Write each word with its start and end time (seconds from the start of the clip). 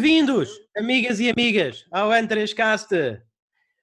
Bem-vindos, 0.00 0.58
amigas 0.74 1.20
e 1.20 1.28
amigas, 1.28 1.84
ao 1.90 2.08
N3Cast. 2.08 3.20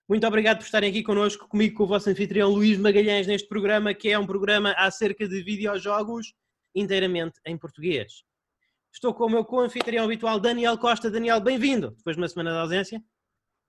Muito 0.09 0.25
obrigado 0.25 0.57
por 0.57 0.63
estarem 0.63 0.89
aqui 0.89 1.03
connosco, 1.03 1.47
comigo, 1.47 1.77
com 1.77 1.83
o 1.83 1.87
vosso 1.87 2.09
anfitrião 2.09 2.49
Luís 2.49 2.75
Magalhães, 2.79 3.27
neste 3.27 3.47
programa, 3.47 3.93
que 3.93 4.09
é 4.09 4.17
um 4.17 4.25
programa 4.25 4.71
acerca 4.79 5.27
de 5.27 5.43
videojogos 5.43 6.33
inteiramente 6.73 7.39
em 7.45 7.55
português. 7.55 8.23
Estou 8.91 9.13
com 9.13 9.25
o 9.25 9.29
meu 9.29 9.45
co-anfitrião 9.45 10.05
habitual, 10.05 10.39
Daniel 10.39 10.75
Costa. 10.79 11.11
Daniel, 11.11 11.39
bem-vindo, 11.39 11.91
depois 11.91 12.15
de 12.15 12.21
uma 12.23 12.27
semana 12.27 12.49
de 12.49 12.57
ausência. 12.57 13.03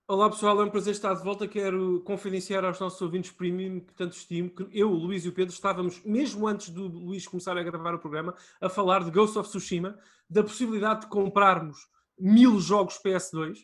Olá 0.07 0.27
pessoal, 0.27 0.59
é 0.59 0.65
um 0.65 0.71
prazer 0.71 0.93
estar 0.93 1.13
de 1.13 1.23
volta. 1.23 1.47
Quero 1.47 2.01
confidenciar 2.01 2.65
aos 2.65 2.79
nossos 2.79 2.99
ouvintes 2.99 3.29
premium 3.29 3.79
que 3.79 3.93
tanto 3.93 4.17
estimo 4.17 4.49
que 4.49 4.67
eu, 4.71 4.89
o 4.89 4.95
Luís 4.95 5.23
e 5.23 5.29
o 5.29 5.33
Pedro 5.33 5.53
estávamos, 5.53 6.03
mesmo 6.03 6.47
antes 6.47 6.71
do 6.71 6.87
Luís 6.87 7.27
começar 7.27 7.55
a 7.55 7.61
gravar 7.61 7.93
o 7.93 7.99
programa, 7.99 8.33
a 8.59 8.67
falar 8.69 9.03
de 9.03 9.11
Ghost 9.11 9.37
of 9.37 9.47
Tsushima, 9.47 9.99
da 10.27 10.41
possibilidade 10.41 11.01
de 11.01 11.07
comprarmos 11.09 11.87
mil 12.19 12.59
jogos 12.59 12.99
PS2 13.03 13.57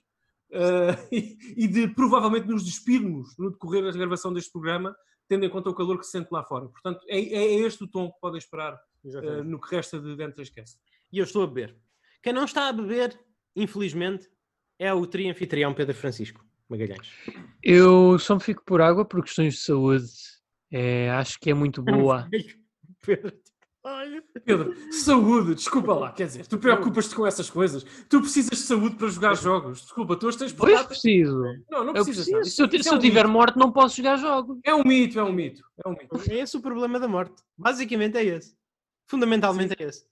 uh, 0.52 1.08
e, 1.12 1.38
e, 1.55 1.68
de 1.68 1.88
provavelmente 1.90 2.48
nos 2.48 2.64
despirmos 2.64 3.36
no 3.38 3.52
decorrer 3.52 3.84
da 3.84 3.91
gravação 3.91 4.34
deste 4.34 4.52
programa, 4.52 4.95
tendo 5.28 5.45
em 5.45 5.50
conta 5.50 5.70
o 5.70 5.76
calor 5.76 5.98
que 6.00 6.05
se 6.05 6.12
sente 6.12 6.30
lá 6.31 6.44
fora. 6.44 6.68
Portanto, 6.68 7.04
é, 7.08 7.18
é 7.18 7.54
este 7.55 7.84
o 7.84 7.88
tom 7.88 8.12
que 8.12 8.20
podem 8.20 8.38
esperar 8.38 8.80
uh, 9.04 9.44
no 9.44 9.59
que 9.59 9.76
resta 9.76 10.00
de 10.00 10.16
Dentro 10.16 10.38
da 10.38 10.44
Esquece. 10.44 10.78
E 11.12 11.18
eu 11.18 11.23
estou 11.23 11.44
a 11.44 11.48
beber. 11.48 11.76
Quem 12.22 12.34
não 12.34 12.45
está 12.45 12.70
a 12.70 12.73
beber, 12.73 13.20
infelizmente, 13.55 14.30
é 14.80 14.94
o 14.94 15.06
tri-anfitrião 15.06 15.73
Pedro 15.73 15.95
Francisco 15.95 16.44
Magalhães. 16.67 17.08
Eu 17.62 18.17
só 18.19 18.36
me 18.36 18.42
fico 18.42 18.64
por 18.66 18.81
água 18.81 19.06
por 19.06 19.23
questões 19.23 19.56
de 19.56 19.59
saúde. 19.59 20.08
É, 20.72 21.09
acho 21.12 21.40
que 21.40 21.52
é 21.52 21.53
muito 21.53 21.81
boa. 21.84 22.28
Pedro. 23.02 23.44
Pedro, 24.44 24.75
saúde, 24.91 25.55
desculpa 25.55 25.94
lá, 25.94 26.11
quer 26.11 26.27
dizer, 26.27 26.47
tu 26.47 26.58
preocupas-te 26.58 27.16
com 27.16 27.25
essas 27.25 27.49
coisas. 27.49 27.83
Tu 28.09 28.19
precisas 28.22 28.57
de 28.57 28.66
saúde 28.66 28.95
para 28.95 29.07
jogar 29.07 29.35
jogos. 29.35 29.81
Desculpa, 29.81 30.16
tu 30.16 30.31
tens 30.38 30.53
Pois 30.53 30.81
preciso. 30.83 31.41
Não, 31.69 31.83
não 31.83 31.94
precisas. 31.94 32.27
Eu 32.27 32.35
preciso. 32.35 32.55
Se 32.55 32.61
eu, 32.61 32.83
se 32.83 32.89
eu 32.89 32.94
é 32.94 32.95
um 32.95 32.99
tiver 32.99 33.23
mito. 33.23 33.33
morte, 33.33 33.57
não 33.57 33.72
posso 33.72 33.97
jogar 33.97 34.17
jogos. 34.17 34.59
É 34.63 34.73
um 34.73 34.83
mito, 34.83 35.19
é 35.19 35.23
um 35.23 35.31
mito. 35.31 35.63
É, 35.83 35.89
um 35.89 35.91
mito. 35.94 36.31
é 36.31 36.39
esse 36.39 36.57
o 36.57 36.61
problema 36.61 36.99
da 36.99 37.07
morte. 37.07 37.35
Basicamente 37.57 38.17
é 38.17 38.23
esse. 38.23 38.55
Fundamentalmente 39.07 39.75
Sim. 39.77 39.83
é 39.83 39.88
esse. 39.88 40.05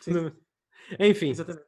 Sim. 0.00 0.32
Enfim. 0.98 1.30
Exatamente. 1.30 1.66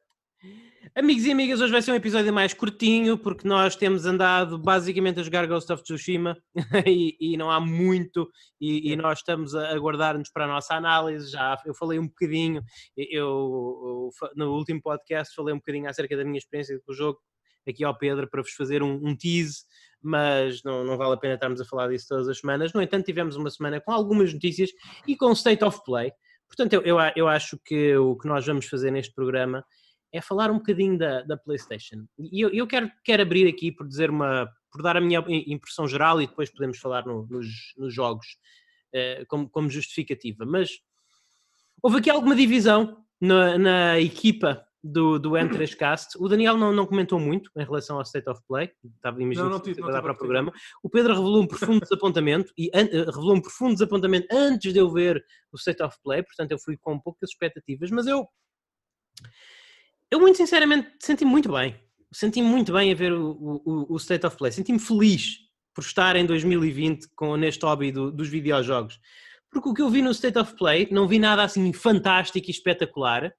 Amigos 0.95 1.25
e 1.25 1.31
amigas, 1.31 1.61
hoje 1.61 1.71
vai 1.71 1.81
ser 1.81 1.91
um 1.91 1.95
episódio 1.95 2.33
mais 2.33 2.55
curtinho, 2.55 3.15
porque 3.15 3.47
nós 3.47 3.75
temos 3.75 4.07
andado 4.07 4.57
basicamente 4.57 5.19
a 5.19 5.23
jogar 5.23 5.45
Ghost 5.45 5.71
of 5.71 5.83
Tsushima 5.83 6.35
e, 6.87 7.15
e 7.19 7.37
não 7.37 7.51
há 7.51 7.59
muito, 7.59 8.27
e, 8.59 8.91
e 8.91 8.95
nós 8.95 9.19
estamos 9.19 9.53
a 9.53 9.69
aguardar-nos 9.69 10.31
para 10.31 10.45
a 10.45 10.47
nossa 10.47 10.73
análise. 10.73 11.31
Já 11.31 11.55
eu 11.67 11.75
falei 11.75 11.99
um 11.99 12.07
bocadinho, 12.07 12.63
eu, 12.97 13.09
eu, 13.11 14.09
no 14.35 14.55
último 14.55 14.81
podcast 14.81 15.35
falei 15.35 15.53
um 15.53 15.57
bocadinho 15.57 15.87
acerca 15.87 16.17
da 16.17 16.25
minha 16.25 16.39
experiência 16.39 16.79
com 16.83 16.91
o 16.91 16.95
jogo 16.95 17.19
aqui 17.67 17.83
ao 17.83 17.95
Pedro 17.95 18.27
para 18.27 18.41
vos 18.41 18.51
fazer 18.51 18.81
um, 18.81 18.99
um 19.03 19.15
tease, 19.15 19.59
mas 20.01 20.63
não, 20.63 20.83
não 20.83 20.97
vale 20.97 21.13
a 21.13 21.17
pena 21.17 21.35
estarmos 21.35 21.61
a 21.61 21.65
falar 21.65 21.89
disso 21.89 22.07
todas 22.09 22.27
as 22.27 22.39
semanas. 22.39 22.73
No 22.73 22.81
entanto, 22.81 23.05
tivemos 23.05 23.35
uma 23.35 23.51
semana 23.51 23.79
com 23.79 23.91
algumas 23.91 24.33
notícias 24.33 24.71
e 25.07 25.15
com 25.15 25.31
State 25.33 25.63
of 25.63 25.79
Play. 25.85 26.11
Portanto, 26.47 26.73
eu, 26.73 26.81
eu, 26.81 26.97
eu 27.15 27.27
acho 27.27 27.57
que 27.63 27.95
o 27.95 28.17
que 28.17 28.27
nós 28.27 28.45
vamos 28.45 28.65
fazer 28.65 28.89
neste 28.89 29.13
programa 29.13 29.63
é 30.11 30.21
falar 30.21 30.51
um 30.51 30.57
bocadinho 30.57 30.97
da, 30.97 31.21
da 31.21 31.37
PlayStation. 31.37 32.05
E 32.19 32.41
eu, 32.41 32.49
eu 32.49 32.67
quero, 32.67 32.91
quero 33.03 33.21
abrir 33.21 33.47
aqui 33.47 33.71
por 33.71 33.87
dizer 33.87 34.09
uma, 34.09 34.49
por 34.71 34.81
dar 34.81 34.97
a 34.97 35.01
minha 35.01 35.23
impressão 35.47 35.87
geral 35.87 36.21
e 36.21 36.27
depois 36.27 36.51
podemos 36.51 36.77
falar 36.79 37.05
no, 37.05 37.25
nos, 37.27 37.47
nos, 37.77 37.93
jogos 37.93 38.27
uh, 38.93 39.25
como, 39.27 39.49
como, 39.49 39.69
justificativa. 39.69 40.45
Mas 40.45 40.79
houve 41.81 41.99
aqui 41.99 42.09
alguma 42.09 42.35
divisão 42.35 43.05
na, 43.19 43.57
na 43.57 43.99
equipa 43.99 44.65
do, 44.83 45.17
do 45.17 45.31
N3Cast. 45.31 46.17
O 46.19 46.27
Daniel 46.27 46.57
não, 46.57 46.73
não 46.73 46.85
comentou 46.85 47.19
muito 47.19 47.49
em 47.55 47.63
relação 47.63 47.97
ao 47.97 48.01
State 48.01 48.29
of 48.29 48.41
Play, 48.47 48.71
estava 48.95 49.21
imaginando 49.21 49.61
que 49.61 49.75
para 49.75 50.11
o 50.11 50.17
programa. 50.17 50.51
O 50.83 50.89
Pedro 50.89 51.13
revelou 51.13 51.41
um 51.41 51.47
profundo 51.47 51.81
desapontamento 51.81 52.51
e 52.57 52.67
uh, 52.69 53.05
revelou 53.05 53.35
um 53.35 53.41
profundo 53.41 53.73
desapontamento 53.73 54.27
antes 54.31 54.73
de 54.73 54.79
eu 54.79 54.91
ver 54.91 55.23
o 55.53 55.55
State 55.57 55.81
of 55.83 55.97
Play, 56.03 56.23
portanto 56.23 56.51
eu 56.51 56.59
fui 56.59 56.75
com 56.75 56.99
poucas 56.99 57.29
expectativas, 57.29 57.91
mas 57.91 58.07
eu 58.07 58.27
eu, 60.11 60.19
muito 60.19 60.37
sinceramente, 60.37 60.89
senti 60.99 61.23
muito 61.23 61.51
bem. 61.51 61.75
Senti 62.11 62.41
muito 62.41 62.73
bem 62.73 62.91
a 62.91 62.95
ver 62.95 63.13
o, 63.13 63.61
o, 63.65 63.93
o 63.93 63.97
State 63.97 64.25
of 64.25 64.35
Play. 64.35 64.51
Senti-me 64.51 64.79
feliz 64.79 65.37
por 65.73 65.81
estar 65.81 66.17
em 66.17 66.25
2020 66.25 67.07
com, 67.15 67.37
neste 67.37 67.65
hobby 67.65 67.91
do, 67.91 68.11
dos 68.11 68.27
videojogos. 68.27 68.99
Porque 69.49 69.69
o 69.69 69.73
que 69.73 69.81
eu 69.81 69.89
vi 69.89 70.01
no 70.01 70.11
State 70.11 70.37
of 70.37 70.55
Play, 70.55 70.89
não 70.91 71.07
vi 71.07 71.17
nada 71.17 71.43
assim 71.43 71.71
fantástico 71.71 72.47
e 72.47 72.51
espetacular, 72.51 73.33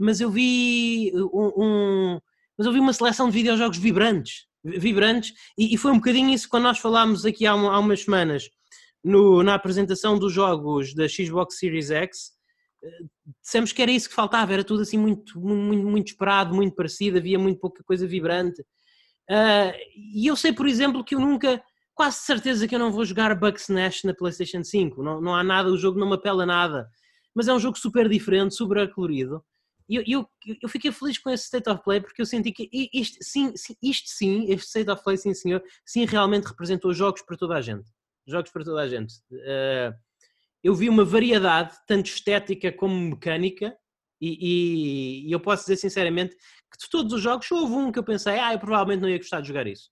mas 0.00 0.20
eu 0.20 0.30
vi 0.30 1.12
um, 1.14 1.52
um 1.56 2.20
mas 2.56 2.66
eu 2.66 2.72
vi 2.72 2.80
uma 2.80 2.92
seleção 2.94 3.28
de 3.28 3.34
videojogos 3.34 3.76
vibrantes, 3.76 4.46
vibrantes, 4.64 5.34
e, 5.58 5.74
e, 5.74 5.76
foi 5.76 5.92
um 5.92 5.96
bocadinho 5.96 6.30
isso 6.30 6.48
quando 6.48 6.64
nós 6.64 6.78
falámos 6.78 7.26
aqui 7.26 7.46
há, 7.46 7.52
há 7.52 7.78
umas 7.78 8.02
semanas 8.04 8.48
no, 9.04 9.42
na 9.42 9.54
apresentação 9.54 10.18
dos 10.18 10.32
jogos 10.32 10.94
da 10.94 11.06
Xbox 11.06 11.58
Series 11.58 11.90
X, 11.90 12.35
dissemos 13.42 13.72
que 13.72 13.82
era 13.82 13.90
isso 13.90 14.08
que 14.08 14.14
faltava, 14.14 14.52
era 14.52 14.64
tudo 14.64 14.82
assim 14.82 14.98
muito, 14.98 15.40
muito, 15.40 15.86
muito 15.86 16.08
esperado, 16.08 16.54
muito 16.54 16.74
parecido, 16.74 17.18
havia 17.18 17.38
muito 17.38 17.60
pouca 17.60 17.82
coisa 17.84 18.06
vibrante. 18.06 18.62
Uh, 19.30 19.72
e 20.14 20.26
eu 20.26 20.36
sei, 20.36 20.52
por 20.52 20.66
exemplo, 20.66 21.04
que 21.04 21.14
eu 21.14 21.20
nunca, 21.20 21.62
quase 21.94 22.18
certeza 22.18 22.68
que 22.68 22.74
eu 22.74 22.78
não 22.78 22.92
vou 22.92 23.04
jogar 23.04 23.36
Nash 23.68 24.04
na 24.04 24.14
PlayStation 24.14 24.62
5. 24.62 25.02
Não, 25.02 25.20
não 25.20 25.34
há 25.34 25.42
nada, 25.42 25.70
o 25.70 25.78
jogo 25.78 25.98
não 25.98 26.08
me 26.08 26.14
apela 26.14 26.46
nada. 26.46 26.88
Mas 27.34 27.48
é 27.48 27.52
um 27.52 27.58
jogo 27.58 27.78
super 27.78 28.08
diferente, 28.08 28.54
super 28.54 28.90
colorido. 28.92 29.44
E 29.88 29.96
eu, 29.96 30.02
eu, 30.06 30.28
eu 30.62 30.68
fiquei 30.68 30.90
feliz 30.90 31.16
com 31.18 31.30
esse 31.30 31.44
State 31.44 31.68
of 31.70 31.82
Play 31.84 32.00
porque 32.00 32.20
eu 32.20 32.26
senti 32.26 32.50
que 32.50 32.68
isto 32.92 33.18
sim, 33.20 33.52
isto 33.80 34.08
sim, 34.08 34.44
este 34.50 34.66
State 34.66 34.90
of 34.90 35.02
Play, 35.02 35.16
sim 35.16 35.32
senhor, 35.32 35.62
sim 35.84 36.04
realmente 36.04 36.44
representou 36.44 36.92
jogos 36.92 37.22
para 37.22 37.36
toda 37.36 37.54
a 37.54 37.60
gente. 37.60 37.88
Jogos 38.26 38.50
para 38.50 38.64
toda 38.64 38.80
a 38.80 38.88
gente. 38.88 39.14
Uh, 39.30 39.94
eu 40.66 40.74
vi 40.74 40.88
uma 40.88 41.04
variedade, 41.04 41.76
tanto 41.86 42.06
estética 42.06 42.72
como 42.72 42.92
mecânica, 42.92 43.72
e, 44.20 44.30
e, 44.40 45.28
e, 45.28 45.32
eu 45.32 45.38
posso 45.38 45.62
dizer 45.62 45.76
sinceramente 45.76 46.34
que 46.34 46.78
de 46.82 46.90
todos 46.90 47.12
os 47.12 47.22
jogos 47.22 47.48
houve 47.52 47.72
um 47.72 47.92
que 47.92 48.00
eu 48.00 48.02
pensei, 48.02 48.40
ah, 48.40 48.52
eu 48.52 48.58
provavelmente 48.58 49.00
não 49.00 49.08
ia 49.08 49.18
gostar 49.18 49.40
de 49.40 49.46
jogar 49.46 49.68
isso. 49.68 49.90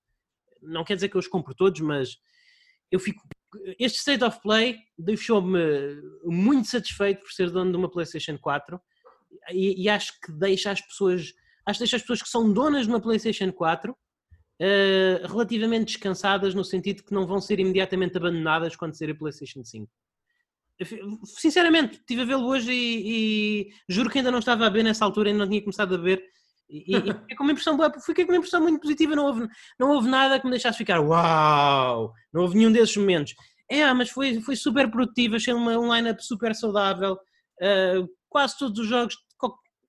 Não 0.61 0.83
quer 0.83 0.97
dizer 0.97 1.09
que 1.11 1.17
eu 1.17 1.21
os 1.21 1.29
compro 1.29 1.55
todos, 1.55 1.81
mas 1.81 2.17
eu 2.91 2.99
fico. 2.99 3.23
Este 3.79 3.99
State 3.99 4.25
of 4.25 4.41
Play 4.43 4.79
deixou-me 4.99 5.61
muito 6.25 6.67
satisfeito 6.67 7.23
por 7.23 7.31
ser 7.31 7.51
dono 7.51 7.71
de 7.71 7.77
uma 7.77 7.89
PlayStation 7.89 8.37
4 8.37 8.81
e, 9.53 9.85
e, 9.85 9.89
acho 9.89 10.12
que 10.21 10.33
deixa 10.33 10.73
as 10.73 10.81
pessoas, 10.81 11.33
acho 11.67 11.79
que 11.79 11.85
deixa 11.85 11.97
as 11.97 12.03
pessoas 12.03 12.21
que 12.21 12.29
são 12.29 12.53
donas 12.53 12.87
de 12.87 12.89
uma 12.89 13.01
PlayStation 13.01 13.53
4 13.53 13.93
uh, 13.93 13.97
eh, 14.59 15.23
relativamente 15.25 15.93
descansadas 15.93 16.53
no 16.53 16.65
sentido 16.65 17.05
que 17.05 17.15
não 17.15 17.29
vão 17.29 17.41
ser 17.41 17.61
imediatamente 17.61 18.17
abandonadas 18.17 18.75
quando 18.75 18.99
sair 18.99 19.12
a 19.12 19.15
PlayStation 19.15 19.62
5. 19.62 19.89
Sinceramente, 21.25 21.99
estive 21.99 22.23
a 22.23 22.25
vê-lo 22.25 22.47
hoje 22.47 22.73
e, 22.73 23.69
e, 23.69 23.71
juro 23.89 24.11
que 24.11 24.19
ainda 24.19 24.31
não 24.31 24.41
estava 24.41 24.67
a 24.67 24.71
ver 24.71 24.83
nessa 24.83 25.05
altura, 25.05 25.31
ainda 25.31 25.45
não 25.45 25.49
tinha 25.49 25.61
começado 25.61 25.95
a 25.95 25.99
ver. 25.99 26.23
E, 26.69 26.97
e 26.97 27.12
fiquei, 27.12 27.37
com 27.37 27.45
uma 27.45 27.53
impressão, 27.53 27.79
fiquei 28.05 28.25
com 28.25 28.33
uma 28.33 28.39
impressão 28.39 28.61
muito 28.61 28.81
positiva, 28.81 29.15
não 29.15 29.27
houve, 29.27 29.49
não 29.79 29.91
houve 29.91 30.09
nada 30.09 30.39
que 30.41 30.47
me 30.47 30.51
deixasse 30.51 30.79
ficar 30.79 31.01
uau! 31.01 32.12
Não 32.33 32.43
houve 32.43 32.57
nenhum 32.57 32.73
desses 32.73 32.97
momentos. 32.97 33.35
É, 33.71 33.93
mas 33.93 34.11
foi, 34.11 34.41
foi 34.41 34.57
super 34.57 34.91
produtivo, 34.91 35.37
achei 35.37 35.55
uma, 35.55 35.79
um 35.79 35.95
line-up 35.95 36.25
super 36.25 36.55
saudável. 36.55 37.15
Uh, 37.61 38.09
quase 38.29 38.59
todos 38.59 38.79
os 38.79 38.89
jogos, 38.89 39.17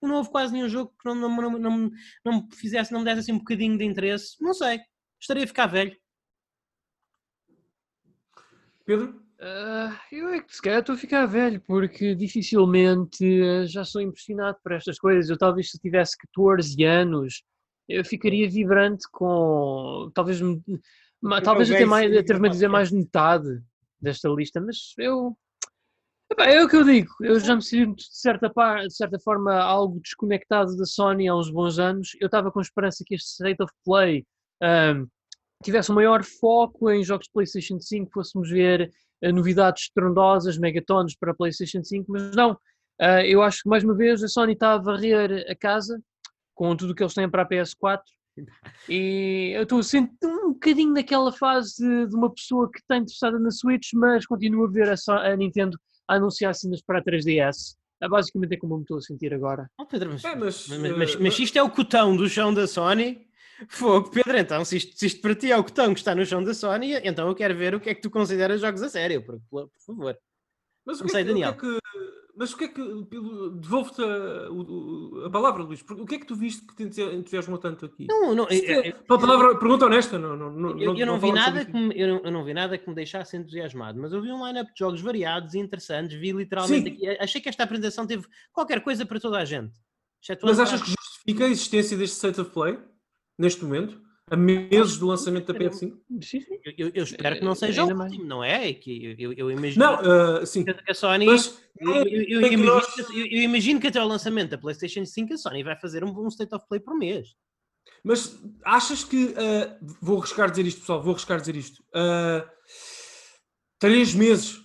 não 0.07 0.15
houve 0.15 0.29
quase 0.29 0.53
nenhum 0.53 0.69
jogo 0.69 0.93
que 0.99 1.09
não, 1.09 1.15
não, 1.15 1.29
não, 1.29 1.59
não, 1.59 1.91
não 2.23 2.33
me 2.41 2.55
fizesse, 2.55 2.91
não 2.91 2.99
me 2.99 3.05
desse 3.05 3.21
assim 3.21 3.31
um 3.33 3.39
bocadinho 3.39 3.77
de 3.77 3.83
interesse. 3.83 4.35
Não 4.39 4.53
sei, 4.53 4.79
estaria 5.19 5.43
a 5.43 5.47
ficar 5.47 5.67
velho. 5.67 5.95
Pedro? 8.85 9.24
Uh, 9.45 9.93
eu 10.11 10.29
é 10.29 10.41
que 10.41 10.55
se 10.55 10.59
calhar 10.59 10.79
estou 10.79 10.95
a 10.95 10.97
ficar 10.97 11.27
velho, 11.27 11.61
porque 11.61 12.15
dificilmente 12.15 13.23
uh, 13.23 13.67
já 13.67 13.85
sou 13.85 14.01
impressionado 14.01 14.57
por 14.63 14.71
estas 14.71 14.97
coisas. 14.97 15.29
Eu 15.29 15.37
talvez 15.37 15.69
se 15.69 15.77
tivesse 15.77 16.17
14 16.17 16.83
anos, 16.83 17.43
eu 17.87 18.03
ficaria 18.03 18.49
vibrante 18.49 19.05
com 19.11 20.09
talvez, 20.15 20.39
talvez 21.43 21.69
até 21.69 21.85
mais, 21.85 22.09
ter-me 22.25 22.47
a 22.47 22.51
dizer 22.51 22.67
mais 22.69 22.91
metade 22.91 23.61
desta 24.01 24.27
lista, 24.29 24.59
mas 24.59 24.95
eu 24.97 25.37
epá, 26.31 26.45
é 26.45 26.63
o 26.63 26.67
que 26.67 26.77
eu 26.77 26.83
digo, 26.83 27.13
eu 27.21 27.39
já 27.39 27.55
me 27.55 27.61
sinto 27.61 27.97
de 27.97 28.17
certa, 28.17 28.49
par, 28.49 28.87
de 28.87 28.95
certa 28.95 29.19
forma 29.19 29.53
algo 29.53 29.99
desconectado 29.99 30.75
da 30.75 30.85
Sony 30.85 31.27
há 31.27 31.35
uns 31.35 31.51
bons 31.51 31.77
anos. 31.77 32.17
Eu 32.19 32.25
estava 32.25 32.51
com 32.51 32.59
esperança 32.59 33.03
que 33.05 33.13
este 33.13 33.29
State 33.29 33.61
of 33.61 33.71
Play 33.85 34.25
um, 34.63 35.07
tivesse 35.63 35.91
um 35.91 35.95
maior 35.95 36.23
foco 36.23 36.89
em 36.89 37.03
jogos 37.03 37.27
de 37.27 37.31
PlayStation 37.31 37.79
5, 37.79 38.09
fôssemos 38.11 38.49
ver 38.49 38.91
novidades 39.21 39.83
estrondosas, 39.83 40.57
megatones 40.57 41.15
para 41.17 41.31
a 41.31 41.35
PlayStation 41.35 41.83
5, 41.83 42.11
mas 42.11 42.35
não. 42.35 42.51
Uh, 43.01 43.25
eu 43.25 43.41
acho 43.41 43.63
que 43.63 43.69
mais 43.69 43.83
uma 43.83 43.95
vez 43.95 44.23
a 44.23 44.27
Sony 44.27 44.53
está 44.53 44.73
a 44.73 44.77
varrer 44.77 45.45
a 45.49 45.55
casa 45.55 45.99
com 46.53 46.75
tudo 46.75 46.91
o 46.91 46.95
que 46.95 47.03
eles 47.03 47.13
têm 47.13 47.29
para 47.29 47.43
a 47.43 47.47
PS4 47.47 48.01
e 48.89 49.53
eu 49.55 49.63
estou 49.63 49.79
a 49.79 49.83
sentir 49.83 50.25
um 50.25 50.53
bocadinho 50.53 50.93
naquela 50.93 51.31
fase 51.31 51.75
de, 51.77 52.07
de, 52.07 52.15
uma 52.15 52.29
pessoa 52.29 52.69
que 52.69 52.79
está 52.79 52.97
interessada 52.97 53.39
na 53.39 53.49
Switch, 53.49 53.89
mas 53.93 54.25
continua 54.25 54.67
a 54.67 54.71
ver 54.71 54.89
a, 54.89 55.31
a 55.31 55.35
Nintendo 55.35 55.79
a 56.07 56.15
anunciar 56.15 56.53
cenas 56.53 56.81
para 56.81 56.99
a 56.99 57.03
3DS. 57.03 57.75
basicamente 58.09 58.53
é 58.53 58.57
como 58.57 58.73
eu 58.73 58.77
me 58.79 58.83
estou 58.83 58.97
a 58.97 59.01
sentir 59.01 59.33
agora. 59.33 59.69
Oh, 59.79 59.85
Pedro, 59.85 60.11
mas, 60.11 60.23
é, 60.23 60.35
mas, 60.35 60.67
mas, 60.67 60.97
mas, 60.97 61.15
mas, 61.15 61.39
isto 61.39 61.57
é 61.57 61.63
o 61.63 61.69
cotão 61.69 62.15
do 62.15 62.27
chão 62.27 62.53
da 62.53 62.67
Sony, 62.67 63.25
fogo, 63.67 64.09
Pedro, 64.09 64.37
então, 64.37 64.65
se 64.65 64.77
isto, 64.77 64.97
se 64.97 65.05
isto 65.05 65.21
para 65.21 65.35
ti 65.35 65.51
é 65.51 65.57
o 65.57 65.63
cotão 65.63 65.93
que 65.93 65.99
está 65.99 66.13
no 66.13 66.25
chão 66.25 66.43
da 66.43 66.53
Sony, 66.53 66.93
então 67.03 67.27
eu 67.27 67.35
quero 67.35 67.55
ver 67.55 67.75
o 67.75 67.79
que 67.79 67.89
é 67.89 67.95
que 67.95 68.01
tu 68.01 68.09
consideras 68.09 68.61
jogos 68.61 68.81
a 68.81 68.89
sério, 68.89 69.23
por, 69.25 69.39
por 69.49 69.69
favor. 69.85 70.17
Mas 70.85 71.01
o 71.01 71.05
que, 71.05 71.17
é 71.17 71.19
que, 71.19 71.27
Daniel. 71.27 71.51
O 71.51 71.57
que 71.57 71.65
é 71.65 71.69
que, 71.71 71.79
mas 72.37 72.53
o 72.53 72.57
que 72.57 72.63
é 72.65 72.67
que. 72.67 72.81
Devolvo-te 72.81 74.01
a, 74.03 75.25
a, 75.25 75.29
palavra, 75.31 75.63
Luís. 75.63 75.83
O 75.89 76.05
que 76.05 76.15
é 76.15 76.19
que 76.19 76.27
tu 76.27 76.35
viste 76.35 76.65
que 76.67 76.87
te 76.87 77.01
entusiasmou 77.01 77.57
tanto 77.57 77.85
aqui? 77.85 78.05
Não, 78.07 78.35
não. 78.35 78.47
É, 78.49 78.89
é, 78.89 78.91
palavra, 78.91 79.57
pergunta 79.57 79.85
honesta. 79.85 80.19
Não, 80.19 80.35
não, 80.35 80.51
não, 80.51 80.79
eu, 80.79 80.95
eu 80.95 81.05
não, 81.07 81.19
vi 81.19 81.31
nada 81.31 81.65
que 81.65 81.73
me, 81.73 81.99
eu, 81.99 82.07
não, 82.07 82.21
eu 82.23 82.31
não 82.31 82.43
vi 82.43 82.53
nada 82.53 82.77
que 82.77 82.87
me 82.87 82.93
deixasse 82.93 83.35
entusiasmado, 83.35 83.99
mas 83.99 84.13
eu 84.13 84.21
vi 84.21 84.31
um 84.31 84.45
line-up 84.45 84.71
de 84.71 84.77
jogos 84.77 85.01
variados 85.01 85.55
e 85.55 85.59
interessantes. 85.59 86.19
Vi 86.19 86.31
literalmente 86.33 86.89
aqui. 86.89 87.09
Achei 87.19 87.41
que 87.41 87.49
esta 87.49 87.63
apresentação 87.63 88.05
teve 88.05 88.27
qualquer 88.53 88.81
coisa 88.81 89.05
para 89.05 89.19
toda 89.19 89.39
a 89.39 89.45
gente. 89.45 89.73
Mas 90.43 90.59
achas 90.59 90.81
que 90.81 90.89
justifica 90.89 91.45
a 91.45 91.49
existência 91.49 91.97
deste 91.97 92.15
state 92.15 92.41
of 92.41 92.51
play 92.51 92.77
neste 93.37 93.63
momento? 93.63 94.05
a 94.29 94.35
meses 94.35 94.97
do 94.97 95.05
lançamento 95.05 95.51
da 95.51 95.59
PS5? 95.59 95.97
Eu, 96.77 96.91
eu 96.93 97.03
espero 97.03 97.37
que 97.37 97.45
não 97.45 97.53
seja 97.53 97.83
o 97.83 97.87
último, 97.87 98.25
não 98.25 98.43
é? 98.43 98.73
Que 98.73 99.15
eu, 99.19 99.33
eu 99.33 99.51
imagino 99.51 99.85
não, 99.85 100.41
uh, 100.41 100.45
sim. 100.45 100.63
que 100.63 100.91
a 100.91 100.93
Sony. 100.93 101.27
Mas, 101.27 101.59
eu, 101.77 101.93
eu, 101.93 102.39
imagino, 102.39 102.65
nós... 102.65 102.97
eu, 102.97 103.41
imagino 103.41 103.79
que 103.79 103.87
até 103.87 104.01
o 104.01 104.07
lançamento 104.07 104.49
da 104.49 104.57
PlayStation 104.57 105.05
5 105.05 105.33
a 105.33 105.37
Sony 105.37 105.63
vai 105.63 105.75
fazer 105.79 106.03
um, 106.03 106.09
um 106.19 106.27
State 106.27 106.55
of 106.55 106.65
Play 106.67 106.79
por 106.79 106.97
mês. 106.97 107.35
Mas 108.03 108.39
achas 108.63 109.03
que. 109.03 109.25
Uh, 109.25 109.95
vou 110.01 110.17
arriscar 110.17 110.49
dizer 110.49 110.65
isto, 110.65 110.79
pessoal, 110.81 111.03
vou 111.03 111.11
arriscar 111.11 111.39
dizer 111.39 111.55
isto. 111.55 111.83
Uh, 111.89 112.47
três 113.77 114.15
meses, 114.15 114.59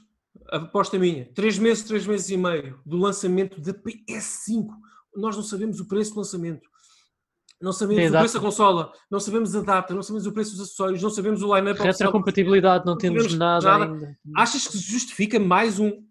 aposta 0.49 0.99
minha, 0.99 1.27
três 1.35 1.59
meses, 1.59 1.85
três 1.85 2.07
meses 2.07 2.31
e 2.31 2.37
meio 2.39 2.81
do 2.87 2.97
lançamento 2.97 3.61
da 3.61 3.75
PS5. 3.75 4.69
Nós 5.17 5.37
não 5.37 5.43
sabemos 5.43 5.81
o 5.81 5.89
preço 5.89 6.15
do 6.15 6.19
lançamento 6.19 6.70
não 7.61 7.73
sabemos 7.73 8.09
o 8.09 8.19
preço 8.19 8.35
da 8.35 8.41
consola, 8.41 8.93
não 9.11 9.21
sabemos 9.21 9.55
a 9.55 9.61
data, 9.61 9.95
não 9.95 10.03
sabemos 10.03 10.27
o 10.27 10.33
preço 10.33 10.53
dos 10.53 10.63
acessórios, 10.63 11.03
não 11.03 11.11
sabemos 11.11 11.43
o 11.43 11.55
line-up. 11.55 11.81
Retrocompatibilidade, 11.81 12.87
não, 12.87 12.93
não 12.93 12.99
temos 12.99 13.35
nada, 13.35 13.79
nada, 13.79 13.93
ainda. 13.93 14.19
Achas 14.37 14.67
que 14.67 14.79
justifica 14.79 15.39
mais 15.39 15.79
um, 15.79 16.03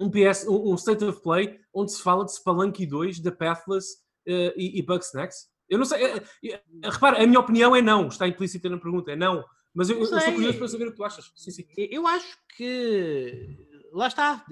um, 0.00 0.10
PS, 0.10 0.46
um, 0.48 0.72
um 0.72 0.74
State 0.74 1.04
of 1.04 1.22
Play 1.22 1.60
onde 1.72 1.92
se 1.92 2.02
fala 2.02 2.24
de 2.24 2.34
Spelunky 2.34 2.84
2, 2.84 3.20
da 3.20 3.30
Pathless 3.30 3.86
uh, 4.26 4.52
e, 4.56 4.78
e 4.78 4.82
Bugsnax? 4.82 5.46
Eu 5.68 5.78
não 5.78 5.84
sei, 5.84 6.04
uh, 6.04 6.18
uh, 6.18 6.90
repara, 6.90 7.22
a 7.22 7.26
minha 7.26 7.38
opinião 7.38 7.76
é 7.76 7.80
não, 7.80 8.08
está 8.08 8.26
implícita 8.26 8.68
na 8.68 8.78
pergunta, 8.78 9.12
é 9.12 9.16
não. 9.16 9.44
Mas 9.72 9.88
eu, 9.90 9.96
eu, 9.96 10.04
eu 10.04 10.18
estou 10.18 10.32
curioso 10.32 10.58
para 10.58 10.68
saber 10.68 10.88
o 10.88 10.90
que 10.90 10.96
tu 10.96 11.04
achas. 11.04 11.30
Sim, 11.36 11.50
sim. 11.52 11.64
Eu 11.76 12.06
acho 12.08 12.36
que 12.56 13.56
lá 13.92 14.08
está. 14.08 14.44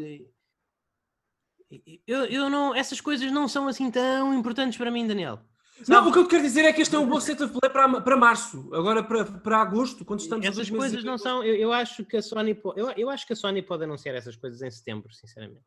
Eu, 2.06 2.24
eu 2.26 2.48
não, 2.48 2.72
essas 2.72 3.00
coisas 3.00 3.32
não 3.32 3.48
são 3.48 3.66
assim 3.66 3.90
tão 3.90 4.32
importantes 4.32 4.78
para 4.78 4.90
mim, 4.92 5.06
Daniel. 5.06 5.40
Não, 5.88 6.08
o 6.08 6.12
que 6.12 6.18
eu 6.18 6.26
quero 6.26 6.42
dizer 6.42 6.64
é 6.64 6.72
que 6.72 6.80
este 6.80 6.94
é 6.94 6.98
um 6.98 7.06
bom 7.06 7.20
set 7.20 7.42
of 7.42 7.52
play 7.52 7.70
para, 7.70 8.00
para 8.00 8.16
março, 8.16 8.68
agora 8.72 9.02
para, 9.02 9.24
para 9.24 9.58
agosto, 9.58 10.04
quando 10.04 10.20
estamos 10.20 10.46
Essas 10.46 10.70
coisas 10.70 11.04
não 11.04 11.18
são. 11.18 11.44
Eu, 11.44 11.54
eu, 11.54 11.72
acho 11.72 12.04
que 12.04 12.16
a 12.16 12.22
Sony 12.22 12.58
eu, 12.76 12.90
eu 12.92 13.10
acho 13.10 13.26
que 13.26 13.32
a 13.34 13.36
Sony 13.36 13.62
pode 13.62 13.84
anunciar 13.84 14.14
essas 14.14 14.36
coisas 14.36 14.62
em 14.62 14.70
setembro, 14.70 15.12
sinceramente. 15.12 15.64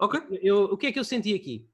Ok. 0.00 0.20
Eu, 0.42 0.64
o 0.64 0.76
que 0.76 0.88
é 0.88 0.92
que 0.92 0.98
eu 0.98 1.04
senti 1.04 1.34
aqui? 1.34 1.68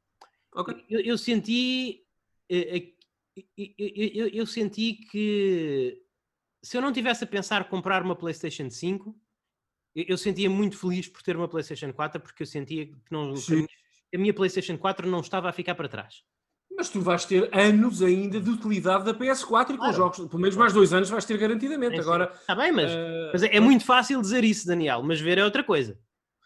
Ok. 0.55 0.85
Eu, 0.89 1.01
eu 1.01 1.19
senti. 1.19 2.05
Eh, 2.49 2.77
eh, 2.77 3.73
eu, 4.17 4.29
eu, 4.29 4.47
senti 4.47 4.95
que 4.95 6.03
se 6.63 6.77
eu 6.77 6.81
não 6.81 6.93
tivesse 6.93 7.25
a 7.25 7.27
pensar 7.27 7.69
comprar 7.69 8.03
uma 8.03 8.17
PlayStation 8.17 8.69
5, 8.69 9.15
eu, 9.95 10.19
sentia 10.19 10.51
muito 10.51 10.77
feliz 10.77 11.09
por 11.09 11.23
ter 11.23 11.37
uma 11.37 11.49
PlayStation 11.49 11.93
4, 11.93 12.21
porque 12.21 12.43
eu 12.43 12.47
sentia 12.47 12.87
que, 12.87 12.97
não, 13.11 13.35
que 13.35 13.67
a 14.15 14.19
minha 14.19 14.35
PlayStation 14.35 14.77
4 14.77 15.09
não 15.09 15.21
estava 15.21 15.49
a 15.49 15.53
ficar 15.53 15.75
para 15.75 15.89
trás. 15.89 16.23
Mas 16.77 16.91
tu 16.91 17.01
vais 17.01 17.25
ter 17.25 17.49
anos 17.53 18.03
ainda 18.03 18.39
de 18.39 18.51
utilidade 18.51 19.05
da 19.05 19.15
PS4 19.15 19.71
e 19.71 19.73
com 19.73 19.77
claro. 19.79 19.97
jogos, 19.97 20.19
pelo 20.19 20.39
menos 20.39 20.57
mais 20.57 20.73
dois 20.73 20.93
anos 20.93 21.09
vais 21.09 21.25
ter 21.25 21.39
garantidamente. 21.39 21.97
É, 21.97 22.01
Agora, 22.01 22.31
está 22.39 22.55
bem, 22.55 22.71
mas, 22.71 22.91
uh, 22.91 23.31
mas 23.33 23.43
é, 23.43 23.57
é, 23.57 23.61
muito 23.61 23.85
fácil 23.85 24.21
dizer 24.21 24.45
isso, 24.45 24.67
Daniel, 24.67 25.03
mas 25.03 25.21
ver 25.21 25.39
é 25.39 25.45
outra 25.45 25.65
coisa. 25.65 25.99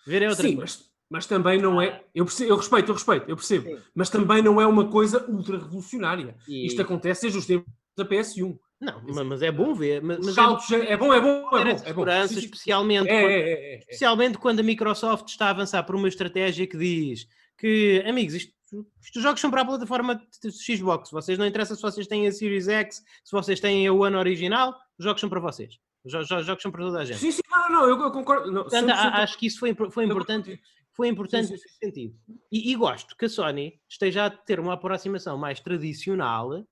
Ver 0.06 0.22
é 0.22 0.28
outra 0.28 0.46
sim, 0.46 0.56
coisa. 0.56 0.72
Mas, 0.78 0.90
mas 1.10 1.26
também 1.26 1.60
não 1.60 1.82
é. 1.82 2.04
Eu, 2.14 2.24
percebo, 2.24 2.50
eu 2.50 2.56
respeito, 2.56 2.88
eu 2.90 2.94
respeito, 2.94 3.28
eu 3.28 3.36
percebo. 3.36 3.68
Sim. 3.68 3.82
Mas 3.92 4.08
também 4.08 4.40
não 4.40 4.60
é 4.60 4.66
uma 4.66 4.88
coisa 4.88 5.24
ultra 5.28 5.58
revolucionária. 5.58 6.36
E... 6.46 6.64
Isto 6.66 6.82
acontece 6.82 7.22
desde 7.22 7.38
os 7.38 7.46
tempos 7.46 7.72
da 7.96 8.04
PS1. 8.04 8.56
Não, 8.80 9.02
mas 9.26 9.42
é 9.42 9.52
bom 9.52 9.74
ver. 9.74 10.00
Mas, 10.00 10.24
mas 10.24 10.34
saltos, 10.34 10.70
é, 10.70 10.96
bom, 10.96 11.12
é 11.12 11.20
bom, 11.20 11.58
é 11.58 11.64
bom. 11.64 11.68
É 11.68 11.72
bom. 11.72 11.78
Segurança, 11.78 12.38
especialmente, 12.38 13.10
é, 13.10 13.20
quando, 13.20 13.30
é, 13.30 13.50
é, 13.50 13.78
especialmente 13.78 14.38
quando 14.38 14.60
a 14.60 14.62
Microsoft 14.62 15.28
está 15.28 15.46
a 15.46 15.50
avançar 15.50 15.82
por 15.82 15.96
uma 15.96 16.08
estratégia 16.08 16.66
que 16.66 16.78
diz 16.78 17.26
que, 17.58 18.02
amigos, 18.06 18.34
isto 18.34 18.54
os 18.72 19.22
jogos 19.22 19.40
são 19.40 19.50
para 19.50 19.62
a 19.62 19.64
plataforma 19.64 20.20
Xbox. 20.50 21.11
Vocês 21.11 21.38
não 21.38 21.46
interessa 21.46 21.75
se 21.75 21.82
vocês 21.82 22.06
têm 22.06 22.26
a 22.26 22.32
Series 22.32 22.69
X, 22.69 23.02
se 23.25 23.32
vocês 23.32 23.61
têm 23.61 23.87
a 23.87 23.93
One 23.93 24.17
original, 24.17 24.75
os 24.99 25.05
jogos 25.05 25.20
são 25.20 25.28
para 25.28 25.40
vocês. 25.40 25.78
Os 26.05 26.12
jogos 26.12 26.62
são 26.62 26.70
para 26.70 26.84
toda 26.84 27.00
a 27.00 27.05
gente. 27.05 27.19
Sim, 27.19 27.31
sim, 27.31 27.43
não, 27.50 27.69
não, 27.69 27.88
eu, 27.88 28.11
concordo. 28.11 28.50
Não, 28.50 28.62
Portanto, 28.62 28.90
acho 28.90 29.38
que 29.38 29.46
isso 29.46 29.58
foi, 29.58 29.75
foi 29.90 30.05
importante, 30.05 30.58
foi 30.93 31.08
importante 31.08 31.49
sim, 31.49 31.56
sim, 31.56 31.62
nesse 31.62 31.78
sentido. 31.78 32.14
E, 32.50 32.72
e, 32.72 32.75
gosto 32.75 33.17
que 33.17 33.26
a 33.26 33.28
Sony 33.28 33.78
esteja 33.88 34.26
a 34.26 34.31
ter 34.31 34.58
uma 34.58 34.75
aproximação 34.75 35.37
mais 35.37 35.61
tradicional 35.61 36.64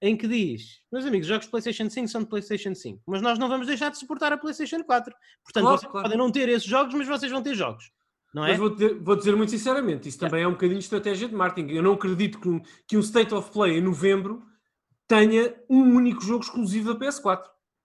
em 0.00 0.16
que 0.16 0.26
diz, 0.26 0.80
meus 0.90 1.04
amigos, 1.04 1.28
jogos 1.28 1.46
de 1.46 1.50
PlayStation 1.50 1.88
5 1.88 2.08
são 2.08 2.22
de 2.22 2.28
PlayStation 2.28 2.74
5, 2.74 3.02
mas 3.06 3.22
nós 3.22 3.38
não 3.38 3.48
vamos 3.48 3.68
deixar 3.68 3.88
de 3.88 3.98
suportar 3.98 4.32
a 4.32 4.36
PlayStation 4.36 4.82
4. 4.82 5.14
Portanto, 5.44 5.62
claro, 5.62 5.78
vocês 5.78 5.92
claro. 5.92 6.04
podem 6.04 6.18
não 6.18 6.32
ter 6.32 6.48
esses 6.48 6.64
jogos, 6.68 6.92
mas 6.94 7.06
vocês 7.06 7.30
vão 7.30 7.42
ter 7.42 7.54
jogos. 7.54 7.84
Não 8.32 8.44
é? 8.44 8.50
Mas 8.50 8.58
vou 8.58 8.70
dizer, 8.70 8.98
vou 9.00 9.16
dizer, 9.16 9.36
muito 9.36 9.50
sinceramente, 9.50 10.08
isso 10.08 10.18
também 10.18 10.40
é. 10.40 10.44
é 10.44 10.48
um 10.48 10.52
bocadinho 10.52 10.78
de 10.78 10.84
estratégia 10.84 11.28
de 11.28 11.34
marketing. 11.34 11.72
Eu 11.72 11.82
não 11.82 11.92
acredito 11.92 12.40
que 12.40 12.48
um, 12.48 12.62
que 12.86 12.96
um 12.96 13.00
State 13.00 13.34
of 13.34 13.50
Play 13.50 13.78
em 13.78 13.80
novembro 13.80 14.42
tenha 15.06 15.54
um 15.68 15.94
único 15.94 16.22
jogo 16.22 16.42
exclusivo 16.42 16.94
da 16.94 16.98
PS4. 16.98 17.42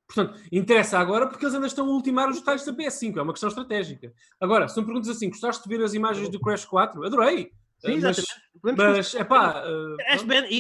Portanto, 0.08 0.40
interessa 0.50 0.98
agora 0.98 1.28
porque 1.28 1.44
eles 1.44 1.54
ainda 1.54 1.68
estão 1.68 1.86
a 1.86 1.90
ultimar 1.90 2.30
os 2.30 2.40
detalhes 2.40 2.64
da 2.64 2.72
PS5, 2.72 3.18
é 3.18 3.22
uma 3.22 3.34
questão 3.34 3.50
estratégica. 3.50 4.14
Agora, 4.40 4.70
se 4.70 4.80
me 4.80 4.86
perguntas 4.86 5.10
assim, 5.10 5.28
gostaste 5.30 5.68
de 5.68 5.76
ver 5.76 5.84
as 5.84 5.94
imagens 5.94 6.30
do 6.30 6.40
Crash 6.40 6.64
4? 6.64 7.06
Adorei! 7.06 7.52
Sim, 7.80 7.94
exatamente. 7.94 8.30
Mas, 8.64 9.16
é 9.16 9.24
pá. 9.24 9.64
Uh, 9.68 9.98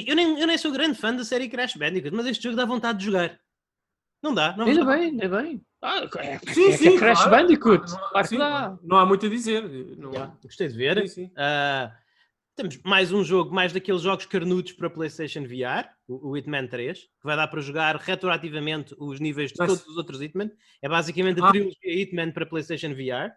eu, 0.05 0.15
nem, 0.15 0.39
eu 0.39 0.45
nem 0.45 0.57
sou 0.57 0.71
grande 0.71 1.00
fã 1.00 1.15
da 1.15 1.23
série 1.23 1.50
Crash 1.50 1.75
Bandicoot, 1.75 2.15
mas 2.15 2.27
este 2.27 2.43
jogo 2.43 2.55
dá 2.55 2.65
vontade 2.65 3.00
de 3.00 3.05
jogar. 3.05 3.39
Não 4.21 4.33
dá. 4.33 4.55
Não 4.57 4.65
ainda 4.65 4.86
bem, 4.86 5.03
ainda 5.09 5.29
bem. 5.29 5.62
Ah, 5.81 6.07
é, 6.17 6.39
sim, 6.53 6.69
é, 6.69 6.77
sim, 6.77 6.95
é 6.95 6.97
Crash 6.97 7.24
claro. 7.24 7.31
Bandicoot. 7.31 7.86
Não, 8.13 8.24
sim, 8.24 8.38
não, 8.83 8.97
há 8.97 9.05
muito 9.05 9.25
a 9.25 9.29
dizer. 9.29 9.63
Não... 9.97 10.12
Yeah, 10.12 10.36
gostei 10.43 10.67
de 10.67 10.75
ver. 10.75 11.07
Sim, 11.07 11.07
sim. 11.07 11.25
Uh, 11.25 11.91
temos 12.55 12.79
mais 12.83 13.12
um 13.12 13.24
jogo, 13.24 13.53
mais 13.53 13.71
daqueles 13.71 14.01
jogos 14.01 14.25
carnudos 14.25 14.71
para 14.71 14.89
PlayStation 14.89 15.43
VR, 15.43 15.88
o, 16.07 16.31
o 16.31 16.38
Hitman 16.38 16.67
3, 16.67 17.00
que 17.00 17.07
vai 17.24 17.36
dar 17.36 17.47
para 17.47 17.62
jogar 17.62 17.95
retroativamente 17.95 18.95
os 18.97 19.19
níveis 19.19 19.51
de 19.51 19.57
todos 19.57 19.86
os 19.86 19.95
outros 19.95 20.19
Hitman. 20.19 20.51
É 20.81 20.89
basicamente 20.89 21.39
a 21.39 21.47
ah. 21.47 21.51
trilogia 21.51 22.01
Hitman 22.01 22.31
para 22.31 22.47
PlayStation 22.47 22.95
VR. 22.95 23.31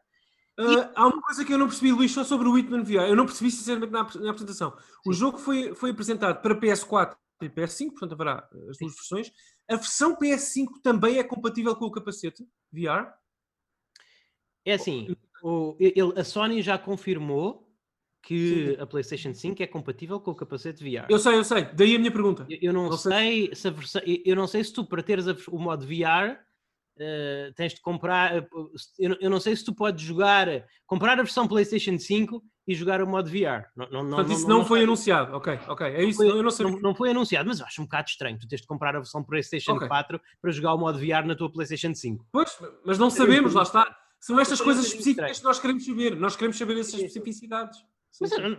Uh, 0.58 0.72
e... 0.72 0.90
Há 0.94 1.06
uma 1.06 1.20
coisa 1.20 1.44
que 1.44 1.52
eu 1.52 1.58
não 1.58 1.66
percebi, 1.66 1.92
Luís, 1.92 2.10
só 2.12 2.24
sobre 2.24 2.48
o 2.48 2.56
Hitman 2.56 2.82
VR. 2.82 3.08
Eu 3.08 3.16
não 3.16 3.26
percebi, 3.26 3.50
sinceramente, 3.50 3.92
na, 3.92 4.02
na 4.02 4.30
apresentação. 4.30 4.74
O 5.06 5.12
jogo 5.12 5.36
foi, 5.36 5.74
foi 5.74 5.90
apresentado 5.90 6.40
para 6.40 6.58
PS4 6.58 7.14
e 7.42 7.48
PS5, 7.50 7.90
portanto 7.90 8.12
haverá 8.12 8.48
as 8.70 8.78
duas 8.78 8.94
versões. 8.94 9.30
A 9.70 9.76
versão 9.76 10.16
PS5 10.16 10.80
também 10.82 11.18
é 11.18 11.22
compatível 11.22 11.76
com 11.76 11.84
o 11.84 11.90
capacete 11.92 12.44
VR? 12.72 13.12
É 14.64 14.74
assim, 14.74 15.14
o, 15.42 15.76
ele, 15.78 16.18
a 16.18 16.24
Sony 16.24 16.60
já 16.60 16.76
confirmou 16.76 17.70
que 18.22 18.74
Sim. 18.74 18.82
a 18.82 18.86
PlayStation 18.86 19.32
5 19.32 19.62
é 19.62 19.66
compatível 19.66 20.20
com 20.20 20.32
o 20.32 20.34
capacete 20.34 20.82
VR. 20.82 21.06
Eu 21.08 21.18
sei, 21.18 21.34
eu 21.36 21.44
sei. 21.44 21.64
Daí 21.72 21.94
a 21.94 21.98
minha 21.98 22.10
pergunta. 22.10 22.46
Eu, 22.48 22.58
eu 22.60 22.72
não, 22.72 22.90
não, 22.90 22.96
sei, 22.96 23.46
sei 23.46 23.54
se 23.54 23.68
a 23.68 23.70
versão, 23.70 24.02
eu 24.04 24.36
não 24.36 24.46
sei 24.46 24.64
se 24.64 24.72
tu 24.72 24.84
para 24.84 25.02
teres 25.02 25.26
a, 25.26 25.36
o 25.48 25.58
modo 25.58 25.86
VR 25.86 26.36
uh, 26.96 27.54
tens 27.54 27.74
de 27.74 27.80
comprar. 27.80 28.42
Uh, 28.42 28.70
eu, 28.98 29.16
eu, 29.20 29.30
não 29.30 29.40
sei 29.40 29.56
se 29.56 29.64
tu 29.64 29.74
podes 29.74 30.04
jogar, 30.04 30.48
comprar 30.86 31.12
a 31.12 31.22
versão 31.22 31.48
PlayStation 31.48 31.96
5 31.98 32.42
e 32.70 32.74
jogar 32.76 33.02
o 33.02 33.06
modo 33.06 33.28
VR. 33.28 33.66
Não, 33.74 33.88
não, 33.90 34.06
Portanto, 34.06 34.28
não, 34.28 34.36
isso 34.36 34.48
não, 34.48 34.64
foi 34.64 34.84
anunciado. 34.84 35.34
Ok, 35.34 35.58
ok. 35.66 35.88
É 35.88 36.04
isso. 36.04 36.18
Foi, 36.18 36.28
eu 36.28 36.40
não, 36.40 36.50
sei. 36.52 36.66
não, 36.80 36.94
foi 36.94 37.10
anunciado, 37.10 37.48
mas 37.48 37.58
eu 37.58 37.66
acho 37.66 37.82
um 37.82 37.84
bocado 37.84 38.08
estranho 38.08 38.38
tu 38.38 38.46
tens 38.46 38.60
de 38.60 38.66
comprar 38.68 38.94
a 38.94 39.00
versão 39.00 39.24
PlayStation 39.24 39.72
okay. 39.72 39.88
4 39.88 40.20
para 40.40 40.52
jogar 40.52 40.74
o 40.74 40.78
modo 40.78 40.96
VR 40.96 41.26
na 41.26 41.34
tua 41.34 41.50
PlayStation 41.50 41.92
5. 41.92 42.28
Pois, 42.30 42.56
mas 42.84 42.96
não 42.96 43.10
sabemos, 43.10 43.54
lá 43.54 43.64
está. 43.64 43.98
São 44.20 44.38
estas 44.38 44.60
coisas 44.60 44.86
específicas 44.86 45.38
que 45.38 45.44
nós 45.44 45.58
queremos 45.58 45.84
saber. 45.84 46.14
Nós 46.14 46.36
queremos 46.36 46.56
saber 46.56 46.78
essas 46.78 46.94
especificidades. 46.94 47.80
Mas 48.20 48.30
eu 48.30 48.56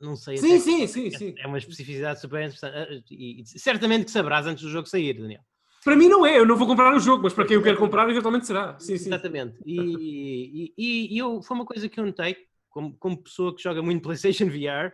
não, 0.00 0.14
sei. 0.14 0.36
Sim, 0.36 0.60
sim, 0.60 0.86
sim, 0.86 1.10
sim. 1.10 1.34
É 1.36 1.48
uma 1.48 1.58
especificidade 1.58 2.20
super 2.20 2.38
interessante. 2.38 2.76
Ah, 2.76 3.02
e, 3.10 3.42
certamente 3.44 4.04
que 4.04 4.12
saberás 4.12 4.46
antes 4.46 4.62
do 4.62 4.70
jogo 4.70 4.86
sair, 4.86 5.14
Daniel. 5.14 5.42
Para 5.84 5.96
mim 5.96 6.08
não 6.08 6.24
é, 6.24 6.38
eu 6.38 6.46
não 6.46 6.56
vou 6.56 6.66
comprar 6.66 6.94
o 6.94 7.00
jogo, 7.00 7.24
mas 7.24 7.32
para 7.32 7.44
quem 7.44 7.56
eu 7.56 7.62
quero 7.62 7.78
comprar, 7.78 8.08
eventualmente 8.08 8.46
será. 8.46 8.78
Sim, 8.78 8.96
sim. 8.96 9.08
Exatamente. 9.08 9.58
E, 9.64 10.72
e, 10.76 11.14
e 11.14 11.18
eu, 11.18 11.42
foi 11.42 11.56
uma 11.56 11.64
coisa 11.64 11.88
que 11.88 11.98
eu 11.98 12.04
notei 12.04 12.36
como, 12.70 12.96
como 12.96 13.22
pessoa 13.22 13.54
que 13.54 13.62
joga 13.62 13.82
muito 13.82 14.02
PlayStation 14.02 14.46
VR, 14.46 14.92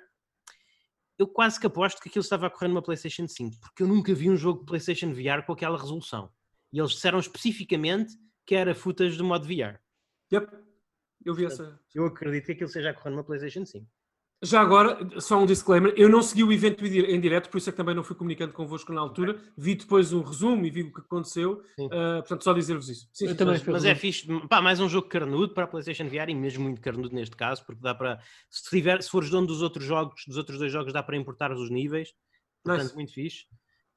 eu 1.18 1.26
quase 1.26 1.58
que 1.58 1.66
aposto 1.66 2.00
que 2.00 2.08
aquilo 2.08 2.22
estava 2.22 2.46
a 2.46 2.50
correr 2.50 2.68
numa 2.68 2.82
PlayStation 2.82 3.26
5, 3.26 3.58
porque 3.60 3.82
eu 3.82 3.88
nunca 3.88 4.14
vi 4.14 4.28
um 4.28 4.36
jogo 4.36 4.60
de 4.60 4.66
PlayStation 4.66 5.12
VR 5.12 5.44
com 5.46 5.52
aquela 5.52 5.78
resolução. 5.78 6.30
E 6.72 6.78
eles 6.78 6.92
disseram 6.92 7.18
especificamente 7.18 8.14
que 8.44 8.54
era 8.54 8.74
footage 8.74 9.16
do 9.16 9.24
modo 9.24 9.46
VR. 9.46 9.78
Yep. 10.32 10.48
Eu 11.24 11.34
vi 11.34 11.46
essa. 11.46 11.80
Eu 11.94 12.06
acredito 12.06 12.46
que 12.46 12.52
aquilo 12.52 12.68
seja 12.68 12.90
a 12.90 12.94
correr 12.94 13.10
numa 13.10 13.24
PlayStation 13.24 13.64
5. 13.64 13.86
Já 14.42 14.60
agora, 14.60 14.98
só 15.18 15.38
um 15.38 15.46
disclaimer, 15.46 15.94
eu 15.96 16.10
não 16.10 16.20
segui 16.20 16.44
o 16.44 16.52
evento 16.52 16.84
em 16.84 17.18
direto, 17.18 17.48
por 17.48 17.56
isso 17.56 17.70
é 17.70 17.72
que 17.72 17.76
também 17.76 17.94
não 17.94 18.04
fui 18.04 18.14
comunicando 18.14 18.52
convosco 18.52 18.92
na 18.92 19.00
altura. 19.00 19.32
Okay. 19.32 19.42
Vi 19.56 19.74
depois 19.76 20.12
um 20.12 20.20
resumo 20.20 20.66
e 20.66 20.70
vi 20.70 20.82
o 20.82 20.92
que 20.92 21.00
aconteceu. 21.00 21.62
Uh, 21.78 21.88
portanto, 22.18 22.44
só 22.44 22.52
dizer-vos 22.52 22.88
isso. 22.90 23.08
Sim, 23.14 23.28
sim, 23.28 23.34
também 23.34 23.60
mas, 23.66 23.84
é 23.84 23.94
fixe. 23.94 24.26
Pá, 24.46 24.60
mais 24.60 24.78
um 24.78 24.88
jogo 24.88 25.08
carnudo 25.08 25.54
para 25.54 25.64
a 25.64 25.66
PlayStation 25.66 26.06
VR 26.06 26.28
e 26.28 26.34
mesmo 26.34 26.64
muito 26.64 26.82
carnudo 26.82 27.14
neste 27.14 27.34
caso, 27.34 27.64
porque 27.64 27.80
dá 27.80 27.94
para. 27.94 28.20
Se, 28.50 28.68
tiver, 28.68 29.02
se 29.02 29.10
fores 29.10 29.30
dono 29.30 29.46
dos 29.46 29.62
outros 29.62 29.86
jogos, 29.86 30.22
dos 30.26 30.36
outros 30.36 30.58
dois 30.58 30.70
jogos, 30.70 30.92
dá 30.92 31.02
para 31.02 31.16
importar 31.16 31.50
os 31.50 31.70
níveis. 31.70 32.10
Portanto, 32.62 32.82
nice. 32.82 32.94
muito 32.94 33.12
fixe. 33.14 33.44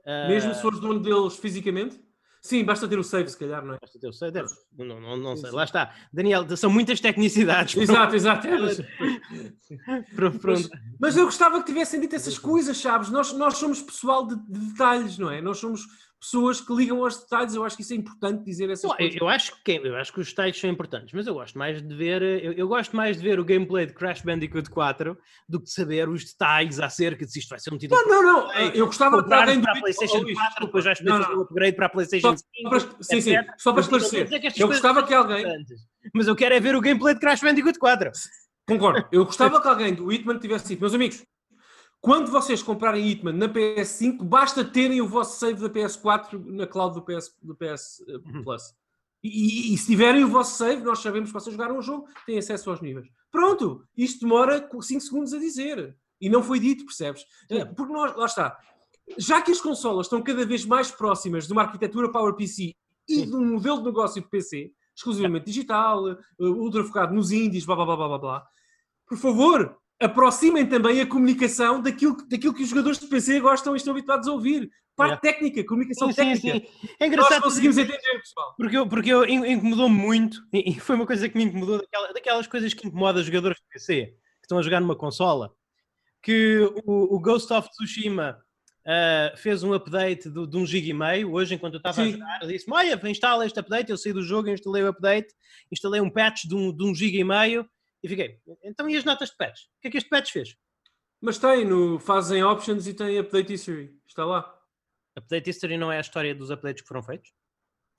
Uh... 0.05 0.29
Mesmo 0.29 0.55
se 0.55 0.62
fores 0.62 0.79
dono 0.79 1.01
deles 1.01 1.36
fisicamente? 1.36 2.00
Sim, 2.41 2.63
basta 2.63 2.88
ter 2.88 2.98
o 2.98 3.03
save, 3.03 3.29
se 3.29 3.38
calhar, 3.38 3.63
não 3.63 3.74
é? 3.74 3.77
Basta 3.79 4.00
ter 4.00 4.08
o 4.08 4.13
save, 4.13 4.31
deve. 4.31 4.50
Não, 4.77 5.00
não, 5.00 5.17
não 5.17 5.38
sei. 5.38 5.51
Lá 5.51 5.65
está. 5.65 5.93
Daniel, 6.12 6.46
são 6.55 6.69
muitas 6.69 7.00
tecnicidades. 7.00 7.75
Exato, 7.77 8.15
exato. 8.15 8.48
pronto. 10.15 10.39
Mas, 10.43 10.69
mas, 11.00 11.17
eu 11.17 11.25
gostava 11.25 11.60
que 11.60 11.65
tivessem 11.65 12.00
dito 12.00 12.15
essas 12.15 12.38
coisas, 12.38 12.77
sabes? 12.77 13.10
Nós, 13.10 13.34
nós 13.34 13.58
somos 13.58 13.81
pessoal 13.81 14.25
de, 14.25 14.36
de 14.36 14.60
detalhes, 14.72 15.17
não 15.17 15.29
é? 15.29 15.41
Nós 15.41 15.58
somos 15.58 15.81
pessoas 16.19 16.59
que 16.59 16.73
ligam 16.73 17.03
aos 17.03 17.17
detalhes. 17.17 17.55
Eu 17.55 17.63
acho 17.63 17.75
que 17.75 17.81
isso 17.81 17.93
é 17.93 17.95
importante 17.95 18.43
dizer 18.43 18.69
essas 18.69 18.93
coisas. 18.93 19.19
Eu 19.19 19.27
acho, 19.27 19.63
que, 19.63 19.71
eu 19.71 19.95
acho 19.95 20.13
que 20.13 20.19
os 20.19 20.27
detalhes 20.29 20.59
são 20.59 20.69
importantes, 20.69 21.13
mas 21.13 21.25
eu 21.25 21.33
gosto 21.33 21.57
mais 21.57 21.81
de 21.81 21.95
ver 21.95 22.21
eu, 22.21 22.51
eu, 22.53 22.67
gosto 22.67 22.95
mais 22.95 23.17
de 23.17 23.23
ver 23.23 23.39
o 23.39 23.45
gameplay 23.45 23.85
de 23.85 23.93
Crash 23.93 24.21
Bandicoot 24.21 24.69
4 24.69 25.17
do 25.47 25.59
que 25.59 25.65
de 25.65 25.71
saber 25.71 26.09
os 26.09 26.25
detalhes 26.25 26.79
acerca 26.79 27.25
de 27.25 27.31
se 27.31 27.39
isto 27.39 27.49
vai 27.49 27.59
ser 27.59 27.73
um 27.73 27.77
título. 27.77 28.01
Não, 28.05 28.21
não, 28.21 28.47
não. 28.47 28.51
Eu 28.73 28.85
gostava 28.85 29.21
de 29.23 29.33
alguém 29.33 29.61
para 29.61 29.73
a 29.73 29.79
PlayStation 29.79 30.23
4, 30.23 30.65
depois 30.65 30.85
vais 30.85 30.99
fazer 30.99 31.35
o 31.35 31.41
upgrade 31.41 31.75
para 31.75 31.85
a 31.85 31.89
PlayStation 31.89 32.35
5. 32.35 33.03
sim, 33.03 33.21
sim, 33.21 33.35
só 33.57 33.71
para 33.71 33.81
esclarecer. 33.81 34.27
Eu 34.57 34.67
gostava 34.67 35.03
que 35.03 35.13
alguém. 35.13 35.45
Mas 36.13 36.27
eu 36.27 36.35
quero 36.35 36.55
é 36.55 36.59
ver 36.59 36.75
o 36.75 36.81
gameplay 36.81 37.13
de 37.13 37.19
Crash 37.19 37.41
Bandicoot 37.41 37.77
4. 37.79 38.11
Concordo. 38.67 39.07
Eu 39.11 39.25
gostava 39.25 39.59
que 39.61 39.67
alguém 39.67 39.95
do 39.95 40.11
Hitman 40.11 40.38
tivesse 40.38 40.67
dito, 40.67 40.81
meus 40.81 40.93
amigos, 40.93 41.25
quando 42.01 42.32
vocês 42.32 42.63
comprarem 42.63 43.08
Hitman 43.08 43.34
na 43.34 43.50
PS5, 43.50 44.24
basta 44.24 44.63
terem 44.63 45.01
o 45.01 45.08
vosso 45.08 45.38
save 45.38 45.62
da 45.62 45.70
PS4 45.70 46.44
na 46.46 46.65
cloud 46.65 46.96
do 46.96 47.01
PS, 47.01 47.36
do 47.41 47.56
PS 47.56 48.03
eh, 48.08 48.13
uhum. 48.13 48.44
Plus. 48.44 48.74
E, 49.22 49.27
e, 49.27 49.74
e, 49.74 49.77
se 49.77 49.88
tiverem 49.88 50.24
o 50.24 50.29
vosso 50.29 50.58
save, 50.58 50.82
nós 50.82 51.00
sabemos 51.00 51.29
que 51.29 51.34
vocês 51.34 51.53
jogaram 51.53 51.77
o 51.77 51.82
jogo, 51.82 52.08
têm 52.25 52.38
acesso 52.38 52.70
aos 52.70 52.79
níveis. 52.79 53.08
Pronto, 53.29 53.84
isto 53.98 54.22
demora 54.22 54.70
5 54.82 55.01
segundos 55.01 55.34
a 55.34 55.38
dizer. 55.38 55.96
E 56.22 56.29
não 56.29 56.41
foi 56.41 56.60
dito, 56.60 56.86
percebes? 56.86 57.25
Sim. 57.51 57.65
Porque 57.75 57.91
nós, 57.91 58.15
lá 58.15 58.25
está. 58.25 58.58
Já 59.18 59.41
que 59.41 59.51
as 59.51 59.60
consolas 59.60 60.06
estão 60.06 60.22
cada 60.22 60.46
vez 60.46 60.65
mais 60.65 60.91
próximas 60.91 61.48
de 61.48 61.53
uma 61.53 61.63
arquitetura 61.63 62.12
PowerPC 62.12 62.74
e 63.10 63.25
de 63.25 63.36
um 63.36 63.53
modelo 63.53 63.79
de 63.79 63.86
negócio 63.86 64.22
de 64.22 64.29
PC, 64.29 64.72
exclusivamente 64.96 65.46
digital, 65.46 66.12
eh, 66.12 66.18
ultra 66.39 66.84
focado 66.84 67.13
nos 67.13 67.32
indies, 67.32 67.65
blá 67.65 67.75
blá 67.75 67.86
blá 67.86 68.08
blá 68.08 68.18
blá, 68.18 68.48
por 69.08 69.18
favor, 69.18 69.77
aproximem 70.00 70.65
também 70.65 71.01
a 71.01 71.08
comunicação 71.08 71.82
daquilo, 71.82 72.18
daquilo 72.27 72.53
que 72.53 72.63
os 72.63 72.70
jogadores 72.70 73.00
de 73.00 73.08
PC 73.08 73.39
gostam 73.39 73.74
e 73.74 73.77
estão 73.77 73.94
habituados 73.94 74.27
a 74.27 74.32
ouvir. 74.32 74.70
Parte 74.96 75.12
yeah. 75.12 75.22
técnica, 75.22 75.63
comunicação 75.65 76.10
sim, 76.10 76.15
técnica. 76.15 76.60
Sim, 76.60 76.77
sim. 76.82 76.96
É 77.00 77.08
engraçado. 77.08 77.32
Nós 77.36 77.44
conseguimos 77.44 77.77
porque, 77.77 77.94
entender, 77.94 78.20
pessoal. 78.20 78.56
Porque, 78.58 78.77
eu, 78.77 78.88
porque 78.88 79.10
eu, 79.13 79.25
incomodou-me 79.25 79.96
muito, 79.96 80.41
e 80.51 80.77
foi 80.79 80.96
uma 80.96 81.06
coisa 81.06 81.29
que 81.29 81.38
me 81.38 81.46
incomodou, 81.46 81.79
daquela, 81.79 82.13
daquelas 82.13 82.48
coisas 82.48 82.74
que 82.74 82.88
incomodam 82.88 83.22
os 83.22 83.25
jogadores 83.25 83.58
de 83.58 83.63
PC, 83.72 84.06
que 84.08 84.15
estão 84.44 84.58
a 84.58 84.62
jogar 84.62 84.82
numa 84.82 84.98
consola, 84.98 85.53
que 86.22 86.60
o, 86.86 87.15
o 87.15 87.20
Ghost 87.20 87.51
of 87.53 87.70
Tsushima 87.70 88.38
uh, 88.86 89.38
fez 89.38 89.63
um 89.63 89.74
update 89.74 90.29
de, 90.29 90.48
de 90.48 90.58
um 90.58 90.65
giga 90.65 90.89
e 90.89 90.94
meio, 90.94 91.32
hoje 91.32 91.56
enquanto 91.56 91.75
eu 91.75 91.77
estava 91.77 92.01
a 92.01 92.06
jogar, 92.06 92.39
disse-me, 92.39 92.75
olha, 92.75 93.10
instala 93.10 93.46
este 93.46 93.60
update, 93.60 93.91
eu 93.91 93.98
saí 93.98 94.12
do 94.12 94.22
jogo, 94.22 94.50
instalei 94.50 94.84
o 94.84 94.89
update, 94.89 95.34
instalei 95.72 96.01
um 96.01 96.10
patch 96.10 96.44
de 96.44 96.56
um, 96.56 96.75
de 96.75 96.84
um 96.84 96.94
giga 96.94 97.18
e 97.18 97.24
meio, 97.24 97.65
e 98.03 98.08
fiquei, 98.08 98.39
então 98.63 98.89
e 98.89 98.96
as 98.96 99.03
notas 99.03 99.29
de 99.29 99.38
patch? 99.38 99.63
O 99.63 99.82
que 99.82 99.88
é 99.88 99.91
que 99.91 99.98
este 99.98 100.10
patch 100.10 100.32
fez? 100.32 100.56
Mas 101.22 101.38
tem, 101.38 101.65
no, 101.65 102.00
fazem 102.00 102.44
options 102.44 102.88
e 102.88 102.94
tem 102.94 103.20
update 103.20 103.53
history. 103.53 103.94
Está 104.08 104.25
lá. 104.25 104.56
Update 105.18 105.50
history 105.50 105.77
não 105.77 105.91
é 105.91 105.98
a 105.98 106.01
história 106.01 106.34
dos 106.34 106.50
updates 106.50 106.82
que 106.82 106.88
foram 106.88 107.03
feitos? 107.03 107.32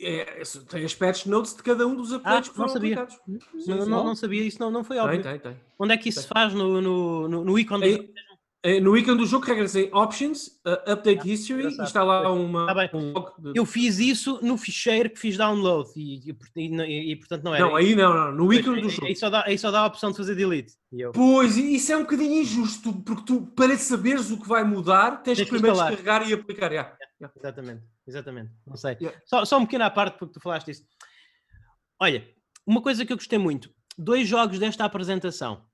É, 0.00 0.42
tem 0.70 0.84
as 0.84 0.94
patch 0.94 1.26
notes 1.26 1.54
de 1.54 1.62
cada 1.62 1.86
um 1.86 1.94
dos 1.94 2.10
updates 2.10 2.48
ah, 2.48 2.50
que 2.50 2.56
foram 2.56 2.70
sabia. 2.70 3.02
aplicados. 3.02 3.20
Não, 3.66 3.76
não, 3.86 4.04
não, 4.04 4.14
sabia, 4.14 4.42
isso 4.42 4.58
não, 4.58 4.70
não 4.70 4.82
foi 4.82 4.96
óbvio. 4.96 5.22
Tem, 5.22 5.38
tem, 5.38 5.52
tem. 5.52 5.60
Onde 5.78 5.92
é 5.92 5.96
que 5.98 6.08
isso 6.08 6.22
se 6.22 6.28
faz 6.28 6.54
no, 6.54 6.80
no, 6.80 7.28
no, 7.28 7.44
no 7.44 7.58
ícone? 7.58 7.86
É, 7.86 7.94
é, 7.96 8.29
no 8.82 8.94
ícone 8.94 9.16
do 9.16 9.26
jogo 9.26 9.46
carregas 9.46 9.74
em 9.74 9.88
Options, 9.94 10.48
uh, 10.66 10.92
Update 10.92 11.22
ah, 11.22 11.32
History 11.32 11.64
e 11.64 11.82
está 11.82 12.02
lá 12.04 12.30
uma, 12.30 12.66
tá 12.66 12.90
um 12.92 13.14
de... 13.38 13.58
Eu 13.58 13.64
fiz 13.64 13.98
isso 13.98 14.38
no 14.42 14.58
ficheiro 14.58 15.08
que 15.08 15.18
fiz 15.18 15.38
download 15.38 15.90
e, 15.96 16.30
e, 16.30 16.36
e, 16.56 17.12
e 17.12 17.16
portanto 17.16 17.42
não 17.42 17.54
era. 17.54 17.64
Não, 17.64 17.74
aí 17.74 17.94
não, 17.94 18.12
não, 18.12 18.32
no 18.32 18.52
ícone 18.52 18.82
do 18.82 18.90
jogo. 18.90 19.06
Aí 19.06 19.16
só, 19.16 19.30
dá, 19.30 19.44
aí 19.46 19.56
só 19.56 19.70
dá 19.70 19.80
a 19.80 19.86
opção 19.86 20.10
de 20.10 20.18
fazer 20.18 20.34
delete. 20.34 20.74
Eu... 20.92 21.12
Pois, 21.12 21.56
isso 21.56 21.90
é 21.90 21.96
um 21.96 22.02
bocadinho 22.02 22.42
injusto, 22.42 22.92
porque 23.02 23.24
tu, 23.24 23.46
para 23.56 23.78
saberes 23.78 24.30
o 24.30 24.38
que 24.38 24.46
vai 24.46 24.62
mudar, 24.62 25.22
tens, 25.22 25.38
tens 25.38 25.44
que 25.44 25.50
primeiro 25.52 25.74
instalar. 25.74 25.96
descarregar 25.96 26.28
e 26.28 26.34
aplicar. 26.34 26.70
Yeah. 26.70 26.96
Yeah. 27.18 27.34
Exatamente, 27.38 27.82
exatamente. 28.06 28.50
Não 28.66 28.76
sei. 28.76 28.96
Yeah. 29.00 29.18
Só, 29.24 29.44
só 29.46 29.58
um 29.58 29.64
pequeno 29.64 29.84
à 29.84 29.90
parte, 29.90 30.18
porque 30.18 30.34
tu 30.34 30.40
falaste 30.40 30.70
isso. 30.70 30.84
Olha, 31.98 32.28
uma 32.66 32.82
coisa 32.82 33.06
que 33.06 33.12
eu 33.12 33.16
gostei 33.16 33.38
muito: 33.38 33.70
dois 33.96 34.28
jogos 34.28 34.58
desta 34.58 34.84
apresentação 34.84 35.64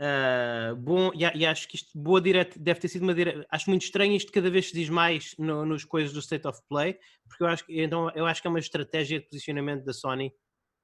Uh, 0.00 0.74
bom, 0.76 1.10
e, 1.12 1.24
e, 1.38 1.44
acho 1.44 1.68
que 1.68 1.76
isto 1.76 1.90
boa 1.98 2.22
direta, 2.22 2.58
deve 2.58 2.80
ter 2.80 2.88
sido 2.88 3.02
uma 3.02 3.12
direta. 3.12 3.46
Acho 3.50 3.68
muito 3.68 3.82
estranho 3.82 4.16
isto 4.16 4.32
cada 4.32 4.50
vez 4.50 4.68
se 4.68 4.72
diz 4.72 4.88
mais 4.88 5.34
no, 5.38 5.66
nos 5.66 5.84
coisas 5.84 6.10
do 6.10 6.20
State 6.20 6.48
of 6.48 6.58
Play, 6.70 6.98
porque 7.28 7.44
eu 7.44 7.46
acho, 7.46 7.64
então, 7.68 8.10
eu 8.14 8.24
acho 8.24 8.40
que 8.40 8.48
é 8.48 8.50
uma 8.50 8.58
estratégia 8.58 9.20
de 9.20 9.26
posicionamento 9.26 9.84
da 9.84 9.92
Sony 9.92 10.32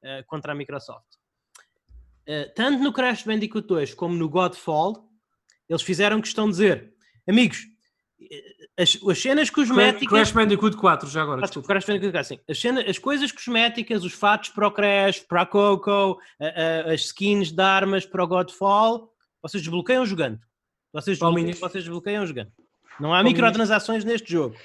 uh, 0.04 0.22
contra 0.26 0.52
a 0.52 0.54
Microsoft. 0.54 1.06
Uh, 2.28 2.52
tanto 2.54 2.82
no 2.82 2.92
Crash 2.92 3.22
Bandicoot 3.22 3.66
2 3.66 3.94
como 3.94 4.14
no 4.14 4.28
Godfall, 4.28 5.08
eles 5.66 5.82
fizeram 5.82 6.20
questão 6.20 6.44
de 6.44 6.50
dizer, 6.50 6.94
amigos, 7.26 7.64
as, 8.76 8.98
as 9.08 9.22
cenas 9.22 9.50
cosméticas. 9.50 10.08
Crash 10.08 10.32
Bandicoot 10.32 10.76
4, 10.76 11.08
já 11.08 11.22
agora. 11.22 11.42
Desculpa. 11.42 11.68
Crash 11.68 11.86
Bandicoot 11.86 12.12
4, 12.12 12.28
sim. 12.28 12.40
As, 12.48 12.58
cenas, 12.58 12.84
as 12.88 12.98
coisas 12.98 13.32
cosméticas, 13.32 14.04
os 14.04 14.12
fatos 14.12 14.50
para 14.50 14.66
o 14.66 14.70
Crash, 14.70 15.20
para 15.20 15.42
a 15.42 15.46
Coco, 15.46 16.18
a, 16.40 16.46
a, 16.46 16.92
as 16.92 17.02
skins 17.02 17.52
de 17.52 17.62
armas 17.62 18.04
para 18.06 18.22
o 18.22 18.26
Godfall, 18.26 19.12
vocês 19.42 19.62
desbloqueiam 19.62 20.04
jogando. 20.04 20.38
Vocês 20.92 21.18
desbloqueiam, 21.18 21.52
vocês 21.52 21.84
desbloqueiam 21.84 22.26
jogando. 22.26 22.52
Não 22.98 23.12
há 23.12 23.22
microtransações 23.22 24.04
neste 24.04 24.32
jogo. 24.32 24.56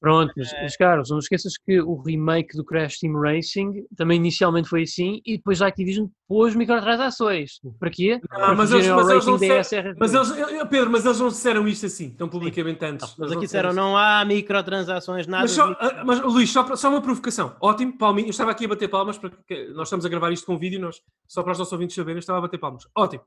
Pronto, 0.00 0.32
mas, 0.34 0.52
é... 0.52 0.62
mas 0.62 0.76
Carlos, 0.76 1.10
não 1.10 1.18
esqueças 1.18 1.58
que 1.58 1.78
o 1.78 2.00
remake 2.00 2.56
do 2.56 2.64
Crash 2.64 2.98
Team 2.98 3.20
Racing 3.20 3.84
também 3.94 4.16
inicialmente 4.16 4.66
foi 4.68 4.82
assim 4.84 5.20
e 5.26 5.36
depois 5.36 5.60
a 5.60 5.66
Activision 5.66 6.06
pôs 6.26 6.54
microtransações. 6.54 7.60
Para 7.78 7.90
quê? 7.90 8.18
Ah, 8.30 8.38
Para 8.38 8.54
mas, 8.54 8.72
eles, 8.72 8.88
mas, 8.88 9.08
eles 9.10 9.26
não 9.26 9.36
disseram, 9.36 9.94
mas 9.98 10.14
eles, 10.14 10.32
Pedro, 10.70 10.90
mas 10.90 11.04
eles 11.04 11.20
não 11.20 11.28
disseram 11.28 11.68
isto 11.68 11.84
assim, 11.84 12.10
tão 12.10 12.28
publicamente 12.28 12.82
antes. 12.82 13.08
Não, 13.10 13.26
mas 13.26 13.32
aqui 13.32 13.42
disseram, 13.42 13.74
não 13.74 13.94
há 13.94 14.24
microtransações, 14.24 15.26
nada. 15.26 15.42
Mas, 15.42 15.50
só, 15.50 15.76
ah, 15.78 16.02
mas 16.04 16.20
Luís, 16.22 16.50
só, 16.50 16.74
só 16.76 16.88
uma 16.88 17.02
provocação. 17.02 17.54
Ótimo, 17.60 17.98
palminho. 17.98 18.28
Eu 18.28 18.30
estava 18.30 18.50
aqui 18.52 18.64
a 18.64 18.68
bater 18.68 18.88
palmas, 18.88 19.18
porque 19.18 19.68
nós 19.74 19.88
estamos 19.88 20.06
a 20.06 20.08
gravar 20.08 20.32
isto 20.32 20.46
com 20.46 20.56
vídeo, 20.56 20.80
nós, 20.80 20.96
só 21.28 21.42
para 21.42 21.52
os 21.52 21.58
nossos 21.58 21.72
ouvintes 21.72 21.94
saberem, 21.94 22.16
eu 22.16 22.20
estava 22.20 22.38
a 22.38 22.42
bater 22.42 22.58
palmas. 22.58 22.84
Ótimo. 22.96 23.22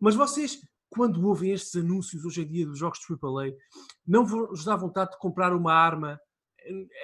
Mas 0.00 0.14
vocês 0.16 0.58
quando 0.96 1.24
ouvem 1.26 1.52
estes 1.52 1.76
anúncios 1.76 2.24
hoje 2.24 2.40
em 2.40 2.46
dia 2.46 2.66
dos 2.66 2.78
jogos 2.78 2.98
AAA, 3.08 3.52
não 4.06 4.24
vos 4.24 4.64
dá 4.64 4.74
vontade 4.74 5.10
de 5.10 5.18
comprar 5.18 5.54
uma 5.54 5.72
arma 5.72 6.18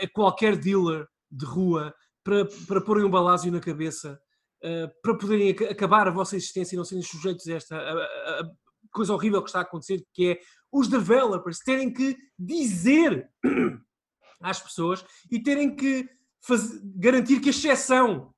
a 0.00 0.08
qualquer 0.08 0.56
dealer 0.56 1.06
de 1.30 1.44
rua 1.44 1.94
para, 2.24 2.46
para 2.66 2.80
porem 2.80 3.04
um 3.04 3.10
balásio 3.10 3.52
na 3.52 3.60
cabeça, 3.60 4.18
uh, 4.64 5.02
para 5.02 5.16
poderem 5.16 5.50
ac 5.50 5.64
acabar 5.64 6.08
a 6.08 6.10
vossa 6.10 6.36
existência 6.36 6.74
e 6.74 6.78
não 6.78 6.84
serem 6.84 7.02
sujeitos 7.02 7.46
a 7.46 7.52
esta 7.52 7.76
a, 7.76 8.40
a 8.40 8.50
coisa 8.90 9.12
horrível 9.12 9.42
que 9.42 9.50
está 9.50 9.58
a 9.58 9.62
acontecer, 9.62 10.02
que 10.14 10.32
é 10.32 10.40
os 10.72 10.88
developers 10.88 11.58
terem 11.58 11.92
que 11.92 12.16
dizer 12.38 13.28
às 14.40 14.58
pessoas 14.58 15.04
e 15.30 15.42
terem 15.42 15.76
que 15.76 16.08
fazer, 16.40 16.80
garantir 16.96 17.40
que 17.40 17.48
a 17.48 17.50
exceção 17.50 18.32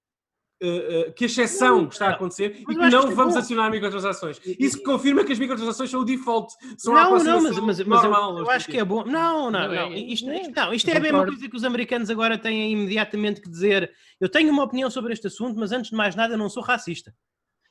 uh, 0.62 1.12
que 1.12 1.24
a 1.24 1.26
exceção 1.26 1.88
está 1.88 2.08
a 2.08 2.10
acontecer 2.10 2.56
e 2.60 2.64
que 2.64 2.74
não 2.74 3.08
que 3.08 3.14
vamos 3.14 3.34
bom. 3.34 3.40
acionar 3.40 3.70
microtransações. 3.70 4.40
Isso 4.44 4.82
confirma 4.82 5.24
que 5.24 5.32
as 5.32 5.38
microtransações 5.38 5.90
são 5.90 6.00
o 6.00 6.04
default. 6.04 6.52
São 6.78 6.94
não, 6.94 7.18
não, 7.22 7.42
mas, 7.42 7.58
mas, 7.58 7.80
mas 7.80 8.02
normal, 8.02 8.38
eu, 8.38 8.44
eu 8.44 8.50
acho 8.50 8.66
que 8.66 8.78
é 8.78 8.84
bom. 8.84 9.04
Não, 9.04 9.50
não, 9.50 9.68
não. 9.68 9.94
Isto, 9.94 10.30
isto, 10.30 10.54
não, 10.54 10.72
isto 10.74 10.90
é 10.90 10.96
a 10.96 11.00
mesma 11.00 11.24
coisa 11.24 11.48
que 11.48 11.56
os 11.56 11.64
americanos 11.64 12.10
agora 12.10 12.38
têm 12.38 12.72
imediatamente 12.72 13.40
que 13.40 13.48
dizer. 13.48 13.90
Eu 14.20 14.28
tenho 14.28 14.52
uma 14.52 14.64
opinião 14.64 14.90
sobre 14.90 15.12
este 15.12 15.26
assunto, 15.26 15.58
mas 15.58 15.72
antes 15.72 15.90
de 15.90 15.96
mais 15.96 16.14
nada, 16.14 16.34
eu 16.34 16.38
não 16.38 16.48
sou 16.48 16.62
racista. 16.62 17.14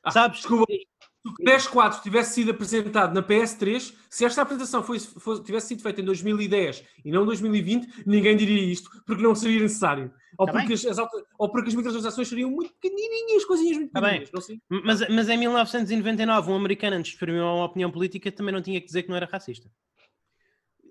Ah, 0.03 0.11
Sabes? 0.11 0.39
Desculpa. 0.39 0.65
Se 0.71 1.29
o 1.29 1.33
Crash 1.35 1.67
4 1.67 2.01
tivesse 2.01 2.33
sido 2.33 2.51
apresentado 2.51 3.13
na 3.13 3.23
PS3, 3.23 3.93
se 4.09 4.25
esta 4.25 4.41
apresentação 4.41 4.83
fosse, 4.83 5.07
fosse, 5.07 5.41
tivesse 5.41 5.69
sido 5.69 5.81
feita 5.81 6.01
em 6.01 6.03
2010 6.03 6.83
e 7.05 7.11
não 7.11 7.23
em 7.23 7.27
2020, 7.27 8.03
ninguém 8.05 8.35
diria 8.35 8.61
isto, 8.61 8.89
porque 9.05 9.23
não 9.23 9.33
seria 9.33 9.61
necessário. 9.61 10.11
Ou, 10.37 10.45
tá 10.45 10.53
porque 10.53 10.73
as, 10.73 10.85
as, 10.85 10.97
ou 11.37 11.51
porque 11.51 11.69
as 11.69 11.75
microtransações 11.75 12.27
seriam 12.27 12.49
muito 12.49 12.73
pequenininhas, 12.73 13.45
coisinhas 13.45 13.77
muito 13.77 13.91
tá 13.91 14.01
pequenininhas. 14.01 14.31
Não 14.69 14.81
Mas, 14.83 15.07
mas 15.09 15.29
em 15.29 15.37
1999, 15.37 16.51
um 16.51 16.55
americano, 16.55 16.97
antes 16.97 17.11
de 17.11 17.15
exprimir 17.15 17.41
uma 17.41 17.65
opinião 17.65 17.91
política, 17.91 18.31
também 18.31 18.53
não 18.53 18.61
tinha 18.61 18.79
que 18.79 18.87
dizer 18.87 19.03
que 19.03 19.09
não 19.09 19.15
era 19.15 19.25
racista. 19.25 19.69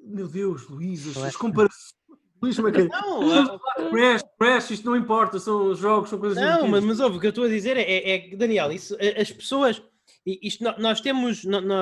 Meu 0.05 0.29
Deus, 0.29 0.69
Luís, 0.69 1.17
as, 1.17 1.17
as 1.17 1.37
comparações. 1.37 1.95
Luís 2.43 2.59
Magalhães. 2.59 2.91
Não, 2.91 3.61
Crash, 3.91 4.23
Crash, 4.39 4.71
isto 4.73 4.87
não 4.87 4.97
importa, 4.97 5.39
são 5.39 5.73
jogos, 5.75 6.11
são 6.11 6.19
coisas 6.19 6.43
Não, 6.43 6.67
mas, 6.67 6.83
mas 6.83 6.99
ouve, 6.99 7.17
o 7.17 7.21
que 7.21 7.27
eu 7.27 7.31
estou 7.31 7.45
a 7.45 7.49
dizer 7.49 7.77
é, 7.77 7.83
é, 7.83 8.33
é 8.33 8.37
Daniel, 8.37 8.73
isso, 8.73 8.97
as 9.17 9.31
pessoas, 9.31 9.81
isto, 10.27 10.65
nós 10.79 11.01
temos 11.01 11.45
no, 11.45 11.61
no, 11.61 11.75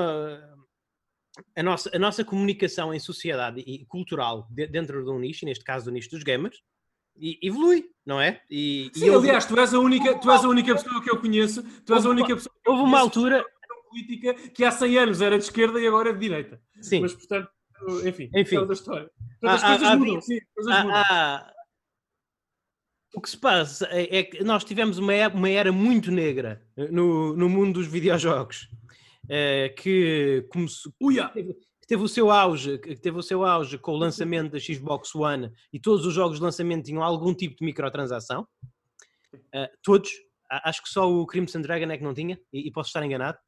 a, 1.56 1.62
nossa, 1.62 1.90
a 1.94 1.98
nossa 1.98 2.22
comunicação 2.22 2.92
em 2.92 2.98
sociedade 2.98 3.60
e 3.60 3.86
cultural 3.86 4.46
dentro 4.50 5.02
de 5.02 5.10
um 5.10 5.18
nicho, 5.18 5.46
neste 5.46 5.64
caso 5.64 5.86
do 5.86 5.90
nicho 5.90 6.10
dos 6.10 6.22
gamers, 6.22 6.60
e 7.20 7.38
evolui, 7.42 7.84
não 8.04 8.20
é? 8.20 8.40
E, 8.50 8.90
Sim, 8.94 9.06
e 9.06 9.10
aliás, 9.10 9.44
tu 9.44 9.58
és, 9.60 9.74
a 9.74 9.78
única, 9.78 10.18
tu 10.18 10.30
és 10.30 10.44
a 10.44 10.48
única 10.48 10.74
pessoa 10.74 11.02
que 11.02 11.10
eu 11.10 11.20
conheço, 11.20 11.62
tu 11.84 11.94
és 11.94 12.06
a 12.06 12.08
única 12.08 12.34
pessoa 12.34 12.54
que 12.64 12.70
houve 12.70 12.82
uma 12.82 12.98
altura 12.98 13.44
política 13.90 14.34
que 14.50 14.64
há 14.64 14.70
100 14.70 14.98
anos 14.98 15.20
era 15.20 15.36
de 15.36 15.44
esquerda 15.44 15.78
e 15.80 15.86
agora 15.86 16.10
é 16.10 16.12
de 16.12 16.18
direita. 16.18 16.60
Sim. 16.80 17.00
Mas, 17.00 17.12
portanto, 17.12 17.50
enfim, 18.06 18.30
enfim. 18.34 18.56
é 18.56 18.60
outra 18.60 18.74
história. 18.74 19.10
Portanto, 19.40 19.64
as 19.64 19.78
coisas 19.78 19.98
mudam, 19.98 20.20
sim, 20.20 20.38
coisas 20.54 20.84
mudam. 20.84 21.04
O 23.12 23.20
que 23.20 23.30
se 23.30 23.36
passa 23.36 23.88
é, 23.90 24.18
é, 24.18 24.22
que 24.22 24.44
nós 24.44 24.62
tivemos 24.62 24.96
uma 24.98 25.12
era, 25.12 25.34
uma 25.34 25.50
era 25.50 25.72
muito 25.72 26.12
negra 26.12 26.64
no, 26.90 27.36
no 27.36 27.48
mundo 27.48 27.74
dos 27.74 27.88
videojogos. 27.88 28.68
É, 29.28 29.68
que 29.68 30.46
começou, 30.48 30.92
Uia! 31.00 31.30
Teve, 31.90 32.04
o 32.04 32.08
seu 32.08 32.30
auge, 32.30 32.78
que 32.78 32.94
teve 32.94 33.18
o 33.18 33.22
seu 33.22 33.44
auge 33.44 33.76
com 33.76 33.90
o 33.90 33.96
lançamento 33.96 34.52
da 34.52 34.60
Xbox 34.60 35.12
One 35.12 35.50
e 35.72 35.80
todos 35.80 36.06
os 36.06 36.14
jogos 36.14 36.38
de 36.38 36.44
lançamento 36.44 36.84
tinham 36.84 37.02
algum 37.02 37.34
tipo 37.34 37.56
de 37.56 37.64
microtransação. 37.64 38.46
Uh, 39.34 39.66
todos. 39.82 40.08
Acho 40.48 40.84
que 40.84 40.88
só 40.88 41.10
o 41.10 41.26
Crimson 41.26 41.60
Dragon 41.60 41.90
é 41.90 41.98
que 41.98 42.04
não 42.04 42.14
tinha, 42.14 42.38
e, 42.52 42.68
e 42.68 42.70
posso 42.70 42.90
estar 42.90 43.04
enganado. 43.04 43.38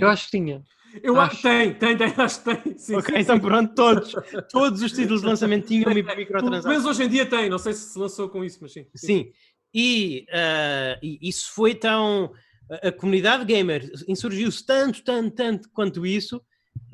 Eu 0.00 0.08
acho 0.08 0.24
que 0.24 0.38
tinha. 0.38 0.64
Eu 1.04 1.20
acho 1.20 1.36
que 1.36 1.42
tem, 1.42 1.74
tem, 1.74 1.96
tem, 1.98 2.14
acho 2.16 2.42
que 2.42 2.44
tem. 2.56 2.78
Sim, 2.78 2.96
ok, 2.96 3.14
sim, 3.14 3.20
então 3.20 3.36
sim. 3.36 3.42
pronto, 3.42 3.74
todos. 3.74 4.14
Todos 4.50 4.80
os 4.80 4.92
títulos 4.92 5.20
de 5.20 5.26
lançamento 5.26 5.66
tinham 5.66 5.92
microtransações. 5.92 6.64
Mas 6.64 6.86
hoje 6.86 7.04
em 7.04 7.08
dia 7.10 7.26
tem, 7.26 7.50
não 7.50 7.58
sei 7.58 7.74
se 7.74 7.92
se 7.92 7.98
lançou 7.98 8.30
com 8.30 8.42
isso, 8.42 8.58
mas 8.62 8.72
sim. 8.72 8.86
Sim, 8.96 9.32
e, 9.74 10.24
uh, 10.30 10.98
e 11.02 11.28
isso 11.28 11.52
foi 11.52 11.74
tão. 11.74 12.32
A, 12.70 12.88
a 12.88 12.92
comunidade 12.92 13.44
gamer 13.44 13.86
insurgiu-se 14.08 14.64
tanto, 14.64 15.04
tanto, 15.04 15.34
tanto 15.34 15.68
quanto 15.74 16.06
isso 16.06 16.40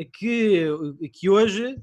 que, 0.05 0.67
que 1.13 1.31
hoje 1.31 1.77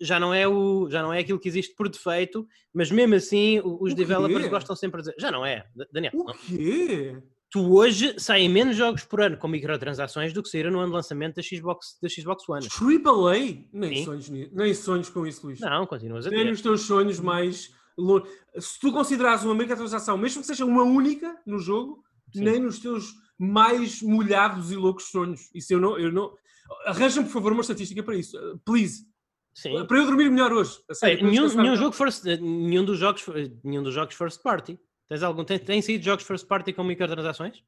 já 0.00 0.18
não 0.18 0.32
é 0.32 0.46
o 0.48 0.88
já 0.88 1.02
não 1.02 1.12
é 1.12 1.20
aquilo 1.20 1.38
que 1.38 1.48
existe 1.48 1.74
por 1.74 1.88
defeito, 1.88 2.46
mas 2.72 2.90
mesmo 2.90 3.14
assim 3.14 3.60
os 3.64 3.94
developers 3.94 4.48
gostam 4.48 4.76
sempre 4.76 5.02
de 5.02 5.08
dizer, 5.08 5.20
já 5.20 5.30
não 5.30 5.44
é, 5.44 5.66
Daniel. 5.92 6.12
O 6.14 6.32
quê? 6.34 7.12
Não 7.14 7.22
tu 7.50 7.74
hoje 7.74 8.14
saem 8.18 8.48
menos 8.48 8.76
jogos 8.76 9.04
por 9.04 9.20
ano 9.20 9.36
com 9.36 9.48
microtransações 9.48 10.32
do 10.32 10.42
que 10.42 10.48
saíram 10.48 10.70
no 10.70 10.78
ano 10.78 10.88
de 10.88 10.94
lançamento 10.94 11.36
da 11.36 11.42
Xbox, 11.42 11.98
da 12.00 12.08
Xbox 12.08 12.48
One. 12.48 12.66
AAA? 12.66 13.64
Nem 13.72 14.04
sonhos, 14.04 14.28
nem 14.28 14.72
sonhos 14.72 15.10
com 15.10 15.26
isso, 15.26 15.46
Luís. 15.46 15.58
Não, 15.58 15.84
continuas 15.84 16.26
a 16.26 16.30
ter. 16.30 16.36
Nem 16.36 16.52
os 16.52 16.62
teus 16.62 16.82
sonhos 16.82 17.18
mais... 17.18 17.70
Se 18.58 18.80
tu 18.80 18.92
considerares 18.92 19.44
uma 19.44 19.54
microtransação, 19.54 20.16
mesmo 20.16 20.40
que 20.40 20.46
seja 20.46 20.64
uma 20.64 20.84
única 20.84 21.36
no 21.44 21.58
jogo, 21.58 22.02
Sim. 22.32 22.44
nem 22.44 22.60
nos 22.60 22.78
teus 22.78 23.12
mais 23.36 24.00
molhados 24.00 24.70
e 24.70 24.76
loucos 24.76 25.10
sonhos. 25.10 25.50
Isso 25.52 25.72
eu 25.72 25.80
não... 25.80 25.98
Eu 25.98 26.12
não... 26.12 26.32
Arranja-me, 26.86 27.26
por 27.26 27.32
favor, 27.32 27.52
uma 27.52 27.62
estatística 27.62 28.02
para 28.02 28.16
isso. 28.16 28.36
Please. 28.64 29.04
Sim. 29.54 29.84
Para 29.86 29.98
eu 29.98 30.06
dormir 30.06 30.30
melhor 30.30 30.52
hoje. 30.52 30.78
Sério, 30.92 31.26
nenhum, 31.26 31.48
nenhum, 31.56 31.76
jogo 31.76 31.92
first, 31.92 32.24
nenhum, 32.24 32.84
dos 32.84 32.98
jogos, 32.98 33.24
nenhum 33.64 33.82
dos 33.82 33.92
jogos 33.92 34.14
first 34.14 34.42
party 34.42 34.78
Tens 35.10 35.24
algum? 35.24 35.42
Tem, 35.42 35.58
tem 35.58 35.82
saído 35.82 36.04
jogos 36.04 36.24
first 36.24 36.46
party 36.46 36.72
com 36.72 36.84
microtransações? 36.84 37.64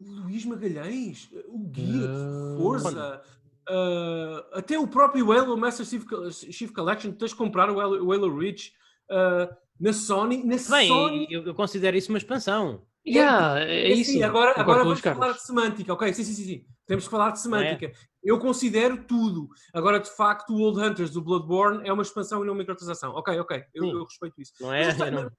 Luís 0.00 0.46
Magalhães, 0.46 1.28
o 1.46 1.58
Guia, 1.58 2.08
uh... 2.08 2.58
Forza, 2.58 3.22
uh, 3.68 4.56
até 4.56 4.78
o 4.78 4.88
próprio 4.88 5.30
Halo 5.30 5.58
Master 5.58 5.84
Chief, 5.84 6.02
Chief 6.50 6.72
Collection, 6.72 7.12
tens 7.12 7.32
de 7.32 7.36
comprar 7.36 7.70
o 7.70 7.78
Halo, 7.78 8.02
o 8.02 8.10
Halo 8.10 8.38
Reach 8.38 8.72
uh, 9.10 9.54
na 9.78 9.92
Sony. 9.92 10.42
Na 10.42 10.56
Bem, 10.56 10.88
Sony... 10.88 11.26
Eu, 11.28 11.44
eu, 11.44 11.54
considero 11.54 11.98
isso 11.98 12.10
uma 12.10 12.16
expansão. 12.16 12.82
Yeah, 13.06 13.60
é, 13.60 13.64
é, 13.64 13.90
é 13.90 13.92
isso. 13.92 14.12
Sim, 14.12 14.22
agora, 14.22 14.58
agora 14.58 14.82
vamos 14.82 15.00
falar 15.00 15.32
de 15.32 15.42
semântica, 15.42 15.92
ok? 15.92 16.14
Sim, 16.14 16.24
sim, 16.24 16.32
sim, 16.32 16.44
sim. 16.44 16.66
Temos 16.90 17.04
que 17.04 17.10
falar 17.12 17.30
de 17.30 17.40
semântica. 17.40 17.86
É. 17.86 17.92
Eu 18.20 18.36
considero 18.40 19.04
tudo. 19.04 19.48
Agora, 19.72 20.00
de 20.00 20.10
facto, 20.10 20.50
o 20.50 20.58
Old 20.58 20.80
Hunters 20.80 21.12
do 21.12 21.22
Bloodborne 21.22 21.88
é 21.88 21.92
uma 21.92 22.02
expansão 22.02 22.42
e 22.42 22.44
não 22.44 22.52
uma 22.52 22.58
microtransação. 22.58 23.12
Ok, 23.12 23.38
ok, 23.38 23.62
eu, 23.72 23.86
eu 23.86 24.02
respeito 24.02 24.42
isso. 24.42 24.54
Não 24.60 24.74
é? 24.74 24.92
Não. 25.08 25.30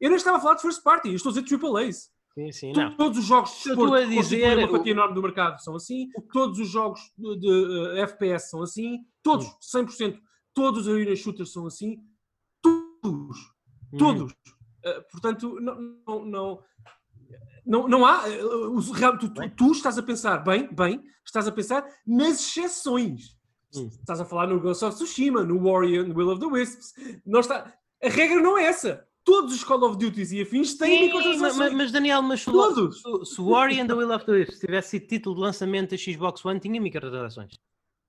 Eu 0.00 0.10
não 0.10 0.16
estava 0.16 0.36
a 0.36 0.40
falar 0.40 0.54
de 0.54 0.62
first 0.62 0.84
party, 0.84 1.08
eu 1.08 1.16
estou 1.16 1.30
a 1.30 1.32
dizer 1.34 1.46
triple 1.46 1.84
A's. 1.84 2.12
Sim, 2.34 2.52
sim, 2.52 2.72
não. 2.72 2.96
Todos 2.96 3.18
os 3.18 3.24
jogos 3.24 3.50
de 3.50 3.70
esporte 3.70 3.94
a 3.94 4.06
dizer, 4.06 4.58
uma 4.58 4.68
fatia 4.68 4.92
enorme 4.92 5.14
do 5.14 5.22
mercado 5.22 5.60
são 5.60 5.74
assim, 5.74 6.08
todos 6.32 6.60
os 6.60 6.68
jogos 6.68 7.00
de, 7.18 7.38
de 7.38 7.48
uh, 7.48 7.96
FPS 7.96 8.50
são 8.50 8.62
assim, 8.62 9.00
todos, 9.20 9.46
100%, 9.74 10.16
todos 10.52 10.86
os 10.86 10.94
arena 10.94 11.16
shooters 11.16 11.52
são 11.52 11.66
assim, 11.66 11.96
todos, 12.62 13.38
uhum. 13.92 13.98
todos. 13.98 14.32
Uh, 14.32 15.02
portanto, 15.10 15.58
não, 15.60 15.80
não, 16.06 16.24
não, 16.24 16.62
não, 17.66 17.88
não 17.88 18.06
há. 18.06 18.24
Uh, 18.28 19.18
tu, 19.18 19.28
tu, 19.28 19.50
tu, 19.50 19.72
estás 19.72 19.98
a 19.98 20.02
pensar, 20.02 20.38
bem, 20.38 20.68
bem, 20.72 21.02
estás 21.24 21.46
a 21.46 21.52
pensar 21.52 21.86
nas 22.06 22.40
exceções. 22.40 23.36
Hum. 23.74 23.88
Estás 23.88 24.20
a 24.20 24.24
falar 24.24 24.46
no 24.46 24.60
Ghost 24.60 24.84
of 24.84 24.94
Tsushima, 24.96 25.42
no 25.42 25.62
Warrior, 25.62 26.06
no 26.06 26.14
Will 26.14 26.30
of 26.30 26.40
the 26.40 26.46
Wisps. 26.46 26.94
Não 27.26 27.40
está, 27.40 27.72
a 28.02 28.08
regra 28.08 28.40
não 28.40 28.56
é 28.58 28.64
essa 28.64 29.06
todos 29.24 29.54
os 29.54 29.64
Call 29.64 29.82
of 29.84 29.98
Duties 29.98 30.30
e 30.32 30.42
afins 30.42 30.74
têm 30.74 30.98
Sim, 30.98 31.04
microtransações. 31.06 31.56
Mas, 31.56 31.72
mas, 31.72 31.92
Daniel, 31.92 32.22
mas 32.22 32.42
se, 32.42 32.52
todos. 32.52 33.00
se, 33.00 33.34
se 33.34 33.40
Warrior 33.40 33.82
and 33.82 33.86
the 33.86 33.94
Will 33.94 34.12
of 34.12 34.24
the 34.26 34.32
Wisps 34.32 34.60
tivesse 34.60 34.90
sido 34.90 35.06
título 35.06 35.36
de 35.36 35.40
lançamento 35.40 35.90
da 35.90 35.96
Xbox 35.96 36.44
One, 36.44 36.60
tinha 36.60 36.80
microtransações. 36.80 37.58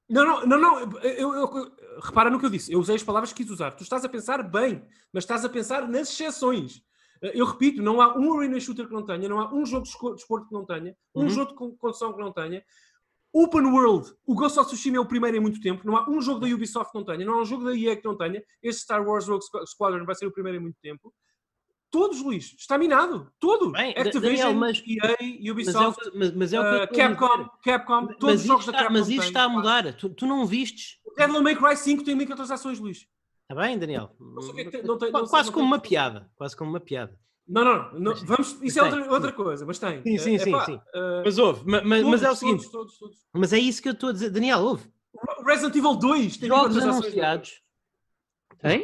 Não, 0.07 0.25
não, 0.25 0.45
não, 0.45 0.61
não. 0.61 0.79
Eu, 1.01 1.33
eu, 1.33 1.33
eu, 1.33 1.71
repara 2.01 2.29
no 2.29 2.37
que 2.37 2.45
eu 2.45 2.49
disse. 2.49 2.71
Eu 2.71 2.79
usei 2.79 2.95
as 2.95 3.03
palavras 3.03 3.33
que 3.33 3.43
quis 3.43 3.51
usar. 3.51 3.71
Tu 3.71 3.83
estás 3.83 4.05
a 4.05 4.09
pensar 4.09 4.43
bem, 4.43 4.83
mas 5.11 5.23
estás 5.23 5.43
a 5.43 5.49
pensar 5.49 5.87
nas 5.87 6.09
exceções. 6.09 6.83
Eu 7.21 7.45
repito, 7.45 7.81
não 7.81 8.01
há 8.01 8.17
um 8.17 8.37
arena 8.37 8.59
shooter 8.59 8.87
que 8.87 8.93
não 8.93 9.05
tenha, 9.05 9.27
não 9.29 9.39
há 9.39 9.53
um 9.53 9.65
jogo 9.65 9.83
de 9.83 9.89
esporte 9.89 10.47
que 10.47 10.53
não 10.53 10.65
tenha, 10.65 10.95
um 11.13 11.21
uhum. 11.21 11.29
jogo 11.29 11.51
de 11.51 11.77
condução 11.77 12.13
que 12.13 12.19
não 12.19 12.31
tenha. 12.31 12.63
Open 13.33 13.65
World, 13.65 14.13
o 14.25 14.33
Ghost 14.33 14.57
of 14.57 14.69
Tsushima 14.69 14.95
é 14.95 14.99
o 14.99 15.05
primeiro 15.05 15.35
em 15.35 15.41
muito 15.41 15.59
tempo. 15.59 15.85
Não 15.85 15.97
há 15.97 16.09
um 16.09 16.21
jogo 16.21 16.39
da 16.39 16.47
Ubisoft 16.47 16.93
que 16.93 16.97
não 16.97 17.03
tenha, 17.03 17.25
não 17.25 17.33
há 17.33 17.41
um 17.41 17.45
jogo 17.45 17.65
da 17.65 17.75
EA 17.75 17.95
que 17.97 18.05
não 18.05 18.15
tenha. 18.15 18.41
Este 18.63 18.83
Star 18.83 19.05
Wars 19.05 19.27
Rogue 19.27 19.43
Squadron 19.65 20.05
vai 20.05 20.15
ser 20.15 20.25
o 20.25 20.31
primeiro 20.31 20.57
em 20.57 20.61
muito 20.61 20.77
tempo. 20.81 21.13
Todos, 21.91 22.21
Luís. 22.21 22.55
Está 22.57 22.77
minado. 22.77 23.29
Todos. 23.39 23.73
Bem, 23.73 23.91
Activision, 23.91 24.21
Daniel, 24.21 24.53
mas, 24.53 24.83
EA, 24.85 25.51
Ubisoft, 25.51 26.11
mas, 26.13 26.33
mas 26.33 26.53
é 26.53 26.59
o, 26.59 26.63
mas, 26.63 26.79
é 26.79 26.79
o 26.79 26.83
uh, 26.83 26.87
Capcom, 26.95 27.49
Capcom, 27.63 28.07
todos 28.19 28.41
os 28.41 28.47
jogos 28.47 28.65
está, 28.65 28.71
da 28.71 28.77
Capcom 28.79 28.93
Mas 28.99 29.09
isto 29.09 29.23
está 29.23 29.43
a 29.43 29.49
mudar. 29.49 29.93
Tu, 29.93 30.09
tu 30.09 30.25
não 30.25 30.45
vistes. 30.45 30.99
O 31.05 31.13
Devil 31.13 31.43
May 31.43 31.55
Cry 31.55 31.75
5 31.75 32.03
tem 32.03 32.15
microtransações, 32.15 32.79
Luís. 32.79 33.05
Está 33.49 33.61
bem, 33.61 33.77
Daniel? 33.77 34.11
Não 34.19 34.97
tem, 34.97 35.11
não 35.11 35.27
Quase 35.27 35.51
como 35.51 35.65
uma 35.65 35.79
piada. 35.79 36.29
Quase 36.35 36.55
como 36.57 36.71
uma 36.71 36.79
piada. 36.79 37.17
Não, 37.47 37.63
não, 37.63 37.93
não 37.93 38.11
mas, 38.11 38.23
vamos, 38.23 38.61
isso 38.63 38.79
é 38.79 38.83
outra, 38.83 39.11
outra, 39.11 39.31
coisa, 39.31 39.65
mas 39.67 39.77
tem. 39.77 40.01
Sim, 40.01 40.17
sim, 40.17 40.35
é, 40.35 40.39
sim. 40.39 40.59
sim. 40.65 40.75
Uh, 40.75 41.21
mas 41.23 41.37
houve, 41.37 41.61
mas, 41.63 41.81
todos, 41.83 42.03
mas 42.03 42.23
é 42.23 42.31
o 42.31 42.35
seguinte. 42.35 42.71
Todos, 42.71 42.97
todos, 42.97 43.17
mas 43.33 43.53
é 43.53 43.59
isso 43.59 43.83
que 43.83 43.87
eu 43.87 43.93
estou 43.93 44.09
a 44.09 44.13
dizer. 44.13 44.31
Daniel, 44.31 44.61
houve. 44.61 44.89
Resident 45.45 45.75
Evil 45.75 45.95
2 45.95 46.37
tem 46.37 46.49
jogos 46.49 46.77
anunciados. 46.77 47.61
Tem? 48.59 48.83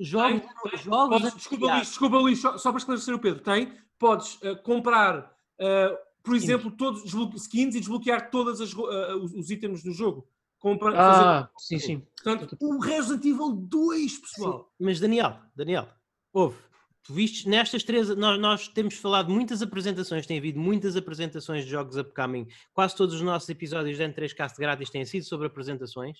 jogos, 0.00 0.40
tem, 0.40 0.78
jogos 0.78 1.18
podes, 1.18 1.34
desculpa, 1.34 1.66
Luís, 1.66 1.88
desculpa, 1.88 2.16
Luís, 2.16 2.40
só, 2.40 2.58
só, 2.58 2.70
para 2.70 2.78
esclarecer 2.78 3.14
o 3.14 3.18
Pedro, 3.18 3.42
tem, 3.42 3.72
podes 3.98 4.36
uh, 4.36 4.56
comprar, 4.62 5.34
uh, 5.60 5.98
por 6.22 6.34
exemplo, 6.34 6.70
todos 6.70 7.02
os 7.02 7.42
skins 7.42 7.74
e 7.74 7.80
desbloquear 7.80 8.30
todos 8.30 8.60
uh, 8.60 8.86
os, 9.22 9.34
os, 9.34 9.50
itens 9.50 9.82
do 9.82 9.92
jogo. 9.92 10.26
Compra, 10.58 10.92
ah, 10.96 11.14
fazer... 11.14 11.50
sim, 11.58 11.78
sim. 11.78 12.06
Portanto, 12.22 12.56
o 12.60 12.78
Resident 12.80 13.24
Evil 13.24 13.52
2, 13.52 14.18
pessoal. 14.18 14.60
Sim. 14.60 14.84
Mas 14.84 14.98
Daniel, 14.98 15.38
Daniel, 15.54 15.88
houve. 16.32 16.56
Tu 17.04 17.14
viste 17.14 17.48
nestas 17.48 17.82
três, 17.84 18.08
nós, 18.16 18.38
nós 18.38 18.68
temos 18.68 18.96
falado 18.96 19.30
muitas 19.30 19.62
apresentações, 19.62 20.26
tem 20.26 20.36
havido 20.36 20.58
muitas 20.58 20.94
apresentações 20.94 21.64
de 21.64 21.70
jogos 21.70 21.96
upcoming. 21.96 22.46
Quase 22.74 22.94
todos 22.94 23.14
os 23.14 23.22
nossos 23.22 23.48
episódios 23.48 23.96
de 23.96 24.02
N3Cast 24.02 24.58
grátis 24.58 24.90
têm 24.90 25.04
sido 25.04 25.24
sobre 25.24 25.46
apresentações. 25.46 26.18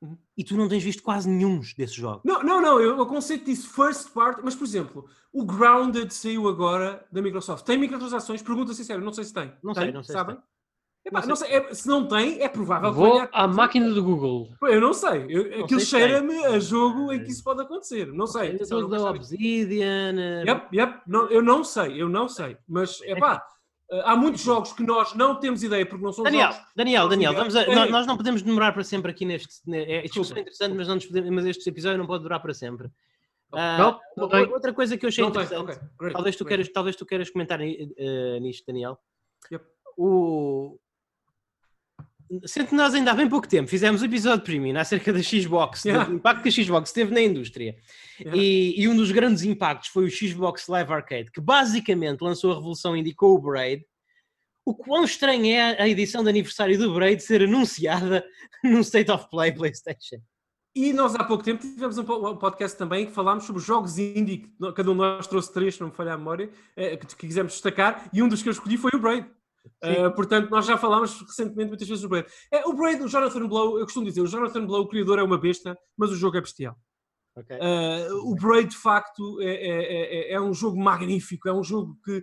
Uhum. 0.00 0.16
E 0.36 0.42
tu 0.42 0.56
não 0.56 0.68
tens 0.68 0.82
visto 0.82 1.02
quase 1.02 1.28
nenhum 1.28 1.60
desses 1.76 1.94
jogos. 1.94 2.22
Não, 2.24 2.42
não, 2.42 2.60
não. 2.60 2.80
Eu, 2.80 2.98
o 2.98 3.06
conceito 3.06 3.44
disse 3.44 3.68
first 3.68 4.12
part, 4.12 4.40
mas 4.42 4.54
por 4.54 4.64
exemplo, 4.64 5.08
o 5.32 5.44
Grounded 5.44 6.12
saiu 6.12 6.48
agora 6.48 7.06
da 7.12 7.22
Microsoft. 7.22 7.64
Tem 7.64 7.78
microtransações? 7.78 8.42
Pergunta 8.42 8.74
sincero, 8.74 9.04
não 9.04 9.12
sei 9.12 9.24
se 9.24 9.34
tem. 9.34 9.52
Não 9.62 9.72
tem? 9.72 9.84
sei, 9.84 9.92
não 9.92 10.02
sei. 10.02 10.12
Sabem? 10.12 10.36
Se, 10.36 10.42
Epá, 11.04 11.26
não 11.26 11.34
sei. 11.34 11.48
Não 11.48 11.60
sei 11.60 11.70
é, 11.70 11.74
se 11.74 11.88
não 11.88 12.06
tem, 12.06 12.40
é 12.40 12.48
provável 12.48 12.92
Vou 12.92 13.26
que 13.26 13.28
à 13.32 13.48
máquina 13.48 13.90
do 13.90 14.02
Google. 14.02 14.50
Eu 14.62 14.80
não 14.80 14.92
sei. 14.94 15.26
Eu, 15.28 15.58
não 15.58 15.64
aquilo 15.64 15.80
cheira-me 15.80 16.44
a 16.46 16.58
jogo 16.60 17.12
em 17.12 17.24
que 17.24 17.30
isso 17.30 17.42
pode 17.42 17.60
acontecer. 17.60 18.06
Não 18.06 18.26
sei. 18.26 18.56
Tem 18.56 18.66
jogo 18.66 18.88
da 18.88 19.10
Obsidian. 19.10 20.44
Yep, 20.46 20.76
yep. 20.76 21.00
Não, 21.06 21.28
eu 21.28 21.42
não 21.42 21.64
sei, 21.64 22.00
eu 22.00 22.08
não 22.08 22.28
sei. 22.28 22.56
Mas, 22.68 23.00
é 23.02 23.16
pá. 23.16 23.44
Uh, 23.90 24.00
há 24.04 24.16
muitos 24.16 24.40
jogos 24.40 24.72
que 24.72 24.82
nós 24.82 25.12
não 25.14 25.38
temos 25.38 25.62
ideia 25.62 25.84
porque 25.84 26.02
não 26.02 26.12
são 26.12 26.24
Daniel, 26.24 26.50
jogos. 26.52 26.66
Daniel, 26.74 27.08
Daniel, 27.10 27.34
vamos 27.34 27.54
a, 27.54 27.66
nós, 27.66 27.90
nós, 27.90 28.06
não 28.06 28.16
podemos 28.16 28.40
demorar 28.40 28.72
para 28.72 28.82
sempre 28.84 29.10
aqui 29.10 29.26
neste. 29.26 29.60
É, 29.70 30.06
isto 30.06 30.20
é 30.34 30.40
interessante, 30.40 30.74
mas, 30.74 30.88
não 30.88 30.98
podemos, 30.98 31.30
mas 31.30 31.44
este 31.44 31.68
episódio 31.68 31.98
não 31.98 32.06
pode 32.06 32.22
durar 32.22 32.40
para 32.40 32.54
sempre. 32.54 32.86
Uh, 33.52 33.78
não, 33.78 34.00
não 34.16 34.50
outra 34.50 34.72
coisa 34.72 34.96
que 34.96 35.04
eu 35.04 35.08
achei 35.08 35.22
interessante, 35.22 35.60
okay. 35.60 35.76
Great, 35.98 36.14
talvez, 36.14 36.36
tu 36.36 36.44
queiras, 36.46 36.68
talvez 36.70 36.96
tu 36.96 37.04
queiras 37.04 37.28
comentar 37.28 37.60
uh, 37.60 38.40
nisto, 38.40 38.64
Daniel. 38.66 38.98
Yep. 39.50 39.62
O, 39.98 40.78
sendo 42.46 42.68
que 42.68 42.74
nós 42.74 42.94
ainda 42.94 43.10
há 43.10 43.14
bem 43.14 43.28
pouco 43.28 43.48
tempo 43.48 43.68
fizemos 43.68 44.02
o 44.02 44.04
episódio 44.04 44.44
premium 44.44 44.78
acerca 44.78 45.12
da 45.12 45.22
Xbox, 45.22 45.84
yeah. 45.84 46.04
do 46.04 46.14
impacto 46.14 46.42
que 46.42 46.48
a 46.48 46.52
Xbox 46.52 46.92
teve 46.92 47.12
na 47.12 47.20
indústria. 47.20 47.76
Yeah. 48.20 48.40
E, 48.40 48.80
e, 48.80 48.88
um 48.88 48.96
dos 48.96 49.10
grandes 49.10 49.42
impactos 49.42 49.88
foi 49.88 50.04
o 50.04 50.10
Xbox 50.10 50.66
Live 50.68 50.92
Arcade, 50.92 51.30
que 51.30 51.40
basicamente 51.40 52.22
lançou 52.22 52.52
a 52.52 52.54
revolução 52.54 52.96
e 52.96 53.00
indicou 53.00 53.34
o 53.34 53.40
Braid. 53.40 53.84
O 54.64 54.74
quão 54.74 55.04
estranho 55.04 55.46
é 55.46 55.82
a 55.82 55.88
edição 55.88 56.22
de 56.22 56.30
aniversário 56.30 56.78
do 56.78 56.94
Braid 56.94 57.22
ser 57.22 57.42
anunciada 57.42 58.24
num 58.62 58.80
State 58.80 59.10
of 59.10 59.28
Play 59.28 59.52
PlayStation. 59.52 60.22
E 60.74 60.92
nós 60.92 61.14
há 61.14 61.24
pouco 61.24 61.44
tempo 61.44 61.60
tivemos 61.60 61.98
um 61.98 62.36
podcast 62.36 62.78
também 62.78 63.04
que 63.04 63.12
falámos 63.12 63.44
sobre 63.44 63.60
jogos 63.60 63.98
indie, 63.98 64.50
cada 64.74 64.90
um 64.90 64.94
de 64.94 65.00
nós 65.00 65.26
trouxe 65.26 65.52
três, 65.52 65.74
se 65.74 65.80
não 65.82 65.88
me 65.88 65.94
falha 65.94 66.14
a 66.14 66.16
memória, 66.16 66.48
eh, 66.74 66.96
que 66.96 67.14
quisemos 67.14 67.52
destacar, 67.52 68.08
e 68.10 68.22
um 68.22 68.28
dos 68.28 68.42
que 68.42 68.48
eu 68.48 68.52
escolhi 68.52 68.78
foi 68.78 68.90
o 68.94 68.98
Braid. 68.98 69.26
Uh, 69.82 70.14
portanto, 70.14 70.50
nós 70.50 70.66
já 70.66 70.76
falámos 70.76 71.20
recentemente 71.20 71.68
muitas 71.68 71.88
vezes 71.88 72.02
do 72.02 72.08
Braid. 72.08 72.28
É, 72.50 72.66
o 72.66 72.72
Braid, 72.72 73.02
o 73.02 73.08
Jonathan 73.08 73.46
Blow, 73.46 73.78
eu 73.78 73.84
costumo 73.84 74.06
dizer, 74.06 74.20
o 74.20 74.26
Jonathan 74.26 74.66
Blow, 74.66 74.82
o 74.82 74.88
criador, 74.88 75.18
é 75.18 75.22
uma 75.22 75.38
besta, 75.38 75.78
mas 75.96 76.10
o 76.10 76.16
jogo 76.16 76.36
é 76.36 76.40
bestial. 76.40 76.76
Okay. 77.34 77.56
Uh, 77.56 78.30
o 78.30 78.34
Braid, 78.34 78.70
de 78.70 78.76
facto, 78.76 79.40
é, 79.40 79.46
é, 79.46 80.30
é, 80.30 80.32
é, 80.34 80.40
um 80.40 80.52
jogo 80.52 80.78
magnífico, 80.78 81.48
é 81.48 81.52
um 81.52 81.62
jogo 81.62 81.96
que 82.04 82.22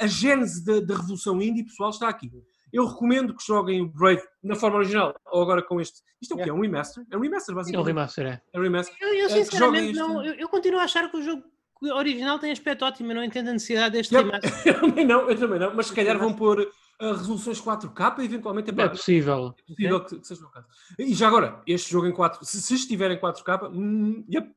a 0.00 0.06
gênese 0.06 0.64
da, 0.64 0.80
da 0.80 0.96
revolução 0.96 1.40
indie, 1.40 1.64
pessoal, 1.64 1.90
está 1.90 2.08
aqui. 2.08 2.30
Eu 2.72 2.86
recomendo 2.86 3.34
que 3.34 3.44
joguem 3.46 3.80
o 3.80 3.88
Braid 3.88 4.22
na 4.42 4.54
forma 4.54 4.78
original, 4.78 5.14
ou 5.26 5.42
agora 5.42 5.62
com 5.62 5.80
este. 5.80 6.02
Isto 6.20 6.34
é 6.34 6.36
o 6.36 6.44
quê? 6.44 6.50
É 6.50 6.52
um 6.52 6.60
remaster? 6.60 7.04
É 7.10 7.16
um 7.16 7.20
remaster, 7.20 7.54
basicamente. 7.54 7.78
É 7.78 7.80
um 7.80 7.86
remaster, 7.86 8.26
é. 8.26 8.42
É 8.52 8.58
um 8.58 8.62
remaster. 8.62 8.96
Eu, 9.00 9.14
eu 9.14 9.30
sinceramente, 9.30 9.92
não, 9.94 10.24
eu, 10.24 10.34
eu 10.34 10.48
continuo 10.48 10.80
a 10.80 10.84
achar 10.84 11.10
que 11.10 11.16
o 11.16 11.22
jogo 11.22 11.42
o 11.80 11.94
original 11.94 12.38
tem 12.38 12.50
aspecto 12.50 12.84
ótimo, 12.84 13.12
eu 13.12 13.16
não 13.16 13.24
entendo 13.24 13.48
a 13.48 13.52
necessidade 13.52 13.92
deste 13.92 14.14
eu, 14.14 14.22
eu 14.66 14.80
também 14.80 15.06
não, 15.06 15.30
eu 15.30 15.38
também 15.38 15.58
não, 15.58 15.74
mas 15.74 15.86
se 15.86 15.94
calhar 15.94 16.18
vão 16.18 16.32
pôr 16.32 16.60
uh, 16.60 17.12
resoluções 17.12 17.60
4K 17.60 18.24
eventualmente 18.24 18.70
é, 18.70 18.82
é 18.82 18.88
possível. 18.88 19.54
É 19.58 19.72
possível 19.72 19.96
é. 19.96 20.00
Que, 20.00 20.18
que, 20.18 20.26
seja 20.26 20.44
o 20.44 20.50
caso. 20.50 20.66
E 20.98 21.14
já 21.14 21.28
agora, 21.28 21.62
este 21.66 21.90
jogo 21.90 22.06
em 22.06 22.12
4 22.12 22.44
se, 22.44 22.60
se 22.60 22.74
estiver 22.74 23.10
em 23.10 23.18
4K, 23.18 23.70
mm, 23.72 24.24
yep, 24.32 24.50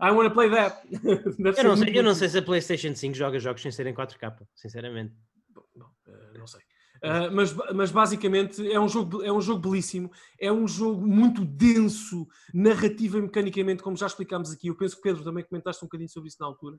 I 0.00 0.10
wanna 0.10 0.30
play 0.30 0.50
that. 0.50 0.80
eu 0.92 1.64
não, 1.64 1.76
sei, 1.76 1.98
eu 1.98 2.02
não 2.02 2.14
sei 2.14 2.28
se 2.28 2.38
a 2.38 2.42
PlayStation 2.42 2.94
5 2.94 3.14
joga 3.14 3.38
jogos 3.38 3.62
sem 3.62 3.70
serem 3.70 3.94
4K, 3.94 4.34
sinceramente. 4.54 5.14
Bom, 5.50 5.62
bom, 5.76 5.86
uh, 6.08 6.38
não 6.38 6.46
sei. 6.46 6.60
Uh, 7.06 7.32
mas, 7.32 7.54
mas 7.72 7.90
basicamente 7.92 8.68
é 8.70 8.80
um, 8.80 8.88
jogo, 8.88 9.22
é 9.22 9.30
um 9.30 9.40
jogo 9.40 9.60
belíssimo, 9.60 10.10
é 10.40 10.50
um 10.50 10.66
jogo 10.66 11.06
muito 11.06 11.44
denso, 11.44 12.26
narrativa 12.52 13.18
e 13.18 13.22
mecanicamente, 13.22 13.82
como 13.82 13.96
já 13.96 14.06
explicámos 14.06 14.50
aqui. 14.50 14.68
Eu 14.68 14.76
penso 14.76 14.96
que 14.96 15.02
Pedro 15.02 15.22
também 15.22 15.44
comentaste 15.44 15.84
um 15.84 15.86
bocadinho 15.86 16.08
sobre 16.08 16.28
isso 16.28 16.38
na 16.40 16.46
altura. 16.46 16.76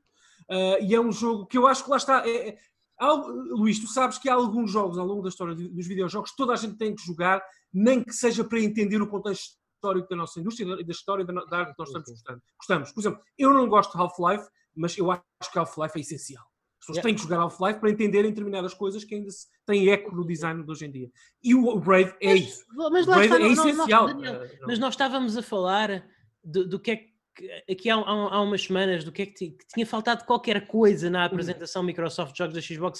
Uh, 0.50 0.84
e 0.84 0.94
é 0.94 1.00
um 1.00 1.12
jogo 1.12 1.46
que 1.46 1.58
eu 1.58 1.66
acho 1.66 1.84
que 1.84 1.90
lá 1.90 1.98
está. 1.98 2.28
É, 2.28 2.50
é, 2.50 2.58
há, 3.00 3.14
Luís, 3.14 3.80
tu 3.80 3.88
sabes 3.88 4.18
que 4.18 4.28
há 4.28 4.34
alguns 4.34 4.70
jogos 4.70 4.98
ao 4.98 5.06
longo 5.06 5.22
da 5.22 5.30
história 5.30 5.56
dos 5.56 5.88
videojogos 5.88 6.36
toda 6.36 6.54
a 6.54 6.58
gente 6.58 6.78
tem 6.78 6.94
que 6.94 7.06
jogar, 7.06 7.42
nem 7.74 8.04
que 8.04 8.12
seja 8.12 8.44
para 8.44 8.60
entender 8.60 9.02
o 9.02 9.08
contexto 9.08 9.56
histórico 9.76 10.10
da 10.10 10.16
nossa 10.16 10.40
indústria 10.40 10.76
e 10.80 10.84
da 10.84 10.92
história 10.92 11.24
da, 11.24 11.34
da 11.46 11.60
arte 11.60 11.72
que 11.72 11.80
nós 11.80 11.90
estamos 11.90 12.10
gostando. 12.10 12.42
gostamos. 12.58 12.92
Por 12.92 13.00
exemplo, 13.00 13.22
eu 13.38 13.54
não 13.54 13.70
gosto 13.70 13.92
de 13.94 14.02
Half-Life, 14.02 14.50
mas 14.76 14.98
eu 14.98 15.10
acho 15.10 15.24
que 15.54 15.58
Half-Life 15.60 15.98
é 15.98 16.02
essencial 16.02 16.46
pessoas 16.88 16.98
yeah. 16.98 17.04
têm 17.04 17.16
que 17.16 17.22
jogar 17.22 17.40
Half-Life 17.42 17.80
para 17.80 17.90
entenderem 17.90 18.32
determinadas 18.32 18.74
coisas 18.74 19.04
que 19.04 19.16
ainda 19.16 19.30
têm 19.66 19.90
eco 19.90 20.16
no 20.16 20.26
design 20.26 20.64
de 20.64 20.72
hoje 20.72 20.86
em 20.86 20.92
dia. 20.92 21.12
E 21.44 21.54
o 21.54 21.80
Brave 21.80 22.14
é 22.22 22.34
mas, 22.34 22.42
isso. 22.42 22.66
Mas 22.74 23.08
o 23.08 23.12
Brave 23.12 23.26
está, 23.26 23.36
é 23.36 23.40
não, 23.40 23.52
essencial. 23.52 24.08
Não, 24.08 24.22
Daniel, 24.22 24.50
mas 24.66 24.80
nós 24.80 24.94
estávamos 24.94 25.38
a 25.38 25.42
falar 25.42 26.06
do, 26.44 26.68
do 26.68 26.80
que 26.80 26.92
é 26.92 26.96
que 26.96 27.52
aqui 27.70 27.90
há, 27.90 27.96
há, 27.96 28.36
há, 28.36 28.42
umas 28.42 28.64
semanas 28.64 29.04
do 29.04 29.12
que 29.12 29.22
é 29.22 29.26
que, 29.26 29.52
que, 29.52 29.68
tinha 29.74 29.86
faltado 29.86 30.26
qualquer 30.26 30.66
coisa 30.66 31.10
na 31.10 31.26
apresentação 31.26 31.82
uhum. 31.82 31.88
Microsoft 31.88 32.36
Jogos 32.36 32.56
da 32.56 32.62
Xbox. 32.62 33.00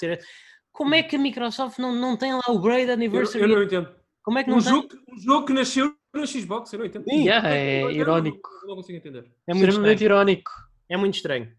Como 0.72 0.94
é 0.94 1.02
que 1.02 1.16
a 1.16 1.20
Microsoft 1.20 1.80
não, 1.80 1.96
não 1.96 2.16
tem 2.16 2.34
lá 2.34 2.44
o 2.50 2.60
Braid 2.60 2.92
Anniversary? 2.92 3.44
Eu, 3.44 3.50
eu 3.50 3.56
não 3.56 3.64
entendo. 3.64 3.96
Como 4.22 4.38
é 4.38 4.44
que 4.44 4.50
não 4.50 4.58
um 4.58 4.62
tem? 4.62 4.70
Jogo, 4.70 4.90
um 5.10 5.20
jogo 5.20 5.46
que 5.48 5.54
nasceu 5.54 5.96
na 6.14 6.26
Xbox, 6.26 6.72
eu 6.74 6.80
não 6.80 6.86
entendo. 6.86 7.06
Yeah, 7.10 7.50
é, 7.50 7.84
é 7.84 7.92
irónico. 7.94 8.50
Não, 8.62 8.70
não 8.70 8.76
consigo 8.76 8.98
entender. 8.98 9.26
É 9.48 9.54
muito 9.54 9.70
Extremamente 9.70 10.04
irónico. 10.04 10.52
É 10.90 10.98
muito 10.98 11.16
estranho. 11.16 11.52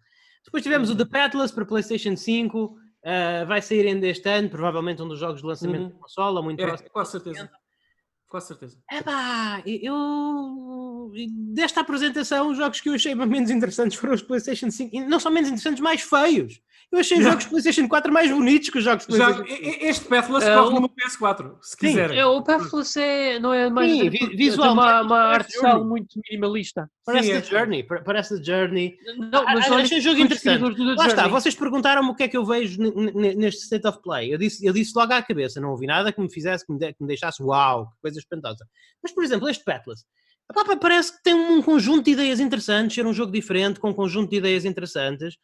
Depois 0.48 0.62
tivemos 0.62 0.88
o 0.88 0.96
The 0.96 1.04
Petless 1.04 1.54
para 1.54 1.66
PlayStation 1.66 2.16
5, 2.16 2.58
uh, 2.58 2.78
ah, 3.04 3.44
vai 3.44 3.60
sair 3.60 3.86
ainda 3.86 4.06
este 4.06 4.26
ano, 4.30 4.48
provavelmente 4.48 5.02
um 5.02 5.08
dos 5.08 5.18
jogos 5.18 5.42
de 5.42 5.46
lançamento 5.46 5.82
uhum. 5.82 5.88
da 5.90 5.94
consola, 5.96 6.40
muito 6.40 6.58
é, 6.58 6.66
próximo. 6.66 6.90
Com 6.90 7.04
certeza. 7.04 7.50
Com 8.26 8.40
certeza. 8.40 8.78
É 8.90 9.02
pá, 9.02 9.62
eu. 9.66 11.12
Desta 11.54 11.80
apresentação, 11.80 12.50
os 12.50 12.56
jogos 12.56 12.80
que 12.80 12.88
eu 12.88 12.94
achei 12.94 13.14
menos 13.14 13.50
interessantes 13.50 13.98
foram 13.98 14.14
os 14.14 14.22
PlayStation 14.22 14.70
5. 14.70 14.96
E 14.96 15.00
não 15.00 15.20
são 15.20 15.30
menos 15.30 15.50
interessantes, 15.50 15.82
mais 15.82 16.00
feios. 16.00 16.60
Eu 16.90 17.00
achei 17.00 17.18
os 17.18 17.24
jogos 17.24 17.44
de 17.44 17.50
PlayStation 17.50 17.86
4 17.86 18.10
mais 18.10 18.30
bonitos 18.30 18.70
que 18.70 18.78
os 18.78 18.84
jogos 18.84 19.06
de 19.06 19.14
PlayStation 19.14 19.44
Já, 19.44 19.88
Este 19.88 20.06
Pathless 20.06 20.46
é, 20.46 20.54
corre 20.54 20.76
o... 20.76 20.80
no 20.80 20.88
PS4, 20.88 21.56
se 21.60 21.70
Sim, 21.72 21.76
quiserem. 21.78 22.18
É, 22.18 22.24
o 22.24 22.42
Pathless 22.42 22.98
é, 22.98 23.38
não 23.38 23.52
é 23.52 23.68
mais. 23.68 23.92
Sim, 23.92 24.08
visual, 24.10 24.72
uma, 24.72 25.02
uma 25.02 25.18
arte 25.18 25.52
muito 25.84 26.18
minimalista. 26.24 26.90
Parece 27.04 27.28
Sim, 27.28 27.40
The 27.40 27.46
é. 27.46 27.58
Journey. 27.58 27.82
Parece 27.82 28.38
The 28.38 28.44
Journey. 28.44 28.96
Não, 29.18 29.44
mas 29.44 29.70
ah, 29.70 29.76
achei 29.76 29.98
o 29.98 30.00
jogo 30.00 30.18
interessante. 30.18 30.80
Lá 30.96 31.06
está, 31.06 31.28
vocês 31.28 31.54
perguntaram-me 31.54 32.08
o 32.08 32.14
que 32.14 32.22
é 32.22 32.28
que 32.28 32.36
eu 32.36 32.46
vejo 32.46 32.80
neste 33.14 33.64
State 33.64 33.86
of 33.86 34.00
Play. 34.02 34.32
Eu 34.32 34.38
disse, 34.38 34.64
eu 34.64 34.72
disse 34.72 34.92
logo 34.96 35.12
à 35.12 35.20
cabeça, 35.20 35.60
não 35.60 35.70
ouvi 35.70 35.86
nada 35.86 36.10
que 36.10 36.20
me 36.20 36.32
fizesse, 36.32 36.64
que 36.64 36.72
me, 36.72 36.78
de, 36.78 36.94
que 36.94 37.02
me 37.02 37.08
deixasse 37.08 37.42
uau, 37.42 37.90
que 37.90 38.00
coisa 38.00 38.18
espantosa. 38.18 38.66
Mas, 39.02 39.12
por 39.12 39.22
exemplo, 39.22 39.46
este 39.48 39.62
Pathless. 39.62 40.04
Parece 40.80 41.14
que 41.14 41.22
tem 41.22 41.34
um 41.34 41.60
conjunto 41.60 42.06
de 42.06 42.12
ideias 42.12 42.40
interessantes, 42.40 42.94
ser 42.94 43.04
um 43.04 43.12
jogo 43.12 43.30
diferente, 43.30 43.78
com 43.78 43.90
um 43.90 43.94
conjunto 43.94 44.30
de 44.30 44.36
ideias 44.36 44.64
interessantes 44.64 45.36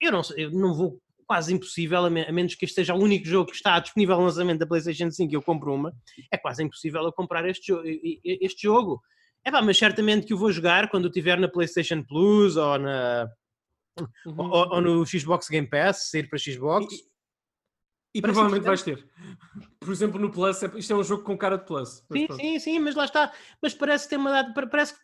eu 0.00 0.12
não, 0.12 0.22
eu 0.36 0.50
não 0.50 0.74
vou 0.74 1.00
quase 1.26 1.52
impossível, 1.52 2.04
a, 2.04 2.10
menos 2.10 2.54
que 2.54 2.64
este 2.64 2.74
seja 2.76 2.94
o 2.94 3.02
único 3.02 3.26
jogo 3.26 3.50
que 3.50 3.56
está 3.56 3.78
disponível 3.80 4.16
no 4.16 4.24
lançamento 4.24 4.60
da 4.60 4.66
PlayStation 4.66 5.10
5 5.10 5.32
e 5.32 5.34
eu 5.34 5.42
compro 5.42 5.74
uma, 5.74 5.92
é 6.30 6.38
quase 6.38 6.62
impossível 6.62 7.02
eu 7.02 7.12
comprar 7.12 7.48
este, 7.48 7.72
jo 7.72 7.82
este 8.24 8.62
jogo. 8.62 9.00
É 9.44 9.50
pá, 9.50 9.62
mas 9.62 9.78
certamente 9.78 10.26
que 10.26 10.34
o 10.34 10.38
vou 10.38 10.50
jogar 10.50 10.88
quando 10.90 11.08
estiver 11.08 11.38
na 11.38 11.48
PlayStation 11.48 12.02
Plus 12.02 12.56
ou, 12.56 12.78
na, 12.78 13.28
uhum. 14.26 14.34
ou, 14.38 14.74
ou, 14.74 14.80
no 14.80 15.06
Xbox 15.06 15.48
Game 15.48 15.68
Pass, 15.68 16.10
sair 16.10 16.28
para 16.28 16.38
Xbox. 16.38 16.92
E, 16.92 18.18
e 18.18 18.22
provavelmente 18.22 18.64
vais 18.64 18.82
ter. 18.82 19.06
Por 19.78 19.92
exemplo, 19.92 20.20
no 20.20 20.30
Plus, 20.30 20.62
é, 20.62 20.78
isto 20.78 20.92
é 20.92 20.96
um 20.96 21.04
jogo 21.04 21.22
com 21.22 21.38
cara 21.38 21.58
de 21.58 21.64
Plus. 21.64 22.04
Sim, 22.10 22.26
sim, 22.32 22.58
sim, 22.58 22.78
mas 22.80 22.94
lá 22.94 23.04
está. 23.04 23.32
Mas 23.62 23.74
parece 23.74 24.04
que 24.04 24.10
tem 24.10 24.18
uma 24.18 24.30
data. 24.30 24.68
Parece 24.68 24.94
que 24.94 25.00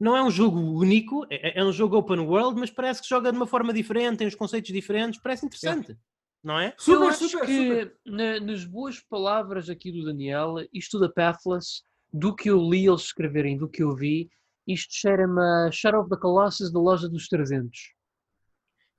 não 0.00 0.16
é 0.16 0.22
um 0.22 0.30
jogo 0.30 0.58
único, 0.58 1.26
é, 1.30 1.58
é, 1.58 1.64
um 1.64 1.72
jogo 1.72 1.96
open 1.96 2.20
world, 2.20 2.58
mas 2.58 2.70
parece 2.70 3.02
que 3.02 3.08
joga 3.08 3.30
de 3.30 3.36
uma 3.36 3.46
forma 3.46 3.72
diferente, 3.72 4.18
tem 4.18 4.26
os 4.26 4.34
conceitos 4.34 4.72
diferentes, 4.72 5.20
parece 5.20 5.46
interessante. 5.46 5.92
É. 5.92 5.96
Não 6.42 6.58
é? 6.58 6.74
Super, 6.76 7.04
Eu 7.04 7.08
acho 7.08 7.28
super, 7.28 7.46
que 7.46 7.56
super. 7.56 7.96
Na, 8.04 8.40
nas 8.40 8.64
boas 8.64 9.00
palavras 9.00 9.70
aqui 9.70 9.90
do 9.90 10.04
Daniel, 10.04 10.56
isto 10.72 10.98
da 10.98 11.08
Pathless, 11.08 11.82
do 12.12 12.34
que 12.34 12.50
eu 12.50 12.60
li 12.60 12.86
eles 12.86 13.02
escreverem, 13.02 13.56
do 13.56 13.68
que 13.68 13.82
eu 13.82 13.94
vi, 13.94 14.28
isto 14.66 14.92
cheira-me 14.94 15.40
a 15.40 15.70
Shadow 15.72 16.02
of 16.02 16.10
the 16.10 16.16
Colossus 16.16 16.70
da 16.70 16.80
loja 16.80 17.08
dos 17.08 17.28
300. 17.28 17.94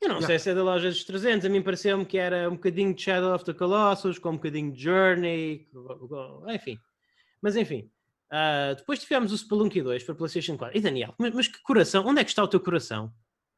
Eu 0.01 0.10
não, 0.10 0.15
não, 0.15 0.21
sei 0.21 0.38
se 0.38 0.49
é 0.49 0.53
da 0.53 0.63
loja 0.63 0.89
dos 0.89 1.03
300, 1.03 1.45
a 1.45 1.49
mim 1.49 1.62
pareceu-me 1.62 2.05
que 2.05 2.17
era 2.17 2.49
um 2.49 2.55
bocadinho 2.55 2.93
de 2.93 3.01
Shadow 3.01 3.34
of 3.34 3.45
the 3.45 3.53
Colossus, 3.53 4.19
com 4.19 4.29
um 4.29 4.36
bocadinho 4.36 4.71
de 4.71 4.84
Journey, 4.84 5.67
enfim. 6.49 6.77
Mas 7.41 7.55
enfim, 7.55 7.89
Uh, 8.31 8.75
depois 8.75 8.99
tivemos 8.99 9.31
o 9.31 9.38
Spelunky 9.38 9.81
2 9.81 10.03
para 10.03 10.15
PlayStation 10.15 10.57
4. 10.57 10.77
E 10.77 10.81
Daniel, 10.81 11.13
mas, 11.17 11.33
mas, 11.33 11.47
que 11.47 11.61
coração? 11.61 12.05
Onde 12.05 12.21
é 12.21 12.23
que 12.23 12.29
está 12.29 12.43
o 12.43 12.47
teu 12.47 12.59
coração? 12.59 13.13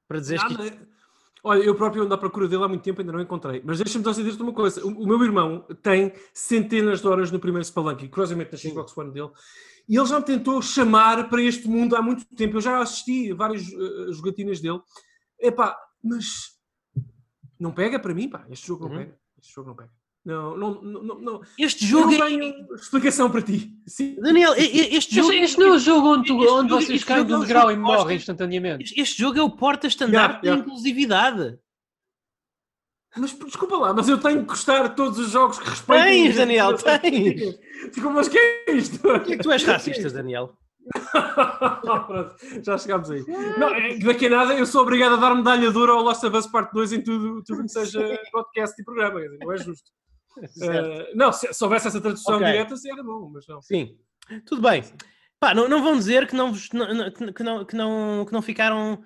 Para 0.08 0.20
dizer 0.20 0.40
que. 0.40 0.98
Olha, 1.44 1.64
eu 1.64 1.76
próprio 1.76 2.04
ando 2.04 2.14
à 2.14 2.18
procura 2.18 2.48
dele 2.48 2.64
há 2.64 2.68
muito 2.68 2.82
tempo, 2.82 3.00
ainda 3.00 3.14
não 3.14 3.22
encontrei. 3.22 3.62
Mas 3.64 3.78
deixa-me 3.78 4.04
só 4.04 4.12
dizer-te 4.12 4.42
uma 4.42 4.54
coisa: 4.54 4.86
o, 4.86 4.90
o, 4.90 5.08
meu 5.08 5.24
irmão 5.24 5.66
tem 5.82 6.12
centenas 6.34 7.02
de 7.02 7.08
horas 7.08 7.32
no 7.32 7.40
primeiro 7.40 7.64
Spelunky, 7.64 8.10
curiosamente 8.10 8.52
na 8.52 8.58
Xbox 8.58 8.98
One 8.98 9.12
dele, 9.12 9.30
e 9.88 9.96
ele 9.98 10.06
já 10.06 10.20
me 10.20 10.26
tentou 10.26 10.62
chamar 10.62 11.30
para 11.30 11.42
este 11.42 11.68
mundo 11.68 11.96
há 11.96 12.02
muito 12.02 12.26
tempo. 12.36 12.58
Eu 12.58 12.62
já 12.62 12.80
assisti 12.82 13.32
várias 13.34 13.68
uh, 13.70 14.12
jogatinas 14.14 14.60
dele. 14.60 14.82
Epá, 15.40 15.78
mas 16.04 16.58
não 17.60 17.72
pega 17.72 18.00
para 18.00 18.14
mim, 18.14 18.30
pá. 18.30 18.46
Este 18.50 18.68
jogo 18.68 18.86
não 18.86 18.92
uhum. 18.92 18.98
pega. 18.98 19.20
Este 19.40 19.54
jogo 19.54 19.70
não 19.70 19.76
pega. 19.76 19.92
Não, 20.28 20.58
não, 20.58 20.82
não, 20.82 21.20
não. 21.22 21.42
Este 21.58 21.86
jogo 21.86 22.12
eu 22.12 22.20
não 22.20 22.28
tenho 22.28 22.44
é... 22.44 22.76
explicação 22.76 23.32
para 23.32 23.42
ti. 23.42 23.72
Sim. 23.88 24.18
Daniel, 24.20 24.54
este 24.58 25.16
jogo. 25.16 25.32
Este, 25.32 25.44
este 25.46 25.58
não 25.58 25.68
é 25.68 25.72
o 25.72 25.80
jogo 25.80 26.16
onde, 26.16 26.28
tu, 26.28 26.34
onde 26.34 26.70
jogo, 26.70 26.82
vocês 26.82 27.02
caem 27.06 27.24
do 27.24 27.40
degrau 27.40 27.72
e 27.72 27.78
morrem 27.78 28.18
instantaneamente. 28.18 28.94
Este 29.00 29.22
jogo 29.22 29.40
é 29.40 29.42
o 29.42 29.50
porta-estandarte 29.50 30.46
yeah, 30.46 30.48
yeah. 30.48 30.62
da 30.62 30.68
inclusividade. 30.68 31.58
Mas 33.16 33.32
desculpa 33.32 33.78
lá, 33.78 33.94
mas 33.94 34.10
eu 34.10 34.18
tenho 34.18 34.42
que 34.42 34.48
gostar 34.48 34.90
de 34.90 34.96
todos 34.98 35.18
os 35.18 35.32
jogos 35.32 35.60
que 35.60 35.70
respeitem. 35.70 36.26
Tens, 36.26 36.36
Daniel, 36.36 36.78
tens. 36.78 37.60
Desculpa, 37.88 38.16
mas 38.16 38.28
que 38.28 38.38
é 38.38 38.72
isto? 38.74 39.00
Porquê 39.00 39.34
é 39.34 39.38
que 39.38 39.44
tu 39.44 39.52
és 39.52 39.64
racista, 39.64 40.10
Daniel? 40.10 40.58
já 42.64 42.78
chegámos 42.78 43.10
aí. 43.10 43.24
Não, 43.58 43.74
é 43.74 43.98
daqui 44.00 44.28
a 44.28 44.30
nada 44.30 44.54
eu 44.56 44.66
sou 44.66 44.82
obrigado 44.82 45.14
a 45.14 45.18
dar 45.18 45.34
medalha 45.34 45.72
dura 45.72 45.94
ao 45.94 46.02
Lost 46.02 46.24
of 46.24 46.36
Us 46.36 46.48
Part 46.48 46.74
2 46.74 46.94
em 46.94 47.02
tudo, 47.02 47.42
tudo 47.44 47.64
que 47.64 47.70
seja 47.70 48.00
podcast 48.32 48.80
e 48.80 48.84
programa. 48.84 49.22
Não 49.40 49.54
é 49.54 49.58
justo. 49.58 49.90
Uh, 50.58 51.16
não, 51.16 51.32
se, 51.34 51.52
se, 51.54 51.64
houvesse 51.64 51.88
essa 51.88 52.00
tradução 52.02 52.36
okay. 52.36 52.48
direta, 52.48 52.76
seria 52.78 53.04
bom, 53.04 53.30
mas 53.34 53.48
não. 53.48 53.62
Sim, 53.62 53.98
tudo 54.46 54.62
bem. 54.62 54.84
Pá, 55.40 55.54
não, 55.54 55.68
não 55.70 55.84
vão 55.84 55.98
dizer 55.98 56.28
que 56.28 56.36
não, 56.36 56.52
que, 56.54 56.74
não, 56.76 57.66
que, 57.66 57.76
não, 57.76 58.26
que, 58.26 58.32
não, 58.34 58.42
ficaram. 58.42 59.02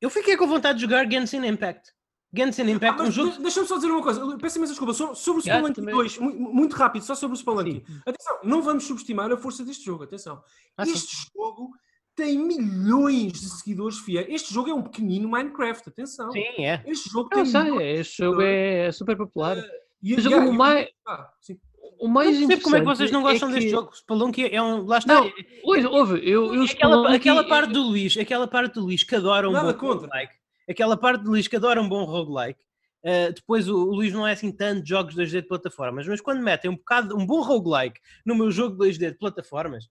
Eu 0.00 0.08
fiquei 0.10 0.36
com 0.36 0.46
vontade 0.46 0.78
de 0.78 0.84
jogar 0.84 1.10
Genshin 1.10 1.44
Impact. 1.46 1.92
Genshin 2.34 2.68
Impact, 2.70 3.00
Ah, 3.00 3.04
um 3.04 3.10
jogo. 3.10 3.32
de- 3.32 3.42
Deixa-me 3.42 3.66
só 3.66 3.76
dizer 3.76 3.90
uma 3.90 4.02
coisa. 4.02 4.38
Peço 4.38 4.58
imensa 4.58 4.72
desculpa. 4.72 4.92
Sobre, 4.94 5.16
sobre 5.16 5.40
o 5.40 5.44
Yeah, 5.44 5.58
Spelunky 5.60 5.80
também. 5.80 5.94
2, 5.94 6.18
mu- 6.18 6.52
muito 6.54 6.76
rápido, 6.76 7.02
só 7.02 7.14
sobre 7.14 7.34
o 7.34 7.38
Spelunky. 7.38 7.84
Atenção, 8.06 8.38
não 8.44 8.62
vamos 8.62 8.84
subestimar 8.84 9.30
a 9.32 9.36
força 9.36 9.64
deste 9.64 9.84
jogo. 9.84 10.04
Atenção. 10.04 10.42
Ah, 10.76 10.84
sim. 10.84 10.92
este 10.92 11.16
jogo 11.34 11.70
tem 12.14 12.38
milhões 12.38 13.32
de 13.32 13.48
seguidores 13.48 13.98
fiéis. 13.98 14.26
Este 14.28 14.52
jogo 14.52 14.68
é 14.70 14.74
um 14.74 14.82
pequenino 14.82 15.28
Minecraft. 15.28 15.88
Atenção. 15.88 16.30
Sim, 16.32 16.64
é. 16.64 16.82
Este 16.86 17.08
jogo 17.10 17.28
Eu 17.32 17.42
tem. 17.42 17.46
sei, 17.46 17.92
este 17.98 18.18
jogo 18.24 18.40
é, 18.42 18.86
é 18.86 18.92
super 18.92 19.16
popular. 19.16 19.56
Mas 19.56 19.66
e- 20.02 20.14
o 20.14 20.20
e- 20.20 20.50
mais- 20.52 20.88
Ah, 21.06 21.30
sim. 21.40 21.58
O 22.00 22.06
mais 22.06 22.38
Não 22.38 22.46
percebo 22.46 22.62
como 22.62 22.76
é 22.76 22.80
que 22.80 22.86
vocês 22.86 23.10
não 23.10 23.20
interessante 23.20 23.40
gostam 23.40 23.48
é 23.50 23.52
deste 23.54 23.66
que- 23.66 23.70
jogo. 23.74 23.96
Spelunky 23.96 24.54
é 24.54 24.62
um. 24.62 24.84
Lá 24.86 24.98
está. 24.98 25.14
Não, 25.14 25.32
Ouve, 25.64 25.86
ouve, 25.86 26.14
eu, 26.30 26.54
eu 26.54 26.62
aquela, 26.62 26.66
Spelunky- 26.66 27.14
aquela 27.16 27.44
parte 27.44 27.72
do 27.72 27.82
Luís, 27.82 28.16
aquela 28.16 28.46
parte 28.46 28.74
do 28.74 28.82
Luís 28.82 29.02
que 29.02 29.14
adora 29.16 29.48
um 29.48 29.52
Nada 29.52 29.72
bom 29.72 29.78
contra. 29.78 30.06
roguelike, 30.06 30.32
aquela 30.70 30.96
parte 30.96 31.24
do 31.24 31.30
Luís 31.30 31.48
que 31.48 31.56
adora 31.56 31.80
um 31.82 31.88
bom 31.88 32.04
roguelike, 32.04 32.60
uh, 33.04 33.32
depois 33.34 33.68
o, 33.68 33.74
o 33.76 33.94
Luís 33.96 34.12
não 34.12 34.24
é 34.26 34.32
assim 34.32 34.52
tanto 34.52 34.82
de 34.84 34.90
jogos 34.90 35.14
2D 35.16 35.40
de 35.42 35.48
plataformas, 35.48 36.06
mas 36.06 36.20
quando 36.20 36.40
metem 36.42 36.70
um 36.70 36.76
bocado, 36.76 37.16
um 37.16 37.26
bom 37.26 37.40
roguelike 37.42 37.98
no 38.24 38.36
meu 38.36 38.50
jogo 38.52 38.76
2D 38.76 39.10
de 39.10 39.18
plataformas, 39.18 39.88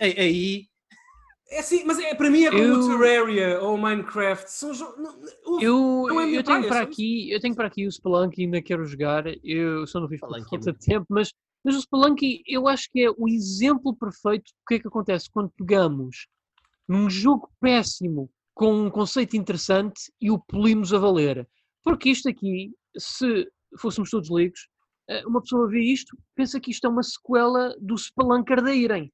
aí 0.00 0.66
É 1.56 1.62
sim, 1.62 1.84
mas 1.84 1.98
é, 1.98 2.14
para 2.14 2.28
mim 2.30 2.44
é 2.44 2.50
como 2.50 2.62
Eu- 2.62 2.80
o 2.80 2.88
Terraria 2.98 3.60
ou 3.60 3.74
o 3.76 3.78
Minecraft. 3.80 4.50
São 4.50 4.74
jogos. 4.74 4.96
não- 4.98 5.20
não- 5.20 5.60
Eu, 5.60 6.06
Não 6.08 6.20
é 6.20 6.24
eu 6.28 6.42
tenho 6.42 6.44
praia, 6.44 6.68
para 6.68 6.80
aqui, 6.80 7.30
eu 7.30 7.40
tenho 7.40 7.54
para 7.54 7.66
aqui 7.68 7.86
o 7.86 7.92
Spelunky, 7.92 8.42
ainda 8.42 8.60
quero 8.62 8.84
jogar. 8.84 9.24
Eu 9.44 9.86
só 9.86 10.00
não 10.00 10.08
fiz 10.08 10.18
por 10.20 10.26
Spelunky 10.28 10.50
falta 10.50 10.64
de 10.64 10.70
muito 10.72 10.84
tempo, 10.84 11.06
mas, 11.08 11.32
mas 11.64 11.76
o 11.76 11.80
Spelunky 11.82 12.42
eu 12.46 12.66
acho 12.66 12.88
que 12.90 13.04
é 13.04 13.10
o 13.10 13.28
exemplo 13.28 13.94
perfeito 13.96 14.44
do 14.50 14.66
que 14.66 14.74
é 14.74 14.78
que 14.80 14.88
acontece 14.88 15.30
quando 15.30 15.50
pegamos 15.56 16.26
num 16.88 17.08
jogo 17.08 17.48
péssimo 17.60 18.28
com 18.52 18.72
um 18.74 18.90
conceito 18.90 19.36
interessante 19.36 20.12
e 20.20 20.30
o 20.30 20.38
polimos 20.38 20.92
a 20.92 20.98
valer. 20.98 21.48
Porque 21.82 22.10
isto 22.10 22.28
aqui, 22.28 22.72
se 22.98 23.46
fôssemos 23.78 24.10
todos 24.10 24.28
leigos, 24.30 24.68
eh, 25.08 25.24
uma 25.26 25.40
pessoa 25.40 25.68
vê 25.68 25.80
isto, 25.82 26.16
pensa 26.34 26.58
que 26.60 26.70
isto 26.70 26.86
é 26.86 26.90
uma 26.90 27.02
sequela 27.02 27.74
do 27.80 27.96
Spelunker 27.96 28.62
da 28.62 28.74
Irem, 28.74 29.12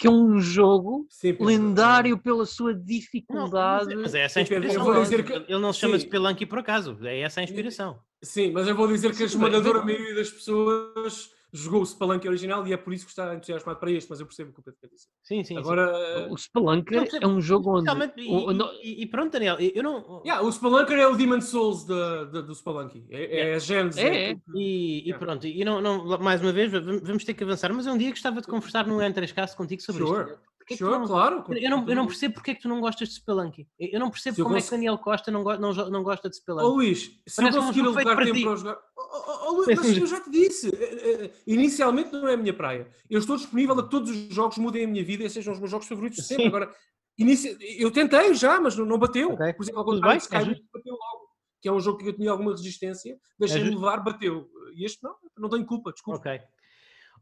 que 0.00 0.06
é 0.06 0.10
um 0.10 0.40
jogo 0.40 1.06
Sim, 1.10 1.36
lendário 1.38 2.16
pela 2.18 2.46
sua 2.46 2.72
Não, 2.72 2.78
mas 2.78 2.86
dificuldade. 2.86 3.92
é- 3.92 3.96
mas 3.96 4.14
é 4.14 4.20
essa 4.20 4.40
a 4.40 4.44
Sim, 4.44 4.48
Pedro, 4.48 4.64
eu 4.68 4.72
inspiração. 4.72 4.84
vou 4.84 4.94
não, 4.94 5.02
dizer 5.02 5.24
que- 5.24 5.52
Ele 5.52 5.60
não 5.60 5.72
se 5.72 5.80
chama 5.80 5.98
sim. 5.98 6.06
Spelunky 6.06 6.46
por 6.46 6.58
acaso, 6.58 6.98
é 7.02 7.20
essa 7.20 7.40
a 7.40 7.44
inspiração. 7.44 8.00
Sim, 8.22 8.50
mas 8.52 8.66
eu 8.66 8.74
vou 8.74 8.88
dizer 8.88 9.08
que 9.08 9.14
a 9.22 9.28
Sim, 9.28 9.36
esmagadora 9.36 9.82
maioria 9.84 10.14
das 10.14 10.30
pessoas 10.30 11.30
jogou 11.52 11.82
o 11.82 11.86
Spelunky 11.86 12.28
original 12.28 12.66
e 12.66 12.72
é 12.72 12.76
por 12.76 12.92
isso 12.92 13.04
que 13.04 13.10
está 13.10 13.34
entusiasmado 13.34 13.78
para 13.80 13.90
este, 13.90 14.08
mas 14.08 14.20
eu 14.20 14.26
percebo 14.26 14.50
o 14.50 14.54
que 14.54 14.60
o 14.60 14.62
Pedro 14.62 14.78
quer 14.80 14.86
dizer. 14.88 15.06
Sim, 15.22 15.42
sim. 15.42 15.54
sim. 15.54 15.56
Agora, 15.58 16.28
O 16.30 16.36
Spelunker 16.36 16.96
Não, 16.96 17.02
percebo. 17.04 17.24
é 17.24 17.28
um 17.28 17.40
jogo 17.40 17.78
onde. 17.78 17.90
E, 18.16 18.28
o- 18.30 18.72
e- 18.82 19.02
e 19.02 19.06
pronto, 19.06 19.32
Daniel, 19.32 19.56
eu 19.58 19.82
não. 19.82 20.22
yeah, 20.24 20.42
o 20.46 20.50
Spelunker 20.52 20.98
é 20.98 21.06
o 21.06 21.16
Demon 21.16 21.40
Souls 21.40 21.84
da- 21.84 22.24
da- 22.24 22.40
do 22.42 22.54
Spelunky. 22.54 23.04
É, 23.10 23.50
é 23.50 23.54
a 23.54 23.58
Gênesis. 23.58 24.00
É, 24.02 24.30
é. 24.30 24.34
tudo. 24.34 24.56
E, 24.58 24.98
e 25.00 25.02
Yeah. 25.10 25.18
pronto, 25.26 25.46
e 25.46 25.64
não, 25.64 25.80
não, 25.80 26.18
mais 26.18 26.40
uma 26.40 26.52
vez, 26.52 26.70
vamos 26.70 27.00
vamos 27.02 27.24
ter 27.24 27.34
que 27.34 27.42
avançar, 27.44 27.72
mas 27.72 27.86
um 27.86 27.98
dia 27.98 28.10
gostava 28.10 28.40
de 28.40 28.46
conversar 28.46 28.86
no 28.86 28.98
N3Cast 28.98 29.56
contigo 29.56 29.82
sobre 29.82 30.06
Sure. 30.06 30.24
isto. 30.32 30.49
Porquê 30.70 30.76
que 30.76 30.84
tu 30.84 30.86
Sure, 30.86 30.98
não- 31.00 31.06
claro. 31.06 31.44
Eu 31.50 31.70
não, 31.70 31.88
eu 31.88 31.96
não 31.96 32.06
percebo 32.06 32.34
porque 32.34 32.52
é 32.52 32.54
que 32.54 32.62
tu 32.62 32.68
não 32.68 32.80
gostas 32.80 33.08
de 33.08 33.14
Spelunky. 33.14 33.66
Eu 33.78 33.88
eu 33.94 34.00
não 34.00 34.10
percebo 34.10 34.34
Se 34.36 34.40
eu 34.40 34.44
como 34.44 34.56
é 34.56 34.62
que 34.62 34.70
Daniel 34.70 34.98
Costa 34.98 35.30
não, 35.30 35.42
go- 35.42 35.56
não, 35.58 35.72
não 35.90 36.02
gosta 36.02 36.28
de 36.30 36.36
Spelunky. 36.36 36.64
Luís, 36.66 36.98
se 37.26 37.40
eu 37.40 37.44
Parece 37.44 37.58
um 37.58 37.62
conseguir 37.62 37.80
alocar 37.86 38.04
para 38.14 38.24
tempo 38.24 38.36
ti. 38.38 38.44
para 38.44 38.56
jogar. 38.56 38.78
Ó, 38.96 39.02
ó, 39.02 39.48
ó, 39.48 39.50
Luís, 39.52 39.64
Parece 39.66 39.82
mas 39.88 39.96
um 39.98 40.00
eu 40.00 40.06
já 40.06 40.20
te 40.20 40.30
disse, 40.30 40.68
eh, 40.74 41.24
eh, 41.24 41.30
inicialmente 41.46 42.12
não 42.12 42.28
é 42.28 42.34
a 42.34 42.36
minha 42.36 42.54
praia. 42.54 42.88
Eu 43.08 43.18
estou 43.18 43.36
disponível 43.36 43.78
a 43.78 43.82
que 43.82 43.90
todos 43.90 44.10
os 44.10 44.34
jogos 44.34 44.58
mudem 44.58 44.84
a 44.84 44.88
minha 44.88 45.04
vida 45.04 45.24
e 45.24 45.30
sejam 45.30 45.52
os 45.52 45.58
meus 45.58 45.70
jogos 45.70 45.88
favoritos 45.88 46.18
de 46.18 46.24
sempre. 46.24 46.44
Sim. 46.44 46.48
Agora, 46.48 46.72
inicia- 47.18 47.56
eu 47.60 47.90
tentei 47.90 48.32
já, 48.34 48.60
mas 48.60 48.76
não, 48.76 48.98
bateu. 48.98 49.32
Ok. 49.32 49.52
Por 49.54 49.62
exemplo, 49.64 49.80
ao 49.80 49.84
Tudo 49.84 49.94
contrário 49.96 50.18
Skyrim, 50.20 50.64
bateu 50.72 50.92
logo. 50.92 51.30
Que 51.62 51.68
é 51.68 51.72
um 51.72 51.80
jogo 51.80 51.98
que 51.98 52.08
eu 52.08 52.12
tinha 52.14 52.30
alguma 52.30 52.52
resistência, 52.52 53.18
deixei-me 53.38 53.66
justo. 53.66 53.80
levar, 53.80 53.98
bateu. 54.02 54.48
E 54.74 54.84
este 54.84 55.02
não, 55.02 55.14
não 55.36 55.48
tenho 55.50 55.66
culpa, 55.66 55.92
desculpa. 55.92 56.18
Ok. 56.20 56.40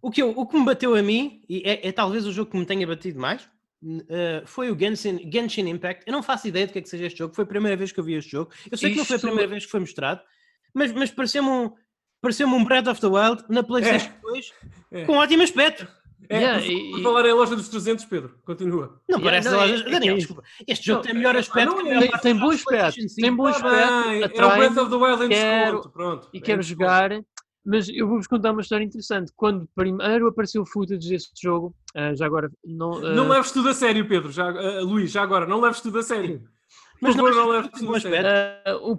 O 0.01 0.11
que, 0.11 0.23
eu- 0.23 0.31
o 0.31 0.47
que 0.47 0.57
me 0.59 0.65
bateu 0.65 0.95
a 0.95 1.03
mim, 1.03 1.43
e 1.49 1.63
é, 1.65 1.89
é 1.89 1.93
talvez 1.93 2.27
o 2.27 2.33
jogo 2.33 2.51
que 2.51 2.57
me 2.59 2.65
tenha 2.65 2.87
batido 2.87 3.19
mais, 3.21 3.49
eh, 4.09 4.43
foi 4.47 4.71
o 4.71 4.79
Genshin, 4.79 5.29
Genshin 5.33 5.69
Impact. 5.69 6.05
Eu 6.07 6.13
não 6.13 6.23
faço 6.23 6.47
ideia 6.49 6.67
do 6.67 6.73
que 6.73 6.79
é 6.79 6.83
que 6.83 6.89
seja 6.89 7.07
este 7.07 7.19
jogo. 7.19 7.35
Foi 7.35 7.45
a 7.45 7.47
primeira 7.47 7.77
vez 7.77 7.91
que 7.93 7.99
eu 8.01 8.05
vi 8.05 8.15
este 8.15 8.31
jogo. 8.33 8.51
Eu 8.71 8.77
sei 8.79 8.91
que 8.93 8.97
não 8.99 9.05
foi 9.05 9.15
a 9.15 9.17
Isto- 9.17 9.27
primeira 9.27 9.49
vez 9.51 9.65
que 9.65 9.71
foi 9.71 9.81
mostrado, 9.81 10.21
mas, 10.75 10.93
mas 10.93 11.11
pareceu-me 11.11 11.49
um, 11.49 11.73
pareceu 12.21 12.47
um 12.49 12.65
Breath 12.65 12.87
of 12.89 13.01
the 13.01 13.07
Wild 13.07 13.45
na 13.49 13.63
PlayStation 13.63 14.11
2 14.23 14.53
É. 14.93 15.05
com 15.05 15.15
ótimo 15.17 15.43
aspecto. 15.43 15.87
É, 16.31 16.37
Yeah, 16.41 16.61
por, 16.61 16.71
e- 16.73 16.91
por 16.91 17.03
falar 17.05 17.27
em 17.29 17.33
loja 17.33 17.57
dos 17.57 17.69
300, 17.69 18.05
Pedro, 18.05 18.35
continua. 18.45 19.01
Não 19.09 19.19
Yeah, 19.19 19.25
parece 19.25 19.49
não, 19.49 19.57
lojas. 19.59 19.81
é- 19.81 19.89
é 19.89 19.91
Daniel, 19.93 20.15
que- 20.15 20.19
desculpa. 20.19 20.43
Este 20.67 20.87
jogo 20.87 20.99
Não, 20.99 21.05
tem 21.07 21.15
melhor 21.15 21.35
é- 21.37 21.39
aspecto 21.39 21.75
não 21.77 21.81
é- 22.03 22.19
Tem, 22.19 22.37
bom 22.37 22.51
aspecto, 22.51 22.95
tem 22.97 23.09
5. 23.09 23.37
bom 23.37 23.47
aspecto, 23.47 24.09
bem, 24.09 24.23
é 24.23 24.27
o 24.27 24.57
Breath 24.57 24.77
of 24.77 24.91
the 24.91 24.97
Wild 24.97 25.25
em 25.25 25.29
quero- 25.29 25.71
desconto, 25.77 25.91
pronto. 25.91 26.29
e 26.35 26.39
É 26.39 26.41
quero 26.41 26.61
desconto. 26.61 27.25
Mas 27.65 27.89
eu 27.89 28.07
vou-vos 28.09 28.27
contar 28.27 28.53
uma 28.53 28.61
história 28.63 28.85
interessante. 28.85 29.33
Quando 29.37 29.69
primeiro 29.75 30.27
apareceu 30.29 30.63
o 30.63 30.67
footage 30.67 31.09
deste 31.09 31.33
jogo, 31.43 31.75
ah, 31.95 32.15
já 32.15 32.27
agora 32.27 32.51
não, 32.65 32.95
ah, 32.97 33.15
Não 33.15 33.29
leves 33.29 33.53
tudo 33.53 33.69
a 33.69 33.75
sério, 33.75 34.09
Pedro. 34.09 34.31
Já, 34.33 34.49
ah, 34.49 34.81
Luís, 34.83 35.11
já 35.11 35.23
agora, 35.23 35.47
não 35.47 35.61
leves 35.61 35.81
tudo 35.81 35.99
a 35.99 36.03
sério. 36.03 36.43
Mas 37.01 37.15
Por 37.15 37.23
não, 37.23 37.31
não 37.31 37.47
mas 37.49 37.57
leves 37.65 37.81
tudo 37.81 37.95
a 37.95 38.01
sério. 38.01 38.29
ah, 38.65 38.77
o 38.83 38.99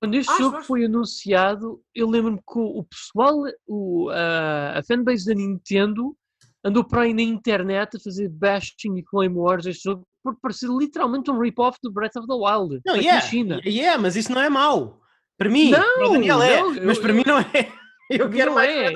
quando 0.00 0.14
este 0.14 0.30
Acho, 0.32 0.42
jogo 0.42 0.56
acho. 0.58 0.66
foi 0.66 0.84
anunciado, 0.84 1.80
eu 1.94 2.08
lembro-me 2.08 2.38
que 2.38 2.58
o, 2.58 2.78
o 2.80 2.84
pessoal, 2.84 3.42
o, 3.66 4.08
ah, 4.10 4.78
a 4.78 4.82
fanbase 4.82 5.26
da 5.26 5.34
Nintendo, 5.34 6.16
andou 6.64 6.82
para 6.84 7.02
aí 7.02 7.12
na 7.14 7.22
internet 7.22 7.96
a 7.96 8.00
fazer 8.00 8.28
bashing 8.28 8.96
e 8.96 9.04
flame 9.10 9.34
wars 9.36 9.64
deste 9.64 9.84
jogo, 9.84 10.06
porque 10.22 10.38
parecia 10.42 10.68
literalmente 10.68 11.30
um 11.30 11.38
rip-off 11.38 11.78
do 11.82 11.92
Breath 11.92 12.16
of 12.16 12.26
the 12.26 12.34
Wild, 12.34 12.80
Não, 12.86 12.96
yeah, 12.96 13.14
na 13.14 13.20
China. 13.20 13.60
yeah, 13.64 14.00
mas 14.00 14.16
isso 14.16 14.32
não 14.32 14.40
é 14.40 14.48
mau. 14.48 15.00
Para 15.38 15.50
mim, 15.50 15.70
Não, 15.70 15.78
para 15.80 16.08
o 16.08 16.12
Daniel 16.14 16.42
é, 16.42 16.60
não, 16.62 16.74
mas 16.86 16.96
eu- 16.96 17.02
para 17.02 17.12
mim 17.12 17.22
não 17.26 17.38
é. 17.38 17.72
Eu 18.10 18.30
quero 18.30 18.50
Não 18.50 18.54
mais 18.56 18.70
é. 18.70 18.92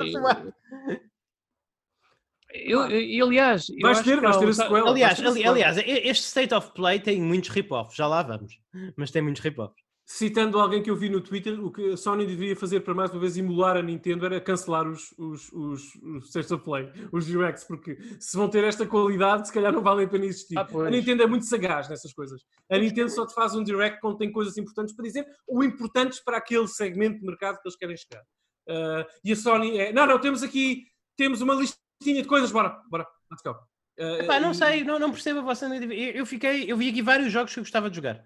Eu, 2.53 2.81
eu- 2.81 3.01
e, 3.01 3.21
aliás, 3.21 3.69
eu 3.69 3.77
Vais 3.81 3.99
acho 3.99 4.09
ter, 4.09 4.15
que 4.17 4.21
vais 4.23 4.37
ter 4.37 4.47
a 4.49 4.53
sequela. 4.53 4.89
Aliás, 4.89 5.17
ter 5.17 5.25
ali- 5.25 5.45
aliás, 5.47 5.77
este 5.77 6.25
State 6.25 6.53
of 6.53 6.71
Play 6.73 6.99
tem 6.99 7.21
muitos 7.21 7.49
rip-offs, 7.49 7.95
já 7.95 8.05
lá 8.07 8.21
vamos. 8.23 8.59
Mas 8.97 9.09
tem 9.11 9.21
muitos 9.21 9.41
rip-offs. 9.41 9.81
Citando 10.03 10.59
alguém 10.59 10.83
que 10.83 10.89
eu 10.91 10.95
vi 10.97 11.07
no 11.07 11.21
Twitter, 11.21 11.63
o 11.63 11.71
que 11.71 11.91
a 11.91 11.95
Sony 11.95 12.25
deveria 12.25 12.53
fazer 12.57 12.81
para 12.81 12.93
mais 12.93 13.11
uma 13.11 13.21
vez 13.21 13.37
emular 13.37 13.77
a 13.77 13.81
Nintendo 13.81 14.25
era 14.25 14.41
cancelar 14.41 14.85
os, 14.85 15.13
os, 15.17 15.49
os, 15.53 15.95
os 15.95 16.25
State 16.27 16.53
of 16.53 16.65
Play, 16.65 16.91
os 17.13 17.25
Directs, 17.25 17.63
porque 17.63 17.97
se 18.19 18.35
vão 18.35 18.49
ter 18.49 18.65
esta 18.65 18.85
qualidade, 18.85 19.47
se 19.47 19.53
calhar 19.53 19.71
não 19.71 19.81
vale 19.81 20.03
a 20.03 20.07
pena 20.09 20.25
existir. 20.25 20.57
Ah, 20.57 20.67
a 20.69 20.89
Nintendo 20.89 21.23
é 21.23 21.27
muito 21.27 21.45
sagaz 21.45 21.87
nessas 21.87 22.11
coisas. 22.11 22.41
A 22.69 22.77
Nintendo 22.77 23.09
só 23.09 23.25
te 23.25 23.33
faz 23.33 23.55
um 23.55 23.63
Direct 23.63 24.01
quando 24.01 24.17
tem 24.17 24.29
coisas 24.29 24.57
importantes 24.57 24.93
para 24.93 25.05
dizer, 25.05 25.25
ou 25.47 25.63
importantes 25.63 26.19
para 26.21 26.35
aquele 26.37 26.67
segmento 26.67 27.19
de 27.19 27.25
mercado 27.25 27.55
que 27.61 27.67
eles 27.69 27.77
querem 27.77 27.95
chegar. 27.95 28.23
Ah, 28.69 29.07
e 29.23 29.31
a 29.31 29.35
Sony 29.35 29.77
é, 29.77 29.91
não, 29.93 30.05
não, 30.05 30.19
temos 30.19 30.43
aqui, 30.43 30.85
temos 31.17 31.41
uma 31.41 31.53
listinha 31.55 32.21
de 32.21 32.27
coisas, 32.27 32.51
bora, 32.51 32.81
bora, 32.89 33.05
let's 33.31 33.41
go. 33.43 33.55
Ah, 33.99 34.23
Epá, 34.23 34.39
não 34.39 34.51
e- 34.51 34.55
sei, 34.55 34.83
não, 34.83 34.97
não 34.99 35.11
percebo 35.11 35.39
a 35.39 35.43
vossa. 35.43 35.65
Eu, 35.67 35.91
eu 35.91 36.25
fiquei, 36.25 36.71
eu 36.71 36.77
vi 36.77 36.89
aqui 36.89 37.01
vários 37.01 37.31
jogos 37.31 37.53
que 37.53 37.59
eu 37.59 37.63
gostava 37.63 37.89
de 37.89 37.95
jogar. 37.95 38.23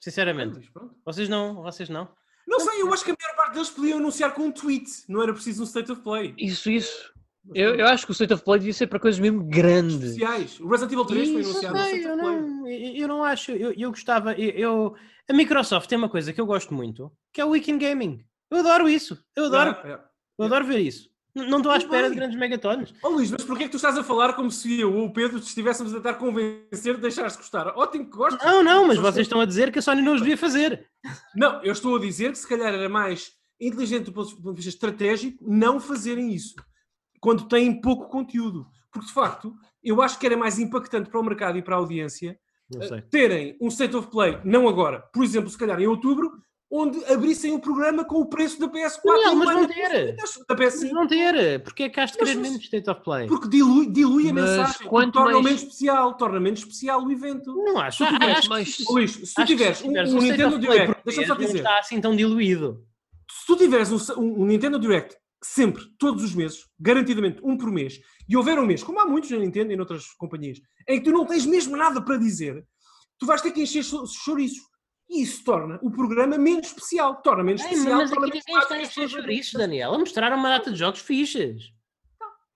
Sinceramente. 0.00 0.70
Pronto. 0.72 0.94
Vocês 1.04 1.28
não, 1.28 1.62
vocês 1.62 1.88
não. 1.88 2.08
Não 2.46 2.60
sei, 2.60 2.80
eu 2.82 2.92
acho 2.92 3.04
que 3.04 3.10
a 3.10 3.16
maior 3.20 3.36
parte 3.36 3.54
deles 3.54 3.70
podiam 3.70 3.98
anunciar 3.98 4.32
com 4.32 4.42
um 4.42 4.52
tweet, 4.52 4.88
não 5.08 5.22
era 5.22 5.32
preciso 5.32 5.62
um 5.62 5.66
State 5.66 5.90
of 5.90 6.00
Play. 6.02 6.34
Isso, 6.38 6.70
isso. 6.70 7.12
Eu, 7.54 7.74
eu 7.76 7.86
acho 7.86 8.04
que 8.04 8.10
o 8.10 8.14
State 8.14 8.32
of 8.34 8.44
Play 8.44 8.58
devia 8.60 8.72
ser 8.74 8.86
para 8.88 9.00
coisas 9.00 9.18
mesmo 9.20 9.42
grandes. 9.44 9.96
especiais. 10.02 10.60
O 10.60 10.68
Resident 10.68 10.92
Evil 10.92 11.04
3 11.06 11.28
foi 11.30 11.40
anunciado 11.42 11.76
no 11.76 11.82
sei, 11.82 11.98
State 12.00 12.06
eu, 12.06 12.12
of 12.14 12.22
Play. 12.22 12.40
não, 12.40 12.68
eu, 12.68 12.96
eu 12.96 13.08
não 13.08 13.24
acho, 13.24 13.50
eu, 13.52 13.72
eu 13.72 13.90
gostava, 13.90 14.32
eu, 14.34 14.50
eu- 14.50 14.94
a 15.28 15.32
Microsoft 15.32 15.88
tem 15.88 15.98
uma 15.98 16.08
coisa 16.08 16.32
que 16.32 16.40
eu 16.40 16.46
gosto 16.46 16.72
muito, 16.74 17.10
que 17.32 17.40
é 17.40 17.44
o 17.44 17.48
Weekend 17.50 17.84
Gaming. 17.84 18.24
Eu 18.50 18.58
adoro 18.58 18.88
isso, 18.88 19.18
eu 19.34 19.46
adoro, 19.46 19.70
Yeah, 19.70 19.88
yeah. 19.88 20.10
eu 20.38 20.44
adoro 20.46 20.66
ver 20.66 20.78
isso. 20.78 21.08
Não 21.34 21.58
estou 21.58 21.70
à 21.70 21.76
espera 21.76 22.08
de 22.08 22.16
grandes 22.16 22.38
megatones. 22.38 22.94
Oh 23.02 23.10
Luís, 23.10 23.30
mas 23.30 23.44
porquê 23.44 23.64
é 23.64 23.66
que 23.66 23.72
tu 23.72 23.76
estás 23.76 23.98
a 23.98 24.02
falar 24.02 24.32
como 24.32 24.50
se 24.50 24.80
eu 24.80 24.94
ou 24.94 25.04
o 25.04 25.12
Pedro 25.12 25.38
te 25.38 25.46
estivéssemos 25.46 25.92
a 25.92 25.96
tentar 25.96 26.14
convencer 26.14 26.94
de 26.94 27.02
deixares 27.02 27.32
de 27.32 27.38
gostar? 27.38 27.66
Ótimo 27.76 28.06
que 28.06 28.16
gostas. 28.16 28.42
Não, 28.42 28.62
não, 28.62 28.86
mas 28.86 28.96
vocês 28.96 29.26
estão 29.26 29.40
a 29.40 29.44
dizer 29.44 29.70
que 29.70 29.78
a 29.78 29.82
Sony 29.82 30.00
não 30.00 30.14
os 30.14 30.22
devia 30.22 30.38
fazer. 30.38 30.88
Não, 31.34 31.62
eu 31.62 31.72
estou 31.72 31.94
a 31.94 32.00
dizer 32.00 32.32
que 32.32 32.38
se 32.38 32.48
calhar 32.48 32.72
era 32.72 32.88
mais 32.88 33.32
inteligente 33.60 34.04
do 34.06 34.12
ponto 34.12 34.34
de 34.34 34.52
vista 34.52 34.70
estratégico 34.70 35.44
não 35.46 35.78
fazerem 35.78 36.32
isso 36.32 36.54
quando 37.20 37.46
têm 37.48 37.82
pouco 37.82 38.08
conteúdo. 38.08 38.66
Porque 38.90 39.08
de 39.08 39.12
facto, 39.12 39.54
eu 39.84 40.00
acho 40.00 40.18
que 40.18 40.24
era 40.24 40.38
mais 40.38 40.58
impactante 40.58 41.10
para 41.10 41.20
o 41.20 41.24
mercado 41.24 41.58
e 41.58 41.62
para 41.62 41.74
a 41.74 41.78
audiência 41.78 42.38
eh, 42.80 43.00
terem 43.10 43.58
um 43.60 43.68
state 43.68 43.94
of 43.94 44.08
play, 44.08 44.38
não 44.42 44.66
agora, 44.68 45.00
por 45.12 45.22
exemplo, 45.22 45.50
se 45.50 45.58
calhar 45.58 45.78
em 45.78 45.86
outubro, 45.86 46.32
onde 46.70 47.04
abrissem 47.06 47.52
um 47.52 47.60
programa 47.60 48.04
com 48.04 48.16
o 48.16 48.26
preço 48.26 48.58
da 48.58 48.66
PS4 48.68 49.00
Daniel, 49.04 49.32
e 49.32 49.36
mas 49.36 49.48
vão 49.48 49.58
ano 49.58 49.68
ter. 49.68 50.16
da 50.16 50.22
Mas 50.58 50.74
PS5. 50.74 50.90
não 50.90 51.06
ter, 51.06 51.62
porque 51.62 51.84
é 51.84 51.88
que 51.88 52.00
has 52.00 52.10
de 52.12 52.18
querer 52.18 52.34
menos 52.36 52.60
State 52.62 52.90
of 52.90 53.02
Play? 53.02 53.26
Porque 53.28 53.48
dilui, 53.48 53.86
dilui 53.90 54.30
a 54.30 54.32
Mas 54.34 54.44
mensagem, 54.50 54.88
quanto 54.88 55.12
torna 55.12 55.32
mais- 55.34 55.44
menos 55.44 55.62
especial, 55.62 56.14
torna 56.16 56.40
menos 56.40 56.58
especial 56.60 57.04
o 57.04 57.12
evento. 57.12 57.54
Não 57.54 57.78
acho. 57.78 57.98
Se 58.04 58.10
tu 58.10 58.12
tiveres 58.18 58.38
acho 58.38 58.48
mais- 58.48 58.84
Luís, 58.90 59.10
se 59.12 59.34
tu 59.34 59.44
tiveres 59.44 59.82
um, 59.82 59.90
um 59.90 60.20
Nintendo 60.20 60.58
Direct, 60.58 60.96
deixa-me 61.04 61.26
só 61.26 61.34
dizer, 61.34 61.48
Não 61.52 61.56
está 61.58 61.78
assim 61.78 62.00
tão 62.00 62.16
diluído. 62.16 62.84
se 63.30 63.46
tu 63.46 63.56
tiveres 63.56 63.92
um, 63.92 64.20
um- 64.20 64.42
um 64.42 64.46
Nintendo 64.46 64.78
Direct 64.78 65.16
sempre, 65.44 65.84
todos 65.98 66.24
os 66.24 66.34
meses, 66.34 66.64
garantidamente 66.80 67.38
um 67.44 67.56
por 67.56 67.70
mês, 67.70 68.00
e 68.28 68.36
houver 68.36 68.58
um 68.58 68.66
mês, 68.66 68.82
como 68.82 68.98
há 68.98 69.06
muitos 69.06 69.30
na 69.30 69.38
Nintendo 69.38 69.72
e 69.72 69.76
noutras 69.76 70.06
companhias, 70.18 70.58
em 70.88 70.98
que 70.98 71.04
tu 71.04 71.12
não 71.12 71.24
tens 71.24 71.46
mesmo 71.46 71.76
nada 71.76 72.02
para 72.02 72.16
dizer, 72.16 72.64
tu 73.20 73.24
vais 73.26 73.40
ter 73.40 73.52
que 73.52 73.62
encher 73.62 73.84
cho- 73.84 74.04
chouriço. 74.06 74.62
E 75.08 75.22
isso 75.22 75.44
torna 75.44 75.78
o 75.82 75.90
programa 75.90 76.36
menos 76.36 76.66
especial. 76.68 77.16
Torna 77.22 77.44
menos 77.44 77.62
Ei, 77.62 77.68
especial. 77.70 77.96
mas 77.98 78.12
aqui 78.12 78.20
ninguém 78.22 78.40
está 78.40 78.74
a 78.74 78.78
pessoas- 78.78 79.12
isso, 79.28 79.56
Daniel. 79.58 79.94
A 79.94 79.98
mostrar 79.98 80.32
uma 80.32 80.48
data 80.48 80.70
de 80.72 80.78
jogos 80.78 81.00
fixes. 81.00 81.72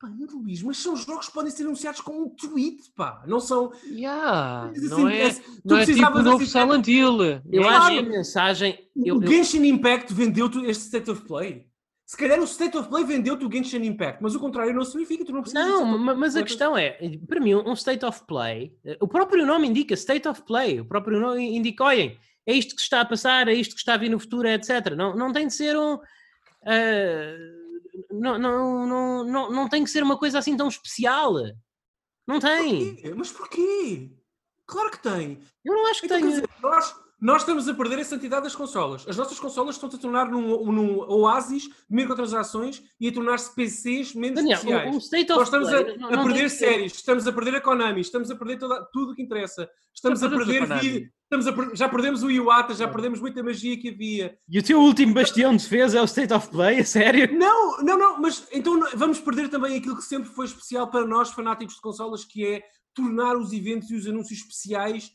Pá, 0.00 0.08
Luís, 0.32 0.62
mas 0.62 0.78
são 0.78 0.96
jogos 0.96 1.28
que 1.28 1.34
podem 1.34 1.50
ser 1.50 1.64
anunciados 1.64 2.00
com 2.00 2.22
um 2.22 2.28
tweet, 2.30 2.90
pá. 2.96 3.22
Não 3.26 3.38
são. 3.38 3.70
Yeah, 3.84 4.70
Assim, 4.70 4.88
não 4.88 5.08
é, 5.08 5.28
tu 5.30 5.42
não 5.64 5.76
é 5.76 5.80
tipo 5.84 5.98
precisavas 5.98 6.20
o 6.20 6.24
novo 6.24 6.36
assim- 6.42 6.46
Silent 6.46 6.88
Hill. 6.88 7.22
Eu 7.22 7.62
É 7.62 7.68
acho 7.68 7.76
claro. 7.78 7.94
que 7.94 7.98
a 8.00 8.02
mensagem. 8.02 8.78
O 8.96 9.06
Eu, 9.06 9.22
eu, 9.22 9.28
Genshin 9.28 9.66
Impact 9.66 10.14
vendeu-te 10.14 10.58
este 10.64 10.84
State 10.84 11.10
of 11.10 11.22
Play. 11.26 11.66
Se 12.06 12.16
calhar 12.16 12.40
o 12.40 12.44
State 12.44 12.76
of 12.78 12.88
Play 12.88 13.04
vendeu-te 13.04 13.44
o 13.44 13.52
Genshin 13.52 13.84
Impact, 13.84 14.20
mas 14.22 14.34
o 14.34 14.40
contrário 14.40 14.74
não 14.74 14.84
significa, 14.84 15.24
tu 15.24 15.32
não 15.32 15.42
precisas. 15.42 15.64
não, 15.64 15.98
mas 16.16 16.34
a 16.34 16.42
questão 16.42 16.76
é, 16.76 16.98
para 17.28 17.38
mim, 17.38 17.54
um 17.54 17.72
state 17.74 18.04
of 18.04 18.24
play, 18.26 18.74
eh, 18.84 18.96
o 19.00 19.06
próprio 19.06 19.46
nome 19.46 19.68
indica 19.68 19.94
state 19.94 20.26
of 20.26 20.42
play, 20.42 20.80
o 20.80 20.84
próprio 20.84 21.20
nome 21.20 21.56
indica, 21.56 21.84
olhem, 21.84 22.18
é 22.50 22.54
isto 22.54 22.74
que 22.74 22.80
se 22.80 22.86
está 22.86 23.00
a 23.00 23.04
passar, 23.04 23.48
é 23.48 23.54
isto 23.54 23.74
que 23.74 23.80
está 23.80 23.94
a 23.94 23.98
vir 23.98 24.10
no 24.10 24.18
futuro, 24.20 24.48
etc. 24.48 24.94
Não, 24.96 25.14
não 25.16 25.32
tem 25.32 25.46
de 25.46 25.54
ser 25.54 25.76
um. 25.76 25.98
eh, 26.66 27.36
não, 28.10 28.38
não, 28.38 28.86
não, 28.86 29.24
não, 29.24 29.50
não 29.50 29.68
tem 29.68 29.84
que 29.84 29.90
ser 29.90 30.02
uma 30.02 30.18
coisa 30.18 30.38
assim 30.38 30.56
tão 30.56 30.68
especial. 30.68 31.34
Não 32.26 32.38
tem. 32.38 32.94
Porquê? 32.94 33.14
Mas 33.16 33.32
porquê? 33.32 34.10
Claro 34.66 34.90
que 34.90 35.02
tem. 35.02 35.40
Eu 35.64 35.74
não 35.74 35.86
acho 35.90 36.00
que 36.00 36.06
Então, 36.06 36.18
tenha. 36.18 36.30
dizer, 36.30 36.48
nós, 36.62 36.94
nós 37.20 37.42
estamos 37.42 37.68
a 37.68 37.74
perder 37.74 37.98
a 37.98 38.04
santidade 38.04 38.44
das 38.44 38.54
consolas. 38.54 39.04
As 39.08 39.16
nossas 39.16 39.38
consolas 39.40 39.74
estão-se 39.74 39.96
a 39.96 39.98
tornar 39.98 40.30
num, 40.30 40.70
num 40.72 40.98
oásis 41.10 41.64
de 41.64 41.72
microtransações 41.90 42.82
e 43.00 43.08
a 43.08 43.12
tornar-se 43.12 43.52
PCs 43.54 44.14
menos 44.14 44.36
Daniel, 44.36 44.58
especiais. 44.58 44.86
um, 44.86 45.34
um 45.34 45.36
Nós 45.36 45.48
estamos 45.48 45.68
play. 45.68 45.80
a, 45.82 45.98
não- 45.98 46.08
a 46.08 46.10
não 46.12 46.24
tem 46.24 46.32
perder 46.32 46.50
séries, 46.50 46.94
estamos 46.94 47.26
a 47.26 47.32
perder 47.32 47.54
a 47.56 47.60
Konami, 47.60 48.00
estamos 48.00 48.30
a 48.30 48.36
perder 48.36 48.58
toda- 48.58 48.84
tudo 48.92 49.12
o 49.12 49.14
que 49.16 49.22
interessa. 49.22 49.68
Estamos 49.94 50.22
a 50.22 50.26
a 50.26 50.30
perder. 50.30 51.10
A 51.32 51.74
já 51.74 51.88
perdemos 51.88 52.22
o 52.22 52.30
Iwata, 52.30 52.74
já 52.74 52.88
perdemos 52.88 53.20
muita 53.20 53.42
magia 53.42 53.78
que 53.78 53.90
havia. 53.90 54.36
E 54.48 54.58
o 54.58 54.62
teu 54.62 54.80
último 54.80 55.14
bastião 55.14 55.54
de 55.54 55.62
defesa 55.62 55.98
é 55.98 56.02
o 56.02 56.04
state 56.04 56.32
of 56.32 56.48
play, 56.48 56.80
a 56.80 56.84
sério? 56.84 57.38
Não, 57.38 57.78
não, 57.82 57.96
não, 57.96 58.20
mas 58.20 58.48
então 58.52 58.80
vamos 58.94 59.20
perder 59.20 59.48
também 59.48 59.76
aquilo 59.76 59.96
que 59.96 60.02
sempre 60.02 60.28
foi 60.28 60.46
especial 60.46 60.90
para 60.90 61.06
nós, 61.06 61.30
fanáticos 61.30 61.76
de 61.76 61.80
consolas, 61.80 62.24
que 62.24 62.44
é 62.44 62.62
tornar 62.92 63.36
os 63.36 63.52
eventos 63.52 63.90
e 63.90 63.94
os 63.94 64.06
anúncios 64.06 64.40
especiais 64.40 65.12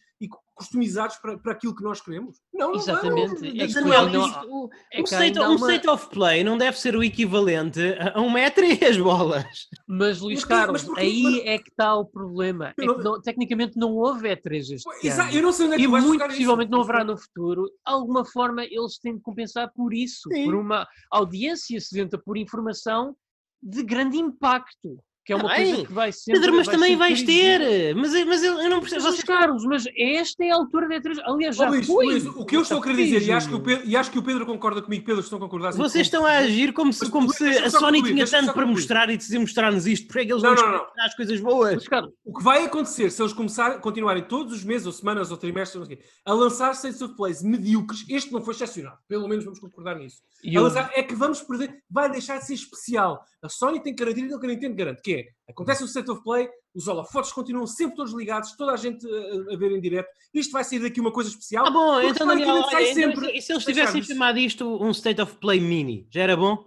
customizados 0.56 1.18
para, 1.18 1.38
para 1.38 1.52
aquilo 1.52 1.76
que 1.76 1.84
nós 1.84 2.00
queremos. 2.02 2.38
Não, 2.54 2.70
não 2.72 2.76
Exatamente. 2.76 3.28
vamos. 3.41 3.44
É 3.44 3.68
Daniel, 3.68 4.10
não- 4.10 4.26
isto- 4.28 4.48
o, 4.50 4.70
é 4.91 5.02
um, 5.02 5.04
state, 5.04 5.38
há 5.38 5.41
um 5.50 5.56
uma- 5.58 5.72
state 5.74 5.89
of 5.89 6.10
play 6.10 6.44
não 6.46 6.58
deve 6.58 6.80
ser 6.80 6.96
o 6.96 7.04
equivalente 7.04 7.80
a 8.13 8.22
um 8.22 8.34
E3, 8.34 8.98
bolas. 9.04 9.68
Mas 9.86 10.22
Luís 10.22 10.39
Mas 10.39 10.46
Carlos, 10.46 10.72
mas 10.82 10.84
porquê- 10.86 11.02
aí 11.02 11.24
mas- 11.24 11.46
é 11.46 11.58
que 11.60 11.70
está 11.70 11.94
o 11.96 12.06
problema. 12.06 12.74
É 12.80 12.86
não- 12.86 12.98
não- 12.98 13.22
tecnicamente 13.22 13.78
não 13.78 13.91
houve 13.96 14.30
E3 14.30 14.72
este 14.72 14.88
ano. 15.10 15.32
Eu 15.34 15.44
não 15.44 15.52
sei 15.52 15.65
onde 15.65 15.76
é 15.76 15.78
que 15.78 15.84
E 15.84 15.88
muito 15.88 16.08
buscar 16.08 16.26
isso. 16.28 16.36
possivelmente 16.38 16.72
não 16.72 16.82
haverá 16.82 17.04
no 17.04 17.18
futuro. 17.18 17.65
De 17.65 17.72
alguma 17.84 18.24
forma, 18.24 18.63
eles 18.63 18.98
têm 18.98 19.15
de 19.15 19.22
compensar 19.22 19.70
por 19.76 19.94
isso, 19.94 20.30
Sim. 20.34 20.46
por 20.46 20.56
uma 20.56 20.88
audiência 21.12 21.80
sedenta 21.82 22.18
por 22.18 22.38
informação 22.38 23.15
de 23.62 23.84
grande 23.84 24.18
impacto, 24.18 24.98
que 25.25 25.33
é 25.33 25.35
uma 25.35 25.49
Tá 25.49 25.55
coisa 25.55 25.85
que 25.88 25.91
vai 25.93 26.11
sempre. 26.11 26.39
Pedro, 26.39 26.55
mas 26.55 26.65
vai 26.67 26.75
também 26.75 26.95
vais 26.95 27.23
ter. 27.23 27.95
Mas, 27.95 28.13
mas 28.25 28.43
eu, 28.43 28.59
eu 28.59 28.69
não 28.69 28.79
percebo. 28.79 29.01
Mas, 29.03 29.13
Vocês, 29.15 29.23
Carlos, 29.23 29.65
mas 29.65 29.83
esta 29.97 30.43
é 30.45 30.51
a 30.51 30.55
altura 30.55 30.88
da 30.88 30.95
E3. 30.95 31.19
Aliás, 31.25 31.59
Ó, 31.59 31.63
já 31.63 31.69
Luís, 31.69 31.88
foi. 31.88 32.05
Luís, 32.05 32.25
o 32.27 32.45
que 32.45 32.55
eu 32.55 32.61
estou 32.61 32.77
a 32.77 32.81
querer 32.83 32.95
dizer, 32.95 33.21
e 33.23 33.31
acho, 33.31 33.49
que 33.49 33.55
o. 33.55 33.59
Pedro, 33.59 33.85
e 33.88 33.97
acho 33.97 34.11
que 34.11 34.19
o 34.19 34.23
Pedro 34.23 34.45
concorda 34.45 34.81
comigo, 34.81 35.03
Pedro, 35.03 35.21
estão 35.21 35.38
a 35.38 35.41
concordar. 35.41 35.69
assim, 35.69 35.77
vocês 35.79 35.93
com- 36.07 36.17
estão 36.17 36.25
a 36.25 36.38
agir 36.38 36.71
como 36.73 36.93
se, 36.93 36.99
Mas 37.01 37.09
como 37.09 37.25
Luís, 37.27 37.38
se 37.38 37.47
a 37.47 37.69
Sony 37.71 37.97
concluir, 37.99 38.13
tinha 38.13 38.27
tanto 38.27 38.53
para 38.53 38.65
mostrar 38.67 39.09
e 39.09 39.17
decidiu 39.17 39.41
mostrar-nos 39.41 39.88
isto. 39.88 40.05
Porque 40.07 40.19
é 40.19 40.25
que 40.25 40.31
eles 40.31 40.43
Não, 40.43 40.53
não, 40.53 40.61
não, 40.61 40.71
nos 40.73 40.81
não. 40.95 41.05
as 41.05 41.15
coisas 41.15 41.39
boas? 41.41 41.73
Mas, 41.75 41.88
Carlos, 41.88 42.13
O 42.23 42.38
que 42.38 42.43
vai 42.43 42.63
acontecer 42.63 43.09
se 43.09 43.21
eles 43.21 43.33
começarem, 43.33 43.79
continuarem 43.79 44.23
todos 44.23 44.53
os 44.53 44.63
meses, 44.63 44.85
ou 44.85 44.93
semanas, 44.93 45.31
ou 45.31 45.38
trimestres, 45.38 45.79
não 45.79 45.85
sei 45.88 45.95
o 45.95 45.97
quê, 45.97 46.05
a 46.23 46.33
lançar 46.33 46.71
States 46.75 47.01
of 47.01 47.15
Plays 47.15 47.41
medíocres, 47.41 48.05
este 48.09 48.31
não 48.31 48.41
foi 48.41 48.53
excepcional, 48.53 48.97
pelo 49.07 49.27
menos 49.27 49.43
vamos 49.43 49.59
concordar 49.59 49.95
nisso. 49.97 50.17
e 50.43 50.53
eu- 50.53 50.61
lançar, 50.61 50.91
é 50.93 51.01
que 51.01 51.15
vamos 51.15 51.41
perder, 51.41 51.81
vai 51.89 52.11
deixar 52.11 52.38
de 52.38 52.45
ser 52.45 52.53
especial. 52.53 53.23
A 53.41 53.49
Sony 53.49 53.79
tem 53.81 53.95
que 53.95 54.03
garantir 54.03 54.23
aquilo 54.25 54.39
que 54.39 54.45
a 54.45 54.49
Nintendo 54.49 54.75
garante, 54.75 55.01
que 55.01 55.14
é, 55.15 55.25
acontece 55.49 55.84
o 55.84 55.86
State 55.86 56.10
of 56.12 56.23
Play, 56.23 56.47
os 56.73 56.88
holofotes 56.88 57.32
continuam 57.32 57.65
sempre 57.65 57.95
todos 57.95 58.13
ligados, 58.13 58.56
toda 58.58 58.73
a 58.73 58.78
gente 58.78 59.06
a, 59.08 59.54
a 59.54 59.58
ver 59.58 59.71
em 59.71 59.80
direto, 59.82 60.10
isto 60.34 60.51
vai 60.51 60.63
sair 60.63 60.80
daqui 60.80 60.99
uma 60.99 61.12
coisa 61.12 61.30
especial. 61.30 61.65
Ah, 61.65 61.71
bom, 61.71 62.01
então, 62.01 62.28
Daniel, 62.28 62.63
sai 62.63 62.75
olha, 62.75 62.91
então, 62.91 63.12
sempre. 63.21 63.38
e 63.38 63.41
se 63.41 63.54
eles 63.54 63.63
tivessem 63.65 64.04
chamado 64.04 64.38
isto 64.39 64.65
um 64.84 64.91
State 64.91 65.21
of 65.21 65.36
Play 65.38 65.60
Mini, 65.60 66.08
já 66.12 66.21
era 66.21 66.36
bom? 66.36 66.65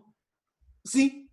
Sim. 0.87 1.25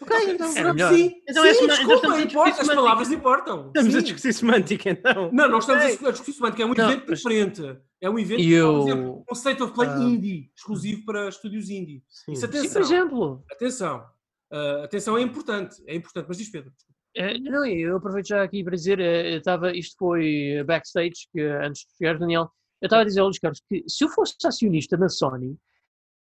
Ok, 0.00 0.16
então, 0.32 0.52
Pronto, 0.52 0.74
melhor. 0.74 0.92
sim. 0.94 1.12
Então 1.28 1.42
sim, 1.44 1.48
é 1.48 1.54
sema- 1.54 1.74
então 1.74 1.86
desculpa, 1.86 2.16
a 2.16 2.22
importa, 2.22 2.60
as 2.62 2.66
palavras 2.66 3.10
importam. 3.12 3.66
estamos 3.68 3.94
a 3.94 3.98
Sim. 4.00 4.04
discutir 4.04 4.32
semântica, 4.32 4.90
então. 4.90 5.30
Não, 5.32 5.48
não 5.48 5.58
estamos 5.60 5.84
a 5.84 6.10
discutir 6.10 6.32
semântica, 6.32 6.62
é 6.62 6.66
um 6.66 6.74
Não, 6.74 6.90
evento 6.90 7.04
mas- 7.08 7.18
diferente. 7.18 7.62
É 8.00 8.10
um 8.10 8.18
evento, 8.18 8.40
E 8.40 8.46
por 8.48 8.52
eu- 8.52 8.82
exemplo, 8.82 9.24
um 9.30 9.32
State 9.34 9.62
of 9.62 9.72
Play 9.74 9.88
Ah. 9.88 9.98
indie, 10.00 10.50
exclusivo 10.56 11.04
para 11.04 11.28
estúdios 11.28 11.70
indie. 11.70 12.02
Sim. 12.08 12.32
Isso 12.32 12.40
Sim, 12.40 12.48
por 12.50 12.58
atenção, 12.58 12.82
exemplo, 12.82 13.44
atenção. 13.48 14.04
Ah, 14.52 14.84
atenção, 14.84 15.16
é 15.16 15.22
importante, 15.22 15.82
é 15.86 15.94
importante, 15.94 16.26
mas 16.28 16.36
diz 16.36 16.50
Pedro. 16.50 16.70
Eh, 17.16 17.38
não, 17.38 17.64
eu 17.64 17.96
aproveito 17.96 18.28
já 18.28 18.42
aqui 18.42 18.62
para 18.62 18.76
dizer, 18.76 19.00
eh, 19.00 19.36
estava, 19.36 19.74
isto 19.74 19.96
foi 19.98 20.62
backstage, 20.66 21.26
que 21.32 21.40
antes 21.40 21.82
de 21.82 21.96
chegar, 21.96 22.18
Daniel, 22.18 22.50
eu 22.80 22.86
estava 22.86 23.02
a 23.02 23.04
dizer 23.04 23.20
ao 23.20 23.26
Luís 23.26 23.38
Carlos 23.38 23.62
que 23.68 23.84
se 23.88 24.04
eu 24.04 24.08
fosse 24.08 24.34
acionista 24.44 24.96
na 24.96 25.08
Sony, 25.08 25.56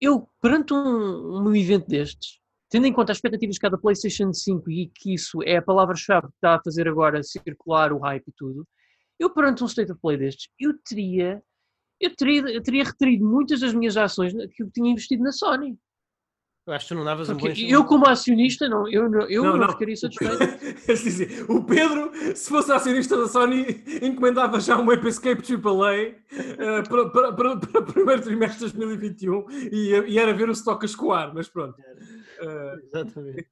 eu, 0.01 0.29
perante 0.41 0.73
um, 0.73 1.47
um 1.47 1.55
evento 1.55 1.87
destes, 1.87 2.39
tendo 2.69 2.85
em 2.85 2.93
conta 2.93 3.11
as 3.11 3.17
expectativas 3.17 3.57
que 3.57 3.65
há 3.65 3.69
da 3.69 3.77
PlayStation 3.77 4.33
5 4.33 4.69
e 4.71 4.91
que 4.93 5.13
isso 5.13 5.41
é 5.43 5.57
a 5.57 5.61
palavra-chave 5.61 6.27
que 6.27 6.33
está 6.35 6.55
a 6.55 6.61
fazer 6.61 6.87
agora 6.87 7.23
circular 7.23 7.93
o 7.93 7.99
hype 7.99 8.27
e 8.27 8.33
tudo, 8.35 8.67
eu, 9.19 9.29
perante 9.29 9.63
um 9.63 9.67
State 9.67 9.91
of 9.91 10.01
Play 10.01 10.17
destes, 10.17 10.49
eu 10.59 10.73
teria, 10.83 11.41
eu 11.99 12.15
teria, 12.15 12.41
eu 12.41 12.61
teria 12.61 12.83
retrido 12.83 13.25
muitas 13.25 13.61
das 13.61 13.73
minhas 13.73 13.95
ações 13.97 14.33
que 14.33 14.63
eu 14.63 14.69
tinha 14.71 14.91
investido 14.91 15.23
na 15.23 15.31
Sony. 15.31 15.77
Eu 16.67 16.73
acho 16.73 16.86
que 16.86 16.93
tu 16.93 16.97
não 16.97 17.06
davas 17.06 17.30
um 17.30 17.34
bom 17.34 17.39
Porque 17.39 17.63
eu, 17.65 17.86
como 17.86 18.06
acionista, 18.08 18.67
não, 18.67 18.88
eu, 18.89 19.10
não- 19.10 19.21
eu 19.30 19.41
não, 19.58 19.69
ficaria 19.69 19.95
satisfeito. 19.95 20.38
O 21.49 21.63
Pedro, 21.63 22.12
se 22.36 22.49
fosse 22.49 22.71
acionista 22.73 23.15
da 23.15 23.27
Sony, 23.27 23.82
encomendava 24.01 24.60
já 24.60 24.77
um 24.77 24.91
Ape 24.91 25.08
Escape 25.08 25.41
AAA 25.41 26.15
ah, 26.60 26.84
para, 26.89 27.10
para, 27.10 27.32
para, 27.34 27.58
para 27.58 27.80
o 27.82 27.86
primeiro 27.86 28.21
trimestre 28.21 28.69
de 28.69 28.73
2021 28.77 29.45
e, 29.71 29.91
e 30.10 30.19
era 30.19 30.34
ver 30.34 30.49
o 30.49 30.51
stock 30.51 30.84
a 30.84 30.86
escoar, 30.86 31.32
mas 31.34 31.47
pronto. 31.47 31.82
Ah, 32.41 32.75
Exatamente. 32.84 33.47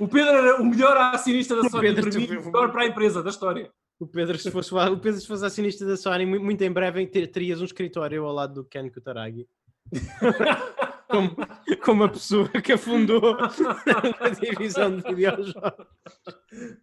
o 0.00 0.08
Pedro 0.08 0.30
era 0.32 0.60
o 0.60 0.64
melhor 0.64 0.96
acionista 0.96 1.54
da 1.54 1.68
Sony 1.68 1.82
Pedro, 1.94 2.10
para 2.10 2.18
mim, 2.18 2.26
o 2.26 2.44
melhor 2.46 2.72
para 2.72 2.82
a 2.82 2.86
empresa 2.86 3.22
da 3.22 3.30
história. 3.30 3.70
O 4.00 4.08
Pedro, 4.08 4.36
se 4.36 4.50
fosse, 4.50 4.74
o 4.74 4.98
Pedro, 4.98 5.20
se 5.20 5.26
fosse 5.26 5.44
acionista 5.46 5.86
da 5.86 5.96
Sony, 5.96 6.26
mu- 6.26 6.40
muito 6.40 6.60
em 6.62 6.70
breve 6.72 7.06
ter- 7.06 7.28
terias 7.28 7.60
um 7.60 7.64
escritório 7.64 8.24
ao 8.24 8.32
lado 8.34 8.54
do 8.54 8.64
Ken 8.64 8.90
Kutaragi. 8.90 9.46
como, 11.08 11.36
como 11.84 12.04
a 12.04 12.08
pessoa 12.08 12.48
que 12.48 12.72
afundou 12.72 13.36
a 14.20 14.28
divisão 14.30 14.96
de 14.96 15.02
videojogos. 15.02 15.86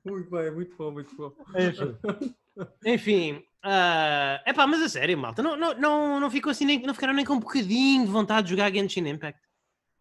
Muito 0.05 0.29
bem, 0.29 0.51
muito 0.51 0.75
bom, 0.77 0.91
muito 0.91 1.15
bom. 1.15 1.33
Enfim, 1.55 1.97
Enfim 2.85 3.43
ah, 3.63 4.41
epá, 4.45 4.65
mas 4.65 4.81
a 4.81 4.89
sério, 4.89 5.17
malta, 5.17 5.43
não, 5.43 5.55
não, 5.55 5.73
não, 5.75 6.19
não, 6.19 6.31
ficou 6.31 6.49
assim, 6.49 6.65
nem, 6.65 6.81
não 6.81 6.93
ficaram 6.93 7.13
nem 7.13 7.23
com 7.23 7.33
um 7.33 7.39
bocadinho 7.39 8.05
de 8.05 8.11
vontade 8.11 8.47
de 8.47 8.51
jogar 8.51 8.73
Genshin 8.73 9.07
Impact. 9.07 9.39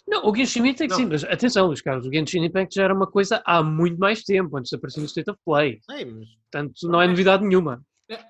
Não, 0.08 0.26
o 0.26 0.34
Genshin 0.34 0.66
Impact, 0.66 0.88
Não. 0.88 0.96
sim, 0.96 1.06
mas 1.06 1.24
atenção, 1.24 1.66
Luís 1.66 1.82
Carlos, 1.82 2.06
o 2.06 2.12
Genshin 2.12 2.44
Impact 2.44 2.74
já 2.74 2.84
era 2.84 2.94
uma 2.94 3.06
coisa 3.06 3.42
há 3.44 3.62
muito 3.62 3.98
mais 3.98 4.22
tempo, 4.22 4.56
antes 4.56 4.70
de 4.70 4.76
aparecer 4.76 5.00
no 5.00 5.06
State 5.06 5.30
of 5.30 5.38
Play. 5.44 5.78
Sei, 5.82 6.04
mas, 6.06 6.28
Portanto, 6.50 6.88
não 6.88 7.02
é 7.02 7.06
novidade 7.06 7.44
nenhuma. 7.44 7.82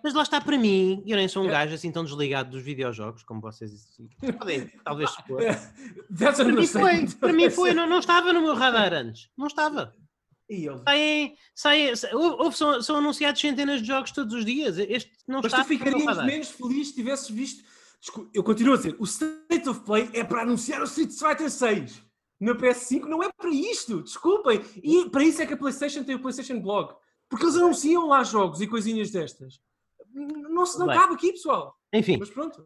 Mas 0.04 0.14
lá 0.14 0.22
está 0.22 0.40
para 0.40 0.58
mim, 0.58 1.02
eu 1.06 1.16
nem 1.16 1.26
sou 1.28 1.42
um 1.42 1.46
É. 1.48 1.50
gajo 1.50 1.74
assim 1.74 1.90
tão 1.90 2.04
desligado 2.04 2.50
dos 2.50 2.62
videojogos, 2.62 3.22
como 3.22 3.40
vocês 3.40 3.70
podem 4.38 4.70
talvez 4.84 5.10
supor. 5.10 5.40
Para 6.36 6.44
mim 6.52 6.66
foi, 6.66 7.06
para 7.18 7.32
mim 7.32 7.50
foi 7.50 7.72
não, 7.74 7.86
não 7.88 7.98
estava 7.98 8.32
no 8.32 8.40
meu 8.42 8.54
radar 8.54 8.92
antes, 8.92 9.28
não 9.36 9.46
estava. 9.46 9.94
E 10.48 10.66
Saem, 10.84 11.36
saem, 11.54 11.94
sa- 11.96 12.10
houve- 12.12 12.56
são, 12.56 12.82
são 12.82 12.96
anunciados 12.96 13.40
centenas 13.40 13.80
de 13.80 13.86
jogos 13.86 14.10
todos 14.10 14.34
os 14.34 14.44
dias. 14.44 14.78
Este 14.78 15.12
não 15.28 15.36
Mas 15.42 15.52
está 15.52 15.62
tu 15.62 15.68
ficarias 15.68 16.24
menos 16.24 16.48
feliz 16.48 16.88
se 16.88 16.94
tivesses 16.94 17.30
visto. 17.30 17.62
Eu 18.34 18.42
continuo 18.42 18.74
a 18.74 18.76
dizer, 18.76 18.96
o 18.98 19.04
State 19.04 19.68
of 19.68 19.80
Play 19.80 20.10
é 20.12 20.24
para 20.24 20.42
anunciar 20.42 20.80
o 20.80 20.84
Street 20.84 21.12
Fighter 21.12 21.48
6 21.50 22.02
na 22.40 22.54
PS5, 22.54 23.02
não 23.04 23.22
é 23.22 23.30
para 23.30 23.50
isto, 23.50 24.02
desculpem. 24.02 24.60
E 24.82 25.08
para 25.10 25.22
isso 25.22 25.40
é 25.40 25.46
que 25.46 25.54
a 25.54 25.56
PlayStation 25.56 26.02
tem 26.02 26.16
o 26.16 26.20
PlayStation 26.20 26.58
Blog, 26.60 26.94
porque 27.28 27.44
eles 27.44 27.54
anunciam 27.56 28.08
lá 28.08 28.24
jogos 28.24 28.60
e 28.60 28.66
coisinhas 28.66 29.10
destas. 29.12 29.60
Não, 30.26 30.66
se 30.66 30.78
não 30.78 30.86
Bem. 30.86 30.96
cabe 30.96 31.14
aqui, 31.14 31.32
pessoal. 31.32 31.74
Enfim, 31.92 32.16
Mas 32.18 32.30
pronto. 32.30 32.64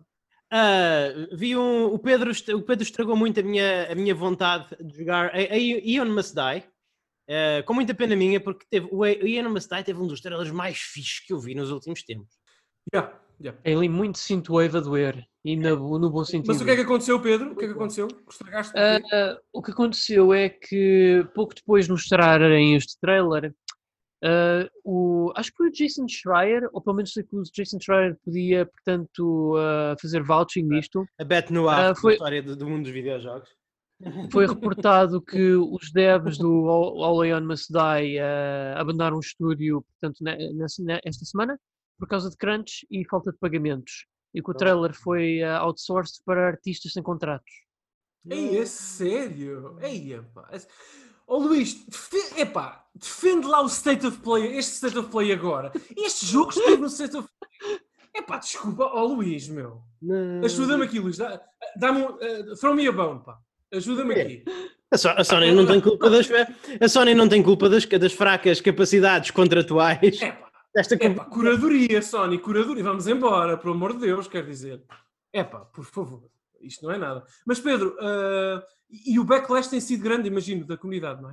ah, 0.51 1.09
vi 1.33 1.57
um, 1.57 1.87
o, 1.87 1.99
Pedro, 1.99 2.31
o 2.31 2.63
Pedro 2.63 2.83
estragou 2.83 3.17
muito 3.17 3.41
a 3.41 3.43
minha, 3.43 3.91
a 3.91 3.95
minha 3.95 4.15
vontade 4.15 4.77
de 4.81 4.99
jogar 4.99 5.27
a, 5.35 5.37
a 5.39 5.57
Ion 5.57 6.07
Must 6.13 6.35
Die. 6.35 6.65
ah, 7.31 7.63
com 7.65 7.75
muita 7.75 7.95
pena 7.95 8.15
minha, 8.17 8.41
porque 8.41 8.67
teve, 8.71 8.89
o 8.91 9.05
Ion 9.07 9.49
Must 9.51 9.69
Die 9.75 9.85
teve 9.85 10.01
um 10.01 10.07
dos 10.07 10.21
trailers 10.21 10.51
mais 10.51 10.79
fixes 10.79 11.21
que 11.21 11.33
eu 11.33 11.39
vi 11.39 11.55
nos 11.55 11.71
últimos 11.71 12.03
tempos. 12.03 12.35
Yeah, 12.93 13.19
yeah. 13.41 13.59
É 13.65 13.75
ali 13.75 13.89
muito 13.89 14.19
synthwave 14.19 14.77
a 14.77 14.81
doer, 14.81 15.27
e 15.43 15.57
no, 15.57 15.99
no 15.99 16.11
bom 16.11 16.23
sentido. 16.25 16.49
Mas 16.49 16.61
o 16.61 16.65
que 16.67 16.71
é 16.71 16.77
que 16.77 16.83
aconteceu, 16.83 17.19
Pedro? 17.21 17.53
O 17.53 17.57
que 17.57 17.65
é 17.65 17.69
que 17.69 17.75
aconteceu? 17.75 18.09
Estragaste 18.31 18.73
o 18.73 18.75
quê? 18.75 19.09
Ah, 19.15 19.39
o 19.55 19.63
que 19.63 19.71
aconteceu 19.71 20.35
é 20.35 20.51
que 20.51 21.27
pouco 21.35 21.55
depois 21.55 21.87
de 21.87 21.93
mostrarem 21.93 22.75
este 22.77 23.01
trailer, 23.01 23.55
ah, 24.25 24.69
o, 24.83 25.31
acho 25.37 25.51
que 25.51 25.57
foi 25.59 25.69
o 25.69 25.73
Jason 25.73 26.07
Schreier, 26.09 26.69
ou 26.73 26.81
pelo 26.81 26.97
menos 26.97 27.13
sei 27.13 27.23
que 27.23 27.37
o 27.37 27.43
Jason 27.43 27.79
Schreier 27.79 28.17
podia, 28.25 28.65
portanto, 28.65 29.57
uh, 29.57 30.01
fazer 30.01 30.23
vouching 30.23 30.67
disto. 30.69 31.05
A 31.21 31.25
Bet 31.25 31.53
no 31.53 31.69
ar, 31.69 31.93
uh, 31.93 31.97
foi... 31.97 32.13
a 32.13 32.15
história 32.15 32.43
do, 32.43 32.57
do, 32.57 32.67
mundo 32.67 32.85
dos 32.85 32.93
videojogos. 32.93 33.49
Foi 34.33 34.45
reportado 34.45 35.23
que 35.23 35.55
os 35.55 35.93
devs 35.93 36.37
do 36.37 36.69
All 36.69 37.21
On 37.21 37.47
Must 37.47 37.73
Die 37.73 38.19
uh, 38.19 38.77
abandonaram 38.77 39.17
o 39.17 39.21
estúdio, 39.21 39.83
portanto, 39.83 40.19
nesta 40.21 41.25
semana, 41.25 41.59
por 41.97 42.09
causa 42.09 42.29
de 42.29 42.37
crunch 42.37 42.85
e 42.91 43.07
falta 43.07 43.31
de 43.31 43.39
pagamentos. 43.39 44.07
E 44.35 44.43
que 44.43 44.51
o 44.51 44.55
trailer 44.55 44.93
foi 44.93 45.43
uh, 45.45 45.61
outsourced 45.61 46.21
para 46.27 46.49
artistas 46.49 46.93
sem 46.93 47.05
contratos. 47.05 47.55
Ei, 48.29 48.59
é 48.59 48.67
sério? 48.67 49.79
Ei, 49.81 50.13
epá. 50.13 50.51
Ô 51.27 51.37
oh, 51.37 51.39
Luís, 51.39 51.87
epá, 52.37 52.84
defende 52.95 53.47
lá 53.47 53.63
o 53.63 53.67
State 53.67 54.07
of 54.07 54.19
Play, 54.19 54.57
este 54.57 54.75
State 54.75 54.99
of 54.99 55.11
Play 55.11 55.33
agora. 55.33 55.73
Este 55.97 56.27
jogo 56.27 56.51
esteve 56.51 56.77
no 56.77 56.87
State 56.87 57.17
of 57.17 57.29
Play. 57.29 57.81
Epá, 58.15 58.39
desculpa, 58.39 58.85
ó 58.85 59.03
oh, 59.03 59.15
Luís, 59.15 59.49
meu. 59.49 59.83
Ajuda-me 60.45 60.85
aqui, 60.85 61.01
Luís. 61.01 61.19
Dá-me 61.77 62.03
um, 62.03 62.07
uh, 62.07 62.57
throw 62.61 62.75
me 62.75 62.87
a 62.87 62.93
bone, 62.93 63.23
pá. 63.25 63.39
Ajuda-me 63.73 64.15
aqui. 64.15 64.45
A, 64.91 64.97
so 64.97 65.09
a, 65.09 65.25
Sony 65.25 65.51
não 65.51 65.67
tem 65.67 65.81
culpa 65.81 66.09
das 66.09 66.29
a 66.81 66.89
Sony 66.89 67.15
não 67.15 67.29
tem 67.29 67.43
culpa 67.43 67.69
das, 67.69 67.85
das 67.85 68.13
fracas 68.13 68.61
capacidades 68.61 69.33
contratuais. 69.33 70.23
Epá, 70.23 70.49
Esta 70.77 70.95
epá, 70.95 71.25
curadoria, 71.25 72.01
Sony, 72.01 72.39
curadoria. 72.39 72.85
Vamos 72.85 73.09
embora, 73.09 73.59
pelo 73.59 73.75
amor 73.75 73.95
de 73.95 74.01
Deus, 74.01 74.29
quer 74.29 74.47
dizer. 74.47 74.81
Epá, 75.33 75.61
por 75.61 75.85
favor 75.85 76.31
isto 76.67 76.85
não 76.85 76.93
é 76.93 76.99
nada. 76.99 77.25
Mas 77.47 77.61
Pedro, 77.61 77.97
uh, 78.01 78.63
e 78.91 79.19
o 79.19 79.25
backlash 79.25 79.69
tem 79.69 79.81
sido 79.81 80.03
grande, 80.03 80.29
imagino, 80.29 80.65
da 80.65 80.77
comunidade, 80.77 81.23
não 81.23 81.31
é? 81.31 81.33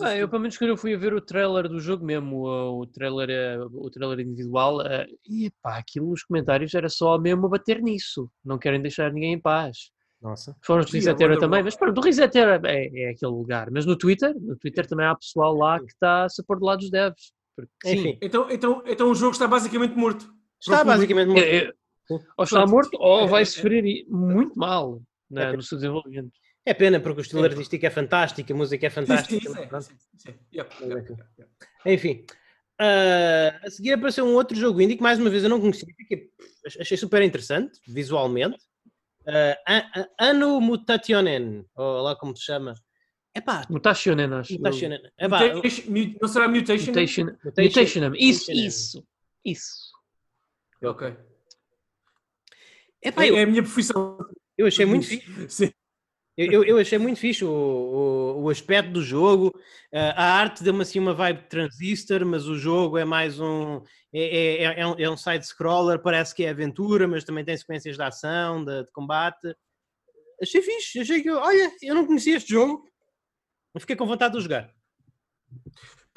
Ah, 0.00 0.16
eu, 0.16 0.28
pelo 0.28 0.42
menos, 0.42 0.58
quando 0.58 0.70
eu 0.70 0.76
fui 0.76 0.94
a 0.94 0.98
ver 0.98 1.14
o 1.14 1.20
trailer 1.20 1.68
do 1.68 1.78
jogo 1.78 2.04
mesmo, 2.04 2.46
o, 2.46 2.80
o 2.80 2.86
trailer, 2.86 3.30
eh, 3.30 3.58
o 3.72 3.88
trailer 3.90 4.20
individual, 4.20 4.80
uh, 4.80 5.06
e 5.24 5.50
pá, 5.62 5.78
aquilo 5.78 6.10
nos 6.10 6.24
comentários 6.24 6.74
era 6.74 6.88
só 6.88 7.16
mesmo 7.16 7.46
a 7.46 7.50
bater 7.50 7.80
nisso. 7.80 8.28
Não 8.44 8.58
querem 8.58 8.82
deixar 8.82 9.12
ninguém 9.12 9.34
em 9.34 9.40
paz. 9.40 9.90
Nossa. 10.20 10.56
Foram 10.64 10.80
os 10.80 10.90
do 10.90 10.94
Resetera 10.94 11.38
também, 11.38 11.62
mas 11.62 11.76
pronto, 11.76 11.96
o 11.96 12.04
Resetera 12.04 12.60
é, 12.64 13.04
é 13.04 13.10
aquele 13.10 13.30
lugar. 13.30 13.70
Mas 13.70 13.86
no 13.86 13.96
Twitter, 13.96 14.34
no 14.40 14.56
Twitter 14.56 14.86
também 14.86 15.06
há 15.06 15.14
pessoal 15.14 15.54
lá 15.54 15.78
que 15.78 15.92
está 15.92 16.24
a 16.24 16.28
se 16.28 16.42
pôr 16.44 16.58
do 16.58 16.66
lado 16.66 16.80
dos 16.80 16.90
devs. 16.90 17.32
Porque, 17.54 17.70
Enfim. 17.86 18.18
Então, 18.20 18.50
então, 18.50 18.82
então 18.84 19.10
o 19.10 19.14
jogo 19.14 19.32
está 19.32 19.46
basicamente 19.46 19.94
morto. 19.94 20.28
Está 20.60 20.82
basicamente 20.82 21.28
morto. 21.28 21.44
É, 21.44 21.72
ou 22.36 22.44
está 22.44 22.66
morto 22.66 22.90
ou 22.98 23.28
vai 23.28 23.44
sofrer 23.44 24.04
muito 24.08 24.58
mal 24.58 25.00
né, 25.30 25.52
no 25.52 25.62
seu 25.62 25.78
desenvolvimento. 25.78 26.32
É 26.68 26.74
pena, 26.74 27.00
porque 27.00 27.20
o 27.20 27.22
estilo 27.22 27.44
artístico 27.44 27.86
é 27.86 27.88
fantástico, 27.88 28.52
a 28.52 28.56
música 28.56 28.86
é 28.86 28.90
fantástica. 28.90 29.50
Enfim, 31.86 32.26
uh, 32.78 33.66
a 33.66 33.70
seguir 33.70 33.94
apareceu 33.94 34.26
um 34.26 34.34
outro 34.34 34.54
jogo 34.54 34.78
indie 34.82 34.96
que 34.96 35.02
mais 35.02 35.18
uma 35.18 35.30
vez 35.30 35.42
eu 35.42 35.48
não 35.48 35.62
conhecia, 35.62 35.88
que 36.06 36.28
achei 36.78 36.98
super 36.98 37.22
interessante, 37.22 37.80
visualmente. 37.88 38.58
Uh, 39.20 40.04
Ano 40.20 40.60
Mutationen, 40.60 41.64
ou 41.74 42.02
lá 42.02 42.14
como 42.14 42.36
se 42.36 42.44
chama. 42.44 42.74
Epá, 43.34 43.64
Mutationen, 43.70 44.30
acho. 44.34 44.52
Mutationen. 44.52 45.00
Epá, 45.18 45.40
não 46.20 46.28
será 46.28 46.48
Mutation? 46.48 46.88
Mutation. 46.88 47.26
Mutation. 47.44 48.12
Isso, 48.14 48.52
isso, 48.52 49.08
isso. 49.42 49.90
Ok. 50.82 51.16
Epá, 53.02 53.24
é, 53.24 53.30
eu, 53.30 53.38
é 53.38 53.44
a 53.44 53.46
minha 53.46 53.62
profissão. 53.62 54.18
Eu 54.58 54.66
achei 54.66 54.84
muito 54.84 55.06
fixe. 55.08 55.48
Sim. 55.48 55.72
Eu, 56.38 56.62
eu, 56.62 56.78
achei 56.78 56.98
muito 56.98 57.18
fixe 57.18 57.44
o, 57.44 57.50
o, 57.50 58.42
o 58.42 58.48
aspecto 58.48 58.92
do 58.92 59.02
jogo. 59.02 59.48
Uh, 59.92 60.14
a 60.14 60.34
arte 60.34 60.62
deu-me 60.62 60.82
assim 60.82 61.00
uma 61.00 61.12
vibe 61.12 61.48
transistor, 61.48 62.24
mas 62.24 62.46
o 62.46 62.56
jogo 62.56 62.96
é 62.96 63.04
mais 63.04 63.40
um. 63.40 63.82
É, 64.14 64.62
é, 64.62 64.80
é 64.80 64.86
um, 64.86 64.94
é 64.96 65.10
um 65.10 65.16
side-scroller, 65.16 65.98
parece 65.98 66.32
que 66.32 66.44
é 66.44 66.50
aventura, 66.50 67.08
mas 67.08 67.24
também 67.24 67.44
tem 67.44 67.56
sequências 67.56 67.96
de 67.96 68.02
ação, 68.04 68.64
de, 68.64 68.84
de 68.84 68.92
combate. 68.92 69.52
Achei 70.40 70.62
fixe. 70.62 71.00
Achei 71.00 71.20
que. 71.24 71.28
Olha, 71.28 71.72
eu 71.82 71.96
não 71.96 72.06
conhecia 72.06 72.36
este 72.36 72.50
jogo. 72.50 72.88
Fiquei 73.76 73.96
com 73.96 74.06
vontade 74.06 74.34
de 74.36 74.40
jogar. 74.40 74.72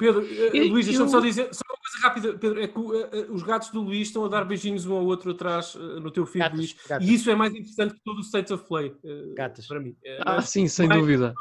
Pedro, 0.02 0.22
eu, 0.24 0.66
Luís, 0.66 0.86
deixa-me 0.86 1.08
só 1.08 1.20
dizer, 1.20 1.48
só 1.54 1.62
uma 1.68 1.78
coisa 1.78 1.98
rápida, 2.02 2.36
Pedro, 2.36 2.60
é 2.60 2.66
que 2.66 2.76
uh, 2.76 3.32
os 3.32 3.44
gatos 3.44 3.70
do 3.70 3.80
Luís 3.80 4.08
estão 4.08 4.24
a 4.24 4.28
dar 4.28 4.44
beijinhos 4.44 4.84
um 4.84 4.94
ao 4.94 5.04
outro 5.04 5.30
atrás 5.30 5.76
uh, 5.76 6.00
no 6.00 6.10
teu 6.10 6.26
filho, 6.26 6.50
Luís, 6.52 6.74
gatos. 6.88 7.06
e 7.06 7.14
isso 7.14 7.30
é 7.30 7.36
mais 7.36 7.54
interessante 7.54 7.94
que 7.94 8.00
todo 8.04 8.18
o 8.18 8.22
State 8.22 8.52
of 8.52 8.66
Play, 8.66 8.88
uh, 8.88 9.34
gatos. 9.36 9.68
para 9.68 9.78
mim. 9.78 9.96
ah, 10.26 10.42
sim, 10.42 10.66
sem 10.66 10.88
mais 10.88 11.00
dúvida. 11.00 11.32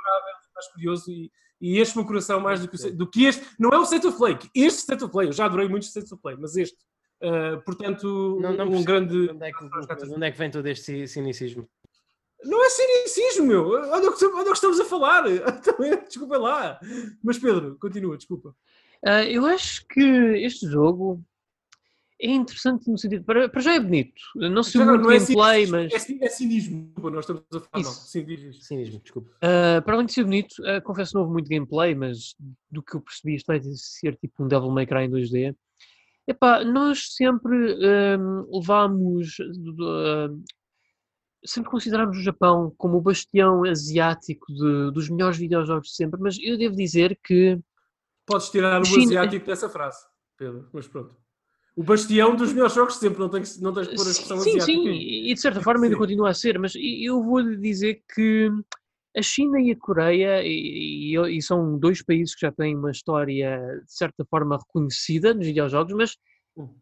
Mais 0.54 0.68
curioso 0.74 1.12
e, 1.12 1.32
e 1.60 1.80
este 1.80 1.98
meu 1.98 2.06
coração 2.06 2.40
mais 2.40 2.62
do 2.62 2.68
que, 2.68 2.92
do 2.92 3.10
que 3.10 3.26
este, 3.26 3.44
não 3.58 3.72
é 3.72 3.80
o 3.80 3.84
State 3.84 4.06
of 4.06 4.16
Play, 4.16 4.38
este 4.54 4.80
State 4.82 5.04
of 5.04 5.12
Play, 5.12 5.30
eu 5.30 5.34
já 5.34 5.46
adorei 5.46 5.68
muito 5.68 5.84
o 5.84 5.88
State 5.88 6.14
of 6.14 6.22
Play, 6.22 6.38
mas 6.40 6.56
este, 6.56 6.78
portanto, 7.66 8.38
não, 8.40 8.54
não 8.54 8.68
um 8.68 8.84
grande... 8.84 9.28
Onde 9.32 9.44
é, 9.44 9.52
que, 9.52 9.66
onde 10.14 10.28
é 10.28 10.32
que 10.32 10.38
vem 10.38 10.52
todo 10.52 10.68
este 10.68 11.08
cinicismo? 11.08 11.68
Não 12.44 12.64
é 12.64 12.70
cinicismo, 12.70 13.48
meu. 13.48 13.70
Olha 13.70 14.10
o 14.10 14.18
que, 14.18 14.26
olha 14.26 14.42
o 14.42 14.46
que 14.46 14.52
estamos 14.52 14.80
a 14.80 14.86
falar. 14.86 15.24
Desculpa 16.08 16.38
lá. 16.38 16.80
Mas 17.24 17.38
Pedro, 17.38 17.78
continua, 17.80 18.18
desculpa. 18.18 18.56
Uh, 19.04 19.26
eu 19.30 19.46
acho 19.46 19.86
que 19.88 20.02
este 20.02 20.68
jogo 20.68 21.24
é 22.22 22.30
interessante 22.30 22.90
no 22.90 22.98
sentido. 22.98 23.24
Para, 23.24 23.50
para 23.50 23.62
já 23.62 23.74
é 23.74 23.80
bonito. 23.80 24.22
Não 24.36 24.62
sei 24.62 24.84
muito 24.84 25.04
não 25.04 25.12
é 25.12 25.20
gameplay, 25.20 25.66
mas. 25.66 25.92
É, 25.92 26.26
é 26.26 26.30
cinismo, 26.30 26.94
nós 26.98 27.26
estamos 27.26 27.44
a 27.52 27.60
falar. 27.60 27.82
Isso. 27.82 27.90
Não, 27.90 28.08
cinismo. 28.08 28.54
cinismo, 28.54 29.00
desculpa. 29.00 29.30
Uh, 29.38 29.82
para 29.84 29.96
além 29.96 30.06
de 30.06 30.14
ser 30.14 30.24
bonito, 30.24 30.54
uh, 30.60 30.82
confesso 30.84 31.12
que 31.12 31.16
não 31.16 31.22
houve 31.22 31.34
muito 31.34 31.50
gameplay, 31.50 31.96
mas 31.96 32.36
do 32.70 32.84
que 32.84 32.96
eu 32.96 33.02
percebi, 33.02 33.36
isto 33.36 33.48
vai 33.48 33.60
ser 33.62 34.16
tipo 34.18 34.44
um 34.44 34.48
Devil 34.48 34.70
May 34.70 34.86
Cry 34.86 35.06
em 35.06 35.12
2D. 35.12 35.56
Epá, 36.28 36.64
nós 36.64 37.16
sempre 37.16 37.56
um, 37.56 38.60
levámos 38.60 39.38
sempre 41.44 41.70
consideramos 41.70 42.18
o 42.18 42.22
Japão 42.22 42.74
como 42.78 42.98
o 42.98 43.02
bastião 43.02 43.64
asiático 43.64 44.52
de, 44.54 44.92
dos 44.92 45.10
melhores 45.10 45.38
videojogos 45.38 45.90
de 45.90 45.96
sempre, 45.96 46.20
mas 46.20 46.38
eu 46.42 46.58
devo 46.58 46.76
dizer 46.76 47.20
que. 47.24 47.60
Podes 48.26 48.50
tirar 48.50 48.82
o 48.82 48.86
China... 48.86 49.04
asiático 49.04 49.46
dessa 49.46 49.70
frase, 49.70 50.06
Pedro, 50.38 50.70
mas 50.72 50.88
pronto. 50.88 51.16
O 51.76 51.84
bastião 51.84 52.36
dos 52.36 52.52
melhores 52.52 52.74
jogos 52.74 52.96
de 52.96 53.00
sempre, 53.00 53.20
não 53.20 53.30
tens, 53.30 53.60
não 53.60 53.74
tens 53.74 53.88
que 53.88 53.96
pôr 53.96 54.08
a 54.08 54.12
expressão 54.12 54.38
sim, 54.40 54.50
asiática. 54.58 54.72
Sim, 54.72 54.84
sim, 54.84 55.30
e 55.30 55.34
de 55.34 55.40
certa 55.40 55.62
forma 55.62 55.86
ainda 55.86 55.98
continua 55.98 56.30
a 56.30 56.34
ser, 56.34 56.60
mas 56.60 56.74
eu 56.76 57.24
vou-lhe 57.24 57.56
dizer 57.58 58.04
que 58.14 58.52
a 59.16 59.22
China 59.22 59.60
e 59.60 59.72
a 59.72 59.76
Coreia, 59.78 60.44
e, 60.44 61.16
e, 61.16 61.38
e, 61.38 61.42
são 61.42 61.78
dois 61.78 62.02
países 62.04 62.36
que 62.36 62.42
já 62.42 62.52
têm 62.52 62.76
uma 62.76 62.92
história 62.92 63.82
de 63.86 63.94
certa 63.94 64.26
forma 64.26 64.58
reconhecida 64.58 65.34
nos 65.34 65.46
videojogos, 65.46 65.94
mas 65.94 66.18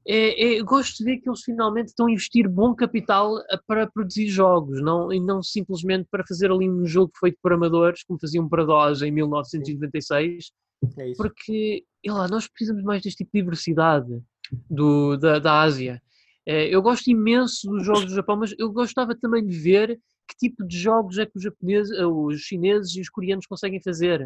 é, 0.08 0.58
é, 0.58 0.64
gosto 0.64 0.98
de 0.98 1.04
ver 1.04 1.18
que 1.18 1.30
eles 1.30 1.42
finalmente 1.42 1.90
estão 1.90 2.08
a 2.08 2.12
investir 2.12 2.50
bom 2.50 2.74
capital 2.74 3.36
para 3.68 3.88
produzir 3.88 4.28
jogos, 4.28 4.82
não, 4.82 5.14
e 5.14 5.20
não 5.20 5.44
simplesmente 5.44 6.08
para 6.10 6.26
fazer 6.28 6.52
ali 6.52 6.70
um 6.70 6.86
jogo 6.86 7.12
feito 7.20 7.38
por 7.42 7.54
amadores, 7.54 8.04
como 8.04 8.20
faziam 8.20 8.48
para 8.50 8.66
DOS 8.66 9.02
em 9.04 9.12
1996, 9.12 10.52
é 10.98 11.12
porque 11.16 11.84
lá, 12.08 12.28
nós 12.28 12.48
precisamos 12.48 12.84
mais 12.84 13.02
deste 13.02 13.24
tipo 13.24 13.32
de 13.34 13.42
diversidade 13.42 14.22
do, 14.70 15.18
da, 15.18 15.40
da 15.40 15.62
Ásia. 15.62 16.02
É, 16.46 16.68
eu 16.74 16.82
gosto 16.82 17.08
imenso 17.10 17.70
dos 17.70 17.86
jogos 17.86 18.06
do 18.06 18.16
Japão, 18.16 18.38
mas 18.38 18.56
eu 18.58 18.72
gostava 18.72 19.16
também 19.16 19.46
de 19.46 19.58
ver 19.58 20.00
que 20.30 20.38
tipo 20.38 20.64
de 20.64 20.78
jogos 20.78 21.18
é 21.18 21.26
que 21.26 21.36
os 21.36 21.44
japoneses, 21.44 21.98
eh, 21.98 22.06
os 22.06 22.40
chineses 22.42 22.96
e 22.96 23.02
os 23.02 23.10
coreanos 23.10 23.48
conseguem 23.48 23.82
fazer. 23.82 24.26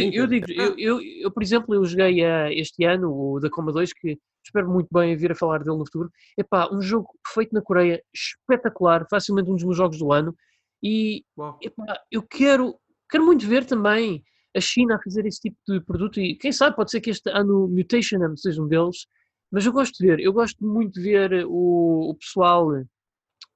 Porque 0.00 0.10
eu 0.18 0.26
digo, 0.26 0.50
eu, 0.50 0.78
eu, 0.78 1.00
eu, 1.02 1.30
por 1.30 1.42
exemplo, 1.42 1.74
eu 1.74 1.84
joguei 1.84 2.22
este 2.52 2.84
ano 2.84 3.12
o 3.12 3.38
da 3.38 3.50
Coma 3.50 3.70
2, 3.70 3.92
que 3.92 4.18
espero 4.42 4.70
muito 4.70 4.88
bem 4.90 5.14
vir 5.14 5.32
a 5.32 5.34
falar 5.34 5.58
dele 5.62 5.76
no 5.76 5.84
futuro. 5.84 6.10
Epá, 6.38 6.70
um 6.72 6.80
jogo 6.80 7.08
feito 7.34 7.52
na 7.52 7.60
Coreia, 7.60 8.02
espetacular, 8.14 9.06
facilmente 9.10 9.50
um 9.50 9.54
dos 9.54 9.64
meus 9.64 9.76
jogos 9.76 9.98
do 9.98 10.12
ano. 10.12 10.34
E 10.82 11.24
epá, 11.62 12.00
eu 12.10 12.22
quero, 12.22 12.74
quero 13.10 13.24
muito 13.26 13.46
ver 13.46 13.66
também 13.66 14.24
a 14.56 14.60
China 14.60 14.96
a 14.96 15.02
fazer 15.02 15.26
esse 15.26 15.40
tipo 15.40 15.56
de 15.68 15.80
produto 15.80 16.20
e 16.20 16.36
quem 16.36 16.52
sabe 16.52 16.76
pode 16.76 16.90
ser 16.90 17.00
que 17.00 17.10
este 17.10 17.28
ano 17.30 17.68
Mutation 17.68 18.18
seja 18.36 18.62
um 18.62 18.68
deles. 18.68 19.06
Mas 19.52 19.66
eu 19.66 19.72
gosto 19.72 19.98
de 19.98 20.06
ver, 20.06 20.20
eu 20.20 20.32
gosto 20.32 20.64
muito 20.64 20.94
de 20.94 21.02
ver 21.02 21.44
o, 21.46 22.10
o 22.10 22.14
pessoal 22.14 22.70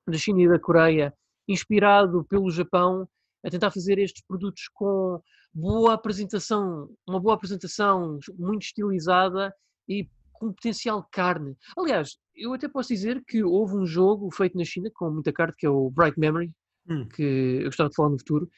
da 0.06 0.18
China 0.18 0.42
e 0.42 0.48
da 0.48 0.58
Coreia 0.58 1.14
inspirado 1.48 2.24
pelo 2.24 2.50
Japão 2.50 3.08
a 3.44 3.50
tentar 3.50 3.70
fazer 3.70 3.98
estes 3.98 4.22
produtos 4.26 4.68
com 4.74 5.20
boa 5.54 5.94
apresentação, 5.94 6.90
uma 7.06 7.18
boa 7.18 7.34
apresentação 7.34 8.18
muito 8.38 8.62
estilizada 8.62 9.54
e 9.88 10.08
com 10.32 10.52
potencial 10.52 11.06
carne. 11.10 11.56
Aliás, 11.76 12.16
eu 12.34 12.52
até 12.52 12.68
posso 12.68 12.90
dizer 12.90 13.24
que 13.26 13.42
houve 13.42 13.74
um 13.76 13.86
jogo 13.86 14.30
feito 14.30 14.56
na 14.56 14.64
China 14.64 14.90
com 14.94 15.10
muita 15.10 15.32
carne, 15.32 15.54
que 15.56 15.66
é 15.66 15.70
o 15.70 15.90
Bright 15.90 16.18
Memory, 16.18 16.52
hum. 16.88 17.08
que 17.08 17.22
eu 17.22 17.64
gostava 17.64 17.88
de 17.88 17.96
falar 17.96 18.10
no 18.10 18.18
futuro. 18.18 18.48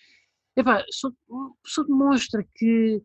Epá, 0.56 0.84
só, 0.90 1.10
só 1.64 1.82
demonstra 1.84 2.44
que 2.54 3.02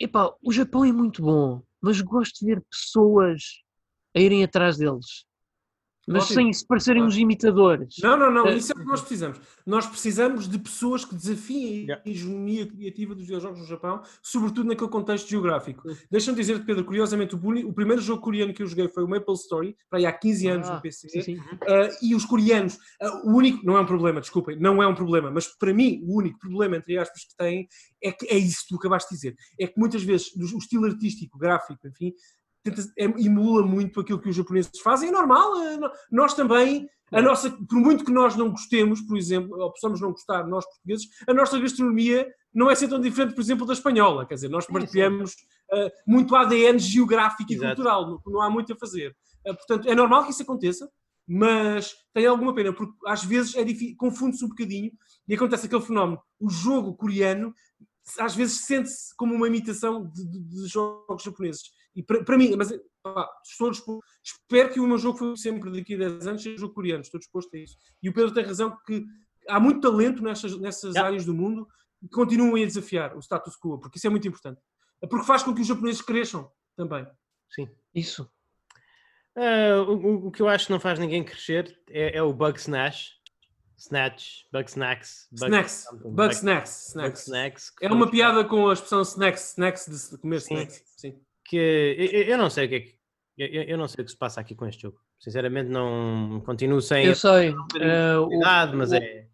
epá, 0.00 0.34
o 0.42 0.52
Japão 0.52 0.84
é 0.84 0.92
muito 0.92 1.22
bom, 1.22 1.62
mas 1.80 2.00
gosto 2.00 2.38
de 2.40 2.46
ver 2.46 2.64
pessoas 2.70 3.62
a 4.14 4.20
irem 4.20 4.44
atrás 4.44 4.78
deles. 4.78 5.26
Mas 6.08 6.24
Ótimo. 6.24 6.34
sem 6.36 6.52
se 6.52 6.64
parecerem 6.66 7.02
uns 7.02 7.16
imitadores. 7.16 7.96
Não, 8.00 8.16
não, 8.16 8.30
não, 8.32 8.46
Eh, 8.46 8.56
isso 8.56 8.72
é 8.72 8.76
o 8.76 8.78
que 8.78 8.84
nós 8.86 9.00
precisamos. 9.00 9.40
Nós 9.66 9.86
precisamos 9.86 10.48
de 10.48 10.58
pessoas 10.58 11.04
que 11.04 11.14
desafiem 11.16 11.84
Yeah. 11.86 12.02
a 12.04 12.08
hegemonia 12.08 12.66
criativa 12.66 13.14
dos 13.14 13.24
videojogos 13.24 13.58
no 13.58 13.66
Japão, 13.66 14.02
sobretudo 14.22 14.68
naquele 14.68 14.88
contexto 14.90 15.28
geográfico. 15.28 15.82
Deixa-me 16.10 16.36
dizer-te, 16.38 16.64
Pedro, 16.64 16.84
curiosamente, 16.84 17.34
o, 17.34 17.38
o 17.68 17.72
primeiro 17.72 18.00
jogo 18.00 18.22
coreano 18.22 18.54
que 18.54 18.62
eu 18.62 18.66
joguei 18.66 18.86
foi 18.88 19.02
o 19.02 19.08
Maple 19.08 19.34
Story, 19.34 19.76
para 19.90 19.98
aí 19.98 20.06
há 20.06 20.12
15 20.12 20.46
anos 20.48 20.68
Ah, 20.68 20.76
no 20.76 20.80
PC. 20.82 21.08
sim, 21.08 21.22
sim. 21.22 21.36
Uh, 21.38 21.90
e 22.00 22.14
os 22.14 22.24
coreanos, 22.24 22.74
uh, 23.02 23.28
o 23.28 23.36
único, 23.36 23.64
não 23.66 23.76
é 23.76 23.80
um 23.80 23.86
problema, 23.86 24.20
desculpem, 24.20 24.56
não 24.58 24.80
é 24.82 24.86
um 24.86 24.94
problema, 24.94 25.30
mas 25.30 25.48
para 25.58 25.74
mim 25.74 26.00
o 26.04 26.16
único 26.18 26.38
problema, 26.38 26.76
entre 26.76 26.96
aspas, 26.98 27.22
que 27.24 27.36
têm 27.36 27.66
é 28.02 28.12
que 28.12 28.26
é 28.26 28.36
isso 28.38 28.60
que 28.62 28.68
tu 28.68 28.76
acabaste 28.76 29.08
de 29.10 29.16
dizer. 29.16 29.36
É 29.58 29.66
que 29.66 29.78
muitas 29.78 30.02
vezes 30.04 30.30
o 30.36 30.58
estilo 30.58 30.86
artístico, 30.86 31.36
gráfico, 31.38 31.86
enfim, 31.88 32.12
tenta, 32.70 32.82
é, 32.98 33.04
emula 33.04 33.62
muito 33.66 34.00
aquilo 34.00 34.20
que 34.20 34.28
os 34.28 34.36
japoneses 34.36 34.70
fazem. 34.82 35.08
É 35.08 35.12
normal, 35.12 35.54
no- 35.78 35.90
nós 36.10 36.34
também, 36.34 36.88
a 37.12 37.22
nossa, 37.22 37.50
por 37.50 37.78
muito 37.78 38.04
que 38.04 38.12
nós 38.12 38.36
não 38.36 38.50
gostemos, 38.50 39.00
por 39.02 39.16
exemplo, 39.16 39.58
ou 39.58 39.70
possamos 39.70 40.00
não 40.00 40.10
gostar, 40.10 40.46
nós 40.46 40.64
portugueses, 40.66 41.06
a 41.28 41.32
nossa 41.34 41.58
gastronomia 41.58 42.26
não 42.52 42.70
é 42.70 42.74
ser 42.74 42.88
tão 42.88 43.00
diferente, 43.00 43.34
por 43.34 43.40
exemplo, 43.40 43.66
da 43.66 43.72
espanhola. 43.74 44.26
Quer 44.26 44.34
dizer, 44.34 44.48
nós 44.48 44.66
partilhamos 44.66 45.32
uh, 45.72 45.90
muito 46.06 46.34
ADN 46.34 46.78
geográfico 46.78 47.52
e 47.52 47.54
Exato. 47.54 47.74
cultural, 47.76 48.06
não, 48.24 48.32
não 48.32 48.40
há 48.42 48.50
muito 48.50 48.72
a 48.72 48.76
fazer. 48.76 49.14
Uh, 49.46 49.54
portanto, 49.54 49.88
é 49.88 49.94
normal 49.94 50.24
que 50.24 50.30
isso 50.30 50.42
aconteça, 50.42 50.88
mas 51.28 51.92
tem 52.14 52.26
alguma 52.26 52.54
pena, 52.54 52.72
porque 52.72 52.92
às 53.06 53.24
vezes 53.24 53.54
é 53.56 53.64
confunde-se 53.96 54.44
um 54.44 54.48
bocadinho 54.48 54.90
e 55.28 55.34
acontece 55.34 55.66
aquele 55.66 55.82
fenómeno. 55.82 56.20
O 56.40 56.48
jogo 56.48 56.94
coreano 56.94 57.52
às 58.20 58.36
vezes 58.36 58.60
sente-se 58.60 59.14
como 59.16 59.34
uma 59.34 59.48
imitação 59.48 60.08
de, 60.08 60.24
de- 60.24 60.38
de 60.44 60.66
jogos 60.68 61.24
japoneses. 61.24 61.62
E 61.96 62.02
para, 62.02 62.36
mim, 62.36 62.54
mas 62.56 62.70
pá, 63.02 63.26
estou 63.42 63.70
disposto, 63.70 64.04
espero 64.22 64.70
que 64.72 64.78
o 64.78 64.86
meu 64.86 64.98
jogo 64.98 65.16
foi 65.18 65.36
sempre 65.36 65.70
daqui 65.72 65.94
a 65.94 65.98
10 65.98 66.26
anos 66.26 66.42
seja 66.42 66.58
jogo 66.58 66.74
coreano, 66.74 67.00
estou 67.00 67.18
disposto 67.18 67.54
a 67.56 67.58
isso. 67.58 67.76
E 68.02 68.08
o 68.08 68.12
Pedro 68.12 68.34
tem 68.34 68.44
razão 68.44 68.76
que 68.86 69.02
há 69.48 69.58
muito 69.58 69.80
talento 69.80 70.22
nessas, 70.22 70.58
nessas 70.60 70.90
Yeah. 70.94 71.06
áreas 71.08 71.24
do 71.24 71.32
mundo 71.34 71.66
que 72.02 72.08
continuam 72.10 72.54
a 72.62 72.66
desafiar 72.66 73.16
o 73.16 73.20
status 73.20 73.56
quo, 73.56 73.78
porque 73.80 73.96
isso 73.96 74.06
é 74.06 74.10
muito 74.10 74.28
importante. 74.28 74.60
Porque 75.08 75.24
faz 75.26 75.42
com 75.42 75.54
que 75.54 75.62
os 75.62 75.66
japoneses 75.66 76.02
cresçam 76.02 76.50
também. 76.76 77.06
Sim. 77.50 77.68
Isso. 77.94 78.30
Ah, 79.34 79.82
o, 79.88 80.26
o- 80.28 80.30
que 80.30 80.40
eu 80.42 80.48
acho 80.48 80.66
que 80.66 80.72
não 80.72 80.80
faz 80.80 80.98
ninguém 80.98 81.22
crescer 81.24 81.78
é, 81.88 82.18
é 82.18 82.22
o 82.22 82.32
Bug 82.32 82.58
Snatch. 82.58 83.16
Snatch, 83.78 84.44
Bug 84.50 84.68
Snacks. 84.70 85.28
Bug 85.30 85.44
Snacks, 85.44 85.86
bug 85.92 86.14
Bug- 86.14 86.32
snacks, 86.34 86.70
Bug 86.72 86.88
snacks. 86.88 87.22
Snacks. 87.26 87.72
É 87.82 87.92
uma 87.92 88.10
piada 88.10 88.42
com 88.44 88.68
a 88.68 88.72
expressão 88.72 89.02
snacks, 89.02 89.50
snacks 89.50 90.10
de 90.10 90.18
comer 90.18 90.40
Sim. 90.40 90.54
snacks. 90.54 90.82
Sim. 90.96 91.20
Que 91.48 91.56
eu, 91.56 92.22
eu- 92.22 92.38
não 92.38 92.50
sei 92.50 92.66
o 92.66 92.68
que 92.68 92.74
é 92.74 92.80
que 92.80 92.96
eu, 93.38 93.62
eu- 93.64 93.78
não 93.78 93.86
sei 93.88 94.02
o 94.02 94.04
que 94.04 94.10
se 94.10 94.16
passa 94.18 94.40
aqui 94.40 94.54
com 94.54 94.66
este 94.66 94.82
jogo. 94.82 94.98
Sinceramente, 95.18 95.68
não 95.70 96.42
continuo 96.44 96.80
sem 96.80 97.06
Eu 97.06 97.14
sei. 97.14 97.54
eh, 97.80 98.16
o- 98.18 98.28
mas 98.74 98.92
o- 98.92 98.96
é. 98.96 99.26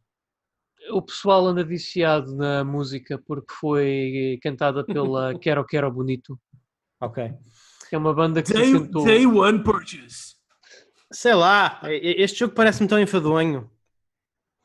o 0.90 1.00
pessoal 1.02 1.46
anda 1.46 1.62
viciado 1.64 2.34
na 2.36 2.64
música 2.64 3.16
porque 3.26 3.52
foi 3.54 4.38
cantada 4.42 4.84
pela 4.84 5.32
Quero 5.40 5.64
Quero 5.64 5.90
Bonito, 5.92 6.38
Ok. 7.00 7.32
que 7.88 7.94
é 7.94 7.98
uma 7.98 8.12
banda 8.12 8.42
que 8.42 8.48
se 8.48 8.54
Day, 8.54 8.74
assentou. 8.74 9.04
day 9.04 9.26
one 9.26 9.62
purchase. 9.62 10.34
Sei 11.12 11.34
lá, 11.34 11.80
este 11.90 12.38
jogo 12.40 12.54
parece-me 12.54 12.88
tão 12.88 12.98
enfadonho. 12.98 13.70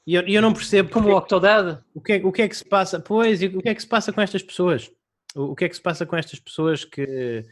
E 0.05 0.15
eu, 0.15 0.21
eu 0.25 0.41
não 0.41 0.53
percebo 0.53 0.89
Como 0.89 1.07
o 1.09 1.11
porque- 1.11 1.23
Octodad. 1.35 1.83
o, 1.93 2.01
que 2.01 2.13
é, 2.13 2.25
o 2.25 2.31
que 2.31 2.41
é 2.41 2.47
que 2.47 2.55
se 2.55 2.63
passa. 2.63 2.99
Pois, 2.99 3.41
e 3.41 3.47
o 3.47 3.61
que 3.61 3.67
é 3.69 3.75
que 3.75 3.81
se 3.81 3.87
passa 3.87 4.13
com 4.13 4.21
estas 4.21 4.41
pessoas? 4.41 4.89
O, 5.35 5.51
o 5.51 5.55
que 5.55 5.65
é 5.65 5.69
que 5.69 5.75
se 5.75 5.81
passa 5.81 6.05
com 6.05 6.15
estas 6.15 6.39
pessoas 6.39 6.83
que. 6.85 7.43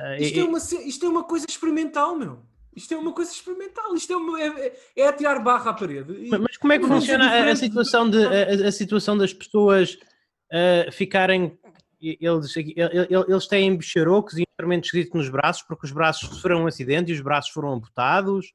Ah, 0.00 0.18
isto, 0.18 0.38
é 0.40 0.44
uma, 0.44 0.58
isto 0.58 1.06
é 1.06 1.08
uma 1.08 1.24
coisa 1.24 1.46
experimental, 1.48 2.16
meu. 2.16 2.38
Isto 2.74 2.94
é 2.94 2.96
uma 2.96 3.12
coisa 3.12 3.30
experimental. 3.30 3.94
Isto 3.94 4.12
é, 4.12 4.16
uma, 4.16 4.40
é, 4.42 4.46
é- 4.46 4.76
é 4.96 5.06
atirar 5.06 5.42
barra 5.42 5.70
à 5.70 5.74
parede. 5.74 6.26
Mas- 6.28 6.40
Mas 6.40 6.56
como 6.56 6.72
é 6.72 6.78
que 6.78 6.86
funciona 6.86 7.24
a- 7.30 7.50
a, 7.50 7.56
situação 7.56 8.10
de, 8.10 8.18
a, 8.26 8.68
a- 8.68 8.72
situação 8.72 9.16
das 9.16 9.32
pessoas 9.32 9.96
ah, 10.52 10.90
ficarem. 10.92 11.56
Eles, 12.02 12.54
eles 12.56 13.46
têm 13.46 13.74
bicharocos 13.76 14.36
e 14.36 14.42
instrumentos 14.46 14.88
escritos 14.88 15.14
nos 15.14 15.30
braços 15.30 15.62
porque 15.62 15.86
os 15.86 15.92
braços 15.92 16.28
sofreram 16.28 16.64
um 16.64 16.66
acidente 16.66 17.10
e 17.10 17.14
os 17.14 17.20
braços 17.22 17.50
foram 17.50 17.72
amputados? 17.72 18.52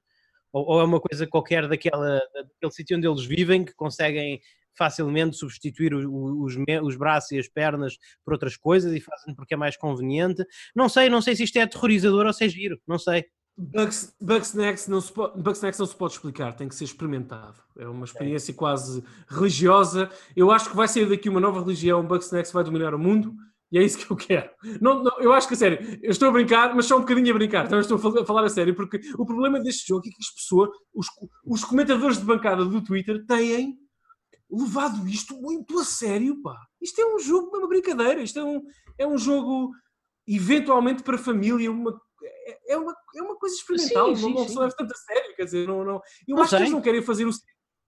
Ou, 0.53 0.65
ou 0.67 0.81
é 0.81 0.83
uma 0.83 0.99
coisa 0.99 1.25
qualquer 1.25 1.67
daquela, 1.67 2.21
daquele 2.33 2.71
sítio 2.71 2.95
onde 2.95 3.07
eles 3.07 3.25
vivem 3.25 3.65
que 3.65 3.73
conseguem 3.73 4.39
facilmente 4.79 5.35
substituir 5.35 5.93
os, 5.93 6.55
os 6.81 6.95
braços 6.95 7.31
e 7.31 7.37
as 7.37 7.47
pernas 7.47 7.97
por 8.25 8.33
outras 8.33 8.57
coisas 8.57 8.91
e 8.93 8.99
fazem 8.99 9.35
porque 9.35 9.53
é 9.53 9.57
mais 9.57 9.77
conveniente? 9.77 10.43
Não 10.75 10.89
sei, 10.89 11.09
não 11.09 11.21
sei 11.21 11.35
se 11.35 11.43
isto 11.43 11.57
é 11.57 11.61
aterrorizador 11.61 12.25
ou 12.25 12.33
se 12.33 12.45
é 12.45 12.49
giro, 12.49 12.79
não 12.87 12.97
sei. 12.97 13.25
Bugs, 13.61 14.15
Bugsnax 14.21 14.87
não, 14.87 14.99
não 14.99 15.85
se 15.85 15.95
pode 15.95 16.13
explicar, 16.13 16.53
tem 16.55 16.69
que 16.69 16.75
ser 16.75 16.85
experimentado. 16.85 17.57
É 17.77 17.85
uma 17.89 18.05
experiência 18.05 18.53
quase 18.53 19.03
religiosa. 19.27 20.09
Eu 20.33 20.49
acho 20.49 20.69
que 20.69 20.77
vai 20.77 20.87
sair 20.87 21.09
daqui 21.09 21.27
uma 21.27 21.41
nova 21.41 21.59
religião, 21.59 22.05
Bugsnax 22.05 22.53
vai 22.53 22.63
dominar 22.63 22.93
o 22.95 22.99
mundo 22.99 23.35
e 23.69 23.77
é 23.77 23.83
isso 23.83 23.97
que 23.97 24.09
eu 24.09 24.15
quero. 24.15 24.49
Não, 24.79 25.03
não, 25.03 25.19
eu 25.19 25.33
acho 25.33 25.47
que 25.47 25.55
a 25.55 25.57
sério, 25.57 25.99
eu 26.01 26.09
estou 26.09 26.29
a 26.29 26.31
brincar, 26.31 26.73
mas 26.73 26.85
só 26.85 26.95
um 26.95 27.01
bocadinho 27.01 27.31
a 27.31 27.37
brincar, 27.37 27.65
então 27.65 27.79
estou 27.79 27.97
a 27.97 27.99
fal- 27.99 28.19
a 28.19 28.25
falar 28.25 28.45
a 28.45 28.49
sério, 28.49 28.73
porque 28.73 28.99
o 29.17 29.25
problema 29.25 29.59
deste 29.59 29.87
jogo 29.89 30.07
é 30.07 30.09
que 30.09 30.17
as 30.21 30.33
pessoas, 30.33 30.69
os, 30.93 31.07
os 31.45 31.63
comentadores 31.65 32.17
de 32.17 32.23
bancada 32.25 32.63
do 32.63 32.81
Twitter 32.81 33.25
têm 33.25 33.77
levado 34.49 35.07
isto 35.07 35.35
muito 35.39 35.77
a 35.79 35.83
sério, 35.83 36.41
pá. 36.41 36.55
Isto 36.81 37.01
é 37.01 37.15
um 37.15 37.19
jogo, 37.19 37.55
é 37.55 37.59
uma 37.59 37.67
brincadeira, 37.67 38.21
isto 38.21 38.39
é 38.39 38.43
um, 38.43 38.61
é 38.97 39.07
um 39.07 39.17
jogo 39.17 39.71
eventualmente 40.27 41.03
para 41.03 41.17
família, 41.17 41.71
uma, 41.71 41.99
é, 42.23 42.73
é 42.73 42.77
uma, 42.77 42.95
é 43.15 43.21
uma 43.21 43.35
coisa 43.35 43.55
experimental, 43.55 44.15
Sim, 44.15 44.21
não, 44.21 44.29
sim, 44.29 44.35
não 44.35 44.47
se 44.47 44.59
leva 44.59 44.75
tanto 44.77 44.91
a 44.91 44.95
sério, 44.95 45.35
quer 45.35 45.45
dizer, 45.45 45.67
não, 45.67 45.83
não, 45.83 46.01
eu 46.27 46.35
Não 46.35 46.41
acho 46.43 46.49
que 46.51 46.55
sei. 46.57 46.59
eles 46.59 46.71
não 46.71 46.81
querem 46.81 47.01
fazer 47.01 47.25
o 47.25 47.31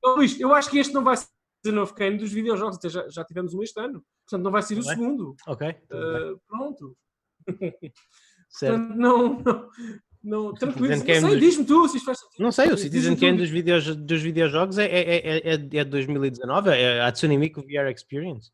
Oh, 0.03 0.15
Luís, 0.15 0.39
eu 0.39 0.51
acho 0.55 0.67
que 0.71 0.79
este 0.79 0.93
não 0.95 1.03
vai 1.03 1.15
ser 1.15 1.27
o 1.67 1.71
novo 1.71 1.93
Kane 1.93 2.17
dos 2.17 2.31
videojogos, 2.31 2.77
até 2.77 2.89
já, 2.89 3.07
já 3.07 3.23
tivemos 3.23 3.53
um 3.53 3.61
este 3.61 3.79
ano, 3.79 4.03
portanto 4.25 4.43
não 4.43 4.51
vai 4.51 4.63
ser 4.63 4.73
o 4.73 4.81
bem. 4.81 4.83
segundo. 4.89 5.35
Ok? 5.47 5.69
Uh, 5.69 6.39
pronto. 6.47 6.97
Certo. 8.49 8.79
Portanto, 8.79 8.97
não, 8.97 9.39
não, 9.39 9.69
não 10.23 10.53
tranquilo. 10.53 10.89
Não 10.89 10.97
sei, 11.05 11.39
diz-me 11.39 11.65
tu 11.65 11.87
se 11.87 11.97
isto 11.97 12.05
faz 12.05 12.19
sentido. 12.19 12.43
Não 12.43 12.51
sei, 12.51 12.71
o 12.71 12.77
Citizen. 12.77 13.15
Kane 13.15 13.37
dos, 13.37 13.49
videos, 13.49 13.95
dos 13.95 14.21
videojogos 14.21 14.77
é, 14.77 14.85
é, 14.85 15.15
é, 15.15 15.37
é, 15.37 15.53
é 15.53 15.57
de 15.57 15.83
2019, 15.85 16.69
é 16.69 17.01
a 17.01 17.07
Hatsune 17.07 17.37
Miku 17.37 17.61
VR 17.61 17.89
Experience. 17.93 18.51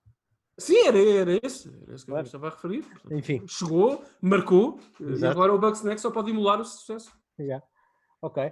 Sim, 0.60 0.88
era, 0.88 0.98
era 0.98 1.40
esse, 1.44 1.70
era 1.84 1.94
esse 1.94 2.06
que 2.06 2.12
eu 2.12 2.16
Claro. 2.16 2.26
estava 2.26 2.48
a 2.48 2.50
referir. 2.50 2.84
Enfim, 3.12 3.44
Chegou, 3.48 4.04
marcou, 4.22 4.80
e 5.00 5.04
Exato. 5.04 5.32
agora 5.32 5.54
o 5.54 5.60
Bugsnax 5.60 6.02
só 6.02 6.10
pode 6.10 6.32
emular 6.32 6.60
o 6.60 6.66
sucesso. 6.66 7.12
já. 7.40 7.62
ok. 8.22 8.52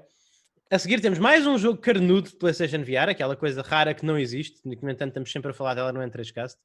A 0.71 0.79
seguir 0.79 0.99
temos 0.99 1.19
mais 1.19 1.45
um 1.47 1.57
jogo 1.57 1.79
carnudo 1.79 2.29
de 2.29 2.35
PlayStation 2.35 2.83
VR, 2.83 3.09
aquela 3.09 3.35
coisa 3.35 3.61
rara 3.61 3.93
que 3.93 4.05
não 4.05 4.17
existe, 4.17 4.59
no 4.65 4.73
entanto 4.89 5.09
estamos 5.09 5.31
sempre 5.31 5.51
a 5.51 5.53
falar 5.53 5.75
dela 5.75 5.91
no 5.93 5.99
N3Cast. 5.99 6.57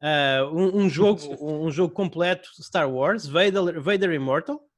Ah, 0.00 0.48
um, 0.52 0.82
um 0.82 0.88
jogo, 0.90 1.20
um 1.40 1.70
jogo 1.70 1.92
completo 1.94 2.48
Star 2.60 2.90
Wars, 2.90 3.26
Vader, 3.26 3.80
Vader 3.80 4.12
Immortal, 4.12 4.60
E. 4.60 4.69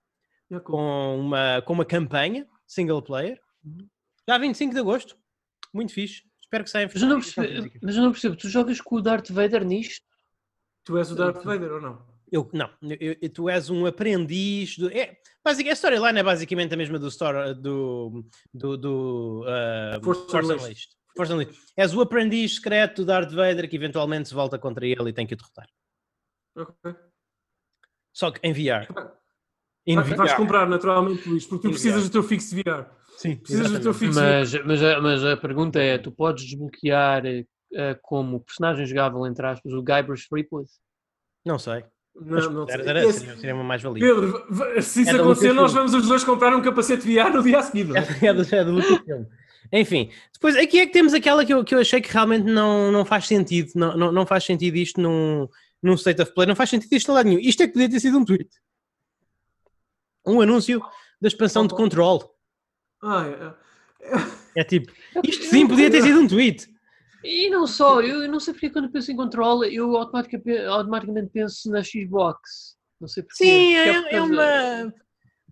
com 0.60 1.18
uma, 1.18 1.62
com 1.62 1.72
uma 1.72 1.84
campanha 1.84 2.46
single 2.66 3.02
player, 3.02 3.40
já 4.28 4.38
25 4.38 4.74
de 4.74 4.80
agosto, 4.80 5.16
muito 5.72 5.92
fixe. 5.92 6.22
Espero 6.40 6.64
que 6.64 6.70
saia 6.70 6.90
Mas 6.92 7.02
eu, 7.02 7.08
não 7.08 7.20
percebo, 7.20 7.70
mas 7.82 7.96
eu 7.96 8.02
não 8.02 8.12
percebo, 8.12 8.36
tu 8.36 8.48
jogas 8.48 8.80
com 8.80 8.96
o 8.96 9.02
Darth 9.02 9.30
Vader 9.30 9.64
nisto? 9.64 10.06
Tu 10.84 10.98
és 10.98 11.10
o 11.10 11.14
Darth 11.14 11.42
Vader 11.42 11.72
ou 11.72 11.80
não? 11.80 12.12
Eu, 12.30 12.48
não, 12.52 12.70
eu- 12.82 13.16
eu- 13.20 13.30
tu 13.30 13.48
és 13.48 13.68
um 13.68 13.84
aprendiz. 13.84 14.78
Do, 14.78 14.90
é, 14.90 15.18
basicamente, 15.44 15.72
a 15.72 15.74
storyline 15.74 16.18
é 16.18 16.22
basicamente 16.22 16.72
a 16.72 16.76
mesma 16.76 16.98
do, 16.98 17.08
story, 17.08 17.54
do, 17.54 18.24
do, 18.52 18.76
do 18.78 19.44
ah, 19.46 20.00
Force 20.02 20.22
Force 20.22 20.36
Unleashed. 20.36 20.62
Unleashed. 20.64 20.96
Force 21.14 21.32
Unleashed. 21.32 21.58
És 21.76 21.94
o 21.94 22.00
aprendiz 22.00 22.54
secreto 22.56 23.02
do 23.02 23.06
Darth 23.06 23.32
Vader 23.32 23.68
que 23.68 23.76
eventualmente 23.76 24.28
se 24.28 24.34
volta 24.34 24.58
contra 24.58 24.86
ele 24.86 25.10
e 25.10 25.12
tem 25.12 25.26
que 25.26 25.34
o 25.34 25.36
derrotar. 25.36 25.68
Ok. 26.56 26.94
Só 28.14 28.30
que 28.30 28.40
em 28.46 28.52
VR. 28.52 28.86
Em 29.86 29.96
Vai- 29.96 30.14
Vais 30.14 30.34
comprar 30.34 30.68
naturalmente, 30.68 31.28
Luís, 31.28 31.44
porque 31.46 31.66
tu 31.68 31.70
precisas 31.72 32.02
VR. 32.02 32.08
do 32.08 32.12
teu 32.12 32.22
fixo 32.22 32.54
de 32.54 32.62
VR. 32.62 32.84
Sim, 33.16 33.36
Precisas 33.36 33.70
do 33.70 33.80
teu 33.80 33.90
exatamente. 33.92 33.98
fixo 33.98 34.20
Mas, 34.20 34.64
mas, 34.64 34.82
a, 34.82 35.00
mas 35.00 35.24
a 35.24 35.36
pergunta 35.36 35.80
é: 35.80 35.98
tu 35.98 36.10
podes 36.12 36.44
desbloquear 36.44 37.24
eh, 37.26 37.98
como 38.02 38.40
personagem 38.40 38.86
jogável, 38.86 39.26
entre 39.26 39.46
aspas, 39.46 39.72
o 39.72 39.82
Guybrush 39.82 40.28
Threepwood? 40.28 40.68
Não 41.44 41.58
sei. 41.58 41.84
Não, 42.14 42.50
não 42.50 42.66
era, 42.68 42.82
era- 42.90 43.12
seria, 43.12 43.36
seria 43.36 43.54
uma 43.54 43.64
mais-valia. 43.64 44.04
Pedro, 44.04 44.82
se 44.82 45.02
isso 45.02 45.10
É 45.10 45.14
acontecer, 45.20 45.52
nós 45.52 45.72
vamos 45.72 45.94
os 45.94 46.06
dois 46.06 46.22
comprar 46.22 46.54
um 46.54 46.60
capacete 46.60 47.02
VR 47.06 47.30
no 47.32 47.42
dia 47.42 47.58
a 47.58 47.62
seguir. 47.62 47.88
é? 47.96 48.02
É 48.28 48.34
do, 48.34 48.54
é 48.54 48.64
do 48.64 48.72
Lucasfilm. 48.72 49.24
Enfim, 49.72 50.10
depois 50.34 50.54
aqui 50.56 50.80
é 50.80 50.86
que 50.86 50.92
temos 50.92 51.14
aquela 51.14 51.44
que 51.44 51.54
eu, 51.54 51.64
que 51.64 51.74
eu 51.74 51.78
achei 51.78 52.00
que 52.02 52.12
realmente 52.12 52.44
não, 52.44 52.92
não 52.92 53.04
faz 53.06 53.26
sentido. 53.26 53.70
Não, 53.74 53.96
não, 53.96 54.12
não 54.12 54.26
faz 54.26 54.44
sentido 54.44 54.76
isto 54.76 55.00
num, 55.00 55.48
num 55.82 55.94
state 55.94 56.20
of 56.20 56.34
play. 56.34 56.46
Não 56.46 56.54
faz 56.56 56.68
sentido 56.68 56.92
isto 56.92 57.10
a 57.10 57.14
lado 57.14 57.26
nenhum. 57.28 57.40
Isto 57.40 57.62
é 57.62 57.66
que 57.66 57.72
podia 57.72 57.88
ter 57.88 58.00
sido 58.00 58.18
um 58.18 58.24
tweet. 58.24 58.48
Um 60.26 60.40
anúncio 60.40 60.80
da 61.20 61.28
expansão 61.28 61.66
de 61.66 61.74
control. 61.74 62.34
Ah, 63.02 63.26
é, 63.26 64.06
é. 64.06 64.42
É 64.54 64.62
tipo, 64.64 64.92
isto 65.24 65.44
sim 65.46 65.66
podia 65.66 65.90
ter 65.90 66.02
sido 66.02 66.20
um 66.20 66.28
tweet. 66.28 66.68
E 67.24 67.48
não 67.48 67.66
só, 67.66 68.02
eu, 68.02 68.28
não 68.30 68.38
sei 68.38 68.52
porque 68.52 68.68
quando 68.68 68.90
penso 68.90 69.10
em 69.10 69.16
controle, 69.16 69.74
eu 69.74 69.96
automaticamente, 69.96 70.58
automaticamente 70.66 71.30
penso 71.32 71.70
na 71.70 71.82
Xbox. 71.82 72.76
Não 73.00 73.08
sei 73.08 73.22
porquê. 73.22 73.44
Sim, 73.44 73.74
Porque 73.74 73.88
é, 73.88 73.88
é 73.96 74.10
causa- 74.10 74.32
uma. 74.34 74.94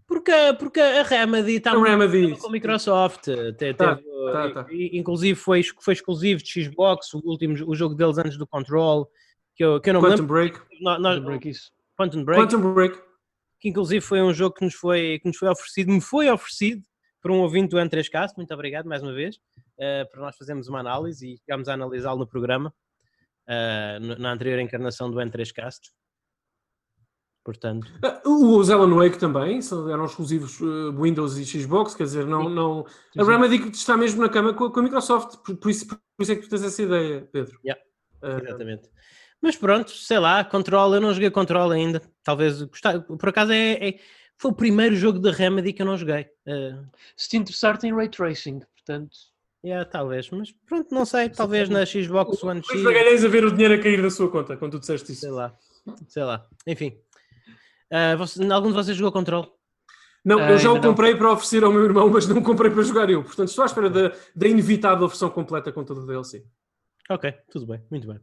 Porque, 0.06 0.32
porque 0.58 0.80
a 0.80 1.02
Remedy 1.04 1.52
está 1.54 1.72
Remedy. 1.80 2.36
com 2.36 2.48
a 2.48 2.50
Microsoft. 2.50 3.22
Te, 3.22 3.52
Tá, 3.74 3.94
teve, 3.96 4.32
tá, 4.32 4.50
tá. 4.50 4.66
Inclusive 4.70 5.38
foi, 5.38 5.62
foi 5.80 5.94
exclusivo 5.94 6.42
de 6.42 6.64
Xbox, 6.64 7.14
o 7.14 7.22
último 7.24 7.54
o 7.66 7.74
jogo 7.74 7.94
deles 7.94 8.18
antes 8.18 8.36
do 8.36 8.46
Control, 8.46 9.08
que 9.56 9.64
eu, 9.64 9.80
que 9.80 9.88
eu 9.88 9.94
não 9.94 10.00
Quantum 10.02 10.10
lembro. 10.22 10.26
Break. 10.26 10.60
Nós, 10.82 11.00
nós- 11.00 11.16
Não 11.18 11.24
break 11.24 11.48
isso. 11.48 11.70
Quantum 11.96 12.22
Break, 12.24 12.42
Quantum 12.42 12.74
Break. 12.74 13.00
Que 13.60 13.68
inclusive 13.68 14.00
foi 14.00 14.22
um 14.22 14.32
jogo 14.32 14.54
que 14.56 14.64
nos 14.64 14.74
foi, 14.74 15.18
que 15.20 15.28
nos 15.28 15.36
foi 15.36 15.48
oferecido, 15.48 15.92
me 15.92 16.00
foi 16.00 16.30
oferecido 16.30 16.82
por 17.22 17.30
um 17.30 17.40
ouvinte 17.40 17.68
do 17.70 17.76
N3Cast. 17.76 18.32
Muito 18.36 18.52
obrigado 18.54 18.86
mais 18.88 19.02
uma 19.02 19.12
vez, 19.12 19.38
eh, 19.78 20.04
para 20.06 20.20
nós 20.22 20.36
fazermos 20.36 20.66
uma 20.68 20.80
análise 20.80 21.34
e 21.34 21.36
chegámos 21.38 21.68
a 21.68 21.74
analisá-lo 21.74 22.18
no 22.20 22.26
programa, 22.26 22.72
no- 24.00 24.16
na 24.16 24.32
anterior 24.32 24.58
encarnação 24.60 25.10
do 25.10 25.18
N3Cast. 25.20 25.90
Portanto, 27.44 27.86
Os 28.24 28.68
Alan 28.70 28.94
Wake 28.94 29.18
também 29.18 29.60
eram 29.90 30.04
exclusivos 30.04 30.60
eh, 30.60 30.92
Windows 31.00 31.38
e 31.38 31.44
Xbox, 31.44 31.94
quer 31.94 32.04
dizer, 32.04 32.26
não, 32.26 32.48
não... 32.48 32.86
a. 33.18 33.24
Remedy 33.24 33.70
está 33.70 33.96
mesmo 33.96 34.20
na 34.20 34.28
cama 34.28 34.52
com, 34.54 34.64
a- 34.66 34.82
Microsoft, 34.82 35.38
por, 35.58 35.70
isso, 35.70 35.86
por 35.86 35.98
isso 36.20 36.32
é 36.32 36.36
que 36.36 36.42
tu 36.42 36.48
tens 36.50 36.62
essa 36.62 36.82
ideia, 36.82 37.26
Pedro. 37.32 37.58
Yeah. 37.64 37.82
Ah, 38.22 38.38
Exatamente. 38.42 38.88
Mas 39.42 39.56
pronto, 39.56 39.90
sei 39.90 40.18
lá, 40.18 40.44
Control, 40.44 40.94
eu 40.94 41.00
não 41.00 41.12
joguei 41.14 41.30
Control 41.30 41.70
ainda. 41.70 42.02
Talvez 42.22 42.62
gostar. 42.62 43.00
Por 43.00 43.28
acaso 43.28 43.52
é, 43.52 43.88
é- 43.88 43.98
foi 44.36 44.50
o 44.50 44.54
primeiro 44.54 44.94
jogo 44.96 45.18
da 45.18 45.30
Remedy 45.32 45.72
que 45.72 45.82
eu 45.82 45.86
não 45.86 45.96
joguei. 45.96 46.26
Eh, 46.46 46.76
Se 47.16 47.28
te 47.28 47.36
interessar, 47.36 47.78
tem 47.78 47.94
Ray 47.94 48.08
Tracing, 48.08 48.60
portanto. 48.74 49.16
yeah, 49.64 49.84
talvez, 49.88 50.28
mas 50.30 50.52
pronto, 50.66 50.94
não 50.94 51.04
sei. 51.04 51.28
Talvez 51.30 51.68
na 51.68 51.84
Xbox 51.86 52.42
One 52.42 52.62
X. 52.62 52.82
Magalhães 52.82 53.24
a 53.24 53.28
ver 53.28 53.44
o 53.44 53.50
dinheiro 53.50 53.74
a 53.74 53.78
cair 53.78 54.00
da 54.02 54.10
sua 54.10 54.30
conta, 54.30 54.56
quando 54.56 54.72
tu 54.72 54.80
disseste 54.80 55.12
isso. 55.12 55.22
Sei 55.22 55.30
lá, 55.30 55.54
sei 56.08 56.22
lá. 56.24 56.46
Enfim. 56.66 56.98
Eh, 57.90 58.16
você- 58.16 58.44
algum 58.52 58.68
de 58.68 58.74
vocês 58.74 58.96
jogou 58.96 59.12
Control? 59.12 59.56
Não, 60.24 60.38
Ah, 60.38 60.50
eu 60.50 60.58
já 60.58 60.70
o 60.70 60.80
comprei 60.80 61.14
para 61.16 61.32
oferecer 61.32 61.64
ao 61.64 61.72
meu 61.72 61.82
irmão, 61.82 62.08
mas 62.10 62.26
não 62.28 62.42
comprei 62.42 62.70
para 62.70 62.82
jogar 62.82 63.08
eu. 63.08 63.22
Portanto, 63.24 63.48
estou 63.48 63.62
à 63.62 63.66
espera 63.66 63.88
da, 63.88 64.12
da 64.36 64.46
inevitável 64.48 65.08
versão 65.08 65.30
completa 65.30 65.72
com 65.72 65.82
todo 65.82 66.02
o 66.02 66.06
DLC. 66.06 66.44
Ok, 67.08 67.32
tudo 67.50 67.66
bem, 67.66 67.82
muito 67.90 68.06
bem. 68.06 68.20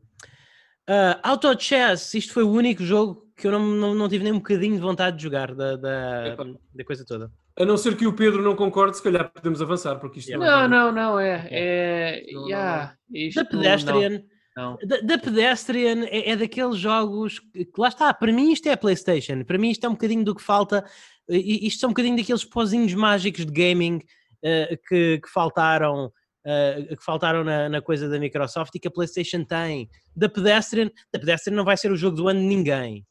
Uh, 0.89 1.19
Auto 1.21 1.53
Chess, 1.59 2.17
isto 2.17 2.33
foi 2.33 2.43
o 2.43 2.51
único 2.51 2.83
jogo 2.83 3.27
que 3.35 3.45
eu 3.45 3.51
não, 3.51 3.59
não, 3.59 3.93
não 3.93 4.09
tive 4.09 4.23
nem 4.23 4.33
um 4.33 4.37
bocadinho 4.37 4.75
de 4.75 4.81
vontade 4.81 5.17
de 5.17 5.23
jogar 5.23 5.53
da, 5.53 5.75
da, 5.75 6.35
da 6.73 6.83
coisa 6.85 7.05
toda. 7.05 7.31
A 7.59 7.65
não 7.65 7.75
ser 7.75 7.97
que 7.97 8.07
o 8.07 8.13
Pedro 8.13 8.41
não 8.41 8.55
concorde, 8.55 8.97
se 8.97 9.03
calhar 9.03 9.31
podemos 9.31 9.61
avançar, 9.61 9.99
porque 9.99 10.19
isto 10.19 10.29
Yeah. 10.29 10.67
Não, 10.67 10.91
não, 10.91 10.91
não, 10.91 11.19
é. 11.19 11.47
é 11.51 12.23
Não, 12.31 12.41
não, 12.41 12.47
yeah, 12.47 12.95
isto 13.11 13.43
Da 13.43 13.49
Pedestrian, 13.49 14.23
Não, 14.55 14.77
da, 14.83 14.97
da 15.01 15.17
Pedestrian 15.17 16.05
é, 16.05 16.31
é 16.31 16.35
daqueles 16.35 16.77
jogos 16.77 17.39
que, 17.39 17.65
que 17.65 17.81
lá 17.81 17.89
está, 17.89 18.13
para 18.13 18.31
mim 18.31 18.51
isto 18.51 18.67
é 18.67 18.71
a 18.71 18.77
Playstation, 18.77 19.43
para 19.43 19.57
mim 19.57 19.69
isto 19.69 19.85
é 19.85 19.89
um 19.89 19.93
bocadinho 19.93 20.23
do 20.23 20.33
que 20.35 20.41
falta, 20.41 20.85
e- 21.29 21.67
isto 21.67 21.83
é 21.83 21.87
um 21.87 21.91
bocadinho 21.91 22.15
daqueles 22.15 22.45
pozinhos 22.45 22.93
mágicos 22.93 23.45
de 23.45 23.51
gaming 23.51 24.01
eh, 24.43 24.79
que, 24.87 25.19
que 25.19 25.29
faltaram, 25.29 26.11
eh, 26.47 26.95
que 26.95 27.03
faltaram 27.03 27.43
na, 27.43 27.67
na 27.67 27.81
coisa 27.81 28.07
da 28.07 28.17
Microsoft 28.17 28.73
e 28.73 28.79
que 28.79 28.87
a 28.87 28.91
Playstation 28.91 29.43
tem. 29.43 29.89
Da 30.15 30.29
Pedestrian, 30.29 30.89
da 31.13 31.19
Pedestrian 31.19 31.55
não 31.57 31.65
vai 31.65 31.75
ser 31.75 31.91
o 31.91 31.95
jogo 31.97 32.15
do 32.15 32.27
ano 32.29 32.39
de 32.39 32.45
ninguém. 32.47 33.05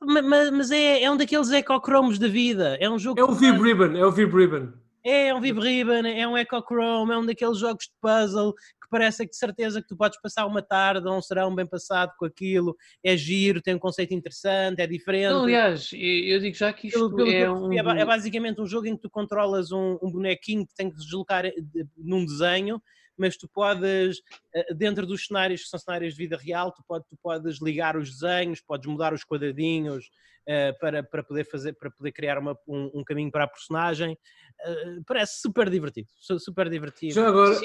Ma- 0.00 0.22
ma- 0.22 0.50
Mas 0.52 0.70
é, 0.70 1.02
é 1.02 1.10
um 1.10 1.16
daqueles 1.16 1.50
ecocromos 1.50 2.18
da 2.18 2.28
vida. 2.28 2.76
É 2.80 2.88
um 2.88 2.98
jogo 2.98 3.18
É 3.20 3.24
o 3.24 3.32
Vib 3.32 3.60
Ribbon, 3.60 3.96
é 3.96 4.06
o 4.06 4.12
Vib 4.12 4.32
Ribbon. 4.32 4.72
É 5.08 5.32
um 5.32 5.40
Vibe 5.40 5.60
Ribbon, 5.60 6.04
é 6.04 6.26
um 6.26 6.36
Ecochrome, 6.36 7.12
é 7.12 7.16
um 7.16 7.24
daqueles 7.24 7.58
jogos 7.58 7.84
de 7.84 7.92
puzzle 8.02 8.52
que 8.86 8.90
parece 8.90 9.24
que 9.24 9.30
de 9.30 9.36
certeza 9.36 9.82
que 9.82 9.88
tu 9.88 9.96
podes 9.96 10.20
passar 10.20 10.46
uma 10.46 10.62
tarde 10.62 11.06
ou 11.06 11.16
um 11.16 11.20
serão 11.20 11.54
bem 11.54 11.66
passado 11.66 12.12
com 12.18 12.24
aquilo. 12.24 12.76
É 13.04 13.16
giro, 13.16 13.60
tem 13.60 13.74
um 13.74 13.78
conceito 13.78 14.14
interessante, 14.14 14.80
é 14.80 14.86
diferente. 14.86 15.32
Não, 15.34 15.42
aliás, 15.42 15.90
eu 15.92 16.40
digo 16.40 16.56
já 16.56 16.72
que 16.72 16.86
isto 16.88 16.98
Pelo- 17.10 17.16
pelo 17.16 17.30
é 17.30 17.42
eu 17.46 17.52
um. 17.54 17.72
é, 17.72 18.00
é 18.00 18.04
basicamente 18.04 18.60
um 18.60 18.66
jogo 18.66 18.86
em 18.86 18.94
que 18.96 19.02
tu 19.02 19.10
controlas 19.10 19.72
um, 19.72 19.98
um 20.02 20.10
bonequinho 20.10 20.66
que 20.66 20.74
tem 20.74 20.88
que 20.90 20.96
se 20.98 21.04
deslocar 21.04 21.44
eh, 21.44 21.52
num 21.96 22.24
desenho, 22.24 22.80
mas 23.18 23.36
tu 23.36 23.48
podes, 23.48 24.18
eh, 24.54 24.74
dentro 24.74 25.06
dos 25.06 25.26
cenários 25.26 25.62
que 25.62 25.68
são 25.68 25.78
cenários 25.78 26.14
de 26.14 26.18
vida 26.18 26.36
real, 26.36 26.72
tu, 26.72 26.82
pode- 26.86 27.04
tu 27.08 27.16
podes 27.22 27.60
ligar 27.60 27.96
os 27.96 28.10
desenhos, 28.18 28.60
podes 28.60 28.86
mudar 28.86 29.12
os 29.12 29.24
quadradinhos 29.24 30.10
eh, 30.48 30.72
para, 30.74 31.02
para 31.02 31.24
poder 31.24 31.44
fazer, 31.44 31.72
para 31.72 31.90
poder 31.90 32.12
criar 32.12 32.38
uma- 32.38 32.56
um, 32.68 33.00
um 33.00 33.04
caminho 33.04 33.32
para 33.32 33.44
a 33.44 33.48
personagem. 33.48 34.16
Eh, 34.64 34.98
parece 35.04 35.40
super 35.40 35.68
divertido, 35.68 36.06
su- 36.20 36.38
super 36.38 36.70
divertido. 36.70 37.14
Já 37.14 37.26
agora, 37.26 37.58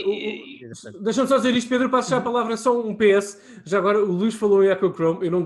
deixa-me 1.02 1.28
só 1.28 1.38
dizer 1.38 1.54
isto, 1.56 1.70
Pedro, 1.70 1.90
passo 1.90 2.10
já 2.10 2.18
a 2.18 2.22
palavra, 2.22 2.58
só 2.58 2.80
um 2.82 2.96
PS. 2.96 3.62
Já 3.66 3.78
agora, 3.78 4.00
o 4.00 4.12
Luís 4.12 4.34
falou 4.34 4.64
em 4.64 4.68
Echochrome, 4.70 5.26
eu 5.26 5.32
não 5.32 5.46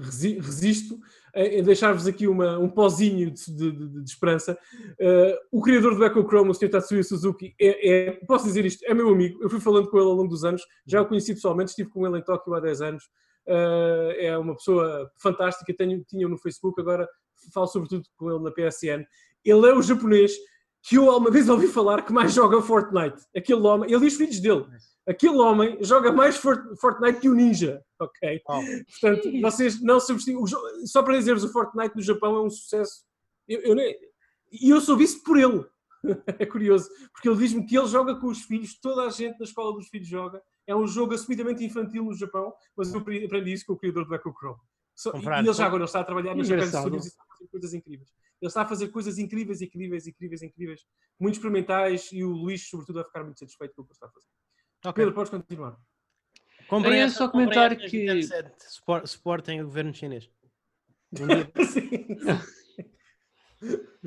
resi- 0.00 0.38
resisto 0.38 0.98
em 1.34 1.62
deixar-vos 1.62 2.06
aqui 2.06 2.26
uma, 2.26 2.58
um 2.58 2.68
pozinho 2.68 3.30
de, 3.30 3.52
de- 3.52 3.72
de- 3.72 4.04
esperança. 4.04 4.58
Uh, 5.00 5.58
o 5.58 5.60
criador 5.62 5.94
do 5.94 6.04
Echochrome, 6.04 6.50
o 6.50 6.54
Sr. 6.54 6.70
Tatsuya 6.70 7.02
Suzuki, 7.02 7.54
é, 7.60 8.08
é- 8.08 8.10
posso 8.26 8.44
dizer 8.46 8.64
isto, 8.64 8.84
é 8.84 8.94
meu 8.94 9.08
amigo, 9.08 9.42
eu 9.42 9.48
fui 9.50 9.60
falando 9.60 9.88
com 9.88 9.96
ele 9.98 10.06
ao 10.06 10.14
longo 10.14 10.28
dos 10.28 10.44
anos, 10.44 10.62
já 10.86 11.00
o 11.00 11.06
conheci 11.06 11.34
pessoalmente, 11.34 11.70
estive 11.70 11.90
com 11.90 12.06
ele 12.06 12.18
em 12.18 12.24
Tóquio 12.24 12.54
há 12.54 12.60
10 12.60 12.80
anos. 12.82 13.04
Uh, 13.46 14.12
é 14.18 14.36
uma 14.38 14.54
pessoa 14.54 15.10
fantástica, 15.20 15.74
tenho, 15.76 16.04
tinha 16.08 16.28
no 16.28 16.38
Facebook, 16.38 16.80
agora 16.80 17.08
falo 17.52 17.66
sobretudo 17.66 18.04
com 18.16 18.30
ele 18.30 18.42
na 18.44 18.50
PSN. 18.50 19.04
Ele 19.44 19.66
é 19.68 19.74
o 19.74 19.82
japonês 19.82 20.32
que 20.82 20.96
eu 20.96 21.10
alguma 21.10 21.30
vez 21.30 21.48
ouvi 21.48 21.66
falar 21.68 22.02
que 22.02 22.12
mais 22.12 22.32
joga 22.32 22.56
Fortnite. 22.62 23.18
Aquele 23.36 23.60
homem, 23.60 23.92
ele 23.92 24.04
e 24.04 24.08
os 24.08 24.14
filhos 24.14 24.40
dele. 24.40 24.66
Aquele 25.06 25.36
homem 25.36 25.78
joga 25.82 26.12
mais 26.12 26.36
For- 26.36 26.74
Fortnite 26.80 27.20
que 27.20 27.28
o 27.28 27.34
Ninja, 27.34 27.82
ok? 27.98 28.40
Oh. 28.48 28.60
Portanto, 29.00 29.40
vocês 29.40 29.80
não 29.82 29.98
jo- 30.46 30.86
Só 30.86 31.02
para 31.02 31.16
dizer-vos, 31.18 31.44
o 31.44 31.52
Fortnite 31.52 31.96
no 31.96 32.02
Japão 32.02 32.36
é 32.36 32.42
um 32.42 32.50
sucesso. 32.50 33.04
Eu, 33.48 33.60
eu 33.60 33.74
nem- 33.74 33.94
E 34.52 34.70
eu 34.70 34.80
soube 34.80 35.04
isso 35.04 35.22
por 35.22 35.38
ele. 35.38 35.64
É 36.40 36.46
curioso, 36.46 36.88
porque 37.12 37.28
ele 37.28 37.36
diz-me 37.36 37.66
que 37.66 37.76
ele 37.76 37.86
joga 37.86 38.14
com 38.16 38.28
os 38.28 38.40
filhos, 38.44 38.78
toda 38.80 39.02
a 39.02 39.10
gente 39.10 39.38
na 39.38 39.44
escola 39.44 39.70
dos 39.74 39.86
filhos 39.88 40.08
joga. 40.08 40.40
É 40.66 40.74
um 40.74 40.86
jogo 40.86 41.12
assumidamente 41.12 41.62
infantil 41.62 42.04
no 42.04 42.14
Japão, 42.14 42.54
mas 42.74 42.90
eu 42.94 43.00
aprendi 43.00 43.52
isso 43.52 43.66
com 43.66 43.74
o 43.74 43.76
criador 43.76 44.06
do 44.06 44.14
Echo 44.14 44.32
Chrome. 44.32 44.58
Com 45.12 45.18
e 45.18 45.20
ele 45.48 45.52
já 45.52 45.66
agora 45.66 45.82
ele 45.82 45.84
está 45.88 46.00
a 46.00 46.04
trabalhar 46.04 46.34
nas 46.34 46.46
e 47.42 47.48
coisas 47.48 47.74
incríveis. 47.74 48.08
Ele 48.40 48.48
está 48.48 48.62
a 48.62 48.66
fazer 48.66 48.88
coisas 48.88 49.18
incríveis, 49.18 49.60
incríveis, 49.60 50.06
incríveis, 50.06 50.42
incríveis, 50.42 50.86
muito 51.18 51.34
experimentais 51.34 52.10
e 52.12 52.24
o 52.24 52.30
Luís, 52.30 52.68
sobretudo, 52.68 52.96
vai 52.96 53.04
ficar 53.04 53.22
muito 53.24 53.38
satisfeito 53.38 53.74
com 53.74 53.82
o 53.82 53.84
que 53.84 53.90
ele 53.92 53.96
está 53.96 54.06
a 54.06 54.10
fazer. 54.10 54.26
Ok. 54.86 54.92
Pedro, 54.94 55.14
podes 55.14 55.30
continuar. 55.30 55.76
Comprem 56.68 57.00
É 57.00 57.02
essa- 57.04 57.18
só 57.18 57.28
comentar 57.28 57.76
que- 57.76 57.88
27, 57.88 58.54
supor- 58.72 59.06
Suportem 59.06 59.60
o 59.60 59.64
governo 59.66 59.92
chinês. 59.92 60.30
Um 61.20 61.26
dia- 61.26 61.50
Sim. 61.66 62.06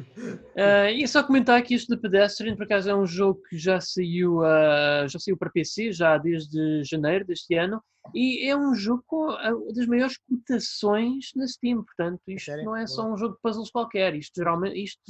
Ah, 0.56 0.92
e 0.92 1.04
é 1.04 1.08
só 1.08 1.24
comentar 1.24 1.62
que 1.64 1.76
isto 1.76 1.96
de 1.96 2.02
Pedestrian, 2.02 2.56
por 2.56 2.64
acaso, 2.64 2.90
é 2.90 2.96
um 2.96 3.06
jogo 3.06 3.42
que 3.50 3.58
já 3.58 3.80
saiu, 3.80 4.44
ah, 4.44 5.06
já 5.08 5.20
saiu 5.20 5.38
para 5.38 5.52
PC, 5.52 5.92
já 5.92 6.18
desde 6.18 6.84
janeiro 6.84 7.26
deste 7.26 7.56
ano, 7.56 7.82
e 8.14 8.48
é 8.48 8.56
um 8.56 8.74
jogo 8.74 9.04
com 9.06 9.30
ah, 9.30 9.52
das 9.76 9.86
maiores 9.86 10.18
cotações 10.18 11.32
na 11.36 11.48
Steam, 11.48 11.84
portanto, 11.84 12.22
isto 12.28 12.46
sério? 12.46 12.66
não 12.66 12.76
é 12.76 12.86
só 12.88 13.12
um 13.12 13.18
jogo 13.18 13.36
de 13.36 13.42
puzzles 13.42 13.72
qualquer, 13.72 14.16
isto 14.16 14.34
geralmente 14.36 14.84
isto 14.84 15.02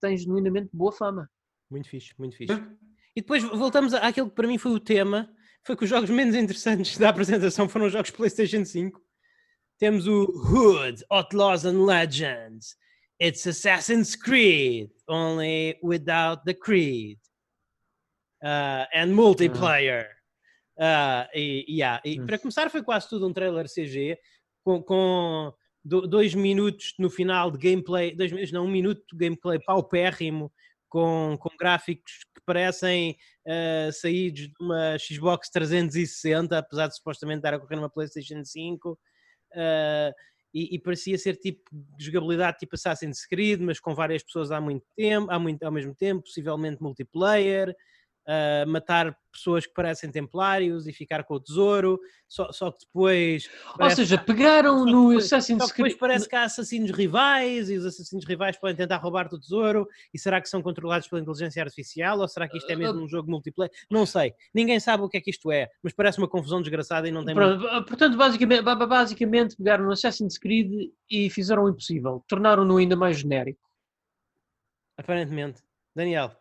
tem 0.00 0.16
genuinamente 0.16 0.68
boa 0.72 0.92
fama. 0.92 1.28
Muito 1.70 1.88
fixe, 1.88 2.12
muito 2.18 2.36
fixe. 2.36 2.54
E 3.14 3.20
depois 3.20 3.42
voltamos 3.42 3.94
àquilo 3.94 4.28
que 4.28 4.36
para 4.36 4.48
mim 4.48 4.58
foi 4.58 4.72
o 4.72 4.80
tema, 4.80 5.28
foi 5.64 5.76
que 5.76 5.84
os 5.84 5.90
jogos 5.90 6.10
menos 6.10 6.34
interessantes 6.34 6.96
da 6.96 7.08
apresentação 7.08 7.68
foram 7.68 7.86
os 7.86 7.92
jogos 7.92 8.10
PlayStation 8.10 8.64
5. 8.64 9.00
Temos 9.78 10.06
o 10.06 10.24
Hood, 10.24 11.04
Outlaws 11.10 11.64
and 11.64 11.84
Legends. 11.84 12.76
It's 13.20 13.46
Assassin's 13.46 14.14
Creed, 14.14 14.90
only 15.08 15.78
without 15.82 16.44
the 16.44 16.54
creed. 16.54 17.18
Uh, 18.42 18.84
and 18.94 19.12
multiplayer. 19.14 20.06
Uh, 20.78 21.26
e, 21.34 21.64
yeah, 21.68 22.00
e 22.04 22.20
Hum. 22.20 22.26
para 22.26 22.38
começar 22.38 22.70
foi 22.70 22.82
quase 22.84 23.08
tudo 23.08 23.26
um 23.26 23.32
trailer 23.32 23.66
CG 23.68 24.16
com, 24.64 24.80
com 24.80 25.52
do- 25.84 26.06
dois 26.06 26.34
minutos 26.36 26.94
no 27.00 27.10
final 27.10 27.50
de 27.50 27.58
gameplay, 27.58 28.14
dois 28.14 28.30
minutos, 28.30 28.52
não, 28.52 28.64
um 28.64 28.70
minuto 28.70 29.02
de 29.12 29.18
gameplay 29.18 29.58
paupérrimo 29.66 30.52
com, 30.88 31.36
com 31.40 31.50
gráficos 31.58 32.20
que 32.32 32.40
parecem 32.46 33.16
uh, 33.44 33.92
saídos 33.92 34.42
de 34.42 34.54
uma 34.60 34.96
Xbox 35.00 35.50
360, 35.50 36.56
apesar 36.56 36.86
de 36.86 36.94
supostamente 36.94 37.38
estar 37.40 37.54
a 37.54 37.58
correr 37.58 37.74
numa 37.74 37.90
PlayStation 37.90 38.44
5. 38.44 38.92
uh, 38.92 40.12
e, 40.52 40.74
e 40.74 40.78
parecia 40.78 41.16
ser 41.18 41.36
tipo 41.36 41.62
jogabilidade 41.98 42.58
tipo 42.58 42.74
Assassin's 42.74 43.26
Creed, 43.26 43.60
mas 43.60 43.80
com 43.80 43.94
várias 43.94 44.22
pessoas 44.22 44.50
há 44.50 44.60
muito 44.60 44.86
tempo, 44.96 45.30
há 45.30 45.38
muito, 45.38 45.62
ao 45.62 45.72
mesmo 45.72 45.94
tempo, 45.94 46.22
possivelmente 46.22 46.82
multiplayer. 46.82 47.74
Uh, 48.28 48.68
matar 48.68 49.16
pessoas 49.32 49.66
que 49.66 49.72
parecem 49.72 50.10
templários 50.10 50.86
e 50.86 50.92
ficar 50.92 51.22
com 51.22 51.34
o 51.34 51.40
tesouro, 51.40 52.00
só, 52.26 52.50
só 52.50 52.72
que 52.72 52.78
depois 52.84 53.48
Ou 53.78 53.90
seja, 53.90 54.18
pegaram 54.18 54.84
que 54.84 54.90
no 54.90 55.16
Assassin's 55.16 55.62
só 55.62 55.68
que 55.68 55.74
depois 55.76 55.92
Creed. 55.92 55.98
parece 56.00 56.28
que 56.28 56.34
há 56.34 56.42
assassinos 56.42 56.90
rivais 56.90 57.70
e 57.70 57.76
os 57.76 57.84
assassinos 57.86 58.24
rivais 58.26 58.56
podem 58.56 58.74
tentar 58.74 58.96
roubar-te 58.96 59.34
o 59.36 59.38
tesouro 59.38 59.86
e 60.12 60.18
será 60.18 60.40
que 60.40 60.48
são 60.48 60.60
controlados 60.60 61.06
pela 61.06 61.20
inteligência 61.20 61.62
artificial 61.62 62.18
ou 62.18 62.26
será 62.26 62.48
que 62.48 62.58
isto 62.58 62.68
é 62.70 62.74
mesmo 62.74 63.00
um 63.00 63.06
jogo 63.08 63.30
multiplayer? 63.30 63.70
Não 63.90 64.04
sei, 64.04 64.34
ninguém 64.52 64.80
sabe 64.80 65.04
o 65.04 65.08
que 65.08 65.18
é 65.18 65.20
que 65.20 65.30
isto 65.30 65.52
é, 65.52 65.68
mas 65.82 65.92
parece 65.92 66.18
uma 66.18 66.28
confusão 66.28 66.60
desgraçada 66.60 67.06
e 67.06 67.12
não 67.12 67.24
tem 67.24 67.34
muito... 67.34 67.58
Pronto, 67.60 67.86
portanto, 67.86 68.16
basicamente, 68.16 68.62
ba- 68.62 68.74
ba- 68.74 68.86
basicamente 68.86 69.56
pegaram 69.56 69.84
no 69.84 69.92
Assassin's 69.92 70.36
Creed 70.36 70.90
e 71.08 71.30
fizeram 71.30 71.64
o 71.64 71.68
impossível, 71.70 72.24
tornaram-no 72.26 72.76
ainda 72.76 72.96
mais 72.96 73.18
genérico. 73.20 73.60
aparentemente. 74.96 75.62
Daniel. 75.94 76.32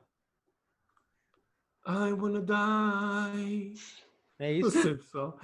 I 1.88 2.12
wanna 2.14 2.42
die. 2.42 3.74
É 4.40 4.60
Não 4.60 4.68
isso? 4.68 4.82
sei, 4.82 4.96
pessoal. 4.96 5.40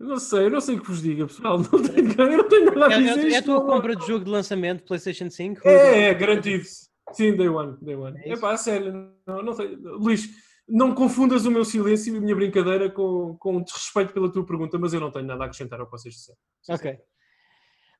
Não 0.00 0.16
sei, 0.18 0.46
eu 0.46 0.50
não 0.50 0.60
sei 0.60 0.76
o 0.76 0.80
que 0.80 0.88
vos 0.88 1.02
diga, 1.02 1.26
pessoal. 1.26 1.58
Não 1.72 1.82
tenho, 1.82 2.32
eu 2.32 2.38
não 2.38 2.48
tenho 2.48 2.64
nada 2.74 2.94
a 2.94 2.98
É, 2.98 3.02
dizer. 3.02 3.28
é, 3.28 3.32
é 3.34 3.38
a 3.38 3.42
tua 3.42 3.54
não- 3.60 3.66
compra 3.66 3.94
de 3.94 4.06
jogo 4.06 4.24
de 4.24 4.30
lançamento 4.30 4.82
PlayStation 4.84 5.30
5? 5.30 5.60
É, 5.66 6.08
é, 6.08 6.14
garantido. 6.14 6.64
Sim, 7.12 7.36
day 7.36 7.48
one, 7.48 7.76
day 7.80 7.94
one. 7.94 8.18
É 8.24 8.30
É 8.32 8.36
pá, 8.36 8.56
sério, 8.56 9.12
não, 9.26 9.42
não 9.42 9.52
sei. 9.54 9.76
Luís, 9.76 10.28
não 10.68 10.94
confundas 10.94 11.44
o 11.46 11.50
meu 11.50 11.64
silêncio 11.64 12.12
e 12.12 12.18
a 12.18 12.20
minha 12.20 12.34
brincadeira 12.34 12.90
com, 12.90 13.36
com 13.38 13.62
desrespeito 13.62 14.12
pela 14.12 14.32
tua 14.32 14.44
pergunta, 14.44 14.78
mas 14.78 14.92
eu 14.94 15.00
não 15.00 15.10
tenho 15.12 15.26
nada 15.26 15.42
a 15.44 15.46
acrescentar 15.46 15.78
ao 15.78 15.86
que 15.86 15.92
vocês 15.92 16.14
disseram. 16.14 16.38
Ok. 16.70 16.98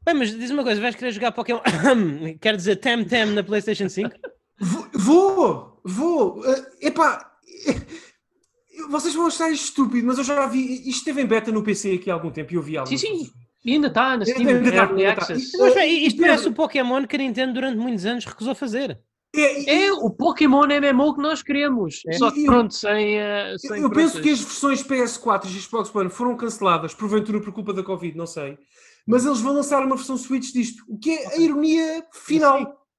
Bem, 0.05 0.15
mas 0.15 0.31
diz 0.37 0.51
uma 0.51 0.65
coisa, 0.65 0.81
vais 0.81 0.97
querer 0.97 1.13
jogar 1.13 1.31
Pokémon. 1.33 1.61
Quer 2.41 2.57
dizer, 2.57 2.77
Tem 2.77 3.05
Tem 3.05 3.25
na 3.27 3.45
PlayStation 3.45 3.89
5? 3.89 4.11
Vou, 4.59 4.89
vou! 4.95 5.81
vou. 5.85 6.43
Epá, 6.81 7.21
eh, 7.21 7.34
vocês 8.91 9.15
vão 9.15 9.27
achar 9.27 9.51
isto 9.51 9.65
estúpido, 9.65 10.07
mas 10.07 10.19
eu 10.19 10.25
já 10.25 10.47
vi. 10.47 10.75
Isto 10.89 10.99
esteve 10.99 11.23
em 11.23 11.27
beta 11.27 11.51
no 11.53 11.63
PC 11.63 11.93
aqui 11.93 12.11
há 12.11 12.15
algum 12.15 12.31
tempo 12.31 12.53
e 12.53 12.57
eu 12.57 12.63
vi 12.63 12.77
algo. 12.77 12.89
Sim, 12.89 12.97
sim. 12.97 13.31
E 13.65 13.73
ainda 13.73 13.87
está 13.89 14.17
na 14.17 14.27
Steam 14.27 14.47
Ainda 14.47 14.71
tá, 14.71 14.77
Early 14.77 15.05
tá. 15.05 15.13
Access. 15.13 15.57
Isto 16.05 16.21
parece 16.21 16.49
o 16.49 16.53
Pokémon 16.53 17.07
que 17.07 17.17
a 17.17 17.19
Nintendo 17.19 17.55
durante 17.55 17.79
muitos 17.79 18.05
anos 18.05 18.25
recusou 18.27 18.55
fazer. 18.55 18.99
É, 19.35 19.87
É 19.87 19.93
o 19.93 20.11
Pokémon 20.11 20.65
MMO 20.67 21.15
que 21.15 21.23
nós 21.23 21.43
queremos. 21.43 22.03
É. 22.07 22.13
Só 22.13 22.31
que 22.31 22.43
E- 22.43 22.45
pronto, 22.47 22.75
sem. 22.75 23.19
eh, 23.19 23.55
sem 23.59 23.81
Eu 23.81 23.91
penso 23.91 24.21
que 24.21 24.31
as 24.31 24.41
versões 24.41 24.83
PS4 24.83 25.47
e 25.47 25.61
Xbox 25.61 25.93
One 25.95 26.11
foram 26.11 26.37
canceladas, 26.37 26.95
porventura 26.95 27.41
por 27.41 27.53
culpa 27.53 27.73
da 27.73 27.83
Covid, 27.83 28.17
não 28.17 28.27
sei. 28.27 28.59
Mas 29.07 29.25
eles 29.27 29.41
vão 29.41 29.55
lançar 29.55 29.83
uma 29.85 29.97
versão 29.97 30.17
Switch 30.17 30.53
disto, 30.53 30.85
o 30.89 30.99
que 30.99 31.11
é 31.11 31.35
a 31.35 31.39
ironia 31.39 32.05
final, 32.13 32.59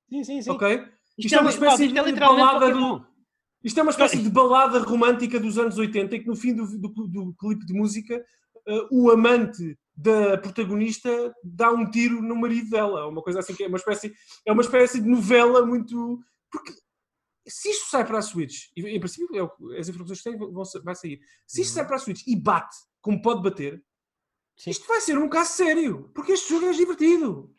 Sim, 0.10 0.24
sim, 0.24 0.42
sim. 0.42 0.52
ok? 0.52 0.74
Isto, 0.74 0.90
Isto 1.20 1.36
é 1.36 1.40
uma 1.40 1.50
li- 1.50 1.54
espécie 1.56 1.84
é 1.84 1.88
de 1.88 1.94
literalmente 1.94 2.46
balada 2.46 2.66
Pokémon. 2.68 3.02
Isto 3.66 3.80
é 3.80 3.84
uma 3.84 3.92
espécie 3.92 4.22
de 4.22 4.30
balada 4.30 4.78
romântica 4.78 5.40
dos 5.40 5.58
anos 5.58 5.76
80 5.76 6.16
em 6.16 6.22
que 6.22 6.28
no 6.28 6.36
fim 6.36 6.54
do, 6.54 6.68
do, 6.78 7.08
do 7.08 7.34
clipe 7.34 7.66
de 7.66 7.74
música 7.74 8.24
eh, 8.68 8.88
o 8.92 9.10
amante 9.10 9.76
da 9.98 10.38
protagonista 10.38 11.34
dá 11.44 11.72
um 11.72 11.90
tiro 11.90 12.22
no 12.22 12.36
marido 12.36 12.70
dela. 12.70 13.08
Uma 13.08 13.24
coisa 13.24 13.40
assim 13.40 13.56
que 13.56 13.64
é 13.64 13.68
uma 13.68 13.80
espécie, 13.80 14.14
é 14.46 14.52
uma 14.52 14.62
espécie 14.62 15.02
de 15.02 15.10
novela 15.10 15.66
muito. 15.66 16.20
Porque 16.52 16.74
se 17.48 17.70
isto 17.72 17.90
sai 17.90 18.06
para 18.06 18.20
a 18.20 18.22
Switch, 18.22 18.68
e 18.78 18.82
em 18.82 19.00
princípio 19.00 19.52
é 19.74 19.80
as 19.80 19.90
informações 19.90 20.22
que 20.22 20.30
tenho 20.30 20.52
vão, 20.52 20.64
vai 20.84 20.94
sair, 20.96 21.20
se 21.48 21.62
isto 21.62 21.74
sai 21.74 21.88
para 21.88 21.96
a 21.96 22.00
Switch 22.00 22.22
e 22.28 22.36
bate 22.36 22.76
como 23.02 23.20
pode 23.20 23.42
bater, 23.42 23.84
Sim. 24.58 24.70
isto 24.70 24.88
vai 24.88 25.02
ser 25.02 25.18
um 25.18 25.28
caso 25.28 25.54
sério. 25.54 26.12
Porque 26.14 26.34
este 26.34 26.50
jogo 26.50 26.68
é 26.68 26.72
divertido. 26.72 27.52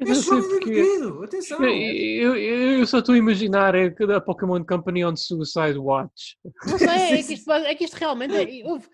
Eu 0.00 0.06
Este 0.12 0.24
sei 0.24 0.32
jogo 0.40 0.46
é 0.46 0.48
porque- 0.58 0.70
divertido. 0.70 1.24
Atenção. 1.24 1.64
Eu, 1.64 2.36
eu- 2.36 2.78
eu 2.80 2.86
só 2.86 2.98
estou 3.00 3.14
a 3.14 3.18
imaginar 3.18 3.74
é 3.74 3.90
da 3.90 4.20
Pokémon 4.20 4.64
Company 4.64 5.04
on 5.04 5.14
Suicide 5.16 5.78
Watch. 5.78 6.36
Não 6.66 6.78
sei, 6.78 6.88
é 7.20 7.22
que 7.22 7.34
isto, 7.34 7.52
é 7.52 7.74
que 7.74 7.84
isto 7.84 7.94
realmente 7.94 8.34
é. 8.34 8.66
houve- 8.66 8.88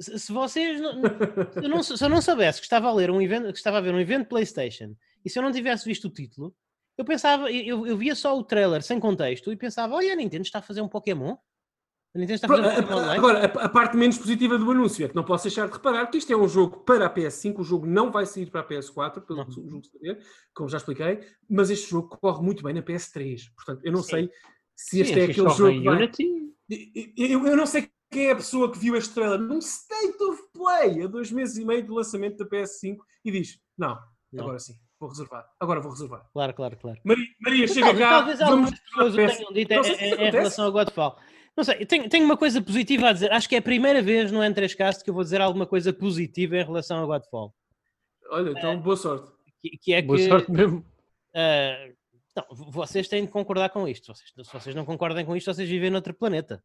se, 0.00 0.32
vocês 0.32 0.80
não, 0.80 1.00
eu 1.62 1.68
não, 1.68 1.82
se 1.82 2.02
eu 2.04 2.08
não 2.08 2.20
soubesse 2.22 2.60
que 2.60 2.66
estava 2.66 2.88
a 2.88 2.92
ler 2.92 3.10
um 3.10 3.20
evento, 3.22 3.52
que 3.52 3.58
estava 3.58 3.78
a 3.78 3.80
ver 3.80 3.94
um 3.94 4.00
evento 4.00 4.28
PlayStation 4.28 4.94
e 5.24 5.30
se 5.30 5.38
eu 5.38 5.42
não 5.42 5.52
tivesse 5.52 5.84
visto 5.84 6.06
o 6.08 6.10
título, 6.10 6.54
eu 6.98 7.04
pensava, 7.04 7.50
eu, 7.50 7.86
eu 7.86 7.96
via 7.96 8.14
só 8.14 8.36
o 8.38 8.42
trailer 8.44 8.82
sem 8.82 8.98
contexto 9.00 9.52
e 9.52 9.56
pensava, 9.56 9.94
olha, 9.94 10.12
a 10.12 10.16
Nintendo 10.16 10.42
está 10.42 10.58
a 10.58 10.62
fazer 10.62 10.80
um 10.80 10.88
Pokémon. 10.88 11.36
A 12.14 12.18
Nintendo 12.18 12.34
está 12.34 12.48
fazer 12.48 12.62
um 12.62 12.98
a-. 12.98 13.14
Agora, 13.14 13.40
a, 13.40 13.64
a 13.64 13.68
parte 13.68 13.96
menos 13.96 14.16
positiva 14.16 14.56
do 14.56 14.70
anúncio 14.70 15.04
é 15.04 15.08
que 15.08 15.16
não 15.16 15.24
posso 15.24 15.44
deixar 15.44 15.66
de 15.66 15.72
reparar 15.72 16.06
que 16.06 16.18
isto 16.18 16.32
é 16.32 16.36
um 16.36 16.46
jogo 16.48 16.78
para 16.84 17.06
a 17.06 17.10
PS5, 17.12 17.58
o 17.58 17.64
jogo 17.64 17.86
não 17.86 18.12
vai 18.12 18.24
sair 18.24 18.50
para 18.50 18.60
a 18.60 18.64
PS4, 18.68 19.20
pelo 19.22 19.44
Não. 19.44 19.50
julgo 19.50 19.84
saber, 19.84 20.20
como 20.54 20.68
já 20.68 20.76
expliquei, 20.76 21.20
mas 21.50 21.70
este 21.70 21.90
jogo 21.90 22.08
corre 22.08 22.42
muito 22.42 22.62
bem 22.62 22.72
na 22.74 22.82
PS3. 22.82 23.40
Portanto, 23.56 23.80
eu 23.84 23.92
não 23.92 24.02
Sim. 24.02 24.10
sei 24.10 24.30
se 24.76 24.90
Sim, 24.96 25.00
este 25.00 25.12
é 25.20 25.24
acho 25.24 25.34
que 25.34 25.40
aquele 25.40 25.54
jogo. 25.56 25.90
Unity. 25.90 26.54
Eu, 27.16 27.46
eu 27.46 27.56
não 27.56 27.66
sei 27.66 27.90
quem 28.10 28.28
é 28.28 28.30
a 28.30 28.36
pessoa 28.36 28.70
que 28.70 28.78
viu 28.78 28.94
este 28.96 29.12
trailer 29.12 29.40
num 29.40 29.58
State 29.58 30.22
of 30.22 30.40
Play 30.52 31.02
a 31.02 31.08
dois 31.08 31.32
meses 31.32 31.56
e 31.56 31.64
meio 31.64 31.84
do 31.84 31.94
lançamento 31.94 32.38
da 32.38 32.46
PS5 32.48 32.98
e 33.24 33.30
diz: 33.32 33.58
Não, 33.76 33.98
Não. 34.32 34.44
agora 34.44 34.60
sim, 34.60 34.74
vou 35.00 35.08
reservar. 35.08 35.44
Agora 35.58 35.80
vou 35.80 35.90
reservar. 35.90 36.24
Claro, 36.32 36.54
claro, 36.54 36.76
claro. 36.76 37.00
Maria, 37.04 37.26
Maria 37.40 37.60
Mas 37.62 37.72
chega 37.72 37.86
talvez, 37.86 38.08
cá. 38.08 38.10
talvez 38.18 38.40
algumas 38.40 38.70
pessoas 38.80 39.14
o 39.14 39.16
PS5. 39.18 39.36
tenham 39.36 39.52
dito 39.52 39.72
em, 40.00 40.30
relação 40.30 40.64
ao 40.66 40.72
Godfall. 40.72 41.18
Não 41.56 41.62
sei, 41.62 41.86
tenho, 41.86 42.08
tenho 42.08 42.24
uma 42.24 42.36
coisa 42.36 42.60
positiva 42.60 43.08
a 43.08 43.12
dizer. 43.12 43.32
Acho 43.32 43.48
que 43.48 43.54
é 43.54 43.58
a 43.58 43.62
primeira 43.62 44.02
vez 44.02 44.32
no 44.32 44.40
N3Cast 44.40 45.02
que 45.02 45.10
eu 45.10 45.14
vou 45.14 45.22
dizer 45.22 45.40
alguma 45.40 45.66
coisa 45.66 45.92
positiva 45.92 46.56
em 46.56 46.64
relação 46.64 46.98
ao 46.98 47.06
Godfall. 47.06 47.54
Olha, 48.30 48.50
então 48.50 48.80
boa 48.80 48.96
sorte. 48.96 49.30
Que, 49.60 49.78
que 49.78 49.92
é 49.94 50.02
Boa 50.02 50.18
que. 50.18 50.28
sorte 50.28 50.50
mesmo. 50.50 50.84
ah, 51.34 51.88
não, 52.36 52.44
vocês 52.70 53.06
têm 53.06 53.24
de 53.24 53.30
concordar 53.30 53.70
com 53.70 53.86
isto. 53.86 54.12
Vocês, 54.12 54.32
se 54.34 54.52
vocês 54.52 54.74
não 54.74 54.84
concordam 54.84 55.24
com 55.24 55.36
isto, 55.36 55.52
vocês 55.52 55.68
vivem 55.68 55.90
noutro 55.90 56.12
planeta. 56.12 56.62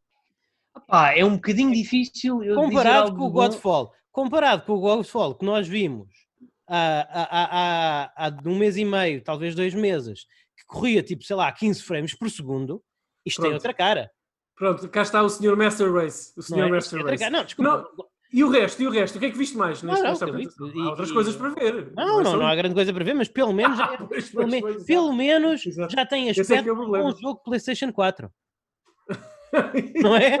Pá, 0.86 1.16
é 1.16 1.24
um 1.24 1.34
bocadinho 1.34 1.72
difícil 1.72 2.42
eu 2.42 2.54
dizer 2.56 2.68
Comparado 2.68 3.06
algo 3.08 3.18
com 3.18 3.24
o 3.24 3.28
de 3.28 3.32
bom. 3.34 3.40
Godfall, 3.40 3.92
comparado 4.10 4.64
com 4.64 4.72
o 4.72 4.80
Godfall 4.80 5.34
que 5.34 5.44
nós 5.44 5.66
vimos 5.66 6.08
há, 6.66 7.00
há, 7.00 7.22
há, 7.22 8.26
há, 8.26 8.26
há 8.28 8.48
um 8.48 8.56
mês 8.56 8.76
e 8.76 8.84
meio, 8.84 9.22
talvez 9.22 9.54
dois 9.54 9.74
meses, 9.74 10.26
que 10.56 10.64
corria 10.66 11.02
tipo, 11.02 11.24
sei 11.24 11.36
lá, 11.36 11.50
15 11.50 11.82
frames 11.82 12.14
por 12.14 12.30
segundo, 12.30 12.82
isto 13.24 13.40
tem 13.40 13.50
Pronto. 13.50 13.54
outra 13.54 13.74
cara. 13.74 14.10
Pronto, 14.60 14.86
cá 14.90 15.00
está 15.02 15.22
o 15.22 15.28
Sr. 15.30 15.56
Master 15.56 15.90
Race. 15.90 16.32
O 16.36 16.40
Não, 16.40 16.58
Sr. 16.58 16.66
é? 16.66 16.70
Master 16.70 17.02
Race. 17.04 17.30
não 17.30 17.44
desculpa. 17.44 17.86
E 18.32 18.44
o 18.44 18.48
resto, 18.50 18.80
e 18.82 18.86
o 18.86 18.90
resto? 18.90 19.16
O 19.16 19.18
que 19.18 19.26
é 19.26 19.30
que 19.30 19.38
viste 19.38 19.56
mais 19.56 19.82
Não, 19.82 19.90
neste, 19.90 20.02
não, 20.04 20.10
nesta 20.10 20.26
eu 20.28 20.34
vi- 20.34 20.80
Há 20.80 20.90
outras 20.90 21.08
e- 21.08 21.12
coisas 21.14 21.34
para 21.34 21.48
ver. 21.48 21.92
Não, 21.96 22.20
é 22.20 22.22
não, 22.22 22.30
só 22.30 22.36
não 22.36 22.46
há 22.46 22.54
grande 22.54 22.74
coisa 22.74 22.92
para 22.92 23.02
ver, 23.04 23.14
mas 23.14 23.26
pelo 23.28 23.52
menos, 23.54 23.76
já, 23.78 23.84
Ah, 23.98 24.06
pois, 24.06 24.28
pelo, 24.28 24.42
pois, 24.42 24.52
me- 24.52 24.60
pois, 24.60 24.84
pelo 24.84 25.12
menos 25.14 25.62
já 25.90 26.06
tem 26.06 26.26
é 26.26 26.28
é 26.28 26.30
aspecto 26.30 26.60
o 26.60 26.62
de 26.62 26.70
um 26.70 26.76
problema. 26.76 27.10
bom 27.10 27.16
jogo 27.18 27.42
PlayStation 27.42 27.90
4, 27.90 28.30
não 30.02 30.16
é? 30.16 30.38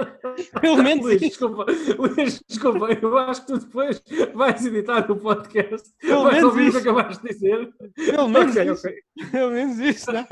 Pelo 0.60 0.82
menos 0.82 1.04
Luís, 1.04 1.16
isso. 1.22 1.28
desculpa, 1.30 1.66
Luís, 1.98 2.42
desculpa, 2.48 2.86
eu 3.02 3.18
acho 3.18 3.40
que 3.42 3.46
tu 3.48 3.58
depois 3.58 4.02
vais 4.34 4.64
editar 4.66 5.10
o 5.10 5.16
podcast, 5.16 5.88
Pelo 6.00 6.22
vais 6.24 6.34
menos 6.36 6.50
ouvir 6.50 6.68
o 6.68 6.72
que 6.72 6.78
isso. 6.78 6.90
acabaste 6.90 7.22
de 7.22 7.28
dizer. 7.32 7.70
Pelo 7.96 8.28
menos 8.28 8.56
Ok, 8.56 8.72
isso. 8.72 8.86
ok. 8.86 9.30
Pelo 9.30 9.50
menos 9.52 9.78
isso, 9.78 10.12
não? 10.12 10.26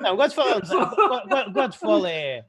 Não, 0.00 0.16
Godfall 0.16 0.48
é 0.48 0.56
um 0.56 1.52
Godfall 1.52 2.06
é. 2.06 2.44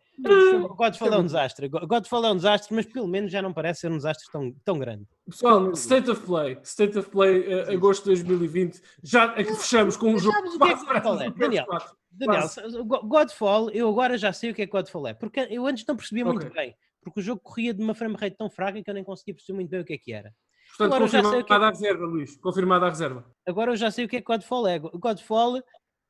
Godfall 0.78 1.14
é 1.14 1.18
um 1.18 1.26
desastre. 1.26 1.68
Godfall 1.70 2.26
é 2.26 2.32
um 2.32 2.36
desastre, 2.36 2.76
mas 2.76 2.86
pelo 2.86 3.08
menos 3.08 3.32
já 3.32 3.42
não 3.42 3.52
parece 3.54 3.82
ser 3.82 3.92
um 3.92 3.98
desastre 3.98 4.32
tão, 4.32 4.54
tão 4.64 4.78
grande. 4.80 5.06
Pessoal, 5.30 5.72
State 5.72 6.12
of 6.12 6.22
Play, 6.26 6.58
State 6.64 6.98
of 6.98 7.10
Play, 7.10 7.46
eh, 7.48 7.74
agosto 7.74 8.14
de 8.14 8.24
2020, 8.24 8.82
já 9.02 9.26
aqui 9.26 9.56
fechamos 9.56 9.96
com 9.96 10.14
um 10.14 10.20
jogo 10.20 10.36
sabes 10.36 10.56
o 10.56 10.60
que 10.60 10.64
é 10.66 10.68
que 10.68 10.74
base 10.74 10.86
Godfall 10.86 11.22
é? 11.22 11.32
Daniel, 11.32 11.66
PS4. 11.66 11.96
Daniel, 12.12 12.86
Godfall, 13.06 13.70
eu 13.70 13.90
agora 13.90 14.18
já 14.18 14.34
sei 14.34 14.52
o 14.52 14.54
que 14.54 14.62
é 14.64 14.66
Godfall 14.66 15.08
é, 15.08 15.14
porque 15.14 15.40
eu 15.50 15.66
antes 15.66 15.86
não 15.86 15.96
percebia 15.96 16.26
muito 16.26 16.48
Ok. 16.48 16.52
bem, 16.54 16.76
porque 17.02 17.22
o 17.22 17.24
jogo 17.24 17.40
corria 17.42 17.74
de 17.74 17.82
uma 17.82 17.96
frame 17.96 18.16
rate 18.20 18.36
tão 18.36 18.50
fraca 18.50 18.84
que 18.84 18.90
eu 18.90 18.94
nem 18.94 19.04
conseguia 19.04 19.34
perceber 19.34 19.56
muito 19.56 19.70
bem 19.70 19.80
o 19.80 19.86
que 19.86 19.94
é 19.94 19.98
que 19.98 20.12
era. 20.12 20.34
Portanto, 20.78 20.88
Agora 20.88 21.04
eu 21.04 21.08
já 21.08 21.24
sei 21.24 21.40
o 21.40 21.46
que 21.46 21.54
é 21.54 21.56
a 21.56 21.70
reserva, 21.70 22.06
Luís. 22.06 22.38
Confirmada 22.38 22.86
a 22.88 22.90
reserva. 22.90 23.26
Agora 23.48 23.72
eu 23.72 23.76
já 23.76 23.92
sei 23.92 24.06
o 24.06 24.10
que 24.10 24.18
é 24.18 24.22
que 24.22 24.26
Godfall 24.26 24.68
é. 24.68 24.80
Godfall 24.80 25.64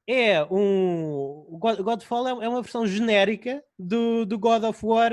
é 0.08 0.44
um. 0.46 1.60
Godfall 1.84 2.28
é 2.28 2.46
é 2.46 2.50
uma 2.50 2.62
versão 2.62 2.88
genérica 2.88 3.64
do, 3.78 4.26
do 4.26 4.40
God 4.40 4.64
of 4.64 4.86
War 4.86 5.12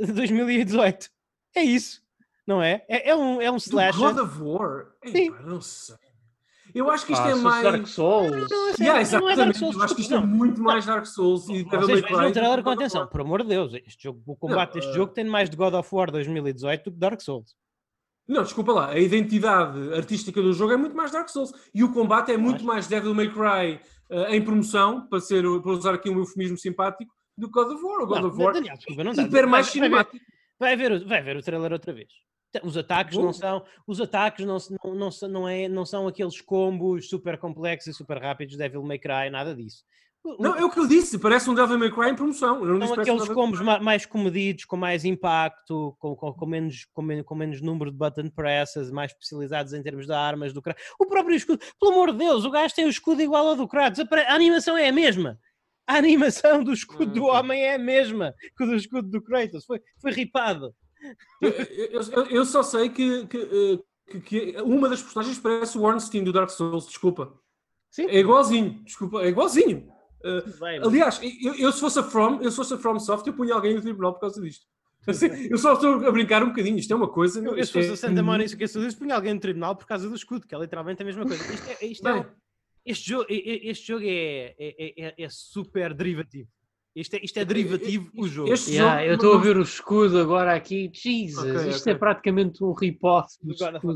de 0.00 0.12
2018. 0.12 1.10
É 1.54 1.62
isso, 1.62 2.02
não 2.46 2.62
é? 2.62 2.84
É, 2.88 3.10
é 3.10 3.16
um, 3.16 3.40
é 3.40 3.50
um 3.50 3.56
slasher. 3.56 4.00
God 4.00 4.18
of 4.18 4.38
War? 4.42 4.86
Sim. 5.06 5.28
Epá, 5.28 5.42
não 5.42 5.60
sei. 5.60 5.96
Eu 6.74 6.90
acho 6.90 7.04
que 7.04 7.12
isto 7.12 7.22
Ah, 7.22 7.30
é 7.30 7.34
se 7.34 7.42
fosse 7.42 7.62
Dark 7.62 7.76
mais... 7.78 7.90
Souls. 7.90 8.30
Não, 8.30 8.38
é 8.38 8.48
sério, 8.48 8.74
Yeah, 8.80 9.18
não 9.20 9.28
é 9.28 9.36
Dark. 9.36 9.54
Souls, 9.56 9.76
Eu 9.76 9.82
acho 9.82 9.94
que 9.94 10.00
isto 10.00 10.14
é 10.14 10.20
não. 10.20 10.26
muito 10.26 10.62
mais 10.62 10.86
Dark 10.86 11.04
Souls 11.04 11.48
e 11.50 11.64
Devil 11.64 11.80
Vocês 11.80 12.00
May 12.00 12.10
vejam 12.10 12.28
o 12.28 12.32
trailer 12.32 12.62
com 12.62 12.70
atenção, 12.70 13.06
por 13.06 13.20
amor 13.20 13.42
de 13.42 13.48
Deus. 13.50 13.74
Este 13.74 14.04
jogo, 14.04 14.22
o 14.26 14.34
combate 14.36 14.72
deste 14.74 14.90
eh, 14.90 14.94
jogo 14.94 15.12
tem 15.12 15.24
mais 15.26 15.50
de 15.50 15.56
God 15.56 15.74
of 15.74 15.94
War 15.94 16.10
2018 16.10 16.84
do 16.84 16.90
que 16.92 16.96
Dark 16.98 17.20
Souls. 17.20 17.54
Não, 18.26 18.42
desculpa 18.42 18.72
lá. 18.72 18.88
A 18.90 18.98
identidade 18.98 19.92
artística 19.92 20.40
do 20.40 20.52
jogo 20.54 20.72
é 20.72 20.76
muito 20.78 20.96
mais 20.96 21.10
Dark 21.10 21.28
Souls. 21.28 21.52
E 21.74 21.84
o 21.84 21.92
combate 21.92 22.32
é 22.32 22.38
muito 22.38 22.64
mais 22.64 22.86
Devil 22.86 23.14
May 23.14 23.30
Cry 23.30 23.78
eh, 24.08 24.36
em 24.36 24.42
promoção, 24.42 25.06
para, 25.08 25.20
ser, 25.20 25.42
para 25.60 25.72
usar 25.72 25.92
aqui 25.92 26.08
um 26.08 26.16
eufemismo 26.18 26.56
simpático, 26.56 27.12
do 27.36 27.48
que 27.48 27.52
God 27.52 27.72
of 27.72 27.84
War. 27.84 28.00
O 28.00 28.06
God 28.06 28.20
Não, 28.22 28.28
of 28.28 28.42
War 28.42 28.54
Daniel, 28.54 28.76
desculpa, 28.76 29.04
não 29.04 29.12
dá. 29.12 29.22
hiper 29.24 29.46
mais 29.46 29.66
ver- 29.66 29.72
cinemático. 29.72 30.24
Vai 30.58 30.74
ver, 30.76 30.92
o- 30.92 31.06
vai 31.06 31.20
ver 31.22 31.36
o 31.36 31.42
trailer 31.42 31.70
outra 31.72 31.92
vez. 31.92 32.08
Os 32.62 32.76
ataques 32.76 33.16
não 33.16 33.32
são, 33.32 33.64
os 33.86 34.00
ataques 34.00 34.44
não, 34.44 34.58
não, 34.84 34.94
não, 34.94 35.28
não, 35.28 35.48
é, 35.48 35.68
não 35.68 35.86
são 35.86 36.06
aqueles 36.06 36.40
combos 36.40 37.08
super 37.08 37.38
complexos 37.38 37.94
e 37.94 37.96
super 37.96 38.18
rápidos 38.18 38.56
Devil 38.56 38.82
May 38.82 38.98
Cry, 38.98 39.30
nada 39.30 39.54
disso. 39.54 39.84
Não, 40.38 40.54
é 40.54 40.64
o 40.64 40.70
que 40.70 40.78
eu 40.78 40.86
disse. 40.86 41.18
Parece 41.18 41.50
um 41.50 41.54
Devil 41.54 41.76
May 41.78 41.90
Cry 41.90 42.10
em 42.10 42.14
promoção. 42.14 42.62
São 42.86 42.94
aqueles 43.02 43.22
combos 43.34 43.60
ma- 43.60 43.80
mais 43.80 44.06
comedidos, 44.06 44.64
com 44.64 44.76
mais 44.76 45.04
impacto, 45.04 45.96
com, 45.98 46.14
com, 46.14 46.32
com 46.32 46.46
menos, 46.46 46.84
com, 46.92 47.02
men- 47.02 47.24
com 47.24 47.34
menos 47.34 47.60
número 47.60 47.90
de 47.90 47.96
button 47.96 48.28
presses, 48.30 48.88
mais 48.92 49.10
especializados 49.10 49.72
em 49.72 49.82
termos 49.82 50.06
de 50.06 50.12
armas 50.12 50.52
do 50.52 50.62
Kratos. 50.62 50.84
O 51.00 51.06
próprio 51.06 51.34
escudo, 51.34 51.58
pelo 51.80 51.92
amor 51.92 52.12
de 52.12 52.18
Deus, 52.18 52.44
o 52.44 52.50
gajo 52.52 52.72
tem 52.72 52.84
o 52.84 52.88
escudo 52.88 53.20
igual 53.20 53.48
ao 53.48 53.56
do 53.56 53.66
Kratos. 53.66 53.98
A 54.28 54.34
animação 54.34 54.76
é 54.76 54.88
a 54.88 54.92
mesma. 54.92 55.36
A 55.88 55.96
animação 55.96 56.62
do 56.62 56.72
escudo 56.72 57.12
do 57.12 57.24
homem 57.24 57.60
é 57.64 57.74
a 57.74 57.78
mesma 57.78 58.32
que 58.56 58.62
o 58.62 58.66
do 58.68 58.76
escudo 58.76 59.08
do 59.08 59.20
Kratos. 59.20 59.64
Foi, 59.64 59.80
foi 60.00 60.12
ripado. 60.12 60.72
Eu, 61.40 61.50
eu- 61.50 62.26
eu- 62.26 62.44
só 62.44 62.62
sei 62.62 62.88
que, 62.88 63.26
que, 63.26 63.38
eh, 63.38 63.78
que- 64.20 64.20
que 64.52 64.60
uma 64.62 64.88
das 64.88 65.02
personagens 65.02 65.38
parece 65.38 65.76
o 65.76 65.82
Ornstein 65.82 66.24
do 66.24 66.32
Dark 66.32 66.50
Souls, 66.50 66.86
desculpa. 66.86 67.38
Sim. 67.90 68.06
É 68.06 68.18
igualzinho, 68.18 68.82
desculpa, 68.84 69.22
é 69.22 69.28
igualzinho. 69.28 69.88
Bem, 70.60 70.78
aliás, 70.78 71.20
eu, 71.42 71.54
eu, 71.56 71.72
se 71.72 71.80
fosse 71.80 71.98
a 71.98 72.02
From, 72.02 72.40
eu 72.40 72.50
se 72.50 72.56
fosse 72.56 72.74
a 72.74 72.78
From 72.78 72.98
Soft, 73.00 73.26
eu 73.26 73.32
punha 73.34 73.54
alguém 73.54 73.74
no 73.74 73.80
tribunal 73.82 74.12
por 74.14 74.20
causa 74.20 74.40
disto. 74.40 74.64
Assim, 75.06 75.26
eu 75.50 75.58
só 75.58 75.74
estou 75.74 76.06
a 76.06 76.12
brincar 76.12 76.44
um 76.44 76.50
bocadinho, 76.50 76.78
isto 76.78 76.92
é 76.92 76.96
uma 76.96 77.08
coisa. 77.08 77.40
Eu, 77.44 77.56
eu 77.56 77.66
se 77.66 77.72
fosse 77.72 77.88
é... 77.88 77.92
a 77.92 77.96
Santa 77.96 78.22
Mónica 78.22 78.56
que 78.56 78.64
eu 78.64 78.94
punha 78.96 79.16
alguém 79.16 79.34
no 79.34 79.40
tribunal 79.40 79.74
por 79.74 79.84
causa 79.84 80.08
do 80.08 80.14
escudo, 80.14 80.46
que 80.46 80.54
é 80.54 80.58
literalmente 80.58 81.02
a 81.02 81.04
mesma 81.04 81.26
coisa. 81.26 81.42
Isto 81.52 81.68
é, 81.70 81.86
isto 81.86 82.08
é, 82.08 82.26
este 82.86 83.08
jogo, 83.10 83.26
este 83.28 83.86
jogo 83.88 84.04
é, 84.04 84.54
é, 84.58 85.06
é, 85.06 85.14
é 85.24 85.28
super 85.28 85.92
derivativo. 85.92 86.48
Isto 86.94 87.14
é, 87.14 87.20
isto 87.24 87.38
é 87.38 87.44
derivativo 87.44 88.10
o 88.14 88.28
jogo. 88.28 88.52
Este 88.52 88.72
yeah, 88.72 88.98
jogo 88.98 89.10
eu 89.10 89.14
estou 89.14 89.34
a 89.34 89.38
ver 89.38 89.56
o 89.56 89.62
escudo 89.62 90.18
agora 90.18 90.54
aqui. 90.54 90.90
Jesus, 90.92 91.38
okay, 91.38 91.70
isto 91.70 91.80
okay. 91.80 91.92
é 91.94 91.96
praticamente 91.96 92.62
um 92.62 92.72
rip-off. 92.72 93.34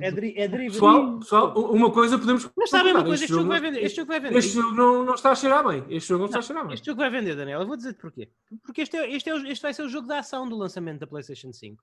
É, 0.00 0.10
deri 0.10 0.34
é 0.34 0.48
derivativo. 0.48 0.72
Pessoal, 0.72 1.18
pessoal, 1.18 1.72
uma 1.72 1.92
coisa 1.92 2.18
podemos. 2.18 2.48
Mas 2.56 2.70
sabem 2.70 2.94
uma 2.94 3.04
coisa, 3.04 3.24
este, 3.24 3.34
jogo, 3.34 3.48
vai 3.48 3.60
vender. 3.60 3.84
Este 3.84 3.96
jogo 3.96 4.08
vai 4.08 4.20
vender. 4.20 4.38
Este 4.38 4.54
jogo 4.54 4.74
não, 4.74 5.04
não 5.04 5.14
está 5.14 5.32
a 5.32 5.34
cheirar 5.34 5.68
bem. 5.68 5.84
Este 5.90 6.08
jogo 6.08 6.20
não, 6.20 6.20
não 6.20 6.26
está 6.26 6.38
a 6.38 6.42
cheirar 6.42 6.64
bem. 6.64 6.74
Este 6.74 6.86
jogo 6.86 6.98
vai 6.98 7.10
vender, 7.10 7.36
Daniel. 7.36 7.60
Eu 7.60 7.66
vou 7.66 7.76
dizer-te 7.76 8.00
porquê. 8.00 8.30
Porque 8.64 8.80
este, 8.80 8.96
é, 8.96 9.14
este, 9.14 9.28
é, 9.28 9.36
este 9.50 9.62
vai 9.62 9.74
ser 9.74 9.82
o 9.82 9.88
jogo 9.90 10.08
da 10.08 10.20
ação 10.20 10.48
do 10.48 10.56
lançamento 10.56 11.00
da 11.00 11.06
PlayStation 11.06 11.52
5. 11.52 11.82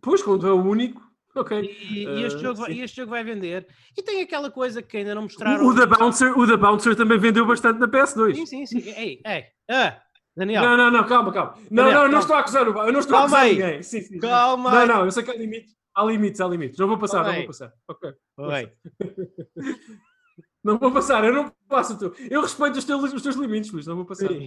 Pois, 0.00 0.20
quando 0.20 0.48
é 0.48 0.52
o 0.52 0.60
único. 0.60 1.00
Ok. 1.36 1.60
E, 1.60 2.06
uh, 2.08 2.18
e, 2.18 2.24
este 2.24 2.40
jogo 2.40 2.60
vai, 2.60 2.80
este 2.80 2.96
jogo 2.96 3.10
vai 3.10 3.22
vender. 3.22 3.68
E 3.96 4.02
tem 4.02 4.20
aquela 4.20 4.50
coisa 4.50 4.82
que 4.82 4.96
ainda 4.96 5.14
não 5.14 5.22
mostraram. 5.22 5.64
O, 5.64 5.68
o, 5.68 5.74
da 5.74 5.86
Bouncer, 5.86 6.36
o 6.36 6.44
da 6.44 6.56
Bouncer 6.56 6.96
também 6.96 7.20
vendeu 7.20 7.46
bastante 7.46 7.78
na 7.78 7.86
PS2. 7.86 8.34
Sim, 8.34 8.46
sim, 8.46 8.66
sim. 8.66 8.78
Ei, 8.80 9.20
ei. 9.24 9.44
Ah, 9.70 10.02
Daniel. 10.36 10.62
Não, 10.62 10.76
não, 10.76 10.90
não, 10.90 11.06
calma, 11.06 11.32
calma. 11.32 11.54
Não, 11.70 11.84
Daniel, 11.84 12.02
não, 12.02 12.12
não 12.12 12.18
estou 12.20 12.36
a 12.36 12.40
acusar 12.40 12.68
o 12.68 12.78
Eu 12.82 12.92
não 12.92 13.00
estou 13.00 13.16
calma 13.16 13.38
a 13.38 13.40
acusar 13.40 13.42
aí. 13.42 13.52
ninguém. 13.52 13.82
Sim, 13.82 14.00
sim, 14.02 14.18
calma. 14.18 14.70
Não, 14.70 14.86
não, 14.86 15.04
eu 15.04 15.10
sei 15.10 15.22
que 15.22 15.30
há 15.30 15.34
limites. 15.34 15.76
Há 15.94 16.04
limites, 16.04 16.40
há 16.40 16.46
limites. 16.46 16.78
Não 16.78 16.86
vou 16.86 16.98
passar, 16.98 17.24
não 17.24 17.34
vou 17.34 17.46
passar. 17.46 17.72
Ok. 17.88 18.12
Oi. 18.38 18.72
não 20.62 20.78
vou 20.78 20.92
passar, 20.92 21.24
eu 21.24 21.32
não 21.32 21.52
passo. 21.68 21.98
Tu. 21.98 22.14
Eu 22.30 22.42
respeito 22.42 22.78
os 22.78 22.84
teus, 22.84 23.12
os 23.12 23.22
teus 23.22 23.36
limites, 23.36 23.70
Luís, 23.70 23.86
não 23.86 23.96
vou 23.96 24.04
passar. 24.04 24.28
Sim. 24.28 24.46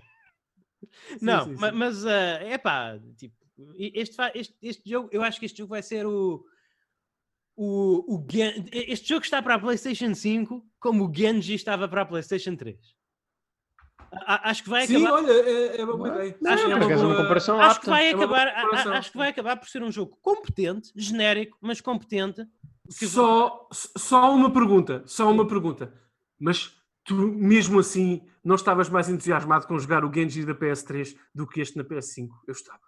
Sim, 1.07 1.17
não, 1.21 1.45
sim, 1.45 1.55
mas 1.73 2.05
é 2.05 2.55
uh, 2.55 2.61
pá, 2.61 2.99
tipo, 3.17 3.35
este, 3.77 4.17
este, 4.35 4.55
este 4.61 4.89
jogo, 4.89 5.09
eu 5.11 5.23
acho 5.23 5.39
que 5.39 5.45
este 5.45 5.57
jogo 5.57 5.69
vai 5.71 5.83
ser 5.83 6.05
o. 6.05 6.43
O, 7.55 8.15
o 8.15 8.27
este 8.71 9.09
jogo 9.09 9.23
está 9.23 9.39
para 9.39 9.53
a 9.53 9.59
PlayStation 9.59 10.15
5 10.15 10.65
como 10.79 11.07
o 11.07 11.13
Genji 11.13 11.53
estava 11.53 11.87
para 11.87 12.01
a 12.01 12.05
PlayStation 12.05 12.55
3 12.55 12.75
acho 14.25 14.63
que 14.63 14.69
vai 14.69 14.87
Sim, 14.87 15.05
acabar. 15.05 15.23
olha, 15.23 15.31
é, 15.31 15.81
é 15.81 15.83
uma 15.83 15.97
boa 15.97 16.09
ideia. 16.09 16.37
Acho, 16.45 16.63
é 16.63 16.75
uma, 16.75 16.87
boa... 16.87 17.05
uma 17.05 17.15
comparação 17.15 17.59
acho 17.59 17.81
que 17.81 17.89
vai 17.89 18.07
é 18.07 18.13
acabar, 18.13 18.47
acho 18.47 19.11
que 19.11 19.17
vai 19.17 19.29
acabar 19.29 19.57
por 19.57 19.67
ser 19.67 19.83
um 19.83 19.91
jogo 19.91 20.17
competente, 20.21 20.91
genérico, 20.95 21.57
mas 21.61 21.81
competente. 21.81 22.45
Que... 22.97 23.07
Só, 23.07 23.67
só 23.71 24.33
uma 24.33 24.51
pergunta, 24.51 25.03
só 25.05 25.31
uma 25.31 25.47
pergunta. 25.47 25.93
Mas 26.39 26.75
tu 27.03 27.15
mesmo 27.15 27.79
assim 27.79 28.21
não 28.43 28.55
estavas 28.55 28.89
mais 28.89 29.09
entusiasmado 29.09 29.67
com 29.67 29.79
jogar 29.79 30.03
o 30.03 30.13
Genji 30.13 30.45
da 30.45 30.53
PS3 30.53 31.15
do 31.33 31.47
que 31.47 31.61
este 31.61 31.77
na 31.77 31.83
PS5? 31.83 32.29
Eu 32.47 32.51
estava. 32.51 32.79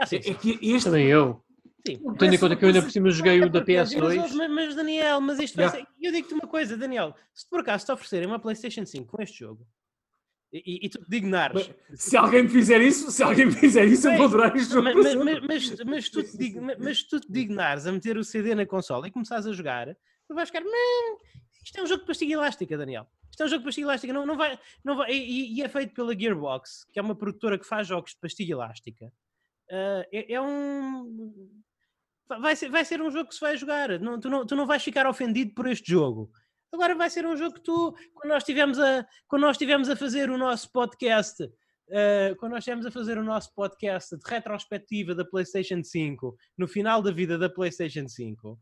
Ah, 0.00 0.06
sim, 0.06 0.20
sim. 0.20 0.30
É 0.30 0.34
que 0.34 0.58
este... 0.62 0.84
Também 0.84 1.06
eu. 1.06 1.42
Sim. 1.86 2.00
Tendo 2.18 2.34
em 2.34 2.38
conta 2.38 2.56
que 2.56 2.64
eu 2.64 2.68
ainda 2.68 2.82
por 2.82 2.90
cima 2.90 3.10
joguei 3.10 3.40
o 3.40 3.48
da 3.48 3.64
PS2. 3.64 4.16
Mas, 4.34 4.50
mas, 4.50 4.74
Daniel, 4.74 5.20
mas 5.20 5.38
isto 5.38 5.56
vai 5.56 5.68
ser... 5.68 5.86
Eu 6.02 6.10
digo-te 6.10 6.34
uma 6.34 6.48
coisa, 6.48 6.76
Daniel. 6.76 7.14
Se 7.32 7.48
por 7.48 7.60
acaso 7.60 7.86
te 7.86 7.92
oferecerem 7.92 8.26
uma 8.26 8.40
PlayStation 8.40 8.84
5 8.84 9.06
com 9.06 9.22
este 9.22 9.38
jogo, 9.38 9.64
e, 10.64 10.86
e 10.86 10.88
tu 10.88 10.98
te 10.98 11.10
dignares. 11.10 11.68
Mas, 11.88 12.00
se 12.00 12.16
alguém 12.16 12.44
me 12.44 12.48
fizer 12.48 12.80
isso, 12.80 13.10
se 13.10 13.22
alguém 13.22 13.46
me 13.46 13.52
fizer 13.52 13.84
isso, 13.86 14.08
eu 14.08 14.16
vou 14.16 14.26
adorar 14.26 14.56
isto. 14.56 14.82
Mas, 14.82 14.94
mas, 14.94 15.40
mas, 15.40 15.84
mas, 15.84 16.08
tu 16.08 16.22
te 16.22 16.36
dig, 16.36 16.60
mas 16.78 17.02
tu 17.02 17.20
te 17.20 17.30
dignares 17.30 17.86
a 17.86 17.92
meter 17.92 18.16
o 18.16 18.24
CD 18.24 18.54
na 18.54 18.66
consola 18.66 19.08
e 19.08 19.10
começares 19.10 19.46
a 19.46 19.52
jogar, 19.52 19.94
tu 20.26 20.34
vais 20.34 20.48
ficar, 20.48 20.62
isto 21.64 21.78
é 21.78 21.82
um 21.82 21.86
jogo 21.86 22.02
de 22.02 22.06
pastilha 22.06 22.34
elástica, 22.34 22.78
Daniel. 22.78 23.06
Isto 23.28 23.42
é 23.42 23.46
um 23.46 23.48
jogo 23.48 23.58
de 23.58 23.64
pastilha 23.64 23.86
elástica, 23.86 24.12
não, 24.12 24.24
não 24.24 24.36
vai, 24.36 24.58
não 24.84 24.96
vai, 24.96 25.12
e, 25.12 25.58
e, 25.58 25.62
é 25.62 25.68
feito 25.68 25.92
pela 25.94 26.18
Gearbox, 26.18 26.86
que 26.92 26.98
é 26.98 27.02
uma 27.02 27.14
produtora 27.14 27.58
que 27.58 27.66
faz 27.66 27.88
jogos 27.88 28.12
de 28.12 28.18
pastilha 28.18 28.52
elástica. 28.52 29.06
Uh, 29.68 30.06
é, 30.12 30.32
é, 30.34 30.40
um. 30.40 31.50
Vai 32.28 32.54
ser, 32.54 32.70
vai 32.70 32.84
ser 32.84 33.02
um 33.02 33.10
jogo 33.10 33.28
que 33.28 33.34
se 33.34 33.40
vai 33.40 33.56
jogar. 33.56 33.98
Não, 33.98 34.18
tu, 34.18 34.30
não, 34.30 34.46
tu 34.46 34.54
não 34.54 34.66
vais 34.66 34.82
ficar 34.82 35.06
ofendido 35.06 35.54
por 35.54 35.66
este 35.66 35.90
jogo. 35.90 36.30
Agora 36.72 36.94
vai 36.94 37.08
ser 37.08 37.26
um 37.26 37.36
jogo 37.36 37.54
que 37.54 37.62
tu, 37.62 37.94
quando 38.14 38.32
nós 38.32 38.42
estivemos 38.42 38.78
a, 38.78 39.06
quando 39.28 39.42
nós 39.42 39.52
estivemos 39.52 39.88
a 39.88 39.96
fazer 39.96 40.30
o 40.30 40.36
nosso 40.36 40.70
podcast, 40.72 41.42
uh, 41.42 42.36
quando 42.38 42.52
nós 42.52 42.60
estivemos 42.60 42.86
a 42.86 42.90
fazer 42.90 43.18
o 43.18 43.24
nosso 43.24 43.54
podcast 43.54 44.16
de 44.16 44.22
retrospectiva 44.26 45.14
da 45.14 45.24
PlayStation 45.24 45.82
5, 45.82 46.36
no 46.58 46.66
final 46.66 47.00
da 47.00 47.12
vida 47.12 47.38
da 47.38 47.48
PlayStation 47.48 48.08
5, 48.08 48.58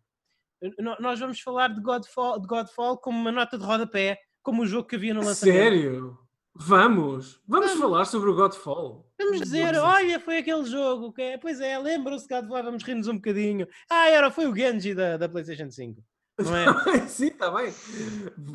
nós 1.00 1.18
vamos 1.18 1.40
falar 1.40 1.68
de 1.68 1.80
Godfall, 1.80 2.40
de 2.40 2.46
Godfall 2.46 2.98
como 2.98 3.18
uma 3.18 3.32
nota 3.32 3.58
de 3.58 3.64
rodapé, 3.64 4.18
como 4.42 4.62
o 4.62 4.66
jogo 4.66 4.88
que 4.88 4.96
havia 4.96 5.14
no 5.14 5.24
lançamento. 5.24 5.56
Sério? 5.56 6.18
Vamos! 6.54 7.40
Vamos, 7.46 7.66
vamos. 7.66 7.80
falar 7.80 8.04
sobre 8.04 8.30
o 8.30 8.34
Godfall. 8.34 9.10
Vamos 9.18 9.40
dizer, 9.40 9.76
olha, 9.76 10.20
foi 10.20 10.38
aquele 10.38 10.64
jogo 10.64 11.12
que 11.12 11.20
é, 11.20 11.36
pois 11.36 11.60
é, 11.60 11.76
lembram-se 11.78 12.28
de 12.28 12.34
Godfall, 12.34 12.62
vamos 12.62 12.84
rir-nos 12.84 13.08
um 13.08 13.16
bocadinho. 13.16 13.66
Ah, 13.90 14.08
era, 14.08 14.30
foi 14.30 14.46
o 14.46 14.54
Genji 14.54 14.94
da, 14.94 15.16
da 15.16 15.28
PlayStation 15.28 15.70
5. 15.70 16.00
Não 16.38 16.56
é? 16.56 16.66
Sim, 17.06 17.28
está 17.28 17.50
bem. 17.50 17.72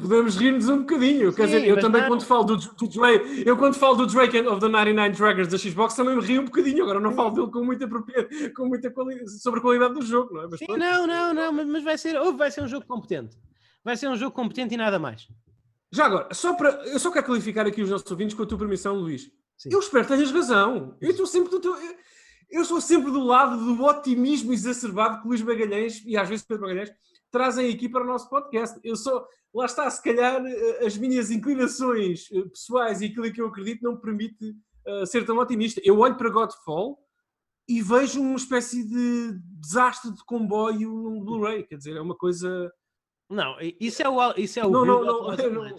Podemos 0.01 0.35
rir-nos 0.35 0.67
um 0.67 0.79
bocadinho. 0.79 1.31
Sim, 1.31 1.35
Quer 1.37 1.45
dizer, 1.45 1.67
eu 1.67 1.79
também 1.79 2.01
não... 2.01 2.09
quando 2.09 2.25
falo 2.25 2.43
do, 2.43 2.57
do 2.57 2.87
Drake, 2.87 3.43
eu 3.45 3.55
quando 3.55 3.75
falo 3.75 3.95
do 3.95 4.07
Drake 4.07 4.37
of 4.39 4.59
the 4.59 4.67
99 4.67 5.15
Dragons 5.15 5.47
da 5.47 5.57
Xbox 5.57 5.93
também 5.93 6.15
me 6.15 6.21
rio 6.21 6.41
um 6.41 6.45
bocadinho. 6.45 6.83
Agora 6.83 6.99
não 6.99 7.13
falo 7.13 7.31
dele 7.31 7.47
com 7.47 7.63
muita 7.63 7.87
propriedade, 7.87 8.49
com 8.49 8.65
muita 8.65 8.91
qualidade, 8.91 9.41
sobre 9.41 9.59
a 9.59 9.63
qualidade 9.63 9.93
do 9.93 10.01
jogo, 10.01 10.33
não 10.33 10.43
é? 10.43 10.47
Mas, 10.51 10.59
Sim, 10.59 10.67
não, 10.77 11.07
não, 11.07 11.33
não, 11.33 11.53
mas 11.53 11.83
vai 11.83 11.97
ser, 11.97 12.19
ou 12.19 12.35
vai 12.35 12.51
ser 12.51 12.61
um 12.61 12.67
jogo 12.67 12.85
competente. 12.85 13.37
Vai 13.83 13.95
ser 13.95 14.09
um 14.09 14.15
jogo 14.17 14.35
competente 14.35 14.73
e 14.73 14.77
nada 14.77 14.99
mais. 14.99 15.27
Já 15.91 16.05
agora, 16.05 16.27
só 16.33 16.53
para, 16.53 16.69
eu 16.85 16.99
só 16.99 17.11
quero 17.11 17.25
qualificar 17.25 17.65
aqui 17.65 17.81
os 17.81 17.89
nossos 17.89 18.11
ouvintes 18.11 18.35
com 18.35 18.43
a 18.43 18.45
tua 18.45 18.57
permissão, 18.57 18.95
Luís. 18.95 19.31
Sim. 19.57 19.69
Eu 19.71 19.79
espero 19.79 20.05
que 20.05 20.13
tenhas 20.13 20.31
razão. 20.31 20.97
Eu 20.99 21.11
estou 21.11 21.25
sempre 21.25 21.49
do 21.49 21.59
teu, 21.59 21.75
eu, 21.75 21.95
eu 22.51 22.65
sou 22.65 22.81
sempre 22.81 23.09
do 23.09 23.23
lado 23.23 23.57
do 23.57 23.83
otimismo 23.85 24.51
exacerbado 24.51 25.21
que 25.21 25.27
Luís 25.27 25.41
Magalhães 25.41 26.03
e 26.05 26.17
às 26.17 26.27
vezes 26.27 26.45
Pedro 26.45 26.63
Magalhães 26.63 26.91
trazem 27.31 27.71
aqui 27.73 27.87
para 27.87 28.03
o 28.03 28.07
nosso 28.07 28.29
podcast. 28.29 28.79
Eu 28.83 28.95
sou, 28.95 29.25
lá 29.53 29.65
está, 29.65 29.89
se 29.89 30.01
calhar 30.03 30.43
eh, 30.45 30.85
as 30.85 30.97
minhas 30.97 31.31
inclinações 31.31 32.29
eh, 32.31 32.41
pessoais 32.43 33.01
e 33.01 33.05
aquilo 33.05 33.31
que 33.31 33.41
eu 33.41 33.47
acredito 33.47 33.83
não 33.83 33.93
me 33.93 34.01
permite 34.01 34.55
uh, 34.87 35.05
ser 35.05 35.25
tão 35.25 35.37
otimista. 35.37 35.81
Eu 35.83 35.99
olho 35.99 36.17
para 36.17 36.29
Godfall 36.29 36.99
e 37.67 37.81
vejo 37.81 38.19
uma 38.19 38.35
espécie 38.35 38.83
de 38.83 39.39
desastre 39.61 40.11
de 40.11 40.23
comboio 40.25 40.89
num 40.89 41.23
Blu-ray, 41.23 41.63
quer 41.63 41.77
dizer, 41.77 41.95
é 41.95 42.01
uma 42.01 42.15
coisa. 42.15 42.71
Não, 43.29 43.55
isso 43.79 44.01
é 44.01 44.09
o, 44.09 44.33
isso 44.37 44.59
é 44.59 44.65
o 44.65 44.71
não, 44.71 44.85
não, 44.85 45.05
não, 45.05 45.27
não, 45.37 45.69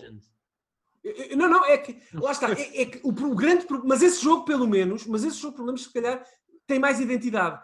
não, 1.37 1.49
não, 1.49 1.65
é 1.65 1.79
que 1.79 2.01
lá 2.15 2.31
está, 2.31 2.53
é, 2.53 2.83
é 2.83 2.87
que 2.87 3.01
o, 3.03 3.09
o 3.09 3.35
grande 3.35 3.67
mas 3.85 4.03
esse 4.03 4.23
jogo 4.23 4.45
pelo 4.45 4.69
menos, 4.69 5.05
mas 5.05 5.25
esse 5.25 5.39
jogo 5.39 5.55
pelo 5.55 5.67
menos 5.67 5.83
se 5.83 5.93
calhar 5.93 6.25
tem 6.67 6.79
mais 6.79 7.01
identidade. 7.01 7.61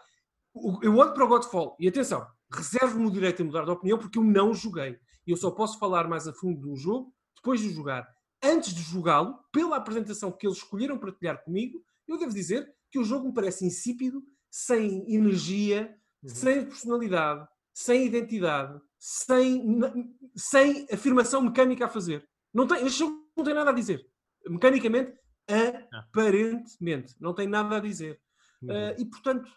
Eu 0.83 0.97
olho 0.97 1.13
para 1.13 1.25
o 1.25 1.29
Godfall 1.29 1.77
e 1.79 1.87
atenção, 1.87 2.27
reservo-me 2.53 3.07
o 3.07 3.11
direito 3.11 3.43
a 3.43 3.45
mudar 3.45 3.65
de 3.65 3.71
opinião 3.71 3.99
porque 3.99 4.19
eu 4.19 4.25
não 4.25 4.55
joguei. 4.55 4.99
E 5.27 5.31
eu 5.31 5.37
só 5.37 5.51
posso 5.51 5.79
falar 5.79 6.09
mais 6.09 6.29
a 6.29 6.33
fundo 6.33 6.61
do 6.61 6.77
jogo 6.77 7.13
depois 7.37 7.61
de 7.61 7.71
jogar. 7.71 8.07
Antes 8.43 8.75
de 8.75 8.83
jogá-lo, 8.83 9.39
pela 9.53 9.77
apresentação 9.77 10.31
que 10.31 10.47
eles 10.47 10.59
escolheram 10.59 10.99
partilhar 10.99 11.43
comigo, 11.43 11.83
eu 12.07 12.19
devo 12.19 12.33
dizer 12.33 12.73
que 12.91 12.99
o 12.99 13.05
jogo 13.05 13.29
me 13.29 13.35
parece 13.35 13.65
insípido, 13.65 14.23
sem 14.51 15.13
energia, 15.13 15.95
uhum. 16.23 16.29
sem 16.29 16.65
personalidade, 16.65 17.47
sem 17.75 18.07
identidade, 18.07 18.81
sem, 18.99 19.65
sem 20.37 20.87
afirmação 20.93 21.43
mecânica 21.43 21.87
a 21.87 21.89
fazer. 21.89 22.27
Não 22.55 22.67
tem, 22.67 22.87
este 22.87 23.01
jogo 23.01 23.29
não 23.37 23.45
tem 23.45 23.55
nada 23.55 23.71
a 23.71 23.75
dizer. 23.75 24.07
Mecanicamente, 24.49 25.13
aparentemente, 25.93 27.15
não 27.21 27.35
tem 27.35 27.49
nada 27.49 27.77
a 27.77 27.81
dizer. 27.81 28.21
Uhum. 28.63 28.71
Uh, 28.71 29.01
e 29.01 29.05
portanto, 29.05 29.51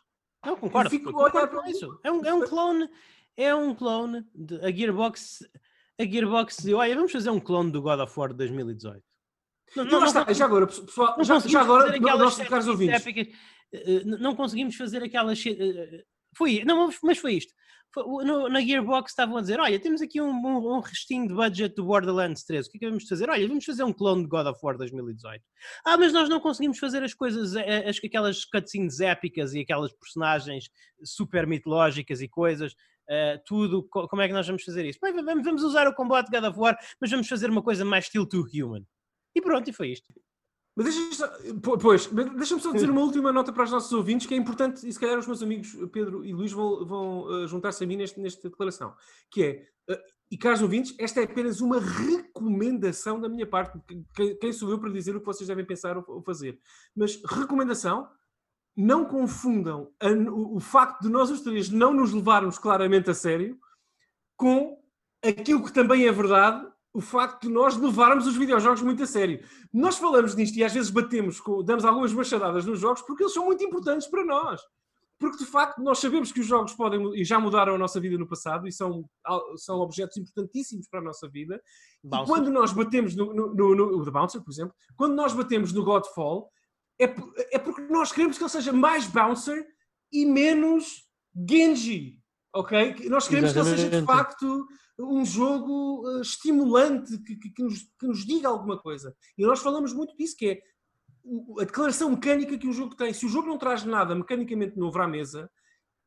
não, 0.46 0.56
concordo. 0.56 0.90
Fico 0.90 1.12
concordo 1.12 1.62
com 1.62 1.68
isso. 1.68 2.00
É 2.04 2.12
um, 2.12 2.26
é 2.26 2.34
um 2.34 2.48
clone, 2.48 2.90
é 3.36 3.56
um 3.56 3.76
clone 3.76 4.26
de, 4.34 4.56
a 4.66 4.72
Gearbox. 4.72 5.48
A 6.00 6.06
Gearbox 6.06 6.58
deu, 6.64 6.78
olha, 6.78 6.96
vamos 6.96 7.12
fazer 7.12 7.30
um 7.30 7.40
clone 7.40 7.72
do 7.72 7.82
God 7.82 8.00
of 8.00 8.18
War 8.18 8.30
de 8.30 8.36
2018. 8.36 9.04
Não, 9.76 9.86
não, 9.86 10.00
não, 10.00 10.06
está, 10.06 10.32
já 10.34 10.46
agora, 10.46 10.66
pessoal, 10.66 11.24
já, 11.24 11.40
já 11.40 11.62
agora, 11.62 12.00
nossos 12.00 12.48
caros 12.48 12.68
ouvintes. 12.68 13.06
Épicas, 13.06 13.28
eh, 13.72 14.04
não 14.04 14.36
conseguimos 14.36 14.76
fazer 14.76 15.04
aquelas. 15.04 15.44
Eh, 16.32 16.38
foi, 16.38 16.64
não, 16.64 16.90
mas 17.04 17.18
foi 17.18 17.34
isto 17.34 17.54
no, 17.96 18.50
na 18.50 18.62
Gearbox 18.62 19.12
estavam 19.12 19.38
a 19.38 19.42
dizer: 19.42 19.60
Olha, 19.60 19.80
temos 19.80 20.02
aqui 20.02 20.22
um, 20.22 20.30
um, 20.30 20.76
um, 20.76 20.80
restinho 20.80 21.28
de 21.28 21.34
budget 21.34 21.76
do 21.76 21.86
Borderlands 21.86 22.44
3, 22.44 22.68
o 22.68 22.72
que 22.72 22.78
é 22.78 22.80
que 22.80 22.88
vamos 22.88 23.08
fazer? 23.08 23.30
Olha, 23.30 23.48
vamos 23.48 23.66
fazer 23.66 23.84
um 23.84 23.94
clone 23.94 24.24
de 24.24 24.30
God 24.30 24.48
of 24.48 24.60
War 24.62 24.78
2018. 24.78 25.44
Ah, 25.86 25.98
mas 25.98 26.14
nós 26.14 26.30
não 26.30 26.40
conseguimos 26.40 26.78
fazer 26.78 27.04
as 27.04 27.14
coisas, 27.14 27.56
eh, 27.56 27.90
as, 27.90 27.98
aquelas 28.04 28.46
cutscenes 28.46 29.00
épicas 29.00 29.54
e 29.54 29.62
aquelas 29.62 29.92
personagens 29.94 30.70
super 31.04 31.48
mitológicas 31.48 32.22
e 32.22 32.28
coisas. 32.28 32.74
Uh, 33.10 33.42
tudo, 33.44 33.88
como 33.90 34.22
é 34.22 34.28
que 34.28 34.34
nós 34.36 34.46
vamos 34.46 34.64
fazer 34.64 34.86
isso? 34.86 35.00
Bem, 35.02 35.12
vamos, 35.12 35.44
vamos 35.44 35.64
usar 35.64 35.88
o 35.88 35.96
combate 35.96 36.30
de 36.30 36.40
God 36.40 36.48
of 36.48 36.60
War, 36.60 36.78
mas 37.02 37.10
vamos 37.10 37.28
fazer 37.28 37.50
uma 37.50 37.64
coisa 37.64 37.84
mais 37.84 38.06
estilo 38.06 38.28
to 38.28 38.46
human. 38.54 38.86
E 39.36 39.42
pronto, 39.42 39.68
e 39.68 39.74
foi 39.74 39.90
isto. 39.90 40.14
Mas 40.80 40.96
deixa-me 40.96 41.14
só, 41.14 41.78
pois, 41.78 42.06
deixa 42.08 42.58
só 42.58 42.72
dizer 42.72 42.90
uma 42.90 43.02
última 43.02 43.34
nota 43.34 43.52
para 43.52 43.66
os 43.66 43.72
nossos 43.72 43.92
ouvintes, 43.92 44.26
que 44.26 44.34
é 44.34 44.38
importante, 44.38 44.88
e 44.88 44.94
se 44.94 44.98
calhar 44.98 45.20
os 45.20 45.28
meus 45.28 45.44
amigos 45.44 45.76
Pedro 45.92 46.24
e 46.24 46.32
Luís 46.32 46.54
vão, 46.54 46.86
vão 46.86 47.24
uh, 47.24 47.48
juntar-se 47.50 47.84
a 47.84 47.88
mim 47.88 47.98
neste, 47.98 48.18
nesta 48.18 48.50
declaração, 48.50 48.96
que 49.30 49.44
é, 49.44 49.94
uh, 49.94 50.00
e 50.32 50.38
caros 50.38 50.62
ouvintes, 50.62 50.96
esta 50.98 51.20
é 51.20 51.26
apenas 51.26 51.60
uma 51.60 51.82
recomendação 51.82 53.20
da 53.20 53.28
minha 53.28 53.46
parte, 53.46 53.78
quem, 54.16 54.38
quem 54.38 54.54
sou 54.54 54.70
eu 54.70 54.80
para 54.80 54.90
dizer 54.90 55.14
o 55.18 55.20
que 55.20 55.26
vocês 55.26 55.50
devem 55.50 55.66
pensar 55.66 55.98
ou, 55.98 56.22
fazer, 56.22 56.58
mas 56.96 57.22
recomendação, 57.26 58.08
não 58.74 59.04
confundam 59.04 59.92
a, 60.00 60.08
o, 60.08 60.56
o 60.56 60.60
facto 60.62 61.02
de 61.02 61.10
nós 61.10 61.30
os 61.30 61.42
três 61.42 61.70
não 61.70 61.94
nos 61.94 62.14
levarmos 62.14 62.58
claramente 62.58 63.10
a 63.10 63.14
sério 63.14 63.60
com 64.38 64.82
aquilo 65.22 65.62
que 65.62 65.74
também 65.74 66.08
é 66.08 66.12
verdade 66.14 66.66
o 66.94 67.02
facto 67.02 67.44
de 67.44 67.50
nós 67.50 67.78
levarmos 67.78 68.26
os 68.26 68.36
videojogos 68.36 68.82
muito 68.82 69.04
a 69.04 69.06
sério. 69.06 69.44
Nós 69.72 69.98
falamos 69.98 70.36
nisto 70.36 70.58
e 70.58 70.64
às 70.64 70.74
vezes 70.74 70.90
batemos, 70.90 71.40
com, 71.40 71.64
damos 71.64 71.86
algumas 71.86 72.12
machadadas 72.12 72.66
nos 72.66 72.80
jogos 72.80 73.02
porque 73.04 73.24
eles 73.24 73.34
são 73.34 73.46
muito 73.46 73.64
importantes 73.64 74.08
para 74.08 74.26
nós. 74.26 74.62
Porque 75.20 75.38
de 75.38 75.46
facto 75.46 75.82
nós 75.82 76.00
sabemos 76.00 76.32
que 76.32 76.40
os 76.40 76.48
jogos 76.48 76.74
podem 76.74 77.14
e 77.14 77.26
já 77.26 77.40
mudaram 77.40 77.76
a 77.76 77.78
nossa 77.78 78.00
vida 78.00 78.18
no 78.18 78.28
passado 78.28 78.68
e 78.68 78.72
são, 78.72 79.04
são 79.58 79.80
objetos 79.80 80.18
importantíssimos 80.18 80.88
para 80.88 81.02
a 81.02 81.04
nossa 81.04 81.28
vida. 81.28 81.62
Bouncer. 82.04 82.24
E 82.24 82.28
quando 82.28 82.50
nós 82.50 82.72
batemos 82.72 83.16
no, 83.16 83.34
no, 83.34 83.54
no, 83.54 83.76
no, 83.76 84.06
The 84.06 84.12
Bouncer, 84.12 84.42
por 84.42 84.52
exemplo, 84.52 84.74
quando 84.96 85.16
nós 85.16 85.34
batemos 85.34 85.74
no 85.74 85.84
Godfall, 85.84 86.50
é, 86.98 87.14
é 87.52 87.60
porque 87.60 87.82
nós 87.82 88.12
queremos 88.12 88.38
que 88.38 88.44
ele 88.44 88.50
seja 88.50 88.72
mais 88.72 89.08
Bouncer 89.08 89.68
e 90.12 90.26
menos 90.26 91.04
Genji. 91.36 92.18
Ok? 92.56 93.10
Nós 93.10 93.28
queremos 93.28 93.52
Exatamente. 93.52 93.76
que 93.76 93.82
ele 93.82 93.90
seja 93.92 94.02
de 94.02 94.08
facto 94.08 94.68
um 95.00 95.24
jogo 95.24 96.08
uh, 96.08 96.22
estimulante, 96.22 97.18
que, 97.20 97.36
que, 97.36 97.50
que, 97.52 97.64
nos, 97.64 97.80
que 98.00 98.08
nos 98.08 98.26
diga 98.26 98.50
alguma 98.50 98.78
coisa. 98.78 99.16
E 99.38 99.46
nós 99.46 99.62
falamos 99.62 99.94
muito 99.94 100.16
disso, 100.18 100.36
que 100.38 100.50
é 100.50 100.62
a 101.60 101.64
declaração 101.64 102.10
mecânica 102.10 102.58
que 102.58 102.68
o 102.68 102.74
jogo 102.74 102.96
tem. 102.96 103.14
Se 103.14 103.26
o 103.26 103.30
jogo 103.30 103.48
não 103.48 103.58
traz 103.58 103.84
nada 103.84 104.16
mecanicamente 104.16 104.78
novo 104.78 105.00
à 105.02 105.08
mesa, 105.08 105.50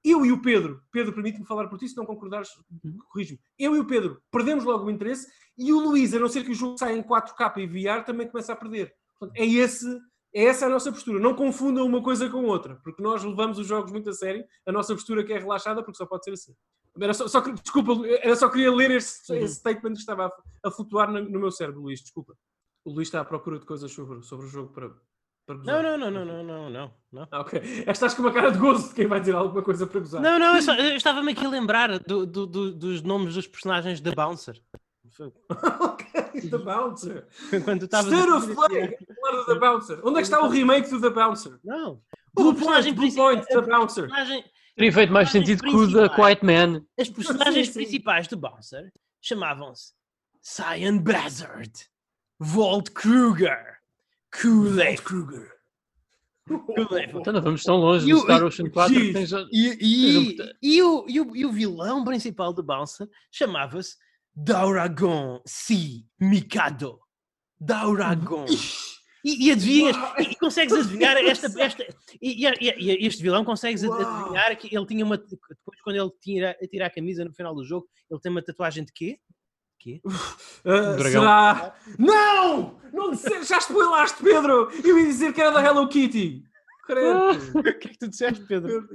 eu 0.04 0.26
e 0.26 0.32
o 0.32 0.42
Pedro, 0.42 0.82
Pedro, 0.90 1.12
permite-me 1.12 1.46
falar 1.46 1.68
por 1.68 1.78
ti, 1.78 1.88
se 1.88 1.96
não 1.96 2.04
concordares, 2.04 2.48
uhum. 2.84 2.98
corrijo-me. 3.08 3.40
Eu 3.58 3.76
e 3.76 3.78
o 3.78 3.86
Pedro 3.86 4.20
perdemos 4.32 4.64
logo 4.64 4.86
o 4.86 4.90
interesse 4.90 5.28
e 5.56 5.72
o 5.72 5.78
Luís, 5.78 6.12
a 6.12 6.18
não 6.18 6.28
ser 6.28 6.44
que 6.44 6.50
o 6.50 6.54
jogo 6.54 6.76
saia 6.76 6.96
em 6.96 7.02
4K 7.02 7.58
e 7.58 7.66
VR, 7.66 8.04
também 8.04 8.28
começa 8.28 8.52
a 8.52 8.56
perder. 8.56 8.92
Portanto, 9.18 9.38
é, 9.38 9.46
esse, 9.46 9.86
é 10.34 10.44
essa 10.44 10.66
a 10.66 10.68
nossa 10.68 10.90
postura. 10.90 11.18
Não 11.18 11.34
confundam 11.34 11.84
uma 11.84 12.02
coisa 12.02 12.28
com 12.28 12.44
outra, 12.44 12.76
porque 12.82 13.02
nós 13.02 13.22
levamos 13.22 13.58
os 13.58 13.66
jogos 13.66 13.92
muito 13.92 14.08
a 14.10 14.12
sério. 14.12 14.44
A 14.66 14.72
nossa 14.72 14.94
postura 14.94 15.24
que 15.24 15.32
é 15.32 15.38
relaxada, 15.38 15.82
porque 15.82 15.98
só 15.98 16.06
pode 16.06 16.24
ser 16.24 16.32
assim. 16.32 16.54
Era 17.00 17.14
só, 17.14 17.26
só, 17.26 17.40
desculpa, 17.40 17.92
eu 18.06 18.36
só 18.36 18.48
queria 18.50 18.70
ler 18.70 18.90
esse, 18.90 19.34
esse 19.36 19.56
statement 19.56 19.94
que 19.94 20.00
estava 20.00 20.26
a, 20.26 20.68
a 20.68 20.70
flutuar 20.70 21.10
no, 21.10 21.22
no, 21.22 21.40
meu 21.40 21.50
cérebro, 21.50 21.80
Luís, 21.80 22.00
desculpa. 22.00 22.34
O 22.84 22.92
Luís 22.92 23.08
está 23.08 23.20
à 23.20 23.24
procura 23.24 23.58
de 23.58 23.64
coisas 23.64 23.90
sobre, 23.90 24.22
sobre 24.22 24.46
o 24.46 24.48
jogo 24.48 24.72
para, 24.72 24.90
para 25.46 25.56
gozar. 25.56 25.82
Não, 25.82 25.98
não, 25.98 26.10
não, 26.10 26.24
não, 26.24 26.44
não, 26.44 26.70
não, 26.70 26.94
não. 27.10 27.28
Ah, 27.30 27.40
ok. 27.40 27.60
Estás 27.86 28.12
com 28.12 28.22
uma 28.22 28.32
cara 28.32 28.50
de 28.50 28.58
gozo 28.58 28.88
de 28.88 28.94
quem 28.94 29.06
vai 29.06 29.20
dizer 29.20 29.34
alguma 29.34 29.62
coisa 29.62 29.86
para 29.86 30.00
gozar. 30.00 30.20
Não, 30.20 30.38
não, 30.38 30.56
eu, 30.56 30.74
eu 30.74 30.96
estava-me 30.96 31.32
aqui 31.32 31.46
a 31.46 31.48
lembrar 31.48 31.98
do, 32.00 32.26
do, 32.26 32.46
do, 32.46 32.72
dos 32.74 33.02
nomes 33.02 33.34
dos 33.34 33.46
personagens 33.46 34.00
da 34.00 34.12
Bouncer. 34.12 34.60
ok, 35.80 36.50
The 36.50 36.58
Bouncer. 36.58 37.26
Quando 37.64 37.86
tu 37.86 37.96
State 37.96 38.30
of 38.30 38.54
Play, 38.54 38.96
The 39.46 39.54
Bouncer. 39.58 40.00
Onde 40.02 40.16
é 40.16 40.20
que 40.20 40.22
está 40.22 40.42
o 40.42 40.48
remake 40.48 40.90
do 40.90 41.00
The 41.00 41.10
Bouncer? 41.10 41.58
Não. 41.64 42.00
O 42.36 42.54
personagem 42.54 42.94
Blue 42.94 43.14
Point, 43.14 43.46
The 43.46 43.60
Bouncer. 43.60 44.08
Teria 44.74 44.92
feito 44.92 45.12
mais 45.12 45.30
sentido 45.30 45.62
que 45.62 45.74
o 45.74 45.92
The 45.92 46.08
Quiet 46.08 46.44
Man. 46.44 46.84
As 46.98 47.10
personagens 47.10 47.66
sim, 47.66 47.72
sim. 47.72 47.78
principais 47.80 48.26
do 48.26 48.36
Bouncer 48.36 48.92
chamavam-se 49.20 49.92
Cyan 50.40 50.98
Blizzard, 50.98 51.72
Walt 52.40 52.90
Kruger, 52.90 53.78
Kool-Aid 54.30 55.02
Kruger. 55.02 55.52
Então 57.14 57.32
não 57.32 57.40
vamos 57.40 57.62
tão 57.62 57.76
longe 57.76 58.10
do 58.10 58.18
Star 58.18 58.42
Ocean 58.42 58.68
4 58.68 58.94
e, 59.52 59.78
e, 60.60 60.82
o, 60.82 61.06
e, 61.08 61.20
o, 61.20 61.36
e 61.36 61.46
o 61.46 61.52
vilão 61.52 62.04
principal 62.04 62.52
do 62.52 62.64
Bouncer 62.64 63.08
chamava-se 63.30 63.96
Dauragon 64.34 65.42
Si 65.46 66.06
Mikado. 66.20 67.00
Dauragon. 67.60 68.46
E, 69.24 69.46
e 69.46 69.52
adivinhas, 69.52 69.96
e, 70.18 70.22
e, 70.22 70.36
consegues 70.36 70.72
adivinhar 70.72 71.16
esta. 71.16 71.46
esta 71.62 71.86
e, 72.20 72.44
e, 72.44 73.06
este 73.06 73.22
vilão 73.22 73.44
consegues 73.44 73.84
Uau. 73.84 73.94
adivinhar 74.00 74.56
que 74.56 74.74
ele 74.74 74.86
tinha 74.86 75.04
uma. 75.04 75.16
Depois, 75.16 75.80
quando 75.84 75.96
ele 75.96 76.10
tira, 76.20 76.56
tira 76.68 76.86
a 76.86 76.90
camisa 76.90 77.24
no 77.24 77.32
final 77.32 77.54
do 77.54 77.64
jogo, 77.64 77.88
ele 78.10 78.20
tem 78.20 78.32
uma 78.32 78.42
tatuagem 78.42 78.84
de 78.84 78.92
quê? 78.92 79.18
Quê? 79.78 80.00
Uh, 80.04 81.02
será? 81.02 81.74
Não! 81.98 82.80
Não 82.92 83.14
já 83.14 83.58
spoilaste, 83.58 84.22
Pedro! 84.22 84.70
Eu 84.84 84.98
ia 84.98 85.06
dizer 85.06 85.32
que 85.32 85.40
era 85.40 85.50
da 85.50 85.64
Hello 85.64 85.88
Kitty! 85.88 86.44
o 87.54 87.62
que 87.62 87.68
é 87.68 87.72
que 87.74 87.98
tu 87.98 88.08
disseste, 88.08 88.44
Pedro? 88.44 88.86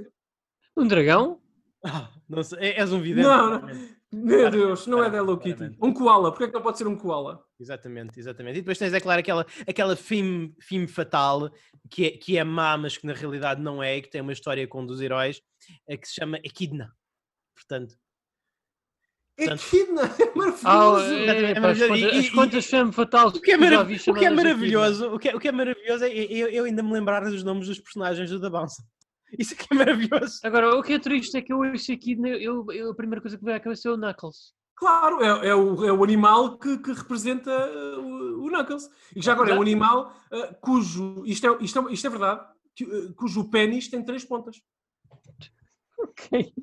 Um 0.76 0.88
dragão? 0.88 1.42
Ah, 1.84 2.10
não 2.30 2.44
sei, 2.44 2.74
és 2.74 2.92
um 2.92 3.02
vidente. 3.02 3.28
Não, 3.28 3.60
não. 3.60 3.97
Meu 4.12 4.50
Deus, 4.50 4.88
não 4.88 5.04
é 5.04 5.10
da 5.10 5.18
Hello 5.18 5.38
Kitty. 5.38 5.76
Um 5.82 5.94
koala, 5.94 6.32
porquê 6.32 6.46
é 6.46 6.48
que 6.48 6.54
não 6.54 6.62
pode 6.62 6.78
ser 6.78 6.88
um 6.88 6.96
koala? 6.96 7.44
Exatamente, 7.60 8.20
exatamente. 8.20 8.58
E 8.58 8.62
depois 8.62 8.78
tens, 8.78 8.94
é 8.94 9.00
claro, 9.02 9.20
aquela, 9.20 9.46
aquela 9.68 9.96
filme, 9.96 10.56
filme 10.62 10.88
fatal 10.88 11.52
que 11.90 12.06
é, 12.06 12.12
que 12.12 12.38
é 12.38 12.44
má, 12.44 12.78
mas 12.78 12.98
que 12.98 13.06
na 13.06 13.14
realidade 13.14 13.62
não 13.62 13.84
é, 13.84 13.98
e 13.98 14.02
que 14.02 14.10
tem 14.10 14.22
uma 14.22 14.32
história 14.32 14.68
com 14.68 14.82
um 14.82 14.86
dos 14.86 15.02
heróis, 15.02 15.42
é 15.88 15.98
que 15.98 16.08
se 16.08 16.16
chama 16.16 16.38
Equidna. 16.38 16.94
Portanto. 17.56 17.96
Equidna! 19.38 20.02
É 20.20 20.36
maravilhoso! 20.36 21.14
é, 21.14 21.52
é 21.52 21.60
maravilhoso. 21.60 22.18
As 22.18 22.30
quantas 22.30 22.66
filmes 22.66 22.96
fatais 22.96 23.34
o 23.34 23.42
que 23.42 23.52
é, 23.52 23.58
marav 23.58 23.92
o 23.92 24.14
que 24.14 24.26
é 24.26 24.30
maravilhoso, 24.30 25.14
o 25.14 25.20
que 25.20 25.30
é, 25.30 25.36
o 25.36 25.40
que 25.40 25.48
é 25.48 25.52
maravilhoso 25.52 26.06
é 26.06 26.10
eu, 26.10 26.48
eu 26.48 26.66
ainda 26.66 26.82
me 26.82 26.94
lembrar 26.94 27.24
dos 27.24 27.44
nomes 27.44 27.68
dos 27.68 27.80
personagens 27.80 28.30
do 28.30 28.40
The 28.40 28.50
Bounce. 28.50 28.82
Isso 29.38 29.54
aqui 29.54 29.68
é 29.72 29.76
maravilhoso. 29.76 30.40
Agora, 30.44 30.76
o 30.78 30.84
que 30.84 30.94
é 30.94 31.00
triste 31.00 31.38
é 31.38 31.42
que 31.42 31.52
eu 31.52 31.60
ouço 31.60 31.92
aqui, 31.92 32.18
eu, 32.24 32.66
eu, 32.72 32.92
a 32.92 32.96
primeira 32.96 33.22
coisa 33.22 33.38
que 33.38 33.44
me 33.44 33.52
vem 33.52 33.56
à 33.56 33.60
cabeça 33.60 33.90
é 33.90 33.92
o 33.92 33.98
Knuckles. 33.98 34.54
Claro, 34.76 35.24
é, 35.24 35.50
é, 35.50 35.56
o, 35.56 35.86
é 35.86 35.92
o 35.92 36.04
animal 36.04 36.58
que, 36.58 36.78
que 36.78 36.94
representa 36.94 37.52
o, 38.00 38.46
o, 38.46 38.50
Knuckles. 38.50 38.88
E 39.16 39.22
já 39.22 39.34
agora 39.34 39.52
é 39.52 39.58
um 39.58 39.62
animal 39.62 40.14
uh, 40.32 40.56
cujo, 40.62 41.24
isto 41.26 41.48
é, 41.48 41.64
isto 41.64 41.80
é, 41.80 41.94
isto 41.94 42.08
é 42.08 42.10
verdade, 42.10 42.46
que, 42.76 42.84
uh, 42.84 43.14
cujo 43.16 43.50
pênis 43.50 43.88
tem 43.88 44.06
três 44.06 44.24
pontas. 44.24 44.62
Ok. 46.00 46.54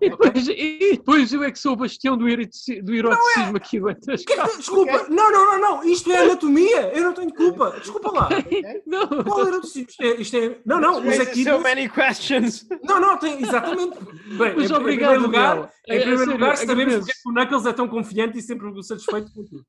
E 0.00 0.10
depois, 0.10 0.48
e 0.48 0.90
depois 0.92 1.32
eu 1.32 1.42
é 1.42 1.50
que 1.50 1.58
sou 1.58 1.72
o 1.72 1.76
bastião 1.76 2.16
do, 2.16 2.24
do 2.24 2.28
eroticismo 2.28 3.54
é. 3.54 3.56
aqui 3.56 3.78
aguentas. 3.78 4.22
Desculpa, 4.56 4.96
okay. 4.96 5.14
não, 5.14 5.32
não, 5.32 5.44
não, 5.46 5.60
não, 5.60 5.84
isto 5.84 6.12
é 6.12 6.18
anatomia, 6.18 6.92
eu 6.94 7.02
não 7.02 7.12
tenho 7.12 7.34
culpa. 7.34 7.72
Desculpa 7.80 8.12
lá. 8.12 8.26
Okay. 8.26 8.62
Não, 8.86 9.06
Qual 9.24 9.46
eroticismo? 9.46 9.88
Isto 9.88 10.02
é, 10.02 10.14
isto 10.20 10.36
é... 10.36 10.58
Não, 10.64 10.80
não, 10.80 11.00
mas 11.00 11.18
aqui. 11.20 11.42
So 11.42 11.58
many 11.58 11.88
questions. 11.88 12.66
Não, 12.84 13.00
não, 13.00 13.16
tem, 13.16 13.42
exatamente. 13.42 13.98
Bem, 14.38 14.54
mas 14.56 14.70
em, 14.70 14.74
obrigado, 14.74 14.82
em 14.84 14.86
primeiro 14.86 15.22
lugar, 15.22 15.72
em 15.88 16.00
primeiro 16.00 16.30
é, 16.30 16.34
lugar 16.34 16.56
sabemos 16.56 16.94
porque 16.96 17.12
é 17.12 17.30
o 17.30 17.32
Knuckles 17.32 17.66
é 17.66 17.72
tão 17.72 17.88
confiante 17.88 18.38
e 18.38 18.42
sempre 18.42 18.82
satisfeito 18.82 19.32
com 19.32 19.44
tudo. 19.44 19.64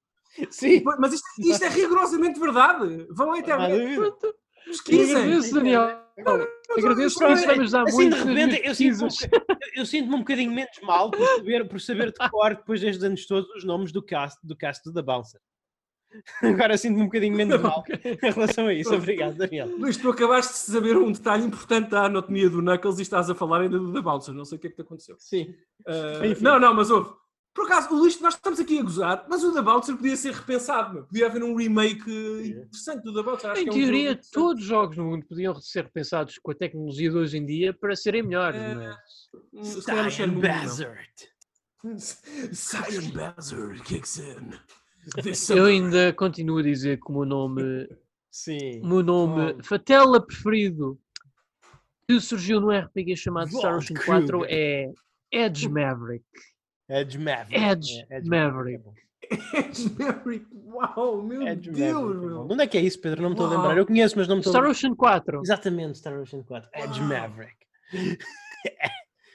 Sim. 0.49 0.83
Mas 0.99 1.13
isto, 1.13 1.25
isto 1.39 1.63
é 1.63 1.69
rigorosamente 1.69 2.39
verdade. 2.39 3.07
Vão 3.11 3.31
à 3.31 3.39
internet. 3.39 4.13
Pesquisem. 4.65 5.51
Daniel. 5.51 6.04
Agradeço 6.77 7.19
por 7.19 7.31
isso, 7.31 7.71
dar 7.71 7.83
assim, 7.83 8.09
muito. 8.09 8.15
de 8.15 8.33
repente, 8.33 8.61
eu 8.65 8.75
sinto-me 8.75 9.05
um, 9.77 9.85
sinto 9.85 10.15
um 10.15 10.19
bocadinho 10.19 10.51
menos 10.51 10.79
mal 10.81 11.11
por 11.11 11.25
saber, 11.25 11.67
por 11.67 11.81
saber 11.81 12.11
de 12.11 12.29
cor, 12.29 12.55
depois 12.55 12.81
destes 12.81 13.03
anos 13.03 13.25
todos, 13.25 13.49
os 13.51 13.63
nomes 13.63 13.91
do 13.91 14.01
cast, 14.01 14.39
do 14.45 14.55
cast 14.55 14.91
da 14.93 15.01
Bouncer. 15.01 15.41
Agora 16.41 16.77
sinto-me 16.77 17.01
um 17.01 17.05
bocadinho 17.05 17.35
menos 17.35 17.61
mal 17.61 17.83
em 18.03 18.31
relação 18.31 18.67
a 18.67 18.73
isso. 18.73 18.95
Obrigado, 18.95 19.35
Daniel. 19.35 19.67
Luís, 19.77 19.97
tu 19.97 20.09
acabaste 20.09 20.53
de 20.53 20.59
saber 20.59 20.95
um 20.97 21.11
detalhe 21.11 21.43
importante 21.43 21.89
da 21.89 22.05
anatomia 22.05 22.49
do 22.49 22.61
Knuckles 22.61 22.99
e 22.99 23.01
estás 23.01 23.29
a 23.29 23.35
falar 23.35 23.61
ainda 23.61 23.77
do 23.77 23.91
da 23.91 24.01
Bouncer. 24.01 24.33
Não 24.33 24.45
sei 24.45 24.57
o 24.57 24.61
que 24.61 24.67
é 24.67 24.69
que 24.69 24.77
te 24.77 24.81
aconteceu. 24.81 25.17
Sim. 25.19 25.53
Uh, 25.81 26.41
não, 26.41 26.59
não, 26.59 26.73
mas 26.73 26.89
ouve. 26.89 27.09
Por 27.55 27.67
acaso, 27.67 27.93
o 27.93 27.97
Luís, 27.97 28.19
nós 28.19 28.33
estamos 28.33 28.59
aqui 28.59 28.77
a 28.77 28.83
gozar, 28.83 29.25
mas 29.29 29.41
o 29.41 29.53
The 29.53 29.61
Bouncer 29.61 29.95
podia 29.95 30.17
ser 30.17 30.33
repensado, 30.33 30.93
meu. 30.93 31.03
podia 31.05 31.27
haver 31.27 31.41
um 31.41 31.55
remake 31.55 32.11
interessante 32.11 33.01
do 33.01 33.13
The 33.13 33.23
Bouncer. 33.23 33.49
Acho 33.49 33.61
em 33.61 33.69
teoria, 33.69 34.11
é 34.11 34.13
um 34.13 34.19
todos 34.33 34.61
os 34.61 34.67
jogos 34.67 34.97
no 34.97 35.05
mundo 35.05 35.25
podiam 35.25 35.55
ser 35.61 35.85
repensados 35.85 36.37
com 36.37 36.51
a 36.51 36.53
tecnologia 36.53 37.09
de 37.09 37.15
hoje 37.15 37.37
em 37.37 37.45
dia 37.45 37.73
para 37.73 37.95
serem 37.95 38.23
melhores. 38.23 38.59
É... 38.75 38.95
Mas... 39.53 39.67
Cyan 39.67 40.39
Bazard. 40.39 41.09
Cyan 42.51 43.11
Bazard 43.13 43.81
kicks 43.83 44.17
in. 44.17 44.51
Eu 45.55 45.65
ainda 45.65 46.11
continuo 46.11 46.57
a 46.57 46.63
dizer 46.63 46.99
que 46.99 47.09
o 47.09 47.13
meu 47.13 47.25
nome. 47.25 47.87
Sim. 48.29 48.81
O 48.81 48.87
meu 48.87 49.03
nome, 49.03 49.55
oh. 49.59 49.63
Fatela 49.63 50.25
preferido, 50.25 50.99
que 52.07 52.19
surgiu 52.19 52.59
no 52.59 52.69
RPG 52.69 53.15
chamado 53.15 53.49
Star 53.49 53.77
Ocean 53.77 53.97
4 54.05 54.45
é 54.49 54.91
Edge 55.31 55.69
Maverick. 55.69 56.25
Edge 56.89 57.17
Maverick. 57.17 57.55
Edge, 57.55 58.05
é, 58.09 58.17
Edge 58.17 58.29
Maverick. 58.29 58.83
Edge 59.53 59.89
Maverick, 59.97 60.45
uau, 60.53 61.21
meu 61.21 61.41
Edge 61.47 61.71
Deus, 61.71 61.93
Maverick, 61.93 62.25
meu. 62.25 62.47
Onde 62.49 62.63
é 62.63 62.67
que 62.67 62.77
é 62.77 62.81
isso, 62.81 63.01
Pedro? 63.01 63.23
Não 63.23 63.29
me 63.29 63.35
estou 63.35 63.47
a 63.47 63.49
lembrar. 63.49 63.77
Eu 63.77 63.85
conheço, 63.85 64.17
mas 64.17 64.27
não 64.27 64.35
me 64.35 64.41
estou 64.41 64.53
a 64.53 64.59
lembrar. 64.59 64.73
Star 64.73 64.89
Ocean 64.89 64.95
4. 64.95 65.41
Exatamente, 65.43 65.97
Star 65.97 66.19
Ocean 66.19 66.43
4. 66.43 66.69
Edge 66.73 66.99
uau. 66.99 67.09
Maverick. 67.09 67.57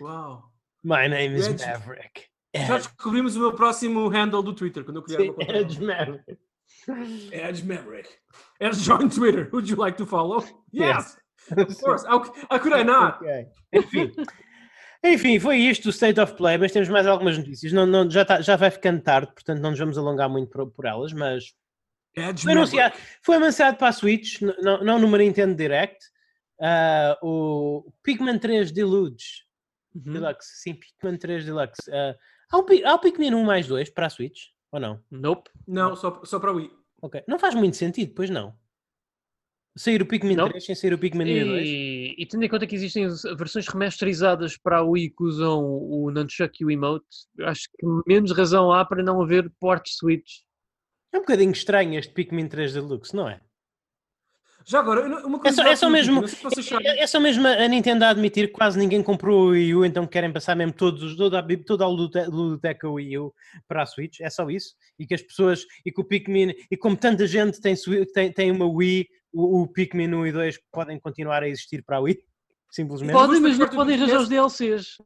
Uau. 0.01 0.51
My 0.83 1.09
name 1.09 1.37
is 1.37 1.47
Edge... 1.47 1.67
Maverick. 1.67 2.31
Já 2.55 2.79
descobrimos 2.79 3.37
o 3.37 3.41
meu 3.41 3.53
próximo 3.53 4.09
handle 4.09 4.43
do 4.43 4.55
Twitter, 4.55 4.83
quando 4.85 4.97
eu 4.97 5.03
criar 5.03 5.21
Sim, 5.21 5.31
uma. 5.31 5.43
Edge 5.43 5.81
Maverick. 5.85 6.39
Edge 7.33 7.65
Maverick. 7.65 8.09
Edge 8.61 8.81
joined 8.81 9.15
Twitter. 9.15 9.49
Would 9.53 9.69
you 9.69 9.77
like 9.77 9.99
to 9.99 10.07
follow? 10.07 10.45
Yes! 10.73 11.17
Of 11.57 11.81
course. 11.81 12.05
How, 12.05 12.23
how 12.51 12.59
could 12.59 12.73
I 12.73 12.83
not? 12.85 13.21
Ok. 13.21 13.47
Enfim. 13.73 14.13
Enfim, 15.03 15.41
foi 15.41 15.57
isto 15.59 15.87
o 15.87 15.91
State 15.91 16.21
of 16.21 16.35
Play, 16.35 16.59
mas 16.59 16.73
temos 16.73 16.89
mais 16.89 17.07
algumas 17.07 17.39
notícias. 17.39 17.73
Não, 17.73 17.87
não, 17.87 18.09
já, 18.11 18.25
tá- 18.25 18.41
já 18.43 18.57
vai 18.57 18.71
ficando 18.71 19.01
tarde, 19.01 19.33
portanto 19.33 19.61
não 19.61 19.71
nos 19.71 19.79
vamos 19.79 19.97
alongar 19.97 20.29
muito 20.29 20.51
por, 20.51 20.71
por 20.71 20.85
elas, 20.85 21.13
mas 21.13 21.55
Edge 22.15 22.43
foi 22.43 22.53
anunciado, 22.53 22.95
foi 23.23 23.37
anunciado 23.37 23.77
para 23.79 23.89
a 23.89 23.93
Switch, 23.93 24.41
não, 24.43 24.85
não 24.85 24.99
numa 24.99 25.17
Nintendo 25.19 25.55
Direct, 25.55 26.05
ah, 26.61 27.17
o 27.23 27.91
Pikmin 28.03 28.39
3 28.39 28.71
Deluxe. 28.73 29.45
Uhum. 29.95 30.13
Deluxe, 30.13 30.61
sim, 30.63 30.75
Pikmin 30.75 31.17
3 31.17 31.45
Deluxe. 31.47 31.91
Ah, 31.91 32.15
há, 32.53 32.59
o, 32.59 32.67
há 32.85 32.95
o 32.95 32.99
Pikmin 32.99 33.33
1 33.35 33.45
mais 33.45 33.67
2 33.67 33.89
para 33.91 34.07
a 34.07 34.11
Switch, 34.11 34.49
ou 34.71 34.79
não? 34.79 35.03
Nope. 35.11 35.51
Não, 35.67 35.97
só, 35.97 36.21
só 36.25 36.39
para 36.39 36.53
o 36.53 36.57
Wii. 36.57 36.71
Ok. 37.01 37.25
Não 37.27 37.39
faz 37.39 37.55
muito 37.55 37.77
sentido, 37.77 38.13
pois 38.15 38.29
não. 38.29 38.55
Sair 39.81 40.03
o 40.03 40.07
Pikmin 40.07 40.37
Não. 40.37 40.47
3 40.51 40.63
sem 40.63 40.75
sair 40.75 40.93
o 40.93 40.99
Pikmin 40.99 41.25
1 41.25 41.27
e 41.29 41.45
2. 41.45 41.67
E, 41.67 42.15
e 42.19 42.27
tendo 42.27 42.45
em 42.45 42.49
conta 42.51 42.67
que 42.67 42.75
existem 42.75 43.09
versões 43.35 43.67
remasterizadas 43.67 44.59
para 44.59 44.79
a 44.79 44.83
Wii 44.83 45.09
que 45.11 45.23
usam 45.25 45.65
o 45.65 46.11
Nunchuck 46.11 46.55
e 46.61 46.67
o 46.67 46.71
Emote, 46.71 47.07
acho 47.41 47.63
que 47.79 47.87
menos 48.07 48.31
razão 48.33 48.71
há 48.71 48.85
para 48.85 49.03
não 49.03 49.23
haver 49.23 49.51
ports 49.59 49.97
Switch. 49.97 50.41
É 51.13 51.17
um 51.17 51.21
bocadinho 51.23 51.51
estranho 51.53 51.99
este 51.99 52.13
Pikmin 52.13 52.47
3 52.47 52.75
Deluxe, 52.75 53.17
não 53.17 53.27
é? 53.27 53.41
Já 54.67 54.81
agora, 54.81 55.07
uma 55.27 55.39
É 55.39 55.41
coisa. 55.41 55.57
só, 55.63 55.69
é 55.69 55.75
só 55.75 55.89
mesmo, 55.89 56.23
é, 56.85 57.03
é 57.03 57.07
só 57.07 57.19
mesmo 57.19 57.47
a 57.49 57.67
Nintendo 57.67 58.05
a 58.05 58.11
admitir 58.11 58.49
que 58.49 58.53
quase 58.53 58.79
ninguém 58.79 59.03
comprou 59.03 59.47
o 59.47 59.51
Wii 59.53 59.75
U, 59.77 59.85
então 59.87 60.07
querem 60.07 60.31
passar 60.31 60.55
mesmo 60.55 60.75
todos, 60.75 61.03
os- 61.03 61.17
toda, 61.17 61.43
toda 61.67 61.85
a 61.85 61.89
ludote- 61.89 62.29
ludoteca 62.29 62.87
Wii 62.89 63.17
U 63.19 63.35
para 63.67 63.83
a 63.83 63.87
Switch, 63.87 64.21
é 64.21 64.29
só 64.29 64.49
isso? 64.51 64.75
E 64.99 65.07
que 65.07 65.15
as 65.15 65.23
pessoas, 65.23 65.65
e 65.87 65.91
que 65.91 66.01
o 66.01 66.05
Pikmin, 66.05 66.55
e 66.71 66.77
como 66.77 66.95
tanta 66.95 67.27
gente 67.27 67.59
tem, 67.61 67.75
tem, 68.13 68.31
tem 68.31 68.51
uma 68.51 68.67
Wii, 68.67 69.09
o, 69.33 69.63
o 69.63 69.69
Pikmin 69.69 70.15
1 70.15 70.27
e 70.27 70.33
2 70.33 70.61
podem 70.73 70.99
continuar 70.99 71.43
a 71.43 71.49
existir 71.49 71.83
para 71.83 71.97
a 71.97 72.01
Wii? 72.01 72.19
Simplesmente. 72.71 73.13
Podem, 73.13 73.41
mas 73.41 73.59
não 73.59 73.69
podem 73.69 73.97
arranjar 73.97 74.21
os 74.21 74.29
DLCs. 74.29 74.97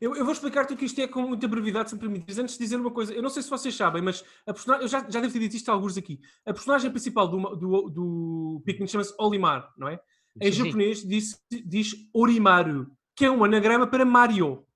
Eu, 0.00 0.16
eu 0.16 0.24
vou 0.24 0.32
explicar-te 0.32 0.74
o 0.74 0.76
que 0.76 0.86
isto 0.86 1.00
é 1.00 1.06
com 1.06 1.22
muita 1.22 1.46
brevidade, 1.46 1.90
se 1.90 1.94
me 1.94 2.00
permites. 2.00 2.36
Antes 2.36 2.58
de 2.58 2.64
dizer 2.64 2.76
uma 2.76 2.90
coisa, 2.90 3.14
eu 3.14 3.22
não 3.22 3.30
sei 3.30 3.40
se 3.40 3.48
vocês 3.48 3.72
sabem, 3.76 4.02
mas 4.02 4.24
a 4.44 4.52
personagem, 4.52 4.84
eu 4.84 4.88
já, 4.88 4.98
já 5.08 5.20
devo 5.20 5.32
ter 5.32 5.38
dito 5.38 5.54
isto 5.54 5.68
a 5.68 5.74
alguns 5.74 5.96
aqui. 5.96 6.18
A 6.44 6.52
personagem 6.52 6.90
principal 6.90 7.28
do, 7.28 7.38
do, 7.54 7.88
do 7.88 8.62
Pikmin 8.64 8.88
chama-se 8.88 9.14
Olimar, 9.16 9.72
não 9.78 9.86
é? 9.86 10.00
Em 10.40 10.50
Sim. 10.50 10.64
japonês 10.64 11.06
diz, 11.06 11.40
diz 11.48 11.94
Orimaru, 12.12 12.90
que 13.14 13.26
é 13.26 13.30
um 13.30 13.44
anagrama 13.44 13.86
para 13.86 14.04
Mario. 14.04 14.66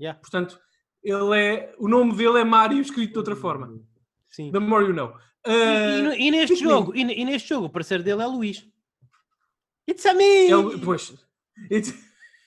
Yeah. 0.00 0.18
Portanto, 0.18 0.58
ele 1.02 1.38
é, 1.38 1.74
o 1.78 1.86
nome 1.86 2.16
dele 2.16 2.38
é 2.38 2.44
Mario 2.44 2.80
escrito 2.80 3.12
de 3.12 3.18
outra 3.18 3.36
forma. 3.36 3.78
Sim. 4.30 4.50
The 4.50 4.60
more 4.60 4.86
you 4.86 4.94
know. 4.94 5.14
E, 5.46 5.50
e 5.50 5.52
Ah, 5.52 6.16
e 6.16 6.30
neste 6.30 6.54
Pikmin. 6.54 6.68
jogo, 6.70 6.94
e, 6.96 7.00
e 7.00 7.24
neste 7.24 7.48
jogo, 7.48 7.66
o 7.66 7.70
parceiro 7.70 8.02
dele 8.02 8.22
é 8.22 8.26
Luís. 8.26 8.66
It's 9.88 10.04
a 10.06 10.14
me! 10.14 10.24
ele, 10.24 10.78
pois, 10.84 11.12
it's- 11.70 11.94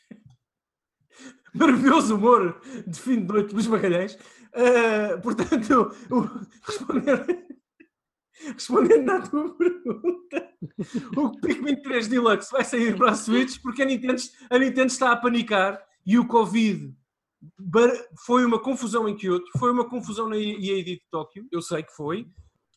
maravilhoso 1.54 2.16
humor 2.16 2.62
de 2.88 3.00
fim 3.00 3.18
de 3.26 3.28
noite 3.34 3.54
dos 3.54 3.68
Magalhães. 3.68 4.18
Ah, 4.54 5.18
portanto, 5.22 5.91
o- 6.12 6.30
respondendo, 6.68 7.26
respondendo 8.54 9.10
à 9.12 9.22
tua 9.22 9.56
pergunta, 9.58 10.50
o 11.18 11.32
Pikmin 11.41 11.82
3 11.82 12.08
Deluxe 12.08 12.52
vai 12.52 12.64
sair 12.64 12.96
para 12.96 13.12
a 13.12 13.16
Switch 13.16 13.60
porque 13.62 13.82
a 13.82 13.86
Nintendo, 13.86 14.22
a 14.50 14.60
Nintendo 14.60 14.88
está 14.88 15.12
a 15.12 15.18
panicar 15.18 15.84
e 16.06 16.18
o 16.20 16.28
Covid 16.28 16.94
foi 18.26 18.46
uma 18.46 18.60
confusão 18.62 19.08
em 19.10 19.16
Kyoto, 19.18 19.46
foi 19.60 19.72
uma 19.72 19.89
confusão 19.89 20.30
na 20.30 20.38
EAD 20.38 20.84
de 20.86 21.04
Tóquio, 21.12 21.46
eu 21.52 21.62
sei 21.62 21.84
que 21.84 21.91
foi, 21.94 22.26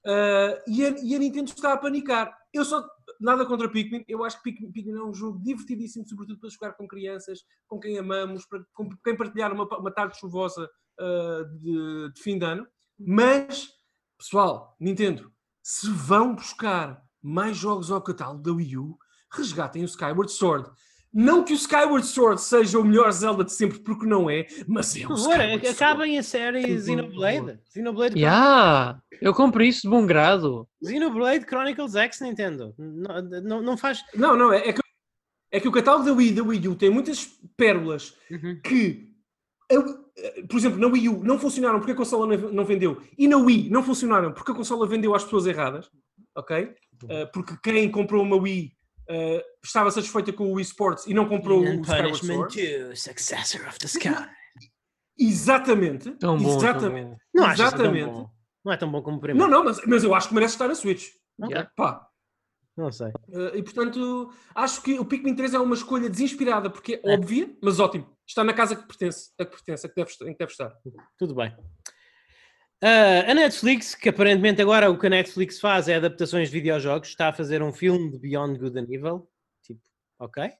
ah, 0.07 0.63
e, 0.67 0.85
a, 0.85 0.91
e 1.03 1.15
a 1.15 1.19
Nintendo 1.19 1.51
está 1.51 1.73
a 1.73 1.77
panicar. 1.77 2.37
Eu 2.53 2.65
só, 2.65 2.87
nada 3.21 3.45
contra 3.45 3.69
Pikmin, 3.69 4.05
eu 4.09 4.25
acho 4.25 4.41
que 4.41 4.53
Pikmin, 4.53 4.71
Pikmin 4.71 4.99
é 4.99 5.03
um 5.03 5.13
jogo 5.13 5.43
divertidíssimo, 5.43 6.07
sobretudo 6.07 6.39
para 6.39 6.49
jogar 6.49 6.73
com 6.75 6.87
crianças, 6.87 7.41
com 7.67 7.81
quem 7.81 7.99
amamos, 7.99 8.47
para, 8.47 8.65
com 8.73 8.89
quem 9.05 9.17
partilhar 9.17 9.53
uma, 9.53 9.65
uma 9.79 9.91
tarde 9.91 10.19
chuvosa 10.19 10.71
ah, 10.99 11.43
de, 11.59 12.13
de 12.13 12.23
fim 12.23 12.39
de 12.39 12.45
ano. 12.45 12.67
Mas, 12.99 13.69
pessoal, 14.17 14.77
Nintendo, 14.81 15.31
se 15.63 15.91
vão 15.91 16.35
buscar 16.35 17.03
mais 17.21 17.57
jogos 17.57 17.91
ao 17.91 18.01
catálogo 18.01 18.43
da 18.43 18.53
Wii 18.53 18.79
U, 18.79 18.97
resgatem 19.33 19.83
o 19.83 19.87
Skyward 19.87 20.31
Sword. 20.31 20.71
Não 21.19 21.43
que 21.43 21.55
o 21.55 21.57
Skyward 21.57 22.07
Sword 22.07 22.39
seja 22.43 22.79
o 22.79 22.85
melhor 22.85 23.11
Zelda 23.11 23.43
de 23.43 23.51
sempre, 23.51 23.79
porque 23.79 24.05
não 24.05 24.29
é, 24.29 24.47
mas 24.69 24.95
é 24.95 25.05
o 25.05 25.09
Por 25.09 25.17
favor, 25.17 25.31
Skyward 25.33 25.61
Sword. 25.62 25.69
acabem 25.83 26.19
a 26.19 26.23
série 26.23 26.79
Xenoblade. 26.83 27.59
Xenoblade, 27.73 28.19
Yeah, 28.19 29.01
eu 29.23 29.33
compro 29.33 29.62
isso 29.62 29.81
de 29.83 29.89
bom 29.89 30.05
grado. 30.05 30.69
Xenoblade 30.85 31.47
Chronicles 31.47 31.95
X 31.95 32.21
Nintendo. 32.21 32.75
Não, 32.77 33.23
não, 33.43 33.62
não 33.62 33.77
faz. 33.79 34.03
Não, 34.14 34.37
não, 34.37 34.53
é, 34.53 34.69
é 34.69 34.73
que, 34.75 34.81
é 35.53 35.59
que 35.61 35.69
o 35.69 35.73
catálogo 35.73 36.05
da 36.05 36.12
Wii, 36.12 36.33
da 36.35 36.43
Wii 36.43 36.69
U 36.69 36.75
tem 36.75 36.91
muitas 36.91 37.27
pérolas 37.57 38.14
Uhum. 38.31 38.61
que, 38.62 39.09
a- 39.73 40.43
por 40.47 40.59
exemplo, 40.59 40.79
na 40.79 40.87
Wii 40.87 41.09
U 41.09 41.25
não 41.25 41.39
funcionaram 41.39 41.79
porque 41.79 41.93
a 41.93 41.97
consola 41.97 42.27
não- 42.37 42.53
não 42.53 42.64
vendeu 42.67 43.01
e 43.17 43.27
na 43.27 43.39
Wii 43.39 43.71
não 43.71 43.83
funcionaram 43.83 44.33
porque 44.33 44.53
a 44.53 44.55
consola 44.55 44.87
vendeu 44.87 45.14
às 45.14 45.25
pessoas 45.25 45.47
erradas, 45.47 45.89
ok? 46.37 46.75
Uh, 47.05 47.31
porque 47.33 47.55
quem 47.62 47.91
comprou 47.91 48.23
uma 48.23 48.37
Wii 48.37 48.76
uh, 49.11 49.43
estava 49.65 49.91
satisfeita 49.91 50.33
com 50.33 50.45
o 50.51 50.53
Wii 50.55 50.63
Sports 50.63 51.07
e 51.07 51.15
não 51.15 51.29
comprou 51.29 51.61
o 51.61 51.81
Skyward 51.83 52.19
Sword. 52.27 52.55
2, 52.57 53.03
Successor 53.03 53.67
of 53.69 53.79
the 53.79 53.87
Sky. 53.87 54.09
Exatamente. 55.19 56.11
Tão 56.17 56.37
bom. 56.39 56.57
exatamente. 56.57 57.09
Tão 57.09 57.11
bom. 57.11 57.19
Não 57.35 57.45
achas 57.45 57.59
tão 57.59 57.67
Exatamente. 57.81 58.05
bom? 58.11 58.31
Não 58.65 58.73
é 58.73 58.77
tão 58.77 58.91
bom 58.91 59.03
como 59.03 59.17
o 59.17 59.19
Não, 59.19 59.21
primeiro. 59.21 59.51
não, 59.51 59.65
mas, 59.65 59.81
mas 59.87 60.05
eu 60.05 60.15
acho 60.15 60.29
que 60.29 60.35
merece 60.35 60.55
estar 60.55 60.69
na 60.69 60.75
Switch. 60.75 61.09
Pá. 61.77 62.07
Não 62.77 62.93
sei. 62.93 63.09
Uh, 63.29 63.57
e 63.57 63.63
portanto, 63.63 64.31
acho 64.55 64.83
que 64.83 64.99
o 64.99 65.05
Pikmin 65.05 65.35
3 65.35 65.55
é 65.55 65.59
uma 65.59 65.75
escolha 65.75 66.11
desinspirada, 66.11 66.69
porque 66.69 67.01
é, 67.03 67.11
É. 67.11 67.15
óbvia, 67.15 67.57
mas 67.63 67.81
ótimo. 67.81 68.07
Está 68.27 68.45
na 68.45 68.53
casa 68.53 68.77
que 68.77 68.87
pertence, 68.87 69.31
a 69.41 69.45
que 69.47 69.53
pertence, 69.53 69.87
a 69.87 69.89
que 69.89 69.95
deve, 69.95 70.11
em 70.25 70.33
que 70.33 70.39
deve 70.39 70.51
estar. 70.53 70.73
Tudo 71.19 71.35
bem. 71.35 71.57
Ah, 72.83 73.31
a 73.31 73.35
Netflix, 73.35 73.95
que 73.95 74.09
aparentemente 74.09 74.61
agora 74.61 74.91
o 74.91 74.99
que 74.99 75.07
a 75.07 75.11
Netflix 75.11 75.59
faz 75.59 75.89
é 75.89 75.97
adaptações 75.97 76.49
de 76.49 76.55
videojogos, 76.55 77.09
está 77.09 77.29
a 77.29 77.33
fazer 77.33 77.62
um 77.62 77.72
filme 77.72 78.11
de 78.11 78.18
Beyond 78.18 78.59
Good 78.59 78.79
and 78.79 78.87
Evil. 78.91 79.29
Tipo, 79.62 79.81
ok. 80.18 80.51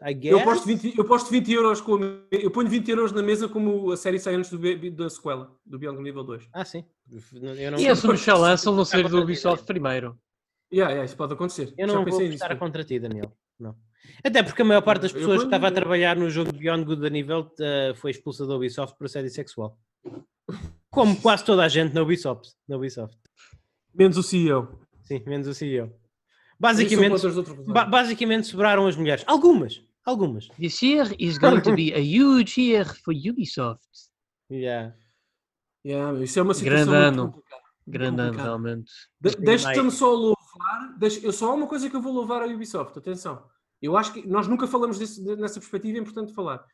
I 0.00 0.14
guess. 0.14 0.32
Eu 0.32 0.44
posto, 0.44 0.66
20, 0.66 0.96
eu 0.96 1.04
posto 1.04 1.30
20 1.30 1.52
euros 1.52 1.80
com 1.80 1.96
a, 1.96 2.22
eu 2.30 2.50
ponho 2.50 2.68
20 2.68 2.88
euros 2.88 3.12
na 3.12 3.22
mesa 3.22 3.48
como 3.48 3.90
a 3.90 3.96
série 3.96 4.18
sai 4.20 4.36
antes 4.36 4.50
do, 4.50 4.90
da 4.92 5.10
sequela, 5.10 5.52
do 5.66 5.78
Beyond 5.78 6.00
Nível 6.00 6.22
2. 6.22 6.48
Ah, 6.52 6.64
sim. 6.64 6.84
Eu 7.32 7.72
não, 7.72 7.78
E 7.78 7.86
esse 7.86 8.06
Michel 8.06 8.38
lançam 8.38 8.74
não 8.74 8.84
ser 8.84 9.08
do 9.08 9.20
Ubisoft 9.20 9.66
primeiro. 9.66 10.16
Yeah, 10.72 10.92
yeah, 10.92 11.04
isso 11.04 11.16
pode 11.16 11.32
acontecer. 11.32 11.74
eu 11.76 11.88
Já 11.88 11.94
não 11.94 12.04
vou 12.04 12.22
estar 12.22 12.56
contra 12.56 12.84
ti, 12.84 13.00
Daniel. 13.00 13.32
Não. 13.58 13.74
Até 14.22 14.42
porque 14.42 14.62
a 14.62 14.64
maior 14.64 14.82
parte 14.82 15.02
das 15.02 15.12
Eu 15.12 15.18
pessoas 15.18 15.38
que 15.38 15.46
estava 15.46 15.68
a 15.68 15.72
trabalhar 15.72 16.16
no 16.16 16.30
jogo 16.30 16.52
de 16.52 16.58
Beyond 16.58 16.84
Good 16.84 17.06
and 17.06 17.18
Evil 17.18 17.50
ah, 17.60 17.94
foi 17.96 18.12
expulsa 18.12 18.46
da 18.46 18.54
Ubisoft 18.54 18.96
por 18.96 19.06
assédio 19.06 19.30
sexual. 19.30 19.76
Como 20.90 21.20
quase 21.20 21.44
toda 21.44 21.64
a 21.64 21.68
gente 21.68 21.94
na 21.94 22.02
Ubisoft. 22.02 22.50
Na 22.68 22.76
Ubisoft. 22.76 23.16
Menos 23.94 24.16
o 24.16 24.22
CEO. 24.22 24.80
Sim, 25.04 25.22
menos 25.26 25.46
o 25.46 25.54
CEO. 25.54 25.92
Basicamente, 26.58 27.22
ba- 27.66 27.84
basicamente 27.84 28.46
sobraram 28.46 28.86
as 28.86 28.96
mulheres. 28.96 29.24
Algumas. 29.26 29.82
Algumas. 30.04 30.48
This 30.58 30.82
year 30.82 31.14
is 31.18 31.38
going 31.38 31.60
to 31.60 31.74
be 31.74 31.92
a 31.92 31.98
huge 32.00 32.60
year 32.60 32.86
for 33.04 33.14
Ubisoft. 33.14 33.80
Yeah. 34.50 34.94
Yeah, 35.84 36.18
isso 36.22 36.38
é 36.38 36.42
uma 36.42 36.54
situação 36.54 36.86
Grande 36.86 37.16
muito 37.16 37.20
ano. 37.20 37.32
complicada. 37.32 37.62
Grande 37.86 38.20
ano, 38.20 38.36
realmente. 38.38 38.90
De- 39.20 39.36
Deixa-me 39.36 39.90
só 39.90 40.12
louvar. 40.12 40.36
Deixa, 40.98 41.24
eu 41.24 41.32
só 41.32 41.50
há 41.50 41.54
uma 41.54 41.66
coisa 41.66 41.88
que 41.88 41.94
eu 41.96 42.02
vou 42.02 42.12
louvar 42.12 42.42
a 42.42 42.46
Ubisoft. 42.46 42.98
Atenção. 42.98 43.46
Eu 43.80 43.96
acho 43.96 44.12
que 44.12 44.26
nós 44.26 44.48
nunca 44.48 44.66
falamos 44.66 44.98
desse- 44.98 45.22
de- 45.22 45.36
nessa 45.36 45.60
perspectiva, 45.60 45.98
é 45.98 46.00
importante 46.00 46.34
falar. 46.34 46.64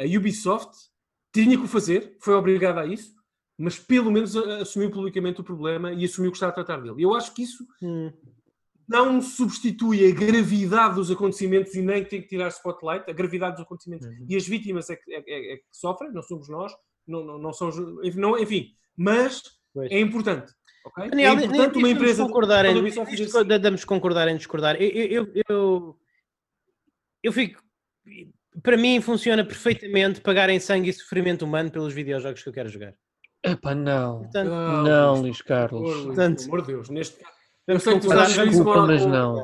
A 0.00 0.04
Ubisoft 0.04 0.72
tinha 1.32 1.56
que 1.58 1.64
o 1.64 1.68
fazer, 1.68 2.16
foi 2.20 2.34
obrigada 2.34 2.80
a 2.80 2.86
isso, 2.86 3.12
mas 3.58 3.78
pelo 3.78 4.10
menos 4.10 4.36
assumiu 4.36 4.90
publicamente 4.90 5.40
o 5.40 5.44
problema 5.44 5.92
e 5.92 6.04
assumiu 6.04 6.30
que 6.30 6.36
está 6.36 6.48
a 6.48 6.52
tratar 6.52 6.80
dele. 6.80 7.02
Eu 7.02 7.14
acho 7.14 7.32
que 7.34 7.42
isso 7.42 7.64
Hum. 7.82 8.12
não 8.88 9.20
substitui 9.22 10.06
a 10.06 10.14
gravidade 10.14 10.96
dos 10.96 11.10
acontecimentos 11.10 11.74
e 11.74 11.80
nem 11.82 12.04
tem 12.04 12.20
que 12.20 12.28
tirar 12.28 12.48
spotlight. 12.48 13.08
A 13.08 13.14
gravidade 13.14 13.56
dos 13.56 13.64
acontecimentos 13.64 14.06
Uhum. 14.06 14.26
e 14.28 14.36
as 14.36 14.46
vítimas 14.46 14.90
é 14.90 14.96
que, 14.96 15.12
é- 15.14 15.24
é- 15.26 15.52
é 15.54 15.56
que 15.56 15.64
sofrem, 15.72 16.12
não 16.12 16.22
somos 16.22 16.48
nós, 16.48 16.72
não, 17.06 17.24
não, 17.24 17.38
não 17.38 17.52
são, 17.52 17.68
enfim, 18.02 18.18
não- 18.18 18.38
enfim, 18.38 18.70
mas 18.96 19.42
Pois. 19.72 19.90
é 19.90 20.00
importante. 20.00 20.52
ok? 20.84 21.08
Daniel, 21.10 21.38
é 21.38 21.44
importante 21.44 21.78
uma 21.78 21.88
empresa 21.88 22.22
concordar 22.24 22.64
da 22.64 22.70
em, 22.70 23.60
damos 23.60 23.84
concordar 23.84 24.28
em 24.28 24.36
discordar. 24.36 24.76
Eu, 24.82 24.88
eu, 24.90 25.06
eu, 25.34 25.42
eu, 25.48 25.98
eu 27.22 27.32
fico. 27.32 27.62
Para 28.62 28.76
mim 28.76 29.00
funciona 29.00 29.44
perfeitamente 29.44 30.20
pagar 30.20 30.48
em 30.50 30.60
sangue 30.60 30.90
e 30.90 30.92
sofrimento 30.92 31.44
humano 31.44 31.70
pelos 31.70 31.92
videojogos 31.94 32.42
que 32.42 32.48
eu 32.48 32.52
quero 32.52 32.68
jogar. 32.68 32.94
Epá, 33.44 33.74
não. 33.74 34.20
Portanto, 34.20 34.50
Ah, 34.52 34.82
Não, 34.82 35.20
Luís, 35.20 35.38
por 35.38 35.46
Carlos. 35.48 35.82
Luís, 35.82 36.04
Portanto, 36.06 36.36
pelo 36.38 36.48
amor 36.48 36.60
de 36.62 36.66
Deus, 36.68 36.88
neste 36.88 37.16
caso. 37.20 37.34
Eu 37.66 37.80
sei 37.80 37.94
que 37.94 38.00
tu 38.00 38.06
estás 38.08 38.32
feliz 38.32 38.50
Desculpa, 38.50 38.80
com- 38.80 38.86
mas 38.86 39.06
não. 39.06 39.38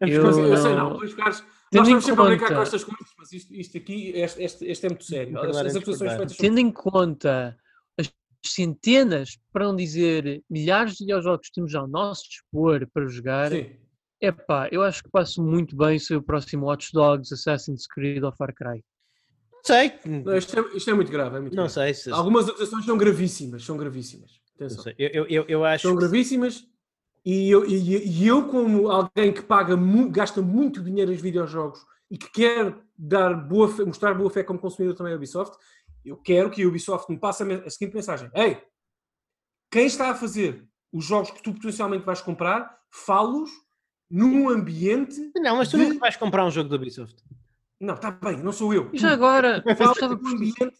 Eu 0.00 0.24
Mas 0.24 0.38
eu 0.38 0.56
sei, 0.56 0.72
não- 0.72 0.90
não, 0.90 0.96
Luís 0.96 1.14
Carlos, 1.14 1.40
nós 1.40 1.46
Tendo 1.70 1.78
em 1.80 1.82
estamos 1.98 2.04
sempre 2.04 2.22
a 2.22 2.24
brincar 2.26 2.46
com 2.48 2.48
conta- 2.54 2.62
estas 2.62 2.84
coisas, 2.84 3.06
mas 3.18 3.32
isto, 3.32 3.54
isto 3.54 3.76
aqui, 3.78 4.12
este, 4.14 4.42
este, 4.42 4.64
este 4.66 4.86
é 4.86 4.88
muito 4.88 5.04
sério. 5.04 5.38
As, 5.38 5.56
as 5.56 5.76
acusações 5.76 6.12
feitas 6.16 6.36
Tendo 6.36 6.58
em 6.58 6.70
conta 6.70 7.56
as 7.98 8.12
centenas, 8.44 9.38
para 9.52 9.64
não 9.66 9.76
dizer 9.76 10.42
milhares 10.50 10.92
de 10.94 11.04
videojogos 11.04 11.48
que 11.48 11.54
temos 11.54 11.74
ao 11.74 11.86
nosso 11.88 12.24
dispor 12.28 12.86
para 12.92 13.06
jogar, 13.08 13.50
é 13.52 14.32
pá, 14.32 14.68
eu 14.72 14.82
acho 14.82 15.02
que 15.02 15.10
passo 15.10 15.42
muito 15.42 15.76
bem 15.76 15.98
se 15.98 16.14
o 16.14 16.22
próximo 16.22 16.66
Watch 16.66 16.90
Dogs, 16.92 17.32
Assassin's 17.32 17.86
Creed 17.86 18.22
ou 18.22 18.32
Far 18.32 18.54
Cry. 18.54 18.82
Não 19.60 19.76
sei. 19.76 19.92
Não, 20.04 20.36
isto, 20.36 20.58
é, 20.58 20.76
isto, 20.76 20.90
é, 20.90 20.94
muito 20.94 21.10
grave. 21.10 21.36
É 21.36 21.40
muito 21.40 21.54
não 21.54 21.64
grave. 21.64 21.74
sei. 21.74 21.94
Se... 21.94 22.10
Algumas 22.10 22.48
acusações 22.48 22.84
são 22.84 22.96
gravíssimas. 22.96 23.64
São 23.64 23.76
gravíssimas. 23.76 24.40
Eu, 24.98 25.26
eu, 25.26 25.44
eu, 25.48 25.64
acho. 25.64 25.88
São 25.88 25.96
gravíssimas. 25.96 26.66
E 27.24 27.50
eu, 27.50 27.66
e, 27.66 28.08
e 28.08 28.26
eu, 28.26 28.48
como 28.48 28.90
alguém 28.90 29.32
que 29.32 29.42
paga 29.42 29.76
muito, 29.76 30.10
gasta 30.10 30.40
muito 30.40 30.82
dinheiro 30.82 31.10
nos 31.10 31.20
videojogos 31.20 31.84
e 32.10 32.16
que 32.16 32.30
quer 32.30 32.74
dar 32.96 33.34
boa 33.34 33.68
fé, 33.68 33.84
mostrar 33.84 34.14
boa 34.14 34.30
fé 34.30 34.42
como 34.42 34.58
consumidor 34.58 34.96
também 34.96 35.12
a 35.12 35.16
Ubisoft, 35.16 35.56
eu 36.04 36.16
quero 36.16 36.50
que 36.50 36.62
a 36.62 36.66
Ubisoft 36.66 37.10
me 37.10 37.18
passe 37.18 37.42
a, 37.42 37.46
a 37.66 37.70
seguinte 37.70 37.94
mensagem: 37.94 38.30
Ei, 38.34 38.62
quem 39.70 39.86
está 39.86 40.10
a 40.10 40.14
fazer 40.14 40.66
os 40.92 41.04
jogos 41.04 41.30
que 41.30 41.42
tu 41.42 41.52
potencialmente 41.52 42.04
vais 42.04 42.20
comprar, 42.20 42.78
falos 42.90 43.50
num 44.10 44.48
ambiente. 44.48 45.30
Não, 45.36 45.56
mas 45.56 45.68
tu 45.68 45.78
de... 45.78 45.84
nunca 45.84 46.00
vais 46.00 46.16
comprar 46.16 46.44
um 46.44 46.50
jogo 46.50 46.68
da 46.68 46.76
Ubisoft. 46.76 47.22
Não, 47.80 47.94
está 47.94 48.10
bem, 48.10 48.42
não 48.42 48.52
sou 48.52 48.74
eu. 48.74 48.90
E 48.92 48.98
já 48.98 49.12
agora, 49.12 49.62
falo 49.76 50.18
num 50.20 50.28
ambiente 50.28 50.72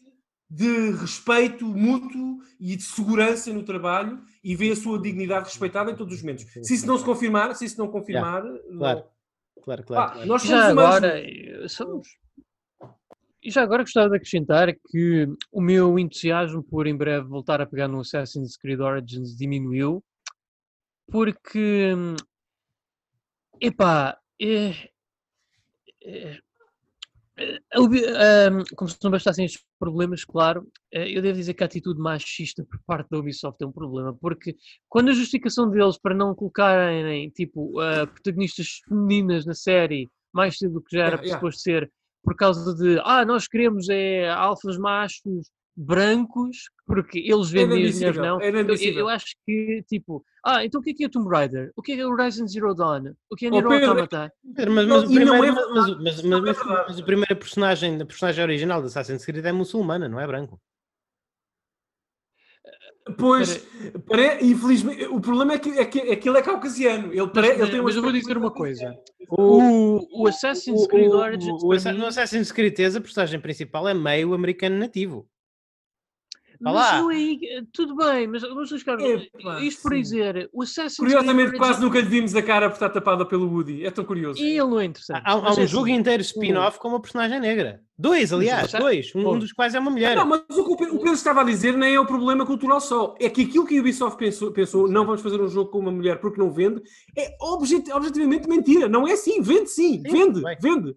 de 0.50 0.90
respeito 0.90 1.64
mútuo 1.64 2.40
e 2.58 2.76
de 2.76 2.82
segurança 2.82 3.52
no 3.52 3.62
trabalho 3.62 4.20
e 4.42 4.54
vê 4.54 4.72
a 4.72 4.76
sua 4.76 5.00
dignidade 5.00 5.46
respeitada 5.46 5.90
em 5.90 5.96
todos 5.96 6.16
os 6.16 6.22
momentos. 6.22 6.44
Se 6.62 6.74
isso 6.74 6.86
não 6.86 6.98
se 6.98 7.04
confirmar, 7.04 7.54
se 7.54 7.64
isso 7.64 7.78
não 7.78 7.88
confirmar, 7.88 8.44
yeah. 8.44 8.76
claro. 8.76 9.04
Claro, 9.62 9.84
claro, 9.84 10.02
ah, 10.02 10.12
claro. 10.12 10.28
Nós 10.28 10.42
somos 10.42 10.56
já 10.56 10.68
agora, 10.68 11.22
somos, 11.68 12.08
e 13.42 13.50
já 13.50 13.62
agora 13.62 13.82
gostava 13.82 14.10
de 14.10 14.16
acrescentar 14.16 14.74
que 14.88 15.26
o 15.50 15.60
meu 15.60 15.98
entusiasmo 15.98 16.62
por 16.62 16.86
em 16.86 16.96
breve 16.96 17.26
voltar 17.26 17.60
a 17.60 17.66
pegar 17.66 17.88
no 17.88 18.00
Assassin's 18.00 18.56
Creed 18.56 18.80
Origins 18.80 19.34
diminuiu, 19.36 20.04
porque, 21.10 21.94
epá, 23.60 24.18
é, 24.40 24.70
é, 26.02 26.32
é, 26.32 26.38
como 28.76 28.88
se 28.88 28.98
não 29.02 29.10
bastassem 29.10 29.44
estes 29.44 29.64
problemas, 29.78 30.24
claro, 30.24 30.66
eh, 30.92 31.16
eu 31.16 31.22
devo 31.22 31.38
dizer 31.38 31.54
que 31.54 31.62
a 31.62 31.66
atitude 31.66 32.00
machista 32.00 32.64
por 32.64 32.80
parte 32.86 33.08
da 33.10 33.18
Ubisoft 33.18 33.62
é 33.62 33.66
um 33.66 33.72
problema, 33.72 34.14
porque 34.20 34.56
quando 34.88 35.10
a 35.10 35.14
justificação 35.14 35.70
deles 35.70 35.98
para 35.98 36.14
não 36.14 36.34
colocarem, 36.34 37.30
tipo, 37.30 37.80
uh, 37.80 38.06
protagonistas 38.06 38.80
femininas 38.88 39.46
na 39.46 39.54
série 39.54 40.08
mais 40.32 40.58
cedo 40.58 40.74
do 40.74 40.82
que 40.82 40.96
já 40.96 41.06
era 41.06 41.16
yeah, 41.16 41.34
suposto 41.34 41.68
yeah. 41.68 41.86
ser 41.86 41.92
por 42.22 42.36
causa 42.36 42.74
de 42.74 43.00
ah, 43.04 43.24
nós 43.24 43.48
queremos 43.48 43.88
é 43.88 44.28
alfas 44.30 44.76
machos 44.78 45.50
brancos, 45.76 46.70
porque 46.86 47.18
eles 47.18 47.50
vendem 47.50 47.86
as 47.86 47.94
mulheres 47.94 48.16
não. 48.16 48.40
Eu, 48.40 48.92
eu, 48.92 49.08
acho 49.08 49.34
que, 49.46 49.82
tipo, 49.88 50.24
ah, 50.44 50.64
então 50.64 50.80
o 50.80 50.84
que 50.84 50.90
é 50.90 50.94
que 50.94 51.04
é 51.04 51.08
Tomb 51.08 51.28
Raider? 51.28 51.72
O 51.76 51.82
que 51.82 51.92
é, 51.92 52.00
é 52.00 52.06
Horizon 52.06 52.46
Zero 52.46 52.74
Dawn? 52.74 53.14
O 53.30 53.36
que 53.36 53.46
é 53.46 53.50
Nier 53.50 53.64
Automata? 53.64 54.32
Mas, 54.44 54.86
mas, 54.86 55.04
o 55.04 55.06
primeiro, 55.06 55.44
é 55.44 55.52
mas, 55.52 55.96
mas, 55.96 56.22
mas, 56.22 56.98
o 56.98 57.04
primeiro 57.04 57.36
personagem, 57.36 58.00
a 58.00 58.06
personagem 58.06 58.44
original 58.44 58.80
de 58.80 58.88
Assassin's 58.88 59.24
Creed 59.24 59.44
é 59.44 59.52
muçulmana, 59.52 60.08
não 60.08 60.20
é 60.20 60.26
branco. 60.26 60.60
Pois, 63.16 63.66
para... 64.06 64.42
infelizmente, 64.42 65.04
o 65.06 65.20
problema 65.20 65.54
é 65.54 65.58
que, 65.58 65.70
é 65.70 65.84
que 65.84 65.98
aquilo 66.12 66.36
é 66.36 66.42
caucasiano. 66.42 67.12
Ele, 67.12 67.26
para... 67.28 67.46
ele 67.48 67.70
tem 67.70 67.80
mas 67.82 67.96
eu 67.96 68.02
vou 68.02 68.12
dizer 68.12 68.36
uma 68.36 68.50
coisa: 68.50 68.94
o, 69.30 70.22
o 70.22 70.28
Assassin's 70.28 70.86
Creed 70.86 71.10
Origins. 71.10 71.62
O, 71.62 71.66
o, 71.66 71.70
o, 71.70 72.06
Assassin's 72.06 72.52
Creed, 72.52 72.78
a 72.96 73.00
personagem 73.00 73.40
principal 73.40 73.88
é 73.88 73.94
meio 73.94 74.34
americano 74.34 74.78
nativo. 74.78 75.28
Mas 76.60 77.06
aí, 77.08 77.40
tudo 77.72 77.96
bem, 77.96 78.26
mas 78.26 78.42
vamos 78.42 78.70
buscar. 78.70 78.98
isto 79.62 79.82
por 79.82 79.94
dizer, 79.94 80.50
o 80.52 80.62
Assassin's 80.62 80.98
Curiosamente, 80.98 81.56
quase 81.56 81.80
nunca 81.80 81.98
lhe 82.00 82.06
vimos 82.06 82.34
a 82.34 82.42
cara 82.42 82.68
por 82.68 82.74
estar 82.74 82.90
tapada 82.90 83.24
pelo 83.24 83.50
Woody. 83.50 83.86
É 83.86 83.90
tão 83.90 84.04
curioso. 84.04 84.40
E 84.42 84.58
ele 84.58 84.68
não 84.68 84.78
é 84.78 84.84
interessante. 84.84 85.22
Há, 85.24 85.32
há 85.32 85.54
um 85.54 85.60
é 85.60 85.66
jogo 85.66 85.86
assim, 85.86 85.94
inteiro 85.94 86.22
spin-off 86.22 86.78
com 86.78 86.88
uma 86.88 87.00
personagem 87.00 87.40
negra. 87.40 87.80
Dois, 88.00 88.32
aliás, 88.32 88.72
dois. 88.72 89.14
Um, 89.14 89.28
um, 89.28 89.38
dos 89.38 89.52
quais 89.52 89.74
é 89.74 89.78
uma 89.78 89.90
mulher. 89.90 90.16
Não, 90.16 90.24
mas 90.24 90.40
o 90.48 90.64
que 90.64 90.72
o 90.72 90.76
Pedro 90.76 91.12
estava 91.12 91.42
a 91.42 91.44
dizer 91.44 91.76
nem 91.76 91.96
é 91.96 92.00
o 92.00 92.06
problema 92.06 92.46
cultural 92.46 92.80
só. 92.80 93.14
É 93.20 93.28
que 93.28 93.42
aquilo 93.42 93.66
que 93.66 93.76
a 93.76 93.80
Ubisoft 93.80 94.18
pensou, 94.18 94.50
pensou 94.52 94.88
não 94.88 95.04
vamos 95.04 95.20
fazer 95.20 95.38
um 95.38 95.48
jogo 95.48 95.70
com 95.70 95.80
uma 95.80 95.92
mulher 95.92 96.18
porque 96.18 96.40
não 96.40 96.50
vende, 96.50 96.80
é 97.14 97.36
objet, 97.38 97.92
objetivamente 97.92 98.48
mentira. 98.48 98.88
Não 98.88 99.06
é 99.06 99.12
assim. 99.12 99.42
Vende 99.42 99.68
sim. 99.68 100.02
sim 100.02 100.10
vende. 100.10 100.40
Vende. 100.62 100.96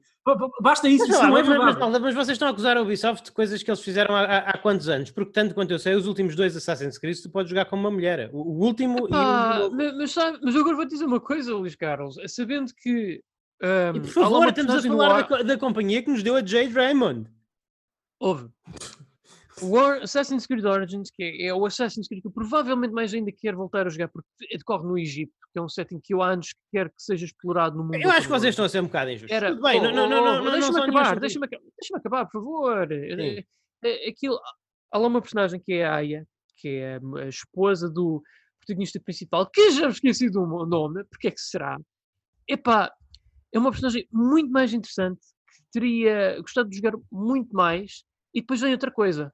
Basta 0.62 0.88
isso. 0.88 1.06
Mas, 1.06 1.10
isso 1.10 1.28
não, 1.28 1.38
é 1.38 1.44
mas, 1.44 1.78
mas, 1.78 2.02
mas, 2.02 2.16
vocês 2.16 2.36
estão 2.36 2.48
a 2.48 2.52
acusar 2.52 2.78
a 2.78 2.82
Ubisoft 2.82 3.26
de 3.26 3.32
coisas 3.34 3.62
que 3.62 3.70
eles 3.70 3.82
fizeram 3.82 4.16
há, 4.16 4.38
há, 4.38 4.58
quantos 4.58 4.88
anos? 4.88 5.12
Porque, 5.12 5.34
tanto 5.34 5.54
quanto 5.54 5.72
eu 5.72 5.80
sei, 5.80 5.96
os 5.96 6.08
últimos 6.08 6.38
dois 6.38 6.56
Assassin's 6.56 6.98
Creed 6.98 7.18
tu 7.22 7.30
podes 7.30 7.50
jogar 7.50 7.66
como 7.66 7.82
uma 7.82 7.92
mulher. 7.92 8.30
O, 8.32 8.38
o 8.38 8.66
último 8.66 9.08
Epá, 9.08 9.60
e 9.60 9.64
o... 9.66 9.72
Mas, 9.98 10.12
sabe, 10.12 10.40
mas 10.42 10.56
eu 10.56 10.62
agora 10.62 10.78
vou 10.78 10.86
te 10.86 10.92
dizer 10.92 11.04
uma 11.04 11.20
coisa, 11.20 11.54
Luís 11.54 11.76
Carlos. 11.76 12.16
Sabendo 12.28 12.74
que. 12.74 13.22
Um, 13.64 13.96
e 13.96 14.02
por 14.02 14.10
favor, 14.10 14.48
estamos 14.50 14.76
a 14.76 14.82
falar 14.82 15.28
da, 15.28 15.42
da 15.44 15.58
companhia 15.58 16.04
que 16.04 16.12
nos 16.12 16.22
deu 16.22 16.36
a 16.36 16.46
Jade 16.46 16.74
Raymond. 16.74 17.30
Houve. 18.20 18.50
O 19.62 19.78
Assassin's 19.78 20.46
Creed 20.46 20.66
Origins, 20.66 21.10
que 21.10 21.24
é, 21.24 21.48
é, 21.48 21.54
o 21.54 21.66
Assassin's 21.66 22.08
Creed 22.08 22.22
que 22.22 22.28
eu 22.28 22.32
provavelmente 22.32 22.94
mais 22.94 23.14
ainda 23.14 23.32
quero 23.32 23.56
voltar 23.56 23.88
a 23.88 23.90
jogar, 23.90 24.10
porque 24.10 24.28
decorre 24.52 24.86
no 24.86 24.98
Egito, 24.98 25.32
que 25.54 25.60
é 25.60 25.62
um 25.62 25.70
setting 25.70 26.02
que 26.04 26.14
eu 26.14 26.22
há 26.22 26.32
anos 26.32 26.54
quero 26.72 26.90
que 26.90 27.02
seja 27.02 27.26
explorado 27.26 27.78
no 27.78 27.84
mundo. 27.84 27.96
Eu 27.96 28.10
acho 28.10 28.24
que 28.24 28.34
vocês 28.34 28.52
estão 28.52 28.66
a 28.66 28.70
ser 28.70 28.82
um 28.82 28.86
bocado 28.86 29.12
injustos. 29.12 29.32
Era, 29.32 29.56
bem, 29.56 29.80
oh, 29.80 29.84
não, 29.84 29.94
não, 29.94 30.10
não, 30.10 30.42
oh, 30.42 30.44
não, 30.44 30.52
deixa-me 30.52 30.82
acabar, 30.82 31.20
deixa-me 31.20 31.48
deixa 31.48 31.98
acabar, 31.98 32.26
por 32.26 32.42
favor. 32.42 32.92
É, 32.92 33.46
é, 33.86 34.10
aquilo, 34.10 34.38
há 34.92 34.98
lá 34.98 35.08
uma 35.08 35.22
personagem 35.22 35.62
que 35.64 35.74
é 35.74 35.86
a 35.86 35.96
Aya, 35.96 36.28
que 36.58 36.68
é 36.68 37.00
a 37.22 37.28
esposa 37.30 37.90
do 37.90 38.22
protagonista 38.60 39.00
principal, 39.00 39.50
que 39.50 39.72
já 39.72 39.86
me 39.86 39.94
esqueci 39.94 40.30
do 40.30 40.46
nome, 40.46 41.04
porque 41.06 41.28
é 41.28 41.32
que 41.32 41.40
será? 41.40 41.78
Epá, 42.48 42.92
é 43.54 43.60
uma 43.60 43.70
personagem 43.70 44.08
muito 44.12 44.52
mais 44.52 44.74
interessante, 44.74 45.22
que 45.22 45.64
teria 45.72 46.42
gostado 46.42 46.70
de 46.70 46.78
jogar 46.78 46.98
muito 47.12 47.56
mais, 47.56 48.04
e 48.34 48.42
depois 48.42 48.60
vem 48.60 48.72
outra 48.74 48.92
coisa. 48.92 49.32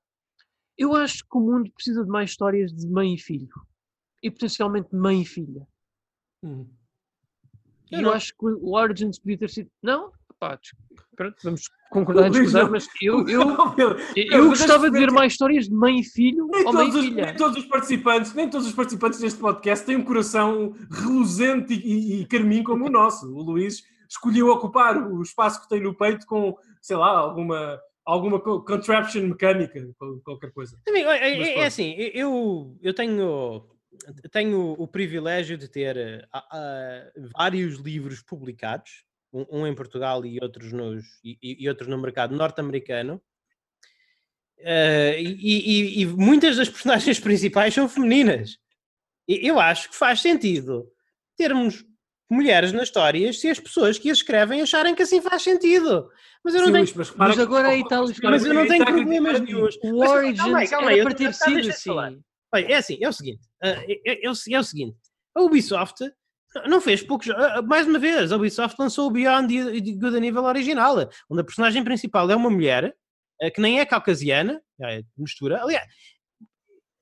Eu 0.77 0.93
acho 0.93 1.23
que 1.23 1.37
o 1.37 1.39
mundo 1.39 1.71
precisa 1.73 2.03
de 2.03 2.09
mais 2.09 2.29
histórias 2.31 2.71
de 2.71 2.87
mãe 2.87 3.15
e 3.15 3.17
filho. 3.17 3.49
E 4.21 4.29
potencialmente 4.29 4.93
mãe 4.93 5.21
e 5.21 5.25
filha. 5.25 5.65
Hum. 6.43 6.67
Eu, 7.89 8.01
eu 8.01 8.13
acho 8.13 8.33
que 8.37 8.45
o 8.45 8.75
Origins 8.75 9.17
podia 9.17 9.37
ter 9.37 9.49
sido. 9.49 9.71
Não? 9.81 10.11
Pá, 10.39 10.57
pronto, 11.17 11.35
vamos 11.43 11.63
concordar 11.91 12.27
em 12.27 12.31
discordar, 12.31 12.71
mas 12.71 12.87
eu, 13.01 13.27
eu, 13.27 13.41
eu, 13.77 13.97
eu 14.15 14.47
gostava 14.47 14.89
de 14.89 14.97
ver 14.97 15.11
mais 15.11 15.33
histórias 15.33 15.65
de 15.67 15.73
mãe 15.73 15.99
e 15.99 16.03
filho 16.03 16.47
nem 16.49 16.65
ou 16.65 16.71
mãe 16.71 16.87
e 16.87 16.91
filha. 16.93 17.25
Nem 17.25 17.35
todos 17.35 17.57
os 17.57 17.65
participantes, 17.65 18.33
nem 18.33 18.49
todos 18.49 18.67
os 18.67 18.73
participantes 18.73 19.19
deste 19.19 19.37
podcast 19.39 19.85
têm 19.85 19.97
um 19.97 20.03
coração 20.05 20.73
reluzente 20.89 21.73
e, 21.73 22.19
e, 22.19 22.21
e 22.21 22.25
carmim 22.25 22.63
como 22.63 22.85
o 22.85 22.89
nosso. 22.89 23.29
O 23.33 23.41
Luís 23.41 23.83
escolheu 24.09 24.49
ocupar 24.49 24.97
o 24.97 25.21
espaço 25.21 25.61
que 25.61 25.69
tem 25.69 25.81
no 25.81 25.95
peito 25.95 26.25
com, 26.25 26.57
sei 26.81 26.97
lá, 26.97 27.09
alguma 27.09 27.79
alguma 28.09 28.39
contraption 28.39 29.21
mecânica, 29.21 29.87
qualquer 30.23 30.51
coisa. 30.51 30.75
Amigo, 30.87 31.09
é, 31.09 31.29
é, 31.29 31.59
é, 31.59 31.65
assim, 31.65 31.93
eu, 31.95 32.75
eu 32.81 32.91
tenho, 32.91 33.69
tenho 34.31 34.71
o 34.79 34.87
privilégio 34.87 35.55
de 35.55 35.67
ter 35.67 35.95
uh, 36.33 36.39
uh, 36.39 37.29
vários 37.37 37.77
livros 37.77 38.23
publicados, 38.23 39.03
um, 39.31 39.59
um, 39.59 39.67
em 39.67 39.75
Portugal 39.75 40.25
e 40.25 40.39
outros, 40.41 40.73
nos, 40.73 41.05
e, 41.23 41.37
e 41.63 41.69
outros 41.69 41.87
no 41.87 41.99
mercado 41.99 42.35
norte-americano. 42.35 43.21
Uh, 44.57 45.13
e, 45.19 45.99
e, 45.99 46.01
e, 46.01 46.05
muitas 46.07 46.57
das 46.57 46.67
personagens 46.67 47.19
principais 47.21 47.75
são 47.75 47.87
femininas. 47.87 48.57
eu 49.27 49.59
acho 49.59 49.87
que 49.87 49.95
faz 49.95 50.19
sentido 50.19 50.91
termos 51.37 51.85
mulheres 52.29 52.71
nas 52.71 52.83
histórias 52.83 53.39
se 53.39 53.49
as 53.49 53.59
pessoas 53.59 53.97
que 53.97 54.09
as 54.09 54.17
escrevem 54.17 54.61
acharem 54.61 54.93
que 54.93 55.01
assim 55.01 55.21
faz 55.21 55.41
sentido. 55.41 56.09
Mas 56.43 56.53
eu 56.53 56.61
não 56.61 56.67
Sim, 56.67 56.73
tenho. 56.73 56.97
mas, 56.97 57.11
mas 57.15 57.39
agora 57.39 57.69
aí 57.69 57.81
está 57.81 58.01
Mas 58.23 58.45
eu 58.45 58.53
não 58.53 58.67
tenho 58.67 58.85
problemas 58.85 59.41
nenhum. 59.41 59.67
O 59.83 60.07
Origins 60.07 60.37
calma 60.37 60.59
aí, 60.59 60.67
calma 60.67 60.89
aí, 60.89 60.99
era 60.99 61.09
para 61.09 61.17
ter 61.17 61.33
sido 61.33 61.69
assim. 61.69 61.89
Olha, 62.51 62.65
é 62.65 62.75
assim, 62.75 62.97
é 63.01 63.09
o 63.09 63.13
seguinte. 63.13 63.41
É, 63.61 63.69
é, 64.05 64.25
é, 64.25 64.29
o 64.29 64.35
seguinte. 64.35 64.97
A 65.35 65.41
Ubisoft 65.41 66.09
não 66.67 66.79
fez 66.79 67.03
poucos. 67.03 67.27
Mais 67.67 67.85
uma 67.87 67.99
vez, 67.99 68.31
a 68.31 68.37
Ubisoft 68.37 68.75
lançou 68.79 69.07
o 69.07 69.11
Beyond 69.11 69.53
Good 69.97 70.17
a 70.17 70.19
nível 70.19 70.43
original, 70.43 71.09
onde 71.29 71.41
a 71.41 71.43
personagem 71.43 71.83
principal 71.83 72.29
é 72.29 72.35
uma 72.35 72.49
mulher 72.49 72.95
que 73.53 73.61
nem 73.61 73.79
é 73.79 73.85
caucasiana, 73.85 74.61
é 74.81 75.01
mistura. 75.17 75.61
Aliás, 75.61 75.87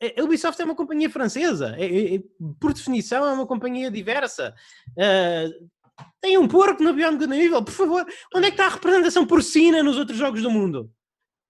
a 0.01 0.23
Ubisoft 0.23 0.61
é 0.61 0.65
uma 0.65 0.75
companhia 0.75 1.09
francesa, 1.09 1.75
é, 1.77 2.15
é, 2.15 2.23
por 2.59 2.73
definição 2.73 3.25
é 3.25 3.31
uma 3.31 3.47
companhia 3.47 3.89
diversa. 3.89 4.53
Uh, 4.91 5.67
tem 6.21 6.37
um 6.37 6.47
porco 6.47 6.83
no 6.83 6.93
Beyond 6.93 7.17
Good 7.17 7.29
Nível, 7.29 7.63
por 7.63 7.73
favor. 7.73 8.05
Onde 8.35 8.47
é 8.47 8.51
que 8.51 8.55
está 8.55 8.67
a 8.67 8.75
representação 8.75 9.25
porcina 9.25 9.81
nos 9.81 9.97
outros 9.97 10.17
jogos 10.17 10.41
do 10.41 10.51
mundo? 10.51 10.91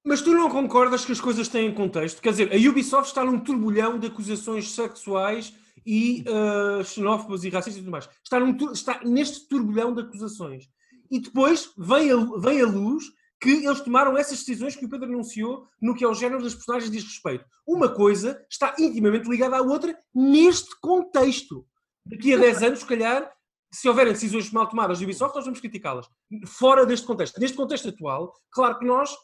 Mas 0.06 0.22
tu 0.22 0.32
não 0.32 0.50
concordas 0.50 1.04
que 1.04 1.12
as 1.12 1.20
coisas 1.20 1.50
têm 1.50 1.74
contexto? 1.74 2.22
Quer 2.22 2.32
dizer, 2.32 2.54
a 2.54 2.70
Ubisoft 2.70 3.10
está 3.10 3.26
num 3.26 3.40
turbulhão 3.40 4.00
de 4.00 4.08
acusações 4.08 4.72
sexuais 4.72 5.54
e 5.86 6.24
uh, 6.30 6.84
xenófobas 6.84 7.44
e 7.44 7.50
racistas 7.50 7.76
e 7.76 7.80
tudo 7.80 7.92
mais. 7.92 8.10
Está, 8.24 8.40
num, 8.40 8.56
está 8.72 9.02
neste 9.04 9.48
turbulhão 9.50 9.94
de 9.94 10.02
acusações. 10.02 10.70
E 11.12 11.20
depois 11.20 11.72
vem 11.78 12.12
a, 12.12 12.16
vem 12.40 12.62
a 12.62 12.66
luz 12.66 13.04
que 13.40 13.66
eles 13.66 13.82
tomaram 13.82 14.18
essas 14.18 14.40
decisões 14.40 14.76
que 14.76 14.86
o 14.86 14.90
Pedro 14.90 15.08
anunciou 15.08 15.68
no 15.82 15.94
que 15.96 16.04
é 16.04 16.08
o 16.08 16.14
género 16.14 16.42
das 16.42 16.56
personagens 16.56 16.92
diz 16.92 17.04
respeito. 17.04 17.46
Uma 17.66 17.90
coisa 17.90 18.44
está 18.50 18.76
intimamente 18.80 19.30
ligada 19.30 19.58
à 19.58 19.62
outra 19.62 19.98
neste 20.14 20.80
contexto. 20.80 21.66
Daqui 22.06 22.34
a 22.34 22.38
10 22.38 22.64
anos, 22.64 22.80
se 22.80 22.86
calhar, 22.86 23.32
se 23.72 23.88
houverem 23.88 24.14
decisões 24.14 24.52
mal 24.52 24.68
tomadas 24.68 24.98
de 24.98 25.04
Ubisoft, 25.04 25.36
nós 25.36 25.46
vamos 25.46 25.60
criticá-las. 25.60 26.08
Fora 26.46 26.86
deste 26.86 27.06
contexto. 27.06 27.40
Neste 27.40 27.56
contexto 27.56 27.90
atual, 27.90 28.34
claro 28.50 28.80
que 28.80 28.86
nós 28.86 29.16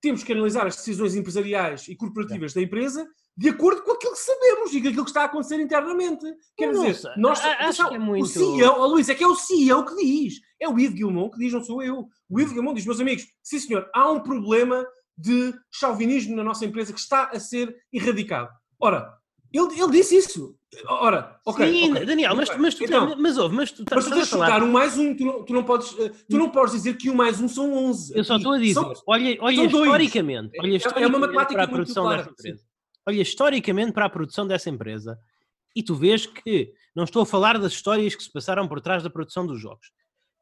temos 0.00 0.24
que 0.24 0.32
analisar 0.32 0.66
as 0.66 0.76
decisões 0.76 1.14
empresariais 1.14 1.86
e 1.86 1.94
corporativas 1.94 2.54
da 2.54 2.62
empresa 2.62 3.06
de 3.40 3.48
acordo 3.48 3.82
com 3.82 3.92
aquilo 3.92 4.12
que 4.12 4.18
sabemos 4.18 4.74
e 4.74 4.82
com 4.82 4.88
aquilo 4.88 5.04
que 5.04 5.10
está 5.10 5.22
a 5.22 5.24
acontecer 5.24 5.58
internamente. 5.58 6.26
Quer 6.54 6.74
Nossa, 6.74 6.92
dizer, 6.92 7.12
nós, 7.16 7.40
acho 7.40 7.88
que 7.88 7.94
é 7.94 7.98
muito... 7.98 8.24
o 8.24 8.26
CEO, 8.26 8.74
oh, 8.78 8.86
Luís, 8.86 9.08
é 9.08 9.14
que 9.14 9.24
é 9.24 9.26
o 9.26 9.34
CEO 9.34 9.86
que 9.86 9.96
diz. 9.96 10.34
É 10.60 10.68
o 10.68 10.78
Yves 10.78 10.92
Guilmon 10.92 11.30
que 11.30 11.38
diz, 11.38 11.50
não 11.50 11.64
sou 11.64 11.82
eu. 11.82 12.06
O 12.28 12.38
Yves 12.38 12.52
Guilmon 12.52 12.74
diz, 12.74 12.84
meus 12.84 13.00
amigos, 13.00 13.24
sim 13.42 13.58
senhor, 13.58 13.88
há 13.94 14.10
um 14.10 14.20
problema 14.20 14.86
de 15.16 15.54
chauvinismo 15.72 16.36
na 16.36 16.44
nossa 16.44 16.66
empresa 16.66 16.92
que 16.92 17.00
está 17.00 17.30
a 17.32 17.40
ser 17.40 17.74
erradicado. 17.90 18.50
Ora, 18.78 19.10
ele, 19.50 19.80
ele 19.80 19.90
disse 19.90 20.18
isso. 20.18 20.54
Ora, 20.86 21.40
ok. 21.46 21.66
Sim, 21.66 21.92
okay. 21.92 22.04
Daniel, 22.04 22.36
mas, 22.36 22.54
mas 22.58 22.74
tu, 22.74 22.84
então, 22.84 23.16
mas, 23.18 23.38
ouve, 23.38 23.56
mas 23.56 23.72
tu, 23.72 23.84
mas 23.90 24.04
tu 24.04 24.10
tens 24.10 24.20
de 24.20 24.26
chutar 24.26 24.62
um 24.62 24.70
mais 24.70 24.98
um, 24.98 25.16
tu 25.16 25.24
não, 25.24 25.44
tu 25.44 25.52
não, 25.54 25.64
podes, 25.64 25.98
eh, 25.98 26.10
tu 26.28 26.36
não 26.36 26.50
podes 26.50 26.74
dizer 26.74 26.94
que 26.98 27.08
um 27.08 27.14
mais 27.14 27.40
um 27.40 27.48
são 27.48 27.72
11. 27.72 28.16
Eu 28.16 28.22
só 28.22 28.36
estou 28.36 28.52
a 28.52 28.58
dizer, 28.58 28.74
são, 28.74 28.92
olha, 29.06 29.38
olha 29.40 29.64
historicamente, 29.64 30.60
olha 30.60 30.76
historicamente 30.76 31.14
é 31.14 31.16
uma 31.16 31.26
matemática 31.26 31.54
para 31.54 31.64
a 31.64 31.68
produção 31.68 32.04
clara, 32.04 32.18
dessa 32.18 32.30
empresa. 32.32 32.58
Sim. 32.58 32.69
Olha 33.06 33.22
historicamente 33.22 33.92
para 33.92 34.06
a 34.06 34.10
produção 34.10 34.46
dessa 34.46 34.70
empresa 34.70 35.18
e 35.74 35.82
tu 35.82 35.94
vês 35.94 36.26
que 36.26 36.72
não 36.94 37.04
estou 37.04 37.22
a 37.22 37.26
falar 37.26 37.58
das 37.58 37.72
histórias 37.72 38.14
que 38.14 38.22
se 38.22 38.32
passaram 38.32 38.66
por 38.68 38.80
trás 38.80 39.02
da 39.02 39.10
produção 39.10 39.46
dos 39.46 39.60
jogos, 39.60 39.92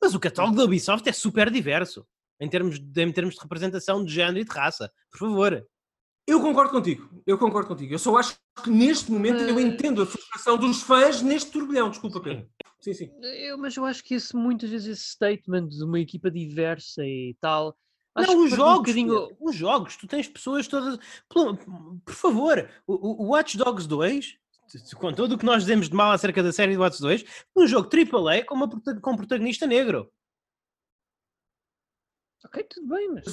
mas 0.01 0.15
o 0.15 0.21
catálogo 0.21 0.57
da 0.57 0.65
Ubisoft 0.65 1.09
é 1.09 1.13
super 1.13 1.51
diverso 1.51 2.07
em 2.41 2.49
termos 2.49 2.79
de, 2.79 3.03
em 3.03 3.13
termos 3.13 3.35
de 3.35 3.41
representação 3.41 4.05
de 4.05 4.13
género 4.13 4.39
e 4.39 4.45
de 4.45 4.51
raça. 4.51 4.91
Por 5.11 5.19
favor. 5.19 5.67
Eu 6.27 6.41
concordo 6.41 6.71
contigo, 6.71 7.09
eu 7.27 7.39
concordo 7.39 7.69
contigo. 7.69 7.95
Eu 7.95 7.99
só 7.99 8.17
acho 8.19 8.37
que 8.63 8.71
neste 8.71 9.11
momento 9.11 9.41
eu 9.43 9.59
entendo 9.59 10.03
a 10.03 10.07
frustração 10.07 10.59
dos 10.59 10.83
fãs 10.83 11.23
neste 11.23 11.51
turbilhão. 11.51 11.89
Desculpa, 11.89 12.21
Pedro. 12.21 12.47
Sim, 12.81 12.93
sim. 12.93 13.11
Eu, 13.23 13.57
mas 13.57 13.75
eu 13.77 13.85
acho 13.85 14.05
que 14.05 14.15
esse, 14.15 14.37
muitas 14.37 14.69
vezes 14.69 14.99
esse 14.99 15.11
statement 15.13 15.69
de 15.69 15.83
uma 15.83 15.99
equipa 15.99 16.31
diversa 16.31 17.03
e 17.05 17.35
tal. 17.41 17.75
Não, 18.27 18.45
os 18.45 18.51
jogos, 18.51 18.95
um 18.97 19.07
bocadinho... 19.07 19.37
os 19.41 19.57
jogos, 19.57 19.97
tu 19.97 20.07
tens 20.07 20.29
pessoas 20.29 20.67
todas. 20.67 20.99
Por, 21.29 21.57
por 22.05 22.15
favor, 22.15 22.69
o, 22.87 23.25
o 23.25 23.29
Watch 23.31 23.57
Dogs 23.57 23.87
2, 23.87 24.37
com 24.97 25.13
tudo 25.13 25.35
o 25.35 25.39
que 25.39 25.47
nós 25.47 25.63
dizemos 25.63 25.89
de 25.89 25.95
mal 25.95 26.13
acerca 26.13 26.43
da 26.43 26.53
série 26.53 26.75
do 26.75 26.83
Watch 26.83 27.01
2, 27.01 27.25
um 27.57 27.67
jogo 27.67 27.89
AAA 27.89 28.45
com, 28.45 28.55
uma, 28.55 28.69
com 28.69 29.13
um 29.13 29.17
protagonista 29.17 29.67
negro. 29.67 30.11
Ok, 32.45 32.63
tudo 32.65 32.89
bem, 32.89 33.13
mas. 33.13 33.25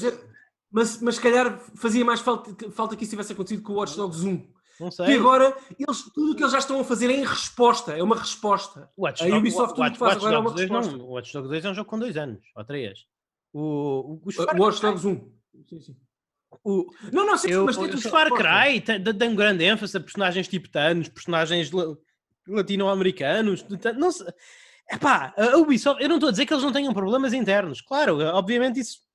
Mas, 0.71 1.01
mas 1.01 1.15
se 1.15 1.21
calhar 1.21 1.57
fazia 1.75 2.03
mais 2.03 2.19
falta, 2.19 2.69
falta 2.71 2.97
que 2.97 3.03
isso 3.03 3.11
tivesse 3.11 3.31
acontecido 3.31 3.63
com 3.63 3.73
o 3.73 3.75
Watch 3.77 3.95
Dogs 3.95 4.27
1. 4.27 4.55
Não 4.79 4.91
sei. 4.91 5.07
E 5.07 5.13
agora, 5.13 5.55
eles, 5.79 6.03
tudo 6.13 6.33
o 6.33 6.35
que 6.35 6.43
eles 6.43 6.51
já 6.51 6.59
estão 6.59 6.79
a 6.81 6.83
fazer 6.83 7.09
é 7.09 7.13
em 7.13 7.23
resposta, 7.23 7.93
é 7.93 8.03
uma 8.03 8.17
resposta. 8.17 8.91
O 8.97 9.03
Watch, 9.03 9.23
a 9.23 9.37
Ubisoft 9.37 9.69
tudo 9.69 9.81
Watch, 9.81 9.97
faz 9.97 10.13
Watch 10.15 10.25
agora 10.25 10.41
Dogs 10.41 10.61
é 10.61 10.65
uma 10.65 10.79
resposta. 10.81 10.97
Não, 10.97 11.05
o 11.05 11.11
Watch 11.11 11.31
Dogs 11.31 11.49
2 11.49 11.65
é 11.65 11.69
um 11.69 11.73
jogo 11.73 11.89
com 11.89 11.99
dois 11.99 12.17
anos, 12.17 12.41
ou 12.55 12.65
três. 12.65 13.05
O, 13.57 14.19
o, 14.19 14.21
o 14.25 14.61
Watch 14.61 14.81
Dogs 14.81 15.07
1. 15.07 15.31
Sim, 15.69 15.79
sim. 15.79 15.95
O, 16.61 16.91
não, 17.13 17.25
não, 17.25 17.37
sim, 17.37 17.49
eu, 17.49 17.63
mas 17.63 17.77
o 17.77 18.01
Far 18.09 18.29
Cry 18.29 18.81
tem, 18.81 19.29
um 19.29 19.35
grande 19.35 19.63
ênfase 19.63 19.95
a 19.95 20.01
personagens 20.01 20.45
tibetanos, 20.49 21.07
personagens 21.07 21.71
latino-americanos. 22.45 23.65
Não 23.97 24.11
sei. 24.11 24.27
Epá, 24.91 25.33
a 25.37 25.57
Ubisoft, 25.57 26.03
eu 26.03 26.09
não 26.09 26.17
estou 26.17 26.27
a 26.27 26.31
dizer 26.31 26.45
que 26.45 26.53
eles 26.53 26.65
não 26.65 26.73
tenham 26.73 26.93
problemas 26.93 27.31
internos. 27.31 27.79
Claro, 27.79 28.19
obviamente 28.19 28.81
isso 28.81 29.05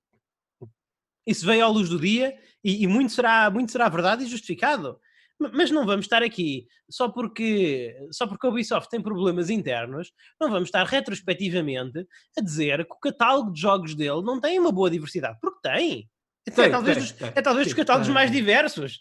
isso 1.27 1.45
veio 1.45 1.65
à 1.65 1.69
luz 1.69 1.91
do 1.91 2.01
dia 2.01 2.35
e, 2.65 2.83
e, 2.83 2.87
muito, 2.87 3.13
será, 3.13 3.51
muito 3.51 3.71
será 3.71 3.91
verdade 3.91 4.25
e 4.25 4.29
justificado. 4.29 4.99
Mas 5.41 5.71
não 5.71 5.87
vamos 5.87 6.05
estar 6.05 6.23
aqui 6.23 6.67
só 6.91 7.09
porque, 7.09 7.97
só 8.13 8.27
porque 8.27 8.47
a 8.47 8.51
Ubisoft 8.51 8.91
tem 8.91 9.01
problemas 9.01 9.49
internos, 9.49 10.13
não 10.39 10.51
vamos 10.51 10.69
estar 10.69 10.85
retrospectivamente 10.85 12.07
a 12.39 12.43
dizer 12.43 12.85
que 12.85 12.93
o 12.93 13.01
catálogo 13.01 13.51
de 13.53 13.61
jogos 13.61 13.95
dele 13.95 14.23
não 14.23 14.39
tem 14.39 14.59
uma 14.59 14.71
boa 14.71 14.91
diversidade, 14.91 15.39
porque 15.41 15.61
tem. 15.63 16.09
É 16.47 16.51
tem 16.51 16.65
é 16.67 16.71
talvez, 16.71 16.97
tem, 16.97 17.07
dos, 17.07 17.13
tem, 17.13 17.29
é 17.29 17.43
talvez 17.43 17.67
tem, 17.67 17.75
dos 17.75 17.79
catálogos 17.83 18.09
mais 18.11 18.31
diversos. 18.31 18.99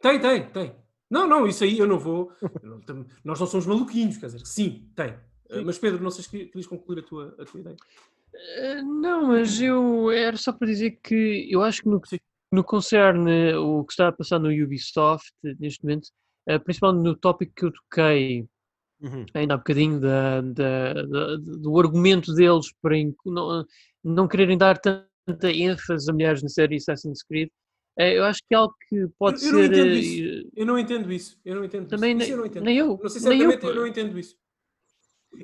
Tem, 0.00 0.20
tem, 0.20 0.50
tem. 0.50 0.74
Não, 1.08 1.26
não, 1.26 1.46
isso 1.46 1.62
aí 1.62 1.78
eu 1.78 1.86
não 1.86 1.98
vou. 1.98 2.32
Nós 3.24 3.38
não 3.38 3.46
somos 3.46 3.66
maluquinhos, 3.66 4.16
quer 4.16 4.26
dizer, 4.26 4.44
sim, 4.44 4.90
tem. 4.96 5.14
Sim. 5.50 5.64
Mas 5.64 5.78
Pedro, 5.78 6.02
não 6.02 6.10
sei 6.10 6.24
se 6.24 6.30
querias 6.30 6.66
concluir 6.66 7.00
a 7.00 7.02
tua, 7.02 7.36
a 7.38 7.44
tua 7.44 7.60
ideia. 7.60 7.76
Eh, 8.32 8.82
não, 8.82 9.28
mas 9.28 9.60
eu 9.60 10.10
era 10.10 10.36
só 10.36 10.52
para 10.52 10.68
dizer 10.68 10.98
que 11.02 11.48
eu 11.50 11.62
acho 11.62 11.82
que 11.82 11.88
no, 11.88 12.00
no 12.52 12.64
concerne 12.64 13.54
o 13.54 13.84
que 13.84 13.92
está 13.92 14.08
a 14.08 14.12
passar 14.12 14.38
no 14.38 14.48
Ubisoft 14.48 15.32
neste 15.58 15.82
momento, 15.82 16.08
eh, 16.46 16.58
principalmente 16.58 17.04
no 17.04 17.16
tópico 17.16 17.52
que 17.54 17.64
eu 17.64 17.72
toquei 17.72 18.46
uhum. 19.00 19.24
ainda 19.34 19.54
há 19.54 19.56
bocadinho 19.56 20.00
da, 20.00 20.40
da, 20.40 20.94
da, 20.94 21.36
do 21.36 21.78
argumento 21.78 22.34
deles 22.34 22.72
para 22.82 22.96
não, 23.24 23.64
não 24.02 24.28
quererem 24.28 24.58
dar 24.58 24.78
tanta 24.78 25.50
ênfase 25.50 26.10
a 26.10 26.12
mulheres 26.12 26.42
na 26.42 26.48
série 26.48 26.76
Assassin's 26.76 27.22
Creed, 27.22 27.48
eh, 27.98 28.18
eu 28.18 28.24
acho 28.24 28.40
que 28.40 28.54
é 28.54 28.56
algo 28.56 28.74
que 28.88 29.06
pode 29.18 29.44
eu, 29.44 29.60
eu 29.60 29.68
ser. 29.68 29.68
Não 29.68 29.74
entendo 29.74 29.92
isso. 29.92 30.50
Eu 30.56 30.66
não 30.66 30.78
entendo 30.78 31.12
isso. 31.12 31.40
Eu 31.44 31.54
não 31.56 31.64
entendo 31.64 31.88
Também 31.88 32.16
isso. 32.16 32.30
Eu 32.30 32.36
não 32.36 32.46
entendo. 32.46 32.64
Nem 32.64 32.76
eu. 32.76 32.86
Não 32.86 33.32
eu, 33.32 33.50
eu 33.50 33.74
não 33.74 33.86
entendo 33.86 34.18
isso. 34.18 34.36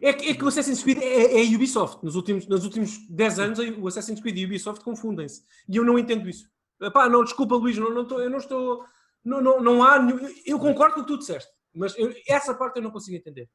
É 0.03 0.13
que, 0.13 0.31
é 0.31 0.35
que 0.35 0.45
o 0.45 0.49
Assassin's 0.49 0.83
Creed 0.83 0.99
é, 0.99 1.41
é, 1.41 1.47
a 1.47 1.55
Ubisoft. 1.55 2.05
Nos 2.05 2.17
últimos, 2.17 2.47
nos 2.49 2.65
últimos 2.65 3.07
10 3.09 3.39
anos, 3.39 3.59
o 3.79 3.87
Assassin's 3.87 4.21
Creed 4.21 4.39
e 4.39 4.45
a 4.45 4.47
Ubisoft 4.47 4.83
confundem-se. 4.83 5.43
E 5.69 5.77
eu 5.77 5.85
não 5.85 5.99
entendo 5.99 6.29
isso. 6.29 6.49
Pá, 6.93 7.09
não, 7.09 7.25
desculpa, 7.25 7.55
Luís, 7.57 7.79
não, 7.79 7.91
não 7.91 8.07
tô, 8.07 8.21
eu 8.21 8.31
não 8.31 8.39
estou. 8.39 8.85
Não, 9.25 9.41
não, 9.41 9.61
não 9.61 9.83
há. 9.83 9.99
Eu 10.45 10.59
concordo 10.59 10.95
com 10.95 11.01
o 11.01 11.05
que 11.05 11.13
tu 11.13 11.19
disseste, 11.19 11.51
mas 11.75 11.97
eu, 11.99 12.15
essa 12.29 12.55
parte 12.55 12.77
eu 12.77 12.83
não 12.83 12.91
consigo 12.91 13.17
entender. 13.17 13.49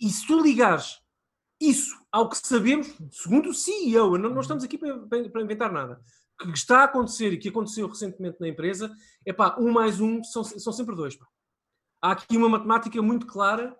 E 0.00 0.08
se 0.10 0.26
tu 0.26 0.40
ligares 0.40 0.98
isso 1.60 1.96
ao 2.12 2.28
que 2.28 2.36
sabemos, 2.36 2.92
segundo 3.10 3.50
o 3.50 3.54
CEO, 3.54 4.18
não, 4.18 4.30
não 4.30 4.40
estamos 4.40 4.64
aqui 4.64 4.78
para, 4.78 4.98
para 5.08 5.42
inventar 5.42 5.72
nada, 5.72 6.00
que 6.38 6.50
está 6.50 6.80
a 6.80 6.84
acontecer 6.84 7.32
e 7.32 7.38
que 7.38 7.48
aconteceu 7.48 7.88
recentemente 7.88 8.38
na 8.40 8.48
empresa, 8.48 8.92
é 9.26 9.32
pá, 9.32 9.56
um 9.58 9.72
mais 9.72 10.00
um 10.00 10.22
são, 10.22 10.44
são 10.44 10.72
sempre 10.72 10.94
dois. 10.94 11.16
Pá. 11.16 11.26
Há 12.02 12.12
aqui 12.12 12.36
uma 12.36 12.48
matemática 12.48 13.00
muito 13.02 13.26
clara 13.26 13.76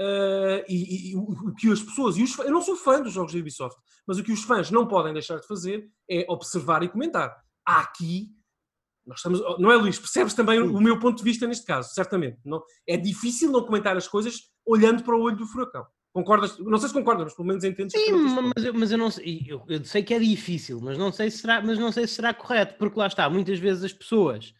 Uh, 0.00 0.64
e, 0.66 1.10
e, 1.10 1.16
o 1.16 1.54
que 1.54 1.70
as 1.70 1.82
pessoas, 1.82 2.16
e 2.16 2.22
os, 2.22 2.38
eu 2.38 2.50
não 2.50 2.62
sou 2.62 2.74
fã 2.74 3.02
dos 3.02 3.12
jogos 3.12 3.34
da 3.34 3.38
Ubisoft, 3.38 3.78
mas 4.06 4.16
o 4.16 4.24
que 4.24 4.32
os 4.32 4.42
fãs 4.42 4.70
não 4.70 4.88
podem 4.88 5.12
deixar 5.12 5.38
de 5.38 5.46
fazer 5.46 5.90
é 6.08 6.24
observar 6.26 6.82
e 6.82 6.88
comentar. 6.88 7.36
Há 7.70 7.80
aqui, 7.82 8.28
nós 9.06 9.18
estamos, 9.18 9.40
não 9.58 9.70
é 9.70 9.76
Luís, 9.76 9.98
percebes 9.98 10.34
também 10.34 10.60
o, 10.60 10.76
o 10.76 10.80
meu 10.80 10.98
ponto 10.98 11.18
de 11.18 11.24
vista 11.24 11.46
neste 11.46 11.64
caso, 11.64 11.94
certamente. 11.94 12.38
Não, 12.44 12.62
é 12.86 12.96
difícil 12.96 13.50
não 13.50 13.64
comentar 13.64 13.96
as 13.96 14.08
coisas 14.08 14.50
olhando 14.66 15.04
para 15.04 15.16
o 15.16 15.22
olho 15.22 15.36
do 15.36 15.46
furacão. 15.46 15.86
Concordas? 16.12 16.58
Não 16.58 16.78
sei 16.78 16.88
se 16.88 16.94
concordas, 16.94 17.26
mas 17.26 17.34
pelo 17.34 17.46
menos 17.46 17.62
entendes. 17.62 17.92
Sim, 17.92 18.12
mas 18.12 18.64
eu, 18.64 18.74
mas 18.74 18.90
eu 18.90 18.98
não 18.98 19.10
sei, 19.10 19.46
eu, 19.46 19.62
eu, 19.68 19.84
sei 19.84 20.02
que 20.02 20.12
é 20.12 20.18
difícil, 20.18 20.80
mas 20.80 20.98
não 20.98 21.12
sei 21.12 21.30
se 21.30 21.38
será, 21.38 21.62
mas 21.62 21.78
não 21.78 21.92
sei 21.92 22.08
se 22.08 22.14
será 22.14 22.34
correto, 22.34 22.74
porque 22.76 22.98
lá 22.98 23.06
está, 23.06 23.30
muitas 23.30 23.60
vezes 23.60 23.84
as 23.84 23.92
pessoas. 23.92 24.52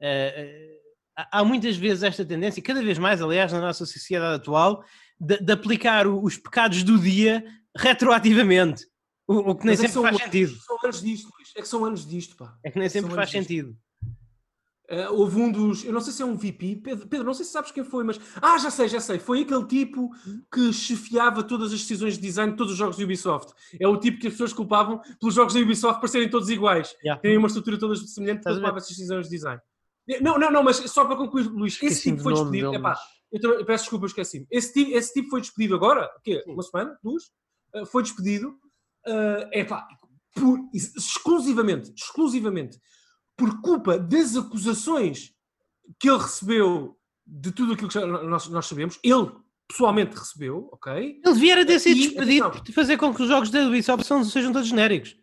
Uh, 0.00 0.72
há 1.16 1.44
muitas 1.44 1.76
vezes 1.76 2.04
esta 2.04 2.24
tendência, 2.24 2.62
cada 2.62 2.80
vez 2.80 2.98
mais, 2.98 3.20
aliás, 3.20 3.52
na 3.52 3.60
nossa 3.60 3.84
sociedade 3.84 4.36
atual, 4.36 4.84
de, 5.18 5.38
de 5.38 5.52
aplicar 5.52 6.06
os 6.06 6.36
pecados 6.36 6.84
do 6.84 6.96
dia 6.98 7.44
retroativamente. 7.76 8.86
O, 9.26 9.50
o 9.50 9.54
que 9.54 9.66
nem 9.66 9.76
Mas 9.76 9.84
é 9.84 9.88
sempre 9.88 10.08
é 10.08 10.10
que 10.10 10.18
faz 10.18 10.24
sentido. 10.24 10.60
São 10.60 10.78
anos 10.82 11.00
disto, 11.02 11.28
É 11.56 11.62
que 11.62 11.68
são 11.68 11.84
anos 11.84 12.06
disto, 12.06 12.36
pá. 12.36 12.58
É 12.64 12.70
que 12.70 12.78
nem 12.78 12.88
sempre 12.88 13.10
são 13.10 13.16
faz 13.16 13.30
sentido. 13.30 13.76
Uh, 14.90 15.10
houve 15.12 15.40
um 15.40 15.50
dos, 15.50 15.84
eu 15.84 15.92
não 15.92 16.02
sei 16.02 16.12
se 16.12 16.22
é 16.22 16.26
um 16.26 16.36
VP, 16.36 16.82
Pedro, 16.82 17.08
Pedro, 17.08 17.24
não 17.24 17.32
sei 17.32 17.46
se 17.46 17.52
sabes 17.52 17.70
quem 17.70 17.82
foi, 17.82 18.04
mas. 18.04 18.20
Ah, 18.42 18.58
já 18.58 18.70
sei, 18.70 18.88
já 18.88 19.00
sei. 19.00 19.18
Foi 19.18 19.40
aquele 19.40 19.64
tipo 19.64 20.10
que 20.52 20.70
chefiava 20.72 21.42
todas 21.42 21.72
as 21.72 21.80
decisões 21.80 22.14
de 22.16 22.20
design 22.20 22.52
de 22.52 22.58
todos 22.58 22.72
os 22.72 22.78
jogos 22.78 22.98
da 22.98 23.04
Ubisoft. 23.04 23.54
É 23.80 23.88
o 23.88 23.96
tipo 23.96 24.18
que 24.18 24.26
as 24.26 24.34
pessoas 24.34 24.52
culpavam 24.52 25.00
pelos 25.18 25.34
jogos 25.34 25.54
da 25.54 25.60
Ubisoft 25.60 25.98
para 25.98 26.08
serem 26.08 26.28
todos 26.28 26.50
iguais. 26.50 26.94
Yeah. 27.02 27.22
Têm 27.22 27.38
uma 27.38 27.46
estrutura 27.46 27.78
toda 27.78 27.96
semelhante, 27.96 28.42
culpava 28.42 28.76
essas 28.76 28.90
decisões 28.90 29.28
de 29.28 29.30
design. 29.30 29.60
Não, 30.20 30.38
não, 30.38 30.50
não, 30.50 30.62
mas 30.62 30.76
só 30.76 31.04
para 31.04 31.16
concluir, 31.16 31.44
Luís, 31.44 31.80
esse 31.82 32.02
tipo 32.02 32.22
foi 32.22 32.34
despedido. 32.34 32.74
Epá, 32.74 32.98
eu, 33.30 33.54
eu, 33.54 33.64
peço 33.64 33.84
desculpa, 33.84 34.06
esqueci-me. 34.06 34.46
Esse 34.50 34.72
tipo, 34.74 34.90
esse 34.96 35.12
tipo 35.14 35.30
foi 35.30 35.40
despedido 35.40 35.74
agora, 35.74 36.10
o 36.18 36.20
quê? 36.20 36.42
Uma 36.46 36.62
semana? 36.62 36.98
Duas? 37.02 37.24
Uh, 37.74 37.86
foi 37.86 38.02
despedido, 38.02 38.54
uh, 39.06 39.48
epá, 39.52 39.86
por, 40.34 40.58
exclusivamente, 40.72 41.92
exclusivamente, 41.96 42.78
por 43.36 43.60
culpa 43.60 43.98
das 43.98 44.36
acusações 44.36 45.32
que 45.98 46.08
ele 46.08 46.18
recebeu 46.18 46.96
de 47.26 47.52
tudo 47.52 47.72
aquilo 47.74 47.88
que 47.88 47.98
nós, 47.98 48.48
nós 48.48 48.66
sabemos. 48.66 48.98
Ele 49.02 49.30
pessoalmente 49.68 50.16
recebeu, 50.16 50.68
ok? 50.72 51.20
Ele 51.24 51.34
viera 51.38 51.64
ter 51.64 51.78
sido 51.78 51.96
despedido 51.96 52.50
por 52.50 52.72
fazer 52.72 52.96
com 52.96 53.14
que 53.14 53.22
os 53.22 53.28
jogos 53.28 53.50
da 53.50 53.60
Ubisoft 53.66 54.04
sejam 54.26 54.52
todos 54.52 54.68
genéricos. 54.68 55.16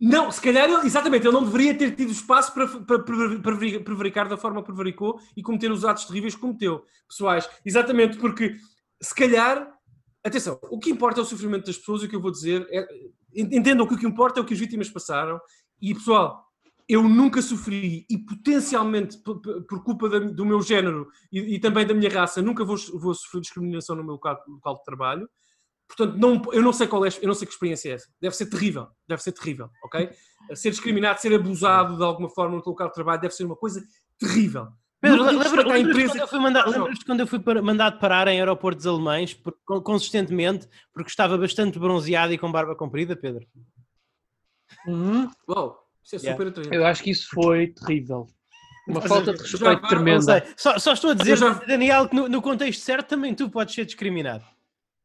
Não, 0.00 0.30
se 0.30 0.40
calhar, 0.40 0.70
ele, 0.70 0.86
exatamente, 0.86 1.26
ele 1.26 1.34
não 1.34 1.44
deveria 1.44 1.76
ter 1.76 1.94
tido 1.94 2.12
espaço 2.12 2.54
para, 2.54 2.68
para, 2.68 3.02
para 3.02 3.56
prevaricar 3.84 4.28
da 4.28 4.36
forma 4.36 4.60
que 4.60 4.66
prevaricou 4.66 5.20
e 5.36 5.42
cometer 5.42 5.72
os 5.72 5.84
atos 5.84 6.04
terríveis 6.04 6.36
que 6.36 6.40
cometeu, 6.40 6.84
pessoais. 7.08 7.48
Exatamente, 7.64 8.16
porque 8.16 8.56
se 9.02 9.14
calhar, 9.14 9.68
atenção, 10.24 10.58
o 10.62 10.78
que 10.78 10.90
importa 10.90 11.20
é 11.20 11.22
o 11.22 11.26
sofrimento 11.26 11.66
das 11.66 11.78
pessoas 11.78 12.02
o 12.02 12.08
que 12.08 12.16
eu 12.16 12.20
vou 12.20 12.30
dizer 12.30 12.66
é, 12.70 12.86
entendam 13.34 13.86
que 13.86 13.94
o 13.94 13.98
que 13.98 14.06
importa 14.06 14.40
é 14.40 14.42
o 14.42 14.44
que 14.44 14.54
as 14.54 14.60
vítimas 14.60 14.90
passaram 14.90 15.40
E 15.80 15.94
pessoal, 15.94 16.44
eu 16.88 17.02
nunca 17.02 17.42
sofri 17.42 18.06
e 18.08 18.16
potencialmente 18.16 19.18
por 19.18 19.84
culpa 19.84 20.08
do 20.08 20.44
meu 20.44 20.62
género 20.62 21.08
e, 21.30 21.56
e, 21.56 21.58
também 21.58 21.86
da 21.86 21.92
minha 21.92 22.10
raça, 22.10 22.40
nunca 22.40 22.64
vou, 22.64 22.76
vou 22.94 23.14
sofrer 23.14 23.42
discriminação 23.42 23.94
no 23.94 24.02
meu 24.02 24.12
local, 24.12 24.42
local 24.48 24.76
de 24.76 24.84
trabalho. 24.84 25.28
Portanto, 25.86 26.18
não, 26.18 26.42
eu 26.52 26.62
não 26.62 26.72
sei 26.72 26.86
qual 26.86 27.04
é, 27.04 27.08
eu 27.20 27.28
não 27.28 27.34
sei 27.34 27.46
que 27.46 27.52
experiência 27.52 27.90
é 27.90 27.92
essa. 27.92 28.08
Deve 28.20 28.34
ser 28.34 28.46
terrível, 28.46 28.88
deve 29.06 29.22
ser 29.22 29.32
terrível, 29.32 29.70
ok? 29.84 30.10
Ser 30.54 30.70
discriminado, 30.70 31.20
ser 31.20 31.34
abusado 31.34 31.96
de 31.96 32.02
alguma 32.02 32.30
forma 32.30 32.56
no 32.56 32.62
teu 32.62 32.70
local 32.70 32.88
de 32.88 32.94
trabalho 32.94 33.20
deve 33.20 33.34
ser 33.34 33.44
uma 33.44 33.56
coisa 33.56 33.82
terrível. 34.18 34.68
Pedro, 35.00 35.24
lembras-te 35.24 36.28
quando, 36.28 37.04
quando 37.06 37.20
eu 37.20 37.26
fui 37.26 37.40
mandado 37.62 37.98
parar 38.00 38.26
em 38.26 38.40
aeroportos 38.40 38.86
alemães 38.86 39.32
por, 39.32 39.54
consistentemente 39.82 40.68
porque 40.92 41.08
estava 41.08 41.38
bastante 41.38 41.78
bronzeado 41.78 42.32
e 42.32 42.38
com 42.38 42.50
barba 42.50 42.74
comprida, 42.74 43.14
Pedro? 43.14 43.46
Uhum. 44.86 45.30
Uau, 45.48 45.88
isso 46.02 46.16
é 46.16 46.18
super 46.18 46.48
yeah. 46.48 46.76
Eu 46.76 46.84
acho 46.84 47.02
que 47.02 47.10
isso 47.10 47.28
foi 47.32 47.68
terrível. 47.68 48.26
Uma 48.88 49.02
falta 49.02 49.34
de 49.34 49.42
respeito 49.42 49.82
já, 49.82 49.88
tremenda. 49.88 50.46
Só, 50.56 50.78
só, 50.78 50.94
estou 50.94 51.10
a 51.10 51.14
dizer, 51.14 51.36
já... 51.36 51.52
Daniel, 51.52 52.08
que 52.08 52.16
no, 52.16 52.28
no, 52.28 52.42
contexto 52.42 52.80
certo 52.80 53.08
também 53.08 53.34
tu 53.34 53.48
podes 53.50 53.74
ser 53.74 53.84
discriminado. 53.84 54.44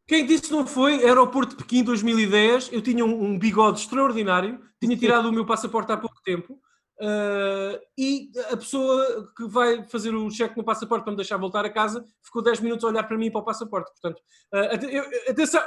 Quem 0.07 0.25
disse 0.25 0.51
não 0.51 0.65
foi, 0.65 1.03
aeroporto 1.03 1.51
de 1.51 1.63
Pequim 1.63 1.83
2010, 1.83 2.71
eu 2.71 2.81
tinha 2.81 3.05
um, 3.05 3.25
um 3.25 3.39
bigode 3.39 3.81
extraordinário, 3.81 4.59
tinha 4.81 4.97
tirado 4.97 5.27
o 5.27 5.31
meu 5.31 5.45
passaporte 5.45 5.91
há 5.91 5.97
pouco 5.97 6.21
tempo, 6.23 6.59
Uh, 6.99 7.81
e 7.97 8.31
a 8.51 8.57
pessoa 8.57 9.31
que 9.35 9.47
vai 9.47 9.83
fazer 9.87 10.13
o 10.13 10.29
cheque 10.29 10.55
no 10.55 10.63
passaporte 10.63 11.03
para 11.03 11.11
me 11.11 11.17
deixar 11.17 11.37
voltar 11.37 11.65
a 11.65 11.69
casa 11.69 12.05
ficou 12.23 12.41
10 12.41 12.59
minutos 12.59 12.85
a 12.85 12.87
olhar 12.87 13.03
para 13.03 13.17
mim 13.17 13.27
e 13.27 13.31
para 13.31 13.41
o 13.41 13.45
passaporte. 13.45 13.91
Portanto, 13.99 14.21
uh, 14.53 15.29
atenção, 15.29 15.61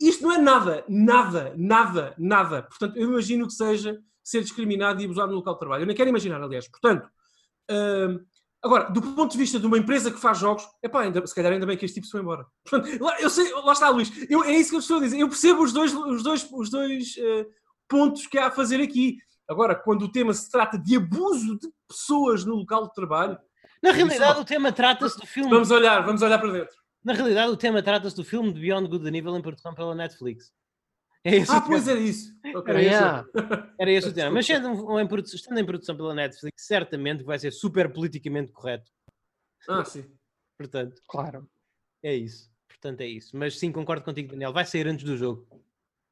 isto 0.00 0.24
não 0.24 0.32
é 0.32 0.38
nada, 0.38 0.84
nada, 0.88 1.54
nada, 1.56 2.14
nada. 2.18 2.62
Portanto, 2.62 2.96
eu 2.96 3.08
imagino 3.10 3.46
que 3.46 3.52
seja 3.52 3.98
ser 4.22 4.42
discriminado 4.42 5.00
e 5.00 5.04
abusado 5.04 5.30
no 5.30 5.36
local 5.36 5.54
de 5.54 5.60
trabalho. 5.60 5.82
Eu 5.82 5.86
nem 5.86 5.96
quero 5.96 6.10
imaginar, 6.10 6.42
aliás. 6.42 6.66
Portanto, 6.68 7.08
uh, 7.70 8.20
agora, 8.62 8.90
do 8.90 9.00
ponto 9.00 9.32
de 9.32 9.38
vista 9.38 9.60
de 9.60 9.66
uma 9.66 9.78
empresa 9.78 10.10
que 10.10 10.18
faz 10.18 10.38
jogos, 10.38 10.66
epá, 10.82 11.02
ainda, 11.02 11.24
se 11.24 11.34
calhar 11.34 11.52
ainda 11.52 11.66
bem 11.66 11.76
que 11.76 11.84
este 11.84 11.94
tipo 11.94 12.06
se 12.06 12.12
foi 12.12 12.22
embora. 12.22 12.44
Portanto, 12.68 13.02
lá, 13.02 13.20
eu 13.20 13.30
sei, 13.30 13.52
lá 13.52 13.72
está, 13.72 13.88
Luís. 13.88 14.10
Eu, 14.28 14.42
é 14.42 14.52
isso 14.52 14.70
que 14.70 14.76
eu 14.76 14.80
estou 14.80 14.96
a 14.96 15.00
dizer. 15.00 15.18
Eu 15.18 15.28
percebo 15.28 15.62
os 15.62 15.72
dois, 15.72 15.94
os 15.94 16.22
dois, 16.24 16.50
os 16.52 16.70
dois 16.70 17.14
pontos 17.88 18.26
que 18.26 18.36
há 18.36 18.48
a 18.48 18.50
fazer 18.50 18.82
aqui 18.82 19.18
Agora, 19.48 19.74
quando 19.74 20.02
o 20.02 20.12
tema 20.12 20.32
se 20.32 20.50
trata 20.50 20.78
de 20.78 20.96
abuso 20.96 21.58
de 21.58 21.68
pessoas 21.88 22.44
no 22.44 22.54
local 22.54 22.88
de 22.88 22.94
trabalho. 22.94 23.38
Na 23.82 23.92
realidade, 23.92 24.40
o 24.40 24.44
tema 24.44 24.72
trata-se 24.72 25.18
do 25.18 25.26
filme. 25.26 25.50
Vamos 25.50 25.70
olhar, 25.70 26.04
vamos 26.04 26.22
olhar 26.22 26.38
para 26.38 26.52
dentro. 26.52 26.76
Na 27.04 27.12
realidade, 27.12 27.52
o 27.52 27.56
tema 27.56 27.82
trata-se 27.82 28.16
do 28.16 28.24
filme 28.24 28.52
de 28.52 28.60
Beyond 28.60 28.88
Good 28.88 29.06
and 29.06 29.16
Evil 29.16 29.36
em 29.36 29.42
produção 29.42 29.74
pela 29.74 29.94
Netflix. 29.94 30.52
É 31.22 31.40
ah, 31.48 31.60
pois 31.62 31.88
era 31.88 31.98
isso. 31.98 32.34
Okay. 32.54 32.74
Era, 32.74 32.82
yeah. 32.82 33.26
Era 33.80 33.90
esse 33.90 34.08
o 34.08 34.12
tema. 34.12 34.30
Mas 34.30 34.44
sendo 34.44 34.68
um, 34.68 35.00
em 35.00 35.06
produção, 35.06 35.36
estando 35.36 35.58
em 35.58 35.64
produção 35.64 35.96
pela 35.96 36.14
Netflix, 36.14 36.66
certamente 36.66 37.22
vai 37.22 37.38
ser 37.38 37.50
super 37.50 37.90
politicamente 37.90 38.52
correto. 38.52 38.90
Ah, 39.66 39.82
sim. 39.84 40.04
Portanto, 40.58 41.00
claro. 41.08 41.48
É 42.02 42.14
isso. 42.14 42.50
Portanto, 42.68 43.00
é 43.00 43.06
isso. 43.06 43.34
Mas 43.34 43.58
sim, 43.58 43.72
concordo 43.72 44.04
contigo, 44.04 44.32
Daniel. 44.32 44.52
Vai 44.52 44.66
sair 44.66 44.86
antes 44.86 45.02
do 45.02 45.16
jogo. 45.16 45.46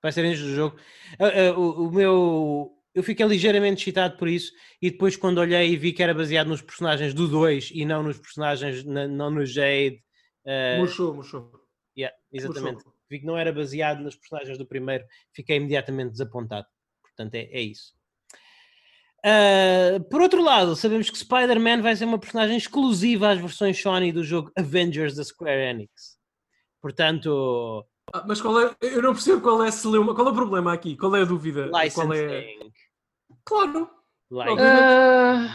Vai 0.03 0.13
sair 0.13 0.29
antes 0.29 0.41
do 0.41 0.55
jogo. 0.55 0.77
Uh, 1.21 1.53
uh, 1.53 1.61
o, 1.61 1.89
o, 1.89 1.93
meu 1.93 2.82
eu 2.95 3.03
fiquei 3.03 3.27
ligeiramente 3.27 3.83
excitado 3.83 4.17
por 4.17 4.29
isso 4.29 4.53
e 4.81 4.91
depois 4.91 5.17
quando 5.17 5.39
olhei 5.39 5.73
e 5.73 5.77
vi 5.77 5.93
que 5.93 6.03
era 6.03 6.13
baseado 6.13 6.49
nos 6.49 6.61
personagens 6.61 7.15
do 7.15 7.27
2 7.27 7.71
e 7.73 7.85
não 7.85 8.03
nos 8.03 8.19
personagens, 8.19 8.85
na, 8.85 9.09
não 9.09 9.31
no 9.31 9.47
Jade... 9.47 10.03
Uh, 10.45 10.81
murchou, 10.81 11.15
murchou. 11.15 11.53
Yeah, 11.97 12.15
exatamente. 12.33 12.75
Murchou. 12.75 12.95
Vi 13.09 13.21
que 13.21 13.27
não 13.27 13.37
era 13.37 13.53
baseado 13.53 14.03
nos 14.03 14.17
personagens 14.17 14.59
do 14.59 14.67
primeiro, 14.67 15.05
fiquei 15.33 15.57
imediatamente 15.57 16.13
desapontado. 16.13 16.67
Portanto, 17.03 17.35
é, 17.35 17.43
é 17.51 17.61
isso. 17.61 17.95
Uh, 19.25 20.03
por 20.11 20.21
outro 20.21 20.43
lado, 20.43 20.75
sabemos 20.75 21.09
que 21.09 21.19
Spider-Man 21.19 21.81
vai 21.81 21.95
ser 21.95 22.05
uma 22.05 22.19
personagem 22.19 22.57
exclusiva 22.57 23.31
às 23.31 23.39
versões 23.39 23.81
Sony 23.81 24.11
do 24.11 24.25
jogo 24.25 24.51
Avengers 24.57 25.15
da 25.15 25.25
Square 25.25 25.61
Enix. 25.61 26.19
Portanto, 26.81 27.87
ah, 28.13 28.25
mas 28.27 28.41
qual 28.41 28.61
é? 28.61 28.75
Eu 28.81 29.03
não 29.03 29.13
percebo 29.13 29.41
qual 29.41 29.63
é 29.65 29.71
qual 29.71 30.29
é 30.29 30.31
o 30.31 30.35
problema 30.35 30.73
aqui? 30.73 30.97
Qual 30.97 31.15
é 31.17 31.23
a 31.23 31.25
dúvida? 31.25 31.67
Licensing. 31.67 31.95
Qual 31.95 32.13
é... 32.15 32.57
Claro. 33.45 33.91
Uh, 34.31 35.49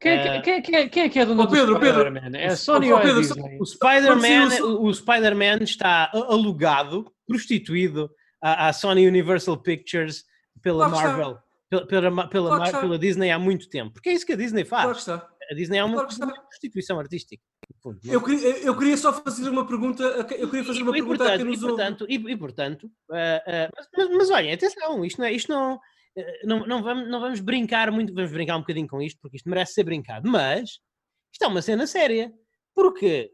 quem, 0.00 0.18
uh, 0.18 0.42
quem, 0.42 0.62
quem, 0.62 0.88
quem, 0.88 1.02
é 1.04 1.08
que 1.08 1.18
é 1.18 1.24
dono 1.24 1.42
oh, 1.42 1.48
Pedro, 1.48 1.74
do 1.74 1.80
Pedro, 1.80 2.00
Spider-Man? 2.00 2.36
É 2.36 2.46
a 2.46 2.56
Sony 2.56 2.92
oh, 2.92 2.96
ou 2.96 3.00
é 3.00 3.02
Pedro, 3.02 3.20
O 3.60 3.66
Spider-Man 3.66 4.48
o 4.80 4.92
Spider 4.92 5.62
está 5.62 6.10
alugado, 6.12 7.12
prostituído 7.26 8.10
à, 8.42 8.68
à, 8.68 8.72
Sony 8.72 9.06
Universal 9.06 9.58
Pictures 9.58 10.24
pela 10.60 10.88
claro 10.88 11.06
Marvel, 11.06 11.38
pela, 11.68 11.86
pela, 11.86 12.28
pela, 12.28 12.56
claro 12.56 12.80
pela 12.80 12.98
Disney 12.98 13.30
há 13.30 13.38
muito 13.38 13.68
tempo. 13.68 13.92
Porque 13.92 14.08
é 14.08 14.12
isso 14.12 14.26
que 14.26 14.32
a 14.32 14.36
Disney 14.36 14.64
faz. 14.64 15.04
Claro. 15.04 15.22
A 15.50 15.54
Disney 15.54 15.78
é 15.78 15.84
uma, 15.84 16.02
uma 16.02 16.42
prostituição 16.42 16.98
artística. 16.98 17.42
Eu 18.04 18.22
queria, 18.22 18.58
eu 18.58 18.76
queria 18.76 18.96
só 18.96 19.12
fazer 19.12 19.48
uma 19.48 19.66
pergunta. 19.66 20.02
Eu 20.02 20.48
queria 20.48 20.64
fazer 20.64 20.82
uma 20.82 20.90
e, 20.90 20.94
pergunta 20.94 21.24
e, 21.24 21.26
portanto, 21.26 21.34
a 21.34 21.36
quem 21.36 21.46
nos 21.46 21.58
e, 21.58 21.60
portanto, 21.60 22.06
e, 22.08 22.14
e, 22.14 22.36
portanto 22.36 22.84
uh, 22.84 22.86
uh, 22.86 23.70
mas, 23.76 23.88
mas, 23.96 24.16
mas 24.16 24.30
olha, 24.30 24.54
atenção, 24.54 25.04
isto 25.04 25.18
não, 25.18 25.26
é, 25.26 25.32
isto 25.32 25.52
não, 25.52 25.80
não, 26.44 26.66
não, 26.66 26.82
vamos, 26.82 27.08
não 27.08 27.20
vamos 27.20 27.40
brincar 27.40 27.90
muito, 27.90 28.12
vamos 28.14 28.32
brincar 28.32 28.56
um 28.56 28.60
bocadinho 28.60 28.88
com 28.88 29.00
isto, 29.00 29.18
porque 29.20 29.36
isto 29.36 29.48
merece 29.48 29.74
ser 29.74 29.84
brincado, 29.84 30.28
mas 30.28 30.78
isto 31.32 31.42
é 31.42 31.46
uma 31.46 31.62
cena 31.62 31.86
séria, 31.86 32.32
porque 32.74 33.30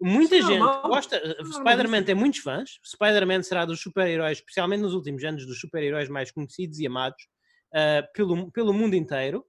muita 0.00 0.40
gente 0.40 0.58
gosta. 0.58 1.20
Spider-Man 1.44 2.02
tem 2.02 2.14
muitos 2.14 2.40
fãs. 2.40 2.78
Spider-Man 2.84 3.42
será 3.42 3.64
dos 3.64 3.80
super-heróis, 3.80 4.38
especialmente 4.38 4.80
nos 4.80 4.94
últimos 4.94 5.22
anos, 5.24 5.46
dos 5.46 5.60
super-heróis 5.60 6.08
mais 6.08 6.30
conhecidos 6.30 6.78
e 6.78 6.86
amados 6.86 7.22
pelo, 8.14 8.50
pelo 8.50 8.72
mundo 8.72 8.94
inteiro. 8.94 9.44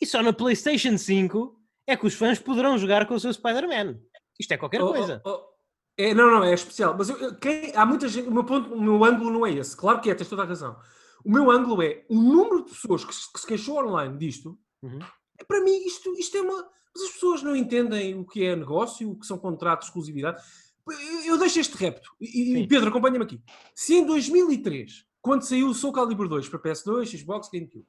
E 0.00 0.06
só 0.06 0.22
na 0.22 0.32
PlayStation 0.32 0.96
5 0.96 1.58
é 1.86 1.96
que 1.96 2.06
os 2.06 2.14
fãs 2.14 2.38
poderão 2.38 2.78
jogar 2.78 3.06
com 3.06 3.14
o 3.14 3.20
seu 3.20 3.32
Spider-Man. 3.32 3.98
Isto 4.38 4.52
é 4.52 4.56
qualquer 4.56 4.82
oh, 4.82 4.92
coisa. 4.92 5.20
Oh, 5.24 5.30
oh. 5.30 5.48
É, 5.96 6.14
não, 6.14 6.30
não, 6.30 6.44
é 6.44 6.54
especial. 6.54 6.94
Mas 6.96 7.08
eu, 7.08 7.34
quem, 7.36 7.72
há 7.74 7.84
muita 7.84 8.06
gente. 8.06 8.28
O 8.28 8.30
meu, 8.32 8.44
ponto, 8.44 8.72
o 8.72 8.80
meu 8.80 9.04
ângulo 9.04 9.32
não 9.32 9.44
é 9.44 9.52
esse. 9.52 9.76
Claro 9.76 10.00
que 10.00 10.08
é, 10.08 10.14
tens 10.14 10.28
toda 10.28 10.42
a 10.42 10.46
razão. 10.46 10.78
O 11.24 11.30
meu 11.30 11.50
ângulo 11.50 11.82
é 11.82 12.04
o 12.08 12.20
número 12.20 12.64
de 12.64 12.70
pessoas 12.70 13.04
que, 13.04 13.12
que 13.32 13.40
se 13.40 13.46
queixou 13.46 13.84
online 13.84 14.16
disto. 14.18 14.58
Uhum. 14.82 14.98
É, 15.38 15.44
para 15.44 15.62
mim, 15.62 15.76
isto, 15.84 16.12
isto 16.14 16.36
é 16.36 16.42
uma. 16.42 16.68
Mas 16.94 17.04
as 17.04 17.10
pessoas 17.12 17.42
não 17.42 17.54
entendem 17.54 18.18
o 18.18 18.24
que 18.24 18.44
é 18.44 18.56
negócio, 18.56 19.10
o 19.10 19.18
que 19.18 19.26
são 19.26 19.38
contratos 19.38 19.86
de 19.86 19.90
exclusividade. 19.90 20.42
Eu, 20.88 21.32
eu 21.32 21.38
deixo 21.38 21.60
este 21.60 21.76
repto. 21.76 22.10
E, 22.20 22.66
Pedro, 22.66 22.88
acompanha-me 22.88 23.24
aqui. 23.24 23.42
Se 23.74 23.94
em 23.94 24.06
2003, 24.06 25.04
quando 25.20 25.42
saiu 25.42 25.68
o 25.68 25.74
Soul 25.74 25.92
Calibur 25.92 26.28
2 26.28 26.48
para 26.48 26.58
PS2, 26.58 27.18
Xbox, 27.18 27.50
GameCube, 27.52 27.86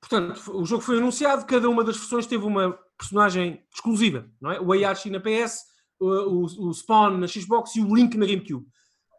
Portanto, 0.00 0.54
o 0.54 0.66
jogo 0.66 0.82
foi 0.82 0.98
anunciado, 0.98 1.46
cada 1.46 1.68
uma 1.68 1.82
das 1.82 1.96
versões 1.96 2.26
teve 2.26 2.44
uma 2.44 2.78
personagem 2.98 3.64
exclusiva, 3.74 4.30
não 4.38 4.50
é? 4.50 4.60
O 4.60 4.70
Ayashi 4.70 5.08
na 5.08 5.18
PS, 5.18 5.64
o, 5.98 6.68
o, 6.68 6.74
Spawn 6.74 7.16
na 7.16 7.26
Xbox 7.26 7.74
e 7.76 7.80
o 7.80 7.94
Link 7.94 8.16
na 8.18 8.26
GameCube. 8.26 8.66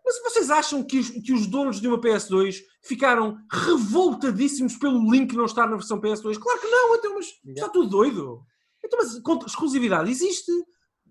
Mas 0.05 0.21
vocês 0.21 0.51
acham 0.51 0.83
que 0.83 0.99
os, 0.99 1.09
que 1.09 1.33
os 1.33 1.47
donos 1.47 1.81
de 1.81 1.87
uma 1.87 1.99
PS2 1.99 2.57
ficaram 2.83 3.37
revoltadíssimos 3.51 4.77
pelo 4.77 5.11
Link 5.11 5.35
não 5.35 5.45
estar 5.45 5.67
na 5.67 5.77
versão 5.77 5.99
PS2? 5.99 6.37
Claro 6.37 6.59
que 6.61 6.67
não, 6.67 6.95
então, 6.95 7.15
mas 7.15 7.27
está 7.47 7.69
tudo 7.69 7.89
doido. 7.89 8.41
Então, 8.83 8.99
mas 8.99 9.45
exclusividade 9.47 10.11
existe. 10.11 10.51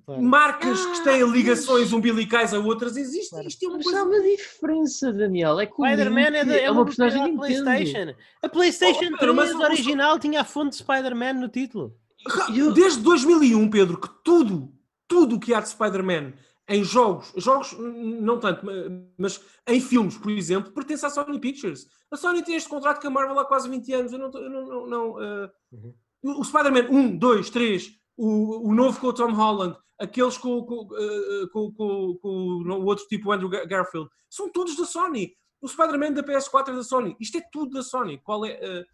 Claro. 0.06 0.22
Marcas 0.22 0.84
ah, 0.84 0.92
que 0.92 1.04
têm 1.04 1.30
ligações 1.30 1.84
mas... 1.84 1.92
umbilicais 1.92 2.52
a 2.52 2.58
outras 2.58 2.96
existem. 2.96 3.30
Claro. 3.30 3.48
Isto 3.48 3.64
é 3.64 3.68
uma 3.68 3.82
coisa... 3.82 4.00
há 4.00 4.04
uma 4.04 4.20
diferença, 4.20 5.12
Daniel. 5.12 5.58
É 5.58 5.66
que 5.66 5.72
Spider-Man 5.72 6.20
é, 6.20 6.40
é, 6.40 6.64
é, 6.64 6.70
uma 6.70 6.84
personagem 6.84 7.34
da 7.34 7.38
PlayStation. 7.38 8.14
A 8.42 8.48
PlayStation 8.48 9.10
oh, 9.14 9.18
3 9.18 9.34
mas... 9.34 9.54
original 9.54 10.18
tinha 10.18 10.42
a 10.42 10.44
fonte 10.44 10.72
de 10.72 10.76
Spider-Man 10.76 11.34
no 11.34 11.48
título. 11.48 11.96
Desde 12.74 13.02
2001, 13.02 13.70
Pedro, 13.70 13.98
que 13.98 14.08
tudo, 14.22 14.72
tudo 15.08 15.40
que 15.40 15.54
há 15.54 15.60
de 15.60 15.70
Spider-Man 15.70 16.34
em 16.68 16.82
jogos, 16.82 17.32
jogos 17.36 17.76
não 17.78 18.38
tanto, 18.38 18.64
mas 19.18 19.40
em 19.68 19.80
filmes, 19.80 20.16
por 20.16 20.30
exemplo, 20.30 20.72
pertence 20.72 21.04
à 21.04 21.10
Sony 21.10 21.38
Pictures. 21.38 21.86
A 22.10 22.16
Sony 22.16 22.42
tem 22.42 22.54
este 22.54 22.68
contrato 22.68 23.00
com 23.00 23.08
a 23.08 23.10
Marvel 23.10 23.38
há 23.38 23.44
quase 23.44 23.68
20 23.68 23.92
anos. 23.92 24.12
Eu 24.12 24.18
não, 24.18 24.30
eu 24.32 24.50
não, 24.50 24.66
não, 24.66 24.86
não 24.86 25.10
uh... 25.12 25.50
uhum. 25.72 25.94
O 26.22 26.44
Spider-Man 26.44 26.88
1, 26.90 27.18
2, 27.18 27.50
3, 27.50 27.90
o, 28.16 28.70
o 28.70 28.74
novo 28.74 28.98
com 28.98 29.08
o 29.08 29.12
Tom 29.12 29.32
Holland, 29.32 29.76
aqueles 29.98 30.38
com, 30.38 30.64
com, 30.64 30.86
uh, 30.86 31.50
com, 31.52 31.70
com, 31.72 32.18
com 32.22 32.28
o 32.28 32.84
outro 32.86 33.06
tipo, 33.08 33.28
o 33.28 33.32
Andrew 33.32 33.50
Garfield, 33.50 34.08
são 34.30 34.50
todos 34.50 34.74
da 34.76 34.86
Sony. 34.86 35.34
O 35.60 35.68
Spider-Man 35.68 36.12
da 36.12 36.22
PS4 36.22 36.68
é 36.68 36.76
da 36.76 36.82
Sony. 36.82 37.16
Isto 37.20 37.38
é 37.38 37.42
tudo 37.52 37.74
da 37.74 37.82
Sony. 37.82 38.18
Qual 38.22 38.44
é. 38.46 38.54
Uh... 38.54 38.93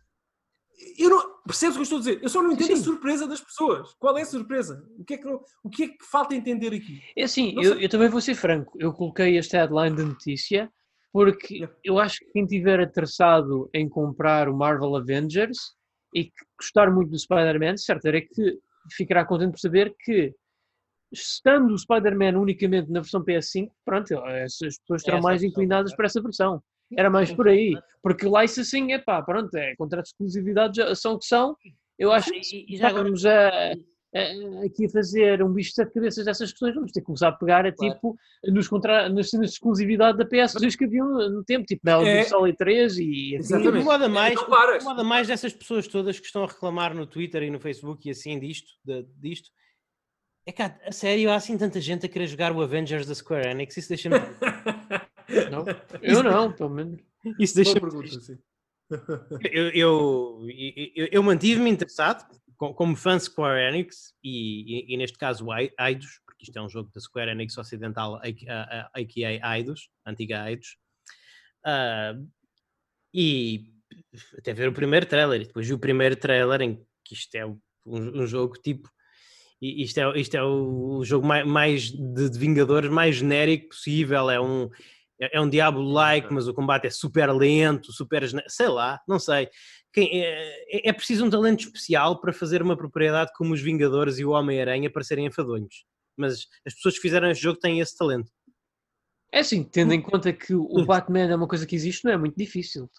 Eu 0.98 1.11
não. 1.11 1.40
Percebes 1.47 1.77
o 1.77 1.78
que 1.78 1.81
eu 1.81 1.82
estou 1.82 1.98
a 1.98 2.01
dizer? 2.01 2.20
Eu 2.23 2.28
só 2.28 2.43
não 2.43 2.52
entendo 2.52 2.69
Sim. 2.69 2.73
a 2.74 2.85
surpresa 2.85 3.27
das 3.27 3.40
pessoas. 3.40 3.94
Qual 3.98 4.16
é 4.16 4.23
a 4.23 4.27
surpresa? 4.27 4.86
O 4.98 5.05
que 5.05 5.15
é 5.15 5.19
que, 5.19 5.28
o 5.28 5.70
que, 5.70 5.82
é 5.85 5.89
que 5.89 6.05
falta 6.05 6.35
entender 6.35 6.74
aqui? 6.74 7.02
É 7.16 7.24
assim, 7.24 7.55
eu, 7.61 7.81
eu, 7.81 7.89
também 7.89 8.09
vou 8.09 8.20
ser 8.20 8.35
franco. 8.35 8.77
Eu 8.78 8.93
coloquei 8.93 9.36
este 9.36 9.57
headline 9.57 9.97
da 9.97 10.05
notícia 10.05 10.70
porque 11.12 11.55
yeah. 11.55 11.77
eu 11.82 11.98
acho 11.98 12.19
que 12.20 12.32
quem 12.32 12.44
estiver 12.44 12.81
interessado 12.81 13.69
em 13.74 13.89
comprar 13.89 14.48
o 14.48 14.57
Marvel 14.57 14.97
Avengers 14.97 15.59
e 16.15 16.24
que 16.24 16.44
gostar 16.59 16.90
muito 16.90 17.11
do 17.11 17.19
Spider-Man, 17.19 17.77
certo 17.77 18.07
é 18.07 18.20
que 18.20 18.59
ficará 18.93 19.24
contente 19.24 19.52
por 19.52 19.59
saber 19.59 19.94
que, 20.01 20.35
estando 21.12 21.73
o 21.73 21.78
Spider-Man 21.78 22.39
unicamente 22.39 22.90
na 22.90 23.01
versão 23.01 23.24
PS5, 23.24 23.70
pronto, 23.85 24.19
as 24.19 24.57
pessoas 24.57 25.02
estarão 25.02 25.19
é 25.19 25.23
mais 25.23 25.43
inclinadas 25.43 25.94
para 25.94 26.07
essa 26.07 26.23
versão. 26.23 26.62
Era 26.96 27.10
mais 27.10 27.32
por 27.32 27.48
aí. 27.48 27.76
Porque 28.02 28.26
licensing, 28.26 28.92
é 28.92 28.98
pá, 28.98 29.22
pronto, 29.22 29.54
é 29.54 29.74
contrato 29.76 30.04
de 30.04 30.10
exclusividade, 30.10 30.96
são 30.96 31.14
o 31.14 31.18
que 31.18 31.26
são. 31.26 31.56
Eu 31.98 32.12
acho 32.12 32.30
que 32.30 32.66
e, 32.68 32.76
já 32.76 32.88
estávamos 32.88 33.24
agora... 33.26 33.72
a 33.72 33.76
aqui 34.64 34.86
a 34.86 34.90
fazer 34.90 35.42
um 35.42 35.52
bicho 35.52 35.70
de 35.70 35.76
sete 35.76 35.92
cabeças 35.92 36.24
dessas 36.24 36.50
questões, 36.50 36.74
vamos 36.74 36.90
ter 36.90 37.00
que 37.00 37.06
começar 37.06 37.28
a 37.28 37.32
pegar 37.32 37.64
a, 37.64 37.72
claro. 37.72 37.94
tipo 37.94 38.16
nos 38.46 38.66
contra... 38.66 39.08
nas 39.08 39.30
cenas 39.30 39.50
de 39.50 39.54
exclusividade 39.54 40.18
da 40.18 40.24
PS2 40.24 40.76
que 40.76 40.84
haviam 40.84 41.06
no 41.30 41.44
tempo, 41.44 41.64
tipo 41.64 41.82
Metal 41.84 42.04
é... 42.04 42.24
Solid 42.24 42.56
3 42.56 42.98
e 42.98 43.36
assim. 43.36 43.36
Exatamente. 43.36 43.78
Incomoda 43.78 44.08
mais, 44.08 44.34
incomoda 44.34 45.04
mais 45.04 45.28
dessas 45.28 45.52
pessoas 45.52 45.86
todas 45.86 46.18
que 46.18 46.26
estão 46.26 46.42
a 46.42 46.46
reclamar 46.46 46.92
no 46.92 47.06
Twitter 47.06 47.44
e 47.44 47.50
no 47.50 47.60
Facebook 47.60 48.08
e 48.08 48.10
assim 48.10 48.38
disto, 48.40 48.68
de, 48.84 49.06
disto. 49.16 49.48
É 50.44 50.52
que, 50.52 50.62
a 50.62 50.90
sério, 50.90 51.30
há 51.30 51.36
assim 51.36 51.56
tanta 51.56 51.80
gente 51.80 52.06
a 52.06 52.08
querer 52.08 52.26
jogar 52.26 52.50
o 52.50 52.60
Avengers 52.62 53.06
da 53.06 53.14
Square 53.14 53.48
Enix, 53.48 53.76
isso 53.76 53.88
deixa-me... 53.88 54.16
não, 55.51 55.65
eu 56.02 56.23
não, 56.23 56.52
pelo 56.52 56.70
menos. 56.70 57.01
Isso 57.39 57.55
deixa-me... 57.55 57.81
Eu, 59.52 59.69
eu, 59.70 60.47
eu, 60.97 61.09
eu 61.12 61.23
mantive-me 61.23 61.70
interessado 61.70 62.27
como 62.57 62.97
fã 62.97 63.19
Square 63.19 63.61
Enix 63.61 64.12
e, 64.23 64.90
e, 64.90 64.94
e, 64.94 64.97
neste 64.97 65.16
caso 65.16 65.47
Eidos, 65.78 66.20
porque 66.27 66.44
isto 66.44 66.59
é 66.59 66.62
um 66.62 66.69
jogo 66.69 66.90
da 66.94 67.01
Square 67.01 67.31
Enix 67.31 67.57
Ocidental, 67.57 68.16
a.k.a. 68.16 69.57
Eidos, 69.57 69.89
antiga 70.05 70.51
Eidos, 70.51 70.77
uh, 71.66 72.28
e 73.15 73.73
até 74.36 74.52
ver 74.52 74.69
o 74.69 74.73
primeiro 74.73 75.07
trailer, 75.07 75.40
e 75.40 75.47
depois 75.47 75.66
vi 75.66 75.73
o 75.73 75.78
primeiro 75.78 76.16
trailer 76.16 76.61
em 76.61 76.85
que 77.05 77.15
isto 77.15 77.35
é 77.35 77.47
um, 77.47 77.59
um 77.86 78.27
jogo 78.27 78.55
tipo 78.55 78.90
isto 79.61 79.98
é, 79.98 80.19
isto 80.19 80.35
é 80.36 80.43
o 80.43 81.05
jogo 81.05 81.27
mais, 81.27 81.47
mais 81.47 81.82
de, 81.90 82.31
de, 82.31 82.39
Vingadores 82.39 82.90
mais 82.90 83.16
genérico 83.16 83.69
possível, 83.69 84.31
é 84.31 84.40
um 84.40 84.70
é, 85.20 85.36
é 85.36 85.40
um 85.40 85.48
Diablo-like, 85.48 86.32
mas 86.32 86.48
o 86.48 86.55
combate 86.55 86.86
é 86.86 86.90
super 86.90 87.30
lento, 87.32 87.92
super 87.92 88.22
sei 88.48 88.68
lá, 88.68 89.01
não 89.06 89.18
sei 89.18 89.48
quem, 89.92 90.22
é, 90.22 90.88
é, 90.88 90.92
preciso 90.92 91.24
um 91.24 91.30
talento 91.30 91.60
especial 91.60 92.20
para 92.20 92.32
fazer 92.32 92.62
uma 92.62 92.76
propriedade 92.76 93.32
como 93.34 93.52
os 93.52 93.60
Vingadores 93.60 94.18
e 94.18 94.24
o 94.24 94.30
Homem-Aranha 94.30 94.90
para 94.90 95.02
serem 95.02 95.26
enfadonhos. 95.26 95.84
Mas 96.16 96.47
as 96.66 96.74
pessoas 96.74 96.94
que 96.94 97.01
fizeram 97.01 97.30
este 97.30 97.42
jogo 97.42 97.59
têm 97.59 97.80
esse 97.80 97.97
talento. 97.97 98.30
É 99.32 99.40
assim, 99.40 99.62
tendo 99.62 99.92
em 99.92 100.01
conta 100.01 100.32
que 100.32 100.55
o 100.55 100.84
Batman 100.84 101.20
é 101.20 101.36
uma 101.36 101.47
coisa 101.47 101.66
que 101.66 101.76
existe, 101.76 102.05
não 102.05 102.12
é 102.12 102.16
muito 102.16 102.36
difícil. 102.36 102.90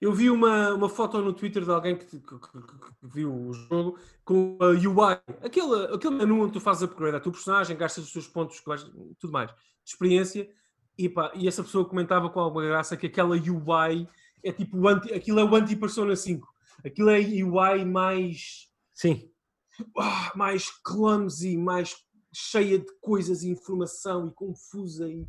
Eu 0.00 0.12
vi 0.12 0.30
uma, 0.30 0.74
uma 0.74 0.88
foto 0.88 1.20
no 1.20 1.32
Twitter 1.32 1.64
de 1.64 1.70
alguém 1.70 1.96
que, 1.96 2.04
que, 2.04 2.20
que, 2.20 2.28
que 2.28 2.92
viu 3.02 3.34
o 3.34 3.52
jogo 3.52 3.98
com 4.24 4.58
a 4.60 4.66
UI, 4.66 5.18
aquele, 5.42 5.94
aquele 5.94 6.14
menu 6.14 6.42
onde 6.42 6.52
tu 6.52 6.60
fazes 6.60 6.82
upgrade 6.82 7.16
à 7.16 7.20
tua 7.20 7.32
personagem, 7.32 7.76
gastas 7.76 8.04
os 8.04 8.12
teus 8.12 8.28
pontos, 8.28 8.62
tudo 9.18 9.32
mais, 9.32 9.50
de 9.50 9.56
experiência, 9.86 10.48
e, 10.98 11.08
pá, 11.08 11.30
e 11.34 11.46
essa 11.46 11.62
pessoa 11.62 11.84
comentava 11.88 12.30
com 12.30 12.40
alguma 12.40 12.66
graça 12.66 12.96
que 12.96 13.06
aquela 13.06 13.36
UI 13.36 14.08
é 14.42 14.52
tipo 14.52 14.86
anti, 14.88 15.12
aquilo 15.12 15.40
é 15.40 15.44
o 15.44 15.54
anti-Persona 15.54 16.14
5. 16.14 16.46
Aquilo 16.84 17.10
é 17.10 17.18
UI 17.18 17.84
mais. 17.84 18.68
Sim. 18.94 19.30
Ah, 19.98 20.32
mais 20.34 20.70
clumsy, 20.82 21.56
mais 21.56 21.94
cheia 22.32 22.78
de 22.78 22.86
coisas 23.00 23.42
e 23.42 23.50
informação 23.50 24.28
e 24.28 24.30
confusa 24.32 25.08
e. 25.08 25.26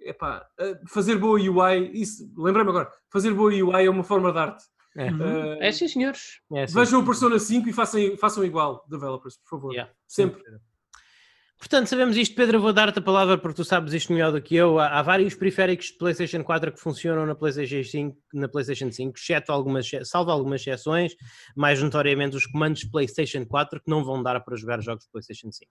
Epá, 0.00 0.48
fazer 0.86 1.16
boa 1.16 1.40
UI, 1.40 1.90
isso, 1.92 2.32
lembrei-me 2.36 2.70
agora, 2.70 2.88
fazer 3.10 3.34
boa 3.34 3.50
UI 3.50 3.84
é 3.84 3.90
uma 3.90 4.04
forma 4.04 4.30
de 4.30 4.38
arte. 4.38 4.64
É, 4.96 5.10
uh, 5.10 5.60
é 5.60 5.72
sim, 5.72 5.88
senhores. 5.88 6.40
É, 6.52 6.66
sim. 6.68 6.74
Vejam 6.74 7.00
o 7.00 7.04
Persona 7.04 7.38
5 7.38 7.68
e 7.68 7.72
façam, 7.72 8.16
façam 8.16 8.44
igual, 8.44 8.84
developers, 8.88 9.36
por 9.38 9.48
favor. 9.48 9.72
Yeah. 9.72 9.92
Sempre. 10.06 10.40
Portanto, 11.58 11.88
sabemos 11.88 12.16
isto, 12.16 12.36
Pedro. 12.36 12.60
Vou 12.60 12.72
dar-te 12.72 13.00
a 13.00 13.02
palavra 13.02 13.36
porque 13.36 13.56
tu 13.56 13.64
sabes 13.64 13.92
isto 13.92 14.12
melhor 14.12 14.30
do 14.30 14.40
que 14.40 14.54
eu. 14.54 14.78
Há, 14.78 14.98
há, 14.98 15.02
vários 15.02 15.34
periféricos 15.34 15.86
de 15.86 15.98
PlayStation 15.98 16.44
4 16.44 16.72
que 16.72 16.78
funcionam 16.78 17.26
na 17.26 17.34
PlayStation 17.34 17.82
5, 17.82 18.16
na 18.34 18.48
PlayStation 18.48 18.92
5 18.92 19.18
exceto 19.18 19.50
algumas, 19.50 19.90
salvo 20.04 20.30
algumas 20.30 20.60
exceções, 20.60 21.16
mais 21.56 21.82
notoriamente 21.82 22.36
os 22.36 22.46
comandos 22.46 22.84
PlayStation 22.84 23.44
4 23.44 23.80
que 23.80 23.90
não 23.90 24.04
vão 24.04 24.22
dar 24.22 24.38
para 24.40 24.56
jogar 24.56 24.80
jogos 24.80 25.04
de 25.04 25.10
PlayStation 25.10 25.50
5. 25.50 25.68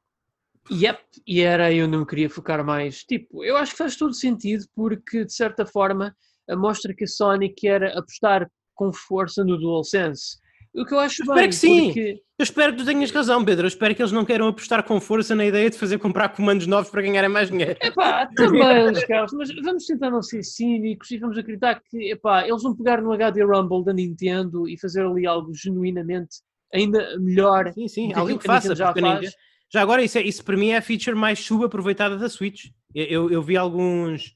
Yep, 0.70 1.02
e 1.26 1.40
era 1.40 1.72
eu 1.72 1.88
me 1.88 2.06
queria 2.06 2.30
focar 2.30 2.66
mais. 2.66 3.04
Tipo, 3.06 3.46
eu 3.46 3.56
acho 3.56 3.72
que 3.72 3.78
faz 3.78 3.96
todo 3.96 4.14
sentido 4.14 4.66
porque, 4.76 5.24
de 5.24 5.34
certa 5.34 5.66
forma, 5.66 6.14
mostra 6.58 6.94
que 6.94 7.06
a 7.06 7.08
Sony 7.08 7.50
quer 7.50 7.98
apostar 7.98 8.50
com 8.76 8.92
força 8.92 9.46
no 9.46 9.58
DualSense 9.58 10.38
o 10.78 10.86
que 10.86 10.94
eu 10.94 11.00
acho 11.00 11.24
eu 11.24 11.34
bem. 11.34 11.36
Espero 11.36 11.50
que 11.50 11.56
sim. 11.56 11.86
Porque... 11.86 12.22
Eu 12.40 12.44
espero 12.44 12.72
que 12.72 12.80
tu 12.80 12.86
tenhas 12.86 13.10
razão, 13.10 13.44
Pedro. 13.44 13.66
Eu 13.66 13.68
espero 13.68 13.96
que 13.96 14.02
eles 14.02 14.12
não 14.12 14.24
queiram 14.24 14.48
apostar 14.48 14.84
com 14.84 15.02
força 15.02 15.34
na 15.34 15.44
ideia 15.44 15.70
de 15.70 15.78
fazer 15.78 15.98
comprar 15.98 16.30
comandos 16.30 16.68
novos 16.68 16.92
para 16.92 17.02
ganharem 17.02 17.30
mais 17.30 17.50
dinheiro. 17.50 17.76
Epá, 17.82 18.28
também, 18.36 18.94
Carlos, 19.08 19.34
mas 19.34 19.50
vamos 19.64 19.86
tentar 19.86 20.12
não 20.12 20.22
ser 20.22 20.44
cínicos 20.44 21.10
e 21.10 21.18
vamos 21.18 21.38
acreditar 21.38 21.82
que 21.90 22.12
epá, 22.12 22.48
eles 22.48 22.62
vão 22.62 22.76
pegar 22.76 23.02
no 23.02 23.12
HD 23.12 23.44
Rumble 23.44 23.84
da 23.84 23.92
Nintendo 23.92 24.70
e 24.70 24.80
fazer 24.80 25.04
ali 25.04 25.26
algo 25.26 25.52
genuinamente 25.54 26.38
ainda 26.72 27.18
melhor. 27.20 27.72
Sim, 27.74 27.88
sim, 27.88 28.10
que, 28.10 28.38
que 28.38 28.46
faça. 28.46 28.76
Já, 28.76 28.94
faz. 28.94 29.32
já 29.74 29.82
agora, 29.82 30.04
isso, 30.04 30.20
é, 30.20 30.22
isso 30.22 30.44
para 30.44 30.58
mim 30.58 30.70
é 30.70 30.78
a 30.78 30.82
feature 30.82 31.16
mais 31.16 31.40
subaproveitada 31.40 32.18
da 32.18 32.30
Switch. 32.30 32.66
Eu, 32.94 33.06
eu, 33.06 33.32
eu 33.32 33.42
vi 33.42 33.58
alguns. 33.58 34.34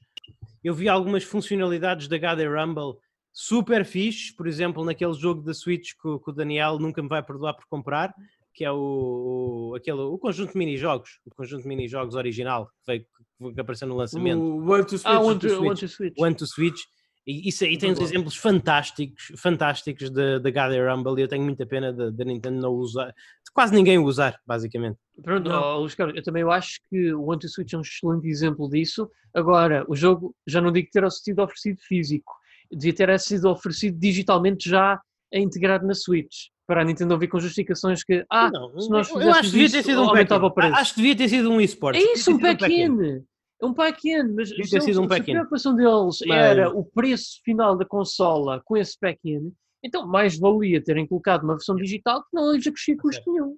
Eu 0.64 0.74
vi 0.74 0.88
algumas 0.88 1.24
funcionalidades 1.24 2.08
da 2.08 2.16
HD 2.16 2.46
Rumble 2.46 2.94
super 3.32 3.84
fixe, 3.84 4.34
por 4.34 4.46
exemplo, 4.46 4.84
naquele 4.84 5.14
jogo 5.14 5.42
da 5.42 5.54
Switch 5.54 5.92
que, 5.92 6.18
que, 6.18 6.30
o 6.30 6.32
Daniel 6.32 6.78
nunca 6.78 7.02
me 7.02 7.08
vai 7.08 7.22
perdoar 7.22 7.54
por 7.54 7.64
comprar, 7.68 8.14
que 8.54 8.64
é 8.64 8.70
o, 8.70 9.70
o, 9.70 9.74
aquele, 9.74 10.00
o 10.00 10.18
conjunto 10.18 10.52
de 10.52 10.58
mini-jogos, 10.58 11.20
o 11.24 11.34
conjunto 11.34 11.62
de 11.62 11.68
mini-jogos 11.68 12.14
original 12.14 12.66
que, 12.66 12.86
veio, 12.86 13.54
que 13.54 13.60
apareceu 13.60 13.88
no 13.88 13.96
lançamento. 13.96 14.40
O 14.40 14.70
One 14.70 14.84
to 14.84 14.98
Switch. 14.98 15.06
Ah, 15.06 15.20
One 15.20 15.38
to, 15.38 15.62
One 15.62 15.76
to 15.76 15.88
Switch. 15.88 16.14
One 16.18 16.34
to 16.34 16.46
Switch. 16.46 16.80
E 17.26 17.48
isso 17.48 17.64
aí 17.64 17.78
tem 17.78 17.92
uns 17.92 18.00
exemplos 18.00 18.36
fantásticos, 18.36 19.32
fantásticos 19.38 20.10
da 20.10 20.38
HD 20.38 20.84
Rumble 20.84 21.20
e 21.20 21.22
eu 21.22 21.28
tenho 21.28 21.44
muita 21.44 21.64
pena 21.64 21.92
da 21.92 22.24
Nintendo 22.24 22.60
não 22.60 22.72
usar, 22.72 23.06
de 23.06 23.52
quase 23.54 23.72
ninguém 23.72 23.96
usar, 23.96 24.40
basicamente. 24.44 24.98
Pronto, 25.22 25.48
oh, 25.48 25.78
Luís 25.78 25.94
Carlos, 25.94 26.16
eu 26.16 26.22
também 26.22 26.42
acho 26.42 26.80
que 26.90 27.14
o 27.14 27.22
One 27.26 27.38
to 27.38 27.48
Switch 27.48 27.72
é 27.72 27.78
um 27.78 27.82
excelente 27.82 28.26
exemplo 28.26 28.68
disso. 28.68 29.08
Agora, 29.32 29.84
o 29.88 29.94
jogo, 29.94 30.34
já 30.48 30.60
não 30.60 30.72
digo 30.72 30.88
ter 30.92 31.08
sido 31.12 31.40
oferecido 31.42 31.78
físico, 31.82 32.32
devia 32.72 32.94
ter 32.94 33.20
sido 33.20 33.48
oferecido 33.50 33.98
digitalmente 33.98 34.68
já 34.68 35.00
integrado 35.32 35.86
na 35.86 35.94
Switch 35.94 36.48
para 36.66 36.82
a 36.82 36.84
Nintendo 36.84 37.18
vir 37.18 37.28
com 37.28 37.40
justificações 37.40 38.04
que 38.04 38.24
ah, 38.30 38.50
não, 38.50 38.78
se 38.80 38.88
nós 38.88 39.10
eu 39.10 39.30
acho 39.30 39.42
que 39.42 39.50
devia 39.50 39.70
ter 39.70 39.82
sido 39.82 40.02
um 40.02 40.12
pack 40.12 40.32
Acho 40.74 40.94
que 40.94 41.00
devia 41.00 41.16
ter 41.16 41.28
sido 41.28 41.50
um 41.50 41.60
eSports. 41.60 42.02
É 42.02 42.12
isso, 42.12 42.30
um 42.30 42.38
pack-in. 42.38 43.24
É 43.60 43.66
um 43.66 43.74
pack-in, 43.74 44.22
mas 44.34 44.48
se, 44.48 44.54
eles, 44.54 44.96
um 44.96 45.06
pack 45.06 45.24
se 45.24 45.30
a 45.30 45.34
preocupação 45.34 45.74
deles 45.74 46.18
mas... 46.26 46.38
era 46.38 46.70
o 46.70 46.84
preço 46.84 47.40
final 47.44 47.76
da 47.76 47.84
consola 47.84 48.60
com 48.64 48.76
esse 48.76 48.98
pack-in, 48.98 49.52
então 49.84 50.06
mais 50.06 50.38
valia 50.38 50.82
terem 50.82 51.06
colocado 51.06 51.44
uma 51.44 51.54
versão 51.54 51.76
digital 51.76 52.22
que 52.22 52.28
não 52.32 52.52
lhes 52.52 52.66
acrescia 52.66 52.96
custo 52.96 53.22
nenhum. 53.30 53.56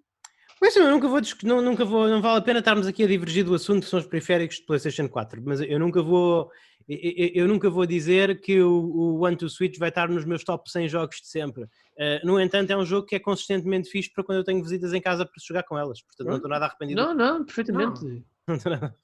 Mas 0.61 0.77
eu 0.77 0.91
nunca 0.91 1.07
vou, 1.07 1.21
não, 1.43 1.61
nunca 1.61 1.85
vou, 1.85 2.09
não 2.09 2.23
vale 2.23 2.39
a 2.39 2.43
pena 2.43 2.61
estarmos 2.61 2.87
aqui 2.87 3.05
a 3.05 3.07
divergir 3.07 3.45
do 3.45 3.55
assunto 3.55 3.85
que 3.85 3.91
são 3.91 3.99
os 3.99 4.07
periféricos 4.07 4.57
de 4.57 4.65
PlayStation 4.65 5.09
4, 5.09 5.43
mas 5.45 5.61
eu 5.61 5.79
nunca 5.79 6.03
vou 6.03 6.51
eu, 6.89 7.49
nunca 7.49 7.71
vou 7.71 7.87
dizer 7.87 8.41
que 8.41 8.61
o, 8.61 8.71
o 8.71 9.25
One 9.25 9.37
to 9.37 9.49
Switch 9.49 9.79
vai 9.79 9.89
estar 9.89 10.09
nos 10.09 10.25
meus 10.25 10.45
top 10.45 10.71
100 10.71 10.89
jogos 10.89 11.17
de 11.17 11.29
sempre. 11.29 11.65
Uh, 11.65 12.25
no 12.25 12.39
entanto, 12.41 12.71
é 12.71 12.77
um 12.77 12.85
jogo 12.85 13.07
que 13.07 13.15
é 13.15 13.19
consistentemente 13.19 13.89
fixe 13.89 14.13
para 14.13 14.23
quando 14.23 14.39
eu 14.39 14.45
tenho 14.45 14.63
visitas 14.63 14.93
em 14.93 15.01
casa 15.01 15.25
para 15.25 15.35
jogar 15.43 15.63
com 15.63 15.79
elas. 15.79 16.03
Portanto, 16.03 16.29
não 16.29 16.37
estou 16.37 16.51
nada 16.51 16.67
arrependido. 16.67 17.01
Não, 17.01 17.15
não, 17.15 17.45
perfeitamente. 17.45 18.05
Não. 18.47 18.95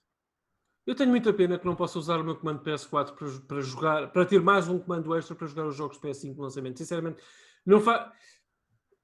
Eu 0.86 0.94
tenho 0.94 1.11
muita 1.11 1.32
pena 1.32 1.59
que 1.59 1.65
não 1.65 1.77
possa 1.77 1.98
usar 1.98 2.19
o 2.19 2.24
meu 2.24 2.35
comando 2.35 2.62
PS4 2.62 3.12
para, 3.15 3.28
para 3.47 3.61
jogar, 3.61 4.12
para 4.12 4.24
ter 4.24 4.40
mais 4.40 4.66
um 4.66 4.78
comando 4.78 5.15
extra 5.15 5.36
para 5.36 5.47
jogar 5.47 5.66
os 5.66 5.77
jogos 5.77 5.98
PS5 5.98 6.35
no 6.35 6.43
lançamento. 6.43 6.78
Sinceramente, 6.78 7.23
não 7.65 7.81
faz. 7.81 8.11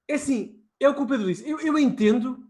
É 0.07 0.15
assim, 0.15 0.61
é 0.79 0.89
o 0.89 0.95
que 0.95 1.01
o 1.01 1.07
Pedro 1.07 1.27
disse. 1.27 1.49
Eu, 1.49 1.59
eu 1.59 1.77
entendo, 1.79 2.45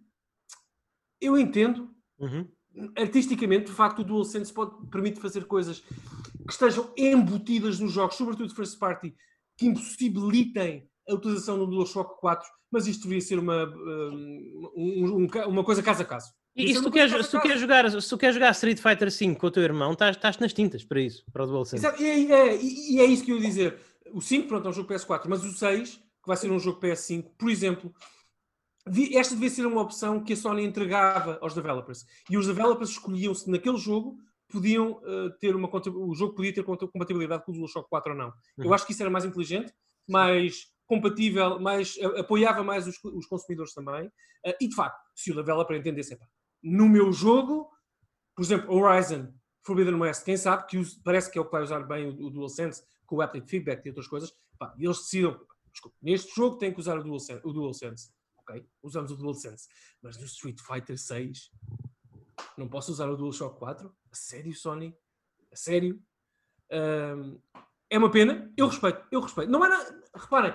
eu 1.21 1.37
entendo 1.37 1.93
uhum 2.17 2.47
artisticamente, 2.95 3.67
de 3.67 3.73
facto, 3.73 3.99
o 3.99 4.03
DualSense 4.03 4.53
pode, 4.53 4.71
permite 4.89 5.19
fazer 5.19 5.45
coisas 5.45 5.79
que 5.79 6.51
estejam 6.51 6.91
embutidas 6.97 7.79
nos 7.79 7.91
jogos, 7.91 8.15
sobretudo 8.15 8.53
first 8.53 8.77
party, 8.79 9.15
que 9.57 9.65
impossibilitem 9.65 10.89
a 11.09 11.13
utilização 11.13 11.57
do 11.57 11.65
DualShock 11.65 12.19
4, 12.19 12.47
mas 12.71 12.87
isto 12.87 13.03
devia 13.03 13.21
ser 13.21 13.39
uma, 13.39 13.65
um, 13.65 14.73
um, 14.75 15.27
uma 15.47 15.63
coisa 15.63 15.81
caso 15.81 16.01
a 16.01 16.05
caso. 16.05 16.31
E, 16.55 16.73
se, 16.73 16.81
tu 16.81 16.89
queres, 16.89 17.25
se, 17.25 17.31
tu 17.31 17.39
queres 17.39 17.61
jogar, 17.61 18.01
se 18.01 18.09
tu 18.09 18.17
queres 18.17 18.35
jogar 18.35 18.51
Street 18.51 18.79
Fighter 18.79 19.11
V 19.11 19.35
com 19.35 19.47
o 19.47 19.51
teu 19.51 19.63
irmão, 19.63 19.93
estás, 19.93 20.15
estás 20.15 20.37
nas 20.39 20.53
tintas 20.53 20.83
para 20.83 20.99
isso, 20.99 21.23
para 21.31 21.43
o 21.43 21.47
DualSense. 21.47 21.85
Exato, 21.85 22.01
e 22.01 22.07
é, 22.07 22.31
é, 22.31 22.61
e 22.61 22.99
é 22.99 23.05
isso 23.05 23.23
que 23.23 23.31
eu 23.31 23.37
ia 23.37 23.47
dizer. 23.47 23.77
O 24.11 24.21
5, 24.21 24.47
pronto, 24.47 24.65
é 24.65 24.69
um 24.69 24.73
jogo 24.73 24.91
PS4, 24.91 25.25
mas 25.27 25.45
o 25.45 25.51
6, 25.51 25.95
que 25.95 26.27
vai 26.27 26.35
ser 26.35 26.51
um 26.51 26.59
jogo 26.59 26.79
PS5, 26.81 27.25
por 27.37 27.49
exemplo, 27.49 27.93
esta 29.13 29.33
devia 29.33 29.49
ser 29.49 29.65
uma 29.65 29.81
opção 29.81 30.23
que 30.23 30.33
a 30.33 30.35
Sony 30.35 30.63
entregava 30.63 31.37
aos 31.41 31.53
developers. 31.53 32.05
E 32.29 32.37
os 32.37 32.47
developers 32.47 32.91
escolhiam 32.91 33.33
se 33.33 33.49
naquele 33.49 33.77
jogo 33.77 34.17
podiam 34.49 34.93
uh, 35.03 35.29
ter 35.39 35.55
uma 35.55 35.69
o 35.69 36.15
jogo 36.15 36.33
podia 36.33 36.53
ter 36.53 36.63
compatibilidade 36.63 37.43
com 37.43 37.51
o 37.51 37.55
DualShock 37.55 37.89
4 37.89 38.11
ou 38.13 38.17
não. 38.17 38.27
Uhum. 38.27 38.65
Eu 38.65 38.73
acho 38.73 38.85
que 38.85 38.93
isso 38.93 39.01
era 39.01 39.11
mais 39.11 39.25
inteligente, 39.25 39.73
mais 40.07 40.71
compatível, 40.85 41.59
mais 41.59 41.97
uh, 41.97 42.19
apoiava 42.19 42.63
mais 42.63 42.87
os, 42.87 42.97
os 43.03 43.25
consumidores 43.25 43.73
também. 43.73 44.07
Uh, 44.07 44.53
e 44.61 44.67
de 44.67 44.75
facto, 44.75 44.99
se 45.15 45.31
o 45.31 45.35
developer 45.35 45.75
entendesse, 45.75 46.17
no 46.63 46.87
meu 46.87 47.11
jogo, 47.11 47.69
por 48.35 48.43
exemplo, 48.43 48.73
Horizon 48.73 49.33
Forbidden 49.63 49.95
West, 49.95 50.23
quem 50.23 50.37
sabe, 50.37 50.65
que 50.67 50.81
parece 51.03 51.29
que 51.29 51.37
é 51.37 51.41
o 51.41 51.45
que 51.45 51.51
vai 51.51 51.61
usar 51.61 51.81
bem 51.81 52.07
o, 52.07 52.27
o 52.27 52.29
DualSense, 52.29 52.83
com 53.05 53.17
o 53.17 53.21
Haptic 53.21 53.47
Feedback 53.47 53.85
e 53.85 53.89
outras 53.89 54.07
coisas, 54.07 54.31
eles 54.79 54.97
decidam, 54.97 55.39
desculpa, 55.71 55.97
neste 56.01 56.33
jogo 56.33 56.57
tem 56.57 56.73
que 56.73 56.79
usar 56.79 56.97
o 56.97 57.03
DualSense, 57.03 57.41
o 57.43 57.51
DualSense, 57.51 58.09
ok? 58.47 58.65
Usamos 58.81 59.11
o 59.11 59.17
DualSense, 59.17 59.67
mas 60.01 60.17
no 60.17 60.25
Street 60.25 60.59
Fighter 60.59 60.97
6 60.97 61.51
não 62.57 62.69
posso 62.69 62.91
usar 62.91 63.09
o 63.09 63.17
DualShock 63.17 63.57
4? 63.57 63.87
A 64.11 64.15
sério, 64.15 64.53
Sony? 64.53 64.95
A 65.51 65.55
sério? 65.55 66.01
Um, 66.71 67.39
é 67.89 67.97
uma 67.97 68.11
pena, 68.11 68.51
eu 68.57 68.67
respeito, 68.67 69.01
eu 69.11 69.21
respeito. 69.21 69.51
Não 69.51 69.63
era, 69.63 70.01
reparem, 70.15 70.53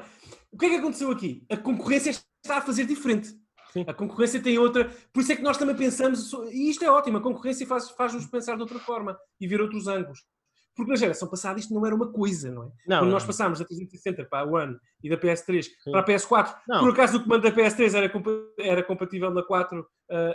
o 0.51 0.59
que 0.59 0.67
é 0.67 0.69
que 0.71 0.77
aconteceu 0.77 1.11
aqui? 1.11 1.45
A 1.51 1.57
concorrência 1.57 2.11
está 2.11 2.59
a 2.59 2.63
fazer 2.63 2.85
diferente. 2.85 3.29
Sim. 3.73 3.85
A 3.87 3.95
concorrência 3.95 4.43
tem 4.43 4.59
outra. 4.59 4.91
Por 5.13 5.21
isso 5.21 5.33
é 5.33 5.37
que 5.37 5.43
nós 5.43 5.57
também 5.57 5.75
pensamos. 5.75 6.31
E 6.51 6.69
isto 6.69 6.85
é 6.85 6.91
ótimo. 6.91 7.17
A 7.17 7.23
concorrência 7.23 7.67
faz-nos 7.67 7.93
faz 7.93 8.27
pensar 8.27 8.57
de 8.57 8.61
outra 8.61 8.79
forma 8.79 9.19
e 9.41 9.47
ver 9.47 9.63
outros 9.63 9.89
ângulos. 9.89 10.27
Porque 10.75 10.91
na 10.91 10.97
geração 10.97 11.29
passada 11.29 11.59
isto 11.61 11.75
não 11.75 11.85
era 11.85 11.95
uma 11.95 12.11
coisa, 12.11 12.51
não 12.51 12.65
é? 12.65 12.71
Não, 12.87 13.01
Quando 13.01 13.11
nós 13.11 13.25
passámos 13.25 13.59
da 13.59 13.65
360 13.65 14.25
para 14.25 14.41
a 14.41 14.45
One 14.45 14.79
e 15.03 15.11
da 15.11 15.17
PS3 15.19 15.63
Sim. 15.63 15.91
para 15.91 16.01
a 16.01 16.05
PS4, 16.05 16.55
não. 16.67 16.81
por 16.81 16.93
acaso 16.93 17.19
o 17.19 17.23
comando 17.23 17.43
da 17.43 17.53
PS3 17.53 17.95
era, 17.95 18.09
compa 18.09 18.31
era 18.59 18.83
compatível 18.83 19.31
na 19.31 19.43
4. 19.43 19.81
Uh, 19.81 19.85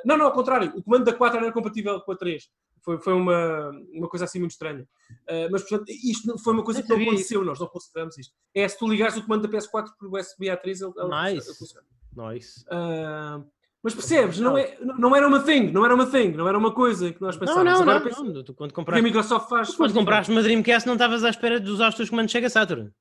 não, 0.05 0.18
não, 0.18 0.26
ao 0.26 0.34
contrário. 0.34 0.72
O 0.76 0.84
comando 0.84 1.05
da 1.05 1.14
4 1.14 1.39
era 1.39 1.51
compatível 1.51 1.99
com 2.01 2.11
a 2.11 2.15
3. 2.15 2.43
Foi, 2.84 2.99
foi 2.99 3.14
uma, 3.14 3.72
uma 3.91 4.07
coisa 4.07 4.26
assim 4.26 4.39
muito 4.39 4.51
estranha. 4.51 4.88
Uh, 5.30 5.49
mas, 5.51 5.64
portanto, 5.64 5.89
isto 5.89 6.38
foi 6.39 6.53
uma 6.53 6.64
coisa 6.64 6.84
que 6.84 6.89
não 6.89 7.01
aconteceu. 7.01 7.43
Nós 7.43 7.59
não 7.59 7.68
consideramos 7.68 8.18
isto. 8.18 8.34
É 8.53 8.68
se 8.68 8.77
tu 8.77 8.88
ligares 8.88 9.18
o 9.18 9.23
comando 9.23 9.47
da 9.47 9.57
PS4 9.57 9.88
por 9.99 10.07
USB 10.07 10.47
A3, 10.47 10.65
ele, 10.65 10.93
ele, 10.97 11.34
nice. 11.34 11.57
funciona. 11.57 11.88
Nice. 12.15 12.64
Uh, 12.68 13.43
mas 13.84 13.94
percebes, 13.94 14.40
não, 14.40 14.58
é, 14.58 14.78
não 14.82 15.16
era 15.16 15.28
uma 15.28 15.40
thing, 15.40 15.72
não 15.72 15.86
era 15.86 15.94
uma 15.94 16.06
thing, 16.06 16.32
não 16.32 16.48
era 16.48 16.58
uma 16.58 16.72
coisa 16.72 17.14
que 17.14 17.22
nós 17.22 17.38
pensávamos. 17.38 17.72
Não, 17.72 17.86
não, 17.86 17.94
Agora, 17.94 18.12
não, 18.18 18.24
não. 18.34 18.44
Tu, 18.44 18.54
quando 18.54 18.74
compraste, 18.74 18.99
a 18.99 19.04
Microsoft 19.04 19.49
faz. 19.49 19.76
quando 19.76 19.94
compraste 19.94 20.32
uma 20.32 20.41
Dreamcast 20.41 20.88
não 20.88 20.95
estavas 20.95 21.24
à 21.24 21.30
espera 21.30 21.60
de 21.60 21.70
usar 21.70 21.90
os 21.90 21.95
teus 21.95 22.10
comandos 22.10 22.32
Sega 22.32 22.49
Saturn. 22.49 22.91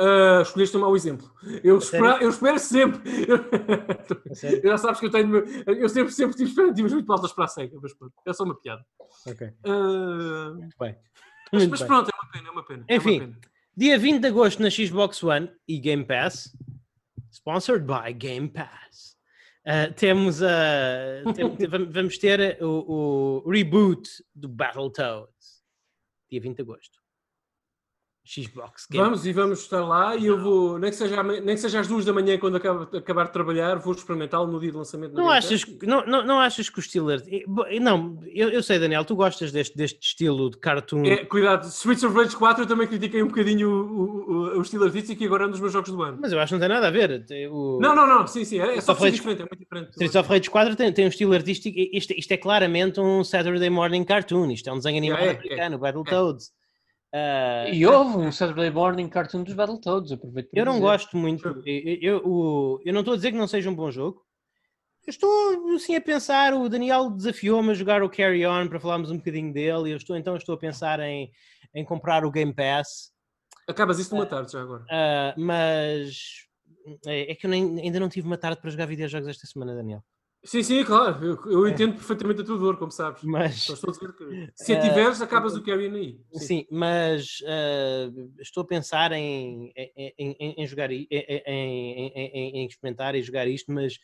Uh, 0.00 0.40
escolheste 0.40 0.76
um 0.78 0.80
mau 0.80 0.96
exemplo. 0.96 1.30
Eu, 1.62 1.76
espero, 1.76 2.22
eu 2.22 2.30
espero 2.30 2.58
sempre. 2.58 3.02
Eu, 3.28 3.44
já 4.64 4.78
sabes 4.78 4.98
que 4.98 5.06
eu 5.06 5.10
tenho. 5.10 5.36
Eu 5.66 5.88
sempre, 5.90 6.10
sempre 6.12 6.34
tive 6.36 6.48
expectativas 6.48 6.92
muito 6.94 7.12
altas 7.12 7.32
para 7.32 7.44
a 7.44 7.48
Sega, 7.48 7.78
mas 7.82 7.92
pronto, 7.92 8.14
é 8.26 8.32
só 8.32 8.44
uma 8.44 8.58
piada. 8.58 8.82
Ok. 9.26 9.46
Uh, 9.66 10.54
muito 10.54 10.76
bem. 10.80 10.96
Mas, 11.52 11.62
muito 11.62 11.70
mas 11.70 11.80
bem. 11.80 11.88
pronto, 11.88 12.08
é 12.08 12.16
uma 12.16 12.32
pena, 12.32 12.48
é 12.48 12.50
uma 12.50 12.64
pena. 12.64 12.84
Enfim, 12.88 13.18
é 13.18 13.24
uma 13.24 13.26
pena. 13.26 13.40
dia 13.76 13.98
20 13.98 14.20
de 14.20 14.26
agosto 14.28 14.62
na 14.62 14.70
Xbox 14.70 15.22
One 15.22 15.52
e 15.68 15.78
Game 15.78 16.04
Pass, 16.04 16.56
sponsored 17.30 17.84
by 17.84 18.14
Game 18.14 18.48
Pass. 18.48 19.09
Uh, 19.70 19.92
temos 19.94 20.42
a. 20.42 21.22
tem, 21.32 21.68
vamos 21.88 22.18
ter 22.18 22.58
o, 22.60 23.44
o, 23.44 23.48
reboot 23.48 24.10
do 24.34 24.48
Battletoads, 24.48 25.62
dia 26.28 26.40
20 26.40 26.56
de 26.56 26.62
agosto. 26.62 26.99
Xbox 28.30 28.86
Game. 28.88 29.04
Vamos 29.04 29.26
e 29.26 29.32
vamos 29.32 29.60
estar 29.60 29.84
lá 29.84 30.14
e 30.14 30.26
eu 30.26 30.38
vou, 30.38 30.78
nem 30.78 30.90
que 30.90 30.96
seja, 30.96 31.20
nem 31.22 31.42
que 31.42 31.58
seja 31.58 31.80
às 31.80 31.88
duas 31.88 32.04
da 32.04 32.12
manhã 32.12 32.38
quando 32.38 32.56
acabar, 32.56 32.88
acabar 32.96 33.24
de 33.24 33.32
trabalhar, 33.32 33.76
vou 33.78 33.92
experimentá-lo 33.92 34.46
no 34.46 34.60
dia 34.60 34.70
de 34.70 34.76
lançamento. 34.76 35.14
Não 35.14 35.28
achas, 35.28 35.64
não, 35.82 36.06
não, 36.06 36.24
não 36.24 36.38
achas 36.38 36.70
que 36.70 36.78
o 36.78 36.82
Steelers. 36.82 37.24
Não, 37.80 38.18
eu, 38.32 38.50
eu 38.50 38.62
sei, 38.62 38.78
Daniel, 38.78 39.04
tu 39.04 39.16
gostas 39.16 39.50
deste, 39.50 39.76
deste 39.76 39.98
estilo 40.00 40.48
de 40.50 40.58
cartoon. 40.58 41.04
É, 41.04 41.24
cuidado, 41.24 41.66
Streets 41.66 42.04
of 42.04 42.16
Rage 42.16 42.36
4 42.36 42.62
eu 42.62 42.68
também 42.68 42.86
critiquei 42.86 43.22
um 43.22 43.28
bocadinho 43.28 43.68
o, 43.68 44.54
o, 44.54 44.58
o 44.58 44.62
estilo 44.62 44.84
artístico 44.84 45.20
e 45.22 45.26
agora 45.26 45.44
é 45.44 45.46
um 45.48 45.50
dos 45.50 45.60
meus 45.60 45.72
jogos 45.72 45.90
do 45.90 46.00
ano. 46.02 46.18
Mas 46.20 46.32
eu 46.32 46.38
acho 46.38 46.50
que 46.50 46.52
não 46.54 46.60
tem 46.60 46.68
nada 46.68 46.86
a 46.86 46.90
ver. 46.90 47.24
O... 47.50 47.80
Não, 47.80 47.96
não, 47.96 48.06
não, 48.06 48.26
sim, 48.26 48.44
sim, 48.44 48.60
é, 48.60 48.76
é 48.76 48.80
só 48.80 48.92
Rage, 48.92 49.12
diferente, 49.12 49.42
é 49.42 49.44
muito 49.44 49.58
diferente. 49.58 49.90
Streets 49.90 50.14
of 50.14 50.28
Rage 50.28 50.48
4 50.48 50.76
tem, 50.76 50.92
tem 50.92 51.04
um 51.04 51.08
estilo 51.08 51.32
artístico, 51.32 51.76
isto, 51.92 52.12
isto 52.16 52.32
é 52.32 52.36
claramente 52.36 53.00
um 53.00 53.24
Saturday 53.24 53.70
Morning 53.70 54.04
cartoon, 54.04 54.50
isto 54.50 54.70
é 54.70 54.72
um 54.72 54.76
desenho 54.76 54.98
animado 54.98 55.20
é, 55.20 55.26
é, 55.26 55.30
americano, 55.30 55.74
é, 55.74 55.78
Battletoads. 55.78 56.59
Uh, 57.12 57.72
e 57.72 57.84
houve 57.84 58.18
um 58.18 58.30
Saturday 58.30 58.70
Morning 58.70 59.08
cartoon 59.08 59.42
dos 59.42 59.54
Battletoads, 59.54 60.12
aproveito 60.12 60.50
Eu 60.52 60.64
não 60.64 60.74
dizer. 60.74 60.84
gosto 60.84 61.16
muito, 61.16 61.48
eu, 61.48 61.62
eu, 61.66 61.98
eu, 62.00 62.80
eu 62.84 62.92
não 62.92 63.00
estou 63.00 63.14
a 63.14 63.16
dizer 63.16 63.32
que 63.32 63.38
não 63.38 63.48
seja 63.48 63.68
um 63.68 63.74
bom 63.74 63.90
jogo, 63.90 64.24
eu 65.04 65.10
estou 65.10 65.74
assim 65.74 65.96
a 65.96 66.00
pensar, 66.00 66.54
o 66.54 66.68
Daniel 66.68 67.10
desafiou-me 67.10 67.72
a 67.72 67.74
jogar 67.74 68.02
o 68.02 68.08
Carry 68.08 68.46
On 68.46 68.68
para 68.68 68.78
falarmos 68.78 69.10
um 69.10 69.16
bocadinho 69.16 69.52
dele, 69.52 69.92
eu 69.92 69.96
estou 69.96 70.16
então 70.16 70.36
estou 70.36 70.54
a 70.54 70.58
pensar 70.58 71.00
em, 71.00 71.32
em 71.74 71.84
comprar 71.84 72.24
o 72.24 72.30
Game 72.30 72.54
Pass. 72.54 73.12
Acabas 73.66 73.98
isso 73.98 74.14
numa 74.14 74.26
tarde 74.26 74.52
já 74.52 74.62
agora. 74.62 74.82
Uh, 74.84 75.40
mas 75.40 76.46
é, 77.06 77.32
é 77.32 77.34
que 77.34 77.46
eu 77.46 77.50
nem, 77.50 77.80
ainda 77.80 77.98
não 77.98 78.08
tive 78.08 78.26
uma 78.26 78.38
tarde 78.38 78.60
para 78.60 78.70
jogar 78.70 78.86
videojogos 78.86 79.26
esta 79.26 79.46
semana, 79.46 79.74
Daniel. 79.74 80.04
Sim, 80.42 80.62
sim, 80.62 80.82
claro. 80.84 81.22
Eu, 81.22 81.52
eu 81.52 81.66
é. 81.66 81.70
entendo 81.70 81.94
perfeitamente 81.94 82.40
a 82.40 82.44
tua 82.44 82.56
dor, 82.56 82.78
como 82.78 82.90
sabes. 82.90 83.22
Mas, 83.22 83.66
que 83.66 83.76
se 84.56 84.72
a 84.72 84.80
tiveres, 84.80 85.20
uh, 85.20 85.24
acabas 85.24 85.54
o 85.54 85.62
carry 85.62 85.86
aí. 85.86 86.18
Sim, 86.32 86.46
sim 86.46 86.66
mas 86.70 87.40
uh, 87.42 88.30
estou 88.40 88.62
a 88.62 88.66
pensar 88.66 89.12
em, 89.12 89.70
em, 89.76 90.14
em, 90.18 90.54
em 90.58 90.66
jogar, 90.66 90.90
em, 90.90 91.08
em, 91.12 92.66
experimentar 92.66 93.14
e 93.14 93.22
jogar 93.22 93.46
isto, 93.46 93.70
mas 93.70 93.98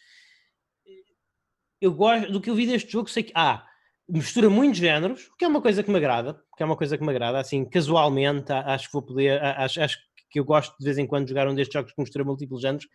eu 1.80 1.92
gosto 1.92 2.30
do 2.30 2.40
que 2.40 2.50
eu 2.50 2.54
vi 2.54 2.66
deste 2.66 2.92
jogo, 2.92 3.08
sei 3.08 3.22
que 3.22 3.32
ah, 3.34 3.66
mistura 4.06 4.50
muitos 4.50 4.78
géneros, 4.78 5.30
que 5.38 5.44
é 5.44 5.48
uma 5.48 5.62
coisa 5.62 5.82
que 5.82 5.90
me 5.90 5.96
agrada, 5.96 6.42
que 6.56 6.62
é 6.62 6.66
uma 6.66 6.76
coisa 6.76 6.98
que 6.98 7.04
me 7.04 7.10
agrada, 7.10 7.38
assim, 7.38 7.64
casualmente, 7.64 8.52
acho 8.52 8.86
que 8.88 8.92
vou 8.92 9.02
poder, 9.02 9.42
acho, 9.42 9.80
acho 9.80 9.98
que 10.30 10.38
eu 10.38 10.44
gosto 10.44 10.76
de 10.78 10.84
vez 10.84 10.98
em 10.98 11.06
quando 11.06 11.28
jogar 11.28 11.48
um 11.48 11.54
destes 11.54 11.72
jogos 11.72 11.92
que 11.92 12.00
mistura 12.00 12.24
múltiplos 12.24 12.60
géneros 12.60 12.86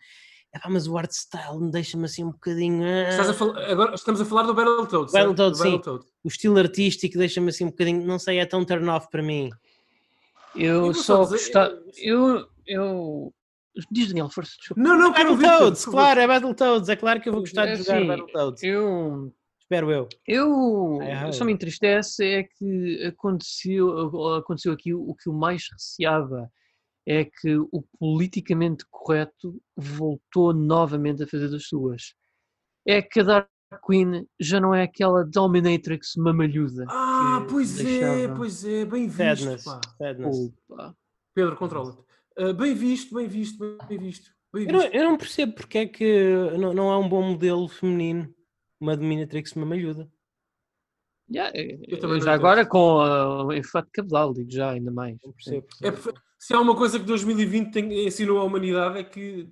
Epá, 0.54 0.68
mas 0.68 0.86
o 0.86 0.98
art 0.98 1.10
style 1.10 1.70
deixa-me 1.70 2.04
assim 2.04 2.24
um 2.24 2.30
bocadinho. 2.30 2.86
Estás 3.08 3.30
a 3.30 3.34
falar, 3.34 3.70
agora 3.70 3.94
estamos 3.94 4.20
a 4.20 4.24
falar 4.24 4.42
do 4.42 4.52
Battletoads. 4.52 5.12
Battletoads, 5.12 5.60
sim. 5.60 5.80
O 6.22 6.28
estilo 6.28 6.58
artístico 6.58 7.16
deixa-me 7.16 7.48
assim 7.48 7.64
um 7.64 7.70
bocadinho, 7.70 8.06
não 8.06 8.18
sei, 8.18 8.38
é 8.38 8.44
tão 8.44 8.62
turn 8.62 8.86
off 8.90 9.08
para 9.10 9.22
mim. 9.22 9.50
Eu 10.54 10.92
só 10.92 11.24
gostava. 11.24 11.80
Eu, 11.96 12.46
eu. 12.66 13.32
Diz 13.90 14.08
Daniel, 14.08 14.28
força, 14.28 14.52
desculpa. 14.58 14.82
Não, 14.82 14.98
não, 14.98 15.12
Battletoads, 15.12 15.86
claro, 15.86 16.20
é 16.20 16.26
Battletoads. 16.26 16.88
É 16.90 16.96
claro 16.96 17.20
que 17.22 17.30
eu 17.30 17.32
vou 17.32 17.40
gostar 17.40 17.64
de 17.64 17.72
é, 17.72 17.76
jogar 17.76 18.00
sim, 18.00 18.06
Battletoads. 18.06 18.62
Eu. 18.62 19.32
Espero 19.58 19.90
eu. 19.90 20.06
Eu. 20.28 20.98
Só 21.32 21.46
me 21.46 21.52
entristece 21.54 22.26
é 22.26 22.42
que 22.42 23.06
aconteceu, 23.06 24.34
aconteceu 24.36 24.74
aqui 24.74 24.92
o 24.92 25.14
que 25.14 25.30
eu 25.30 25.32
mais 25.32 25.66
receava 25.72 26.50
é 27.06 27.24
que 27.24 27.56
o 27.56 27.84
politicamente 27.98 28.84
correto 28.90 29.60
voltou 29.76 30.52
novamente 30.52 31.22
a 31.22 31.26
fazer 31.26 31.50
das 31.50 31.66
suas. 31.66 32.14
É 32.86 33.02
que 33.02 33.20
a 33.20 33.22
Dark 33.22 33.48
Queen 33.86 34.26
já 34.38 34.60
não 34.60 34.74
é 34.74 34.82
aquela 34.82 35.24
dominatrix 35.24 36.14
mamalhuda. 36.16 36.86
Ah, 36.88 37.44
pois 37.48 37.78
é, 37.80 37.82
deixava... 37.82 38.18
é, 38.18 38.28
pois 38.28 38.64
é, 38.64 38.84
bem 38.84 39.08
visto. 39.08 39.16
Sadness. 39.16 39.64
Pá. 39.64 39.80
Sadness. 39.98 40.52
Pedro, 41.34 41.56
controla-te. 41.56 41.98
Uh, 42.38 42.54
bem 42.54 42.74
visto, 42.74 43.14
bem 43.14 43.26
visto, 43.26 43.58
bem 43.58 43.98
visto. 43.98 44.30
Bem 44.52 44.66
visto. 44.66 44.70
Eu, 44.70 44.72
não, 44.72 44.82
eu, 44.86 45.10
não, 45.10 45.16
percebo 45.16 45.54
porque 45.54 45.78
é 45.78 45.86
que 45.86 46.30
não, 46.58 46.72
não 46.72 46.90
há 46.90 46.98
um 46.98 47.08
bom 47.08 47.22
modelo 47.22 47.68
feminino, 47.68 48.32
uma 48.80 48.96
dominatrix 48.96 49.54
mamalhuda. 49.54 50.10
Yeah, 51.30 51.52
já 52.22 52.32
agora 52.34 52.66
com 52.66 52.96
o 52.96 53.52
efeito 53.52 53.88
cabedal, 53.92 54.34
digo 54.34 54.50
já, 54.50 54.70
ainda 54.70 54.90
mais. 54.90 55.16
É, 55.50 55.92
se 56.38 56.52
há 56.52 56.60
uma 56.60 56.76
coisa 56.76 56.98
que 56.98 57.04
2020 57.04 57.72
tem, 57.72 58.06
ensinou 58.06 58.38
à 58.38 58.44
humanidade 58.44 58.98
é 58.98 59.04
que 59.04 59.48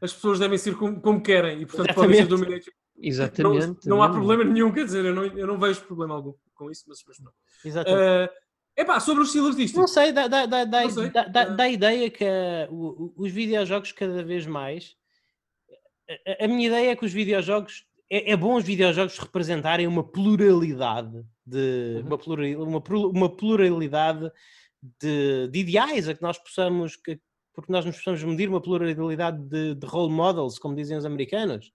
as 0.00 0.12
pessoas 0.12 0.38
devem 0.38 0.58
ser 0.58 0.76
como, 0.76 1.00
como 1.00 1.22
querem 1.22 1.62
e, 1.62 1.66
portanto, 1.66 1.90
Exatamente. 1.90 1.94
podem 1.94 2.16
ser 2.16 2.26
dominadas. 2.26 2.64
Exatamente. 3.00 3.88
Não, 3.88 3.96
não 3.96 4.02
há 4.02 4.10
problema 4.10 4.44
nenhum, 4.44 4.72
quer 4.72 4.84
dizer, 4.84 5.04
eu 5.04 5.14
não, 5.14 5.24
eu 5.24 5.46
não 5.46 5.58
vejo 5.58 5.82
problema 5.82 6.14
algum 6.14 6.34
com 6.54 6.70
isso, 6.70 6.84
mas, 6.86 6.98
mas 7.06 7.18
não. 7.20 7.32
Exatamente. 7.64 8.30
Uh, 8.30 8.42
Epá, 8.76 8.98
sobre 9.00 9.22
o 9.22 9.26
estilo 9.26 9.48
artístico. 9.48 9.80
Não 9.80 9.86
sei, 9.86 10.12
dá, 10.12 10.26
dá, 10.26 10.46
dá, 10.46 10.64
dá, 10.64 10.88
sei. 10.88 11.10
dá, 11.10 11.24
dá, 11.24 11.44
dá 11.44 11.64
a 11.64 11.68
ideia 11.68 12.10
que 12.10 12.24
uh, 12.24 13.12
os 13.16 13.30
videojogos 13.30 13.92
cada 13.92 14.22
vez 14.24 14.46
mais. 14.46 14.96
A, 16.26 16.44
a, 16.44 16.48
minha 16.48 16.68
ideia 16.68 16.90
é 16.92 16.96
que 16.96 17.04
os 17.04 17.12
videojogos. 17.12 17.84
É, 18.12 18.32
é 18.32 18.36
bom 18.36 18.56
os 18.56 18.64
videojogos 18.64 19.16
representarem 19.16 19.86
uma 19.86 20.04
pluralidade 20.04 21.24
de. 21.46 21.94
Uhum. 21.96 22.06
Uma, 22.08 22.18
pluralidade, 22.18 22.62
uma, 22.62 22.82
uma 23.08 23.28
pluralidade 23.34 24.30
de, 25.00 25.48
de 25.48 25.58
ideais 25.60 26.06
a 26.06 26.14
que 26.14 26.20
nós 26.20 26.36
possamos, 26.36 26.94
que, 26.94 27.18
porque 27.54 27.72
nós 27.72 27.86
nos 27.86 27.96
possamos 27.96 28.22
medir 28.22 28.50
uma 28.50 28.60
pluralidade 28.60 29.42
de, 29.48 29.74
de 29.74 29.86
role 29.86 30.12
models, 30.12 30.58
como 30.58 30.76
dizem 30.76 30.98
os 30.98 31.06
americanos. 31.06 31.72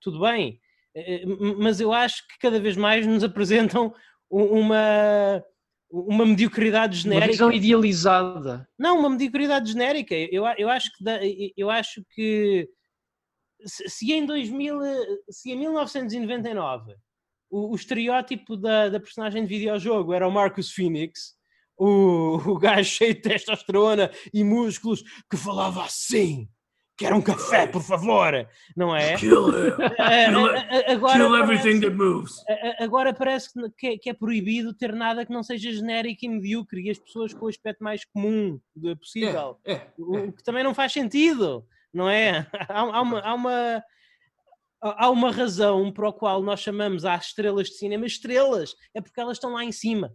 Tudo 0.00 0.20
bem, 0.20 0.60
eh, 0.94 1.22
eh, 1.22 1.26
mas 1.58 1.80
eu 1.80 1.92
acho 1.92 2.28
que 2.28 2.38
cada 2.38 2.60
vez 2.60 2.76
mais 2.76 3.04
nos 3.04 3.24
apresentam 3.24 3.92
uma, 4.30 5.42
uma 5.90 6.24
mediocridade 6.24 6.98
genérica. 6.98 7.26
Uma 7.26 7.32
visão 7.32 7.52
idealizada. 7.52 8.68
Não, 8.78 9.00
uma 9.00 9.10
mediocridade 9.10 9.72
genérica. 9.72 10.14
Eu, 10.14 10.44
eu, 10.56 10.68
acho, 10.68 10.90
que, 10.92 11.52
eu 11.56 11.68
acho 11.68 12.04
que 12.14 12.68
se, 13.66 14.12
em 14.12 14.24
2000, 14.24 14.80
se 15.30 15.52
em 15.52 15.56
1999 15.58 16.94
o, 17.50 17.72
o 17.72 17.74
estereótipo 17.74 18.56
da, 18.56 18.88
da 18.88 19.00
personagem 19.00 19.42
de 19.42 19.48
videojogo 19.48 20.12
era 20.12 20.26
o 20.26 20.32
Marcus 20.32 20.72
Phoenix, 20.72 21.34
o, 21.76 22.36
o 22.46 22.58
gajo 22.58 22.88
cheio 22.90 23.14
de 23.14 23.20
testosterona 23.20 24.10
e 24.32 24.42
músculos 24.44 25.02
que 25.30 25.36
falava 25.36 25.84
assim 25.84 26.48
Quero 26.96 27.16
um 27.16 27.22
café, 27.22 27.66
por 27.66 27.82
favor, 27.82 28.32
não 28.76 28.94
é? 28.94 29.16
Kill 29.16 29.48
him. 29.48 29.72
agora, 30.86 31.14
Kill 31.14 31.36
everything 31.36 31.80
that 31.80 31.96
moves. 31.96 32.36
agora 32.78 33.14
parece 33.14 33.48
que 33.76 33.86
é, 33.86 33.98
que 33.98 34.10
é, 34.10 34.14
proibido 34.14 34.74
ter 34.74 34.92
nada 34.92 35.24
que 35.24 35.32
não 35.32 35.42
seja 35.42 35.72
genérico 35.72 36.24
e 36.24 36.28
medíocre 36.28 36.82
e 36.82 36.90
as 36.90 36.98
pessoas 36.98 37.32
com 37.32 37.46
o 37.46 37.48
aspecto 37.48 37.82
mais 37.82 38.04
comum 38.04 38.60
possível. 38.98 39.58
É, 39.64 39.72
é, 39.72 39.86
o 39.98 40.16
é. 40.16 40.32
que 40.32 40.44
também 40.44 40.62
não 40.62 40.74
faz 40.74 40.92
sentido, 40.92 41.66
não 41.92 42.08
é? 42.08 42.46
Há, 42.68 42.80
há, 42.80 43.02
uma, 43.02 43.20
há, 43.20 43.34
uma, 43.34 43.84
há 44.80 45.10
uma 45.10 45.30
razão 45.30 45.92
para 45.92 46.08
a 46.08 46.12
qual 46.12 46.42
nós 46.42 46.60
chamamos 46.60 47.04
às 47.04 47.26
estrelas 47.26 47.68
de 47.68 47.74
cinema 47.74 48.06
estrelas, 48.06 48.74
é 48.94 49.00
porque 49.00 49.20
elas 49.20 49.36
estão 49.36 49.52
lá 49.52 49.64
em 49.64 49.72
cima. 49.72 50.14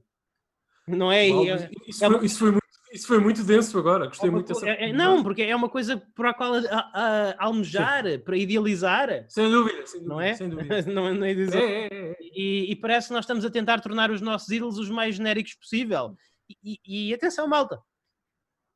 Não 0.88 1.12
é? 1.12 1.30
Mal, 1.30 1.44
isso, 1.88 2.06
é, 2.06 2.10
foi, 2.10 2.26
isso 2.26 2.40
foi 2.40 2.52
muito 2.52 2.68
isso 2.92 3.06
foi 3.06 3.20
muito 3.20 3.44
denso 3.44 3.78
agora, 3.78 4.08
gostei 4.08 4.30
muito 4.30 4.48
dessa. 4.48 4.68
É, 4.68 4.90
é, 4.90 4.94
não, 4.94 5.22
porque 5.22 5.42
é 5.42 5.56
uma 5.56 5.68
coisa 5.68 6.02
para 6.16 6.30
a 6.30 6.34
qual 6.34 6.54
a, 6.54 6.60
a, 6.60 7.30
a 7.32 7.46
almejar, 7.46 8.06
Sim. 8.08 8.20
para 8.20 8.38
idealizar. 8.38 9.26
Sem 9.28 9.52
dúvida, 9.52 9.86
sem 9.86 10.00
dúvida. 10.00 10.14
Não 10.16 10.22
é? 10.22 10.34
Sem 10.34 10.50
dúvida. 10.50 10.82
não, 10.88 11.14
não 11.14 11.26
é. 11.26 11.32
É, 11.32 11.34
é, 11.34 11.88
é, 11.92 12.16
e, 12.22 12.72
e, 12.72 12.76
parece 12.78 13.08
que 13.10 13.14
nós 13.14 13.26
estamos 13.26 13.44
a 13.44 13.50
tentar 13.50 13.82
tornar 13.82 14.10
os 14.10 14.22
nossos 14.22 14.50
ídolos 14.50 14.78
os 14.78 14.90
mais 14.90 15.16
genéricos 15.16 15.54
possível. 15.56 16.16
E, 16.64 16.80
e, 16.86 17.10
e 17.10 17.14
atenção, 17.14 17.48
malta. 17.48 17.82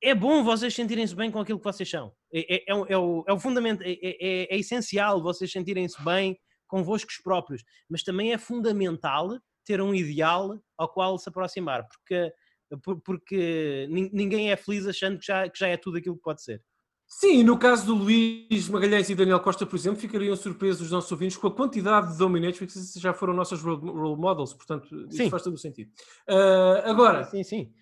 É 0.04 0.14
bom 0.14 0.44
vocês 0.44 0.74
sentirem-se 0.74 1.16
bem 1.16 1.32
com 1.32 1.40
aquilo 1.40 1.60
que 1.60 1.64
vocês 1.64 1.90
são. 1.90 2.12
É, 2.34 2.56
é, 2.56 2.64
é 2.68 2.98
o, 2.98 3.24
é 3.28 3.34
o 3.34 3.40
fundamento, 3.40 3.82
é, 3.84 4.58
essencial 4.58 5.22
vocês 5.22 5.52
sentirem-se 5.52 6.02
bem 6.04 6.38
convosco 6.68 7.12
próprios. 7.24 7.64
Mas 7.90 8.04
também 8.04 8.34
é 8.34 8.38
fundamental 8.38 9.38
ter 9.66 9.82
um 9.82 9.94
ideal 9.94 10.60
ao 10.78 10.90
qual 10.90 11.18
se 11.18 11.30
aproximar, 11.30 11.88
porque 11.88 12.32
porque 13.04 13.86
ninguém 13.90 14.50
é 14.50 14.56
feliz 14.56 14.88
achando 14.88 15.20
que 15.20 15.26
já, 15.26 15.50
que 15.50 15.60
já 15.60 15.68
é 15.68 15.76
tudo 15.76 15.98
aquilo 15.98 16.16
que 16.16 16.22
pode 16.22 16.42
ser. 16.42 16.64
Sim, 17.06 17.44
no 17.44 17.60
caso 17.60 17.86
do 17.86 17.94
Luís 17.94 18.70
Magalhães 18.70 19.10
e 19.10 19.16
Daniel 19.16 19.42
Costa, 19.42 19.66
por 19.66 19.76
exemplo, 19.76 20.00
ficariam 20.00 20.34
surpresos 20.34 20.84
os 20.84 20.92
nossos 20.92 21.12
ouvintes 21.12 21.36
com 21.36 21.48
a 21.48 21.54
quantidade 21.54 22.14
de 22.14 22.18
dominatrix 22.18 22.94
que 22.94 23.00
já 23.02 23.14
foram 23.14 23.34
nossas 23.34 23.62
role 23.62 24.16
models, 24.16 24.54
portanto, 24.54 25.08
isso 25.10 25.30
faz 25.30 25.44
todo 25.44 25.56
o 25.56 25.58
sentido. 25.58 25.92
Uh, 26.30 26.90
agora... 26.90 27.26
Sim, 27.26 27.44
sim. 27.44 27.74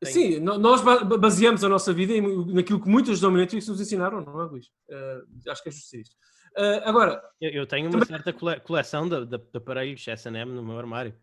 Tenho... 0.00 0.12
Sim, 0.12 0.40
nós 0.40 0.80
baseamos 1.18 1.64
a 1.64 1.68
nossa 1.68 1.92
vida 1.92 2.14
naquilo 2.52 2.80
que 2.80 2.88
muitas 2.88 3.20
dominatrix 3.20 3.66
nos 3.66 3.80
ensinaram, 3.80 4.20
não 4.20 4.40
é, 4.40 4.44
Luís? 4.44 4.66
Uh, 4.88 5.50
acho 5.50 5.62
que 5.62 5.68
é 5.68 5.72
justo 5.72 5.96
isso. 5.96 6.12
Uh, 6.56 6.82
agora... 6.84 7.22
Eu, 7.40 7.50
eu, 7.50 7.66
tenho 7.66 7.90
uma 7.90 8.04
também... 8.04 8.22
certa 8.22 8.60
coleção 8.60 9.08
de, 9.08 9.26
de, 9.26 9.38
de 9.38 9.56
aparelhos 9.56 10.06
S&M 10.06 10.52
no 10.52 10.62
meu 10.62 10.78
armário. 10.78 11.14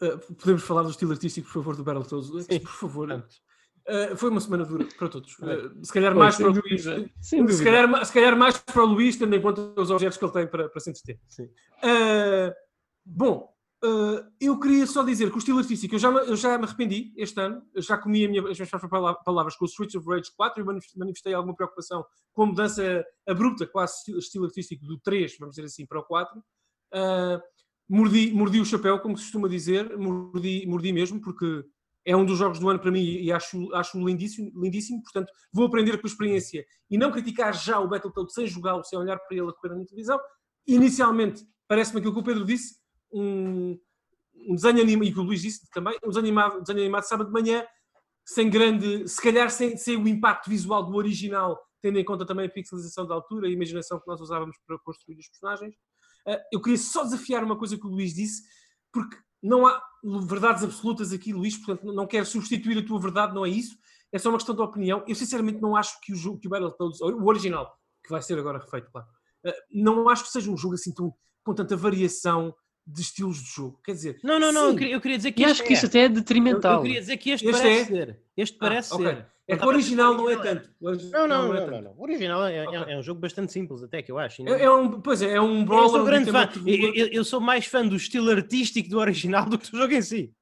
Uh, 0.00 0.18
podemos 0.34 0.62
falar 0.62 0.82
do 0.82 0.90
estilo 0.90 1.12
artístico, 1.12 1.46
por 1.46 1.54
favor, 1.54 1.76
do 1.76 1.82
Battletoads? 1.82 2.44
Sim, 2.44 2.60
por 2.60 2.72
favor. 2.72 3.12
Uh, 3.12 4.16
foi 4.16 4.30
uma 4.30 4.40
semana 4.40 4.64
dura 4.64 4.86
para 4.98 5.08
todos. 5.08 5.38
Uh, 5.38 5.84
se 5.84 5.92
calhar 5.92 6.14
mais 6.14 6.36
para 6.36 6.50
o 6.50 6.52
Luís. 6.52 6.84
Se 7.20 7.64
calhar, 7.64 8.04
se 8.04 8.12
calhar 8.12 8.36
mais 8.36 8.58
para 8.58 8.82
o 8.82 8.86
Luís, 8.86 9.16
tendo 9.16 9.34
em 9.34 9.40
conta 9.40 9.60
os 9.80 9.90
objetos 9.90 10.18
que 10.18 10.24
ele 10.24 10.32
tem 10.32 10.46
para, 10.46 10.68
para 10.68 10.80
se 10.80 10.90
entreter. 10.90 11.18
bom, 13.04 13.55
eu 14.40 14.58
queria 14.58 14.86
só 14.86 15.02
dizer 15.02 15.30
que 15.30 15.36
o 15.36 15.38
estilo 15.38 15.58
artístico, 15.58 15.94
eu 15.94 15.98
já, 15.98 16.08
eu 16.10 16.36
já 16.36 16.56
me 16.58 16.64
arrependi 16.64 17.12
este 17.16 17.38
ano, 17.40 17.62
já 17.76 17.98
comi 17.98 18.26
minha, 18.26 18.40
as 18.48 18.58
minhas 18.58 18.70
palavras 19.24 19.56
com 19.56 19.64
o 19.64 19.68
Streets 19.68 19.94
of 19.94 20.08
Rage 20.08 20.30
4 20.36 20.62
e 20.62 20.98
manifestei 20.98 21.34
alguma 21.34 21.54
preocupação 21.54 22.04
com 22.32 22.44
a 22.44 22.46
mudança 22.46 23.04
abrupta, 23.26 23.66
quase 23.66 24.16
estilo 24.18 24.46
artístico 24.46 24.84
do 24.86 24.98
3, 25.00 25.36
vamos 25.38 25.56
dizer 25.56 25.66
assim, 25.66 25.86
para 25.86 26.00
o 26.00 26.04
4. 26.04 26.38
Uh, 26.38 27.40
mordi, 27.88 28.32
mordi 28.32 28.60
o 28.60 28.64
chapéu, 28.64 28.98
como 28.98 29.16
se 29.16 29.24
costuma 29.24 29.48
dizer, 29.48 29.96
mordi, 29.96 30.66
mordi 30.66 30.92
mesmo, 30.92 31.20
porque 31.20 31.64
é 32.04 32.16
um 32.16 32.24
dos 32.24 32.38
jogos 32.38 32.58
do 32.58 32.68
ano 32.68 32.78
para 32.78 32.90
mim 32.90 33.02
e 33.02 33.32
acho, 33.32 33.72
acho 33.74 33.98
lindíssimo, 33.98 34.52
lindíssimo, 34.54 35.02
portanto 35.02 35.30
vou 35.52 35.66
aprender 35.66 35.98
com 35.98 36.06
a 36.06 36.10
experiência 36.10 36.64
e 36.88 36.96
não 36.96 37.10
criticar 37.10 37.52
já 37.52 37.80
o 37.80 37.88
Battletoads 37.88 38.32
sem 38.32 38.46
jogá-lo, 38.46 38.84
sem 38.84 38.98
olhar 38.98 39.18
para 39.18 39.36
ele 39.36 39.48
a 39.48 39.52
correr 39.52 39.74
na 39.74 39.84
televisão. 39.84 40.18
Inicialmente, 40.66 41.44
parece-me 41.68 41.98
aquilo 41.98 42.14
que 42.14 42.20
o 42.20 42.24
Pedro 42.24 42.44
disse, 42.44 42.76
um, 43.12 43.78
um 44.48 44.54
desenho 44.54 44.80
animado, 44.80 45.08
e 45.08 45.12
que 45.12 45.20
o 45.20 45.22
Luís 45.22 45.42
disse 45.42 45.68
também, 45.70 45.96
um 46.04 46.08
desenho 46.08 46.26
animado, 46.26 46.60
desenho 46.60 46.80
animado 46.80 47.02
de 47.02 47.08
sábado 47.08 47.26
de 47.28 47.32
manhã, 47.32 47.66
sem 48.24 48.50
grande, 48.50 49.08
se 49.08 49.22
calhar 49.22 49.50
sem, 49.50 49.76
sem 49.76 49.96
o 49.96 50.08
impacto 50.08 50.50
visual 50.50 50.84
do 50.84 50.96
original, 50.96 51.58
tendo 51.80 51.98
em 51.98 52.04
conta 52.04 52.26
também 52.26 52.46
a 52.46 52.50
pixelização 52.50 53.06
da 53.06 53.14
altura 53.14 53.46
e 53.46 53.50
a 53.50 53.54
imaginação 53.54 54.00
que 54.00 54.06
nós 54.06 54.20
usávamos 54.20 54.56
para 54.66 54.76
construir 54.80 55.18
os 55.18 55.28
personagens. 55.28 55.76
Ah, 56.26 56.40
eu 56.52 56.60
queria 56.60 56.78
só 56.78 57.04
desafiar 57.04 57.44
uma 57.44 57.56
coisa 57.56 57.78
que 57.78 57.86
o 57.86 57.90
Luís 57.90 58.14
disse, 58.14 58.42
porque 58.92 59.16
não 59.40 59.66
há 59.66 59.80
verdades 60.26 60.64
absolutas 60.64 61.12
aqui, 61.12 61.32
Luís, 61.32 61.56
portanto 61.56 61.92
não 61.92 62.06
quero 62.06 62.26
substituir 62.26 62.78
a 62.78 62.84
tua 62.84 63.00
verdade, 63.00 63.34
não 63.34 63.46
é 63.46 63.48
isso. 63.48 63.76
É 64.12 64.18
só 64.18 64.28
uma 64.28 64.38
questão 64.38 64.54
de 64.54 64.62
opinião. 64.62 65.04
Eu 65.06 65.14
sinceramente 65.14 65.60
não 65.60 65.76
acho 65.76 66.00
que 66.00 66.12
o 66.12 66.16
jogo, 66.16 66.38
que 66.40 66.48
o 66.48 66.50
Battletoads, 66.50 67.00
o 67.00 67.24
original, 67.26 67.72
que 68.02 68.10
vai 68.10 68.22
ser 68.22 68.38
agora 68.38 68.58
refeito, 68.58 68.90
claro, 68.90 69.06
ah, 69.46 69.54
não 69.70 70.08
acho 70.08 70.24
que 70.24 70.30
seja 70.30 70.50
um 70.50 70.56
jogo 70.56 70.74
assim 70.74 70.92
tão, 70.92 71.14
com 71.44 71.54
tanta 71.54 71.76
variação 71.76 72.52
de 72.86 73.00
estilos 73.00 73.42
de 73.42 73.50
jogo. 73.50 73.80
Quer 73.84 73.92
dizer, 73.92 74.18
não, 74.22 74.38
não, 74.38 74.52
não, 74.52 74.68
eu 74.68 74.76
queria, 74.76 74.94
eu 74.94 75.00
queria, 75.00 75.16
dizer 75.16 75.32
que 75.32 75.42
e 75.42 75.44
acho 75.44 75.62
que 75.62 75.70
é. 75.70 75.72
isso 75.72 75.86
até 75.86 76.00
é 76.04 76.08
detrimental. 76.08 76.74
Eu, 76.74 76.78
eu, 76.78 76.82
queria 76.82 77.00
dizer 77.00 77.16
que 77.16 77.30
este, 77.30 77.46
este 77.46 77.60
parece 77.60 77.80
é? 77.80 77.84
ser. 77.84 78.20
Este 78.36 78.58
parece 78.58 78.92
ah, 78.92 78.96
okay. 78.96 79.08
ser. 79.08 79.26
É 79.48 79.56
que 79.56 79.64
o 79.64 79.68
original 79.68 80.14
não 80.14 80.28
é 80.28 80.36
tanto. 80.36 80.70
Não, 80.80 80.92
não, 80.92 81.28
não, 81.28 81.54
é 81.54 81.70
não, 81.70 81.82
não, 81.82 81.94
O 81.96 82.02
original 82.02 82.44
é, 82.46 82.66
okay. 82.66 82.94
é, 82.94 82.98
um 82.98 83.02
jogo 83.02 83.20
bastante 83.20 83.52
simples, 83.52 83.82
até 83.82 84.02
que 84.02 84.10
eu 84.10 84.18
acho. 84.18 84.46
É, 84.48 84.64
é, 84.64 84.70
um, 84.70 85.00
pois 85.00 85.22
é, 85.22 85.34
é 85.34 85.40
um 85.40 85.64
brawler. 85.64 85.86
Eu 85.86 85.90
sou 85.90 86.04
grande 86.04 86.30
fã. 86.32 86.48
Eu, 86.66 86.94
eu, 86.94 87.06
eu, 87.08 87.24
sou 87.24 87.40
mais 87.40 87.66
fã 87.66 87.86
do 87.86 87.94
estilo 87.94 88.30
artístico 88.30 88.88
do 88.88 88.98
original 88.98 89.46
do 89.46 89.58
que 89.58 89.70
do 89.70 89.78
jogo 89.78 89.92
em 89.92 90.02
si. 90.02 90.32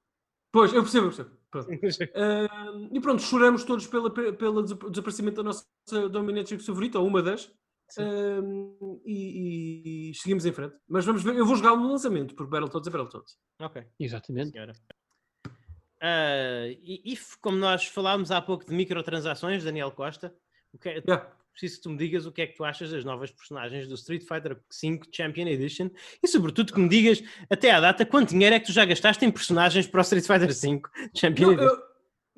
Pois, 0.50 0.72
eu 0.72 0.82
percebo, 0.82 1.06
eu 1.06 1.10
percebo. 1.10 1.30
Pronto. 1.50 1.68
uh, 1.70 2.88
e 2.92 3.00
pronto, 3.00 3.22
choramos 3.22 3.62
todos 3.64 3.86
pela, 3.86 4.10
pelo 4.10 4.62
desaparecimento 4.62 5.36
da 5.36 5.42
nossa 5.42 5.64
dominatrix 6.10 6.64
favorita, 6.64 6.98
ou 6.98 7.06
uma 7.06 7.22
das. 7.22 7.52
Uh, 7.98 9.00
e, 9.04 10.10
e, 10.10 10.14
seguimos 10.14 10.44
em 10.46 10.52
frente. 10.52 10.74
Mas 10.88 11.04
vamos 11.04 11.22
ver, 11.22 11.36
eu 11.36 11.46
vou 11.46 11.56
jogar 11.56 11.76
no 11.76 11.90
lançamento, 11.90 12.34
por 12.34 12.46
Battletoads 12.46 12.88
é 12.88 12.90
Battletoads. 12.90 13.36
Ok. 13.60 13.82
Exatamente. 14.00 14.50
Senhora. 14.50 14.72
Uh, 15.46 16.68
e, 16.82 17.12
e, 17.12 17.18
como 17.40 17.56
nós 17.56 17.86
falámos 17.86 18.30
há 18.30 18.40
pouco 18.40 18.66
de 18.66 18.74
microtransações, 18.74 19.64
Daniel 19.64 19.90
Costa, 19.90 20.34
o 20.72 20.78
que 20.78 20.88
é, 20.88 20.92
yeah. 21.06 21.30
preciso 21.52 21.76
que 21.76 21.82
tu 21.82 21.90
me 21.90 21.96
digas 21.96 22.26
o 22.26 22.32
que 22.32 22.42
é 22.42 22.46
que 22.46 22.56
tu 22.56 22.64
achas 22.64 22.90
das 22.90 23.04
novas 23.04 23.30
personagens 23.30 23.86
do 23.86 23.94
Street 23.94 24.22
Fighter 24.22 24.54
V 24.54 25.00
Champion 25.12 25.46
Edition 25.46 25.88
e, 26.22 26.28
sobretudo, 26.28 26.72
que 26.72 26.80
me 26.80 26.88
digas 26.88 27.22
até 27.48 27.70
à 27.70 27.80
data 27.80 28.04
quanto 28.04 28.30
dinheiro 28.30 28.54
é 28.54 28.60
que 28.60 28.66
tu 28.66 28.72
já 28.72 28.84
gastaste 28.84 29.24
em 29.24 29.30
personagens 29.30 29.86
para 29.86 30.00
o 30.00 30.02
Street 30.02 30.26
Fighter 30.26 30.48
V 30.48 30.82
Champion 31.14 31.52
Edition. 31.52 31.68
Eu, 31.68 31.93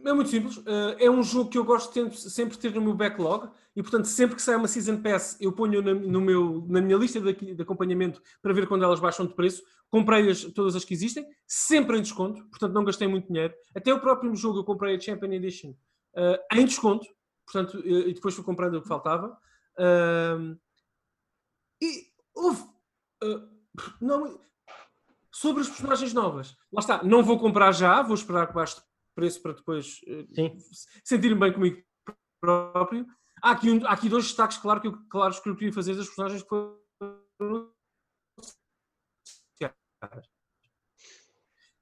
é 0.08 0.12
muito 0.12 0.30
simples. 0.30 0.56
Uh, 0.58 0.96
é 0.98 1.10
um 1.10 1.22
jogo 1.22 1.50
que 1.50 1.58
eu 1.58 1.64
gosto 1.64 2.08
de 2.08 2.30
sempre 2.30 2.56
ter 2.56 2.74
no 2.74 2.80
meu 2.80 2.94
backlog 2.94 3.50
e, 3.74 3.82
portanto, 3.82 4.06
sempre 4.06 4.36
que 4.36 4.42
sai 4.42 4.56
uma 4.56 4.68
Season 4.68 5.00
Pass, 5.02 5.36
eu 5.40 5.52
ponho 5.52 5.82
na, 5.82 5.94
no 5.94 6.20
meu, 6.20 6.64
na 6.68 6.80
minha 6.80 6.96
lista 6.96 7.20
de, 7.20 7.54
de 7.54 7.62
acompanhamento 7.62 8.22
para 8.40 8.52
ver 8.52 8.66
quando 8.66 8.84
elas 8.84 9.00
baixam 9.00 9.26
de 9.26 9.34
preço. 9.34 9.62
Comprei-as 9.90 10.44
todas 10.44 10.74
as 10.74 10.84
que 10.84 10.94
existem, 10.94 11.26
sempre 11.46 11.98
em 11.98 12.02
desconto, 12.02 12.44
portanto, 12.48 12.72
não 12.72 12.84
gastei 12.84 13.06
muito 13.06 13.28
dinheiro. 13.28 13.54
Até 13.74 13.92
o 13.92 14.00
próprio 14.00 14.34
jogo 14.34 14.58
eu 14.58 14.64
comprei 14.64 14.96
a 14.96 15.00
Champion 15.00 15.32
Edition 15.32 15.70
uh, 15.70 16.38
em 16.52 16.64
desconto, 16.64 17.06
portanto, 17.44 17.80
e 17.86 18.12
depois 18.12 18.34
fui 18.34 18.44
comprando 18.44 18.74
o 18.76 18.82
que 18.82 18.88
faltava. 18.88 19.38
Uh, 19.78 20.58
e 21.80 22.06
houve. 22.34 22.64
não, 24.00 24.40
sobre 25.30 25.60
as 25.60 25.68
personagens 25.68 26.14
novas, 26.14 26.56
lá 26.72 26.80
está, 26.80 27.02
não 27.04 27.22
vou 27.22 27.38
comprar 27.38 27.70
já, 27.70 28.00
vou 28.02 28.14
esperar 28.14 28.46
que 28.46 28.54
baixe 28.54 28.76
preço 29.16 29.42
para 29.42 29.54
depois 29.54 30.00
uh, 30.06 30.56
sentir-me 31.02 31.40
bem 31.40 31.52
comigo 31.52 31.82
próprio. 32.38 33.06
Há 33.42 33.52
aqui, 33.52 33.70
um, 33.70 33.86
há 33.86 33.92
aqui 33.92 34.08
dois 34.08 34.26
destaques, 34.26 34.58
claro, 34.58 34.80
que 34.80 34.86
eu, 34.86 34.96
claro, 35.08 35.42
que 35.42 35.48
eu 35.48 35.56
queria 35.56 35.72
fazer 35.72 35.94
das 35.94 36.06
personagens 36.06 36.42
que 36.42 36.48
foram. 36.48 37.72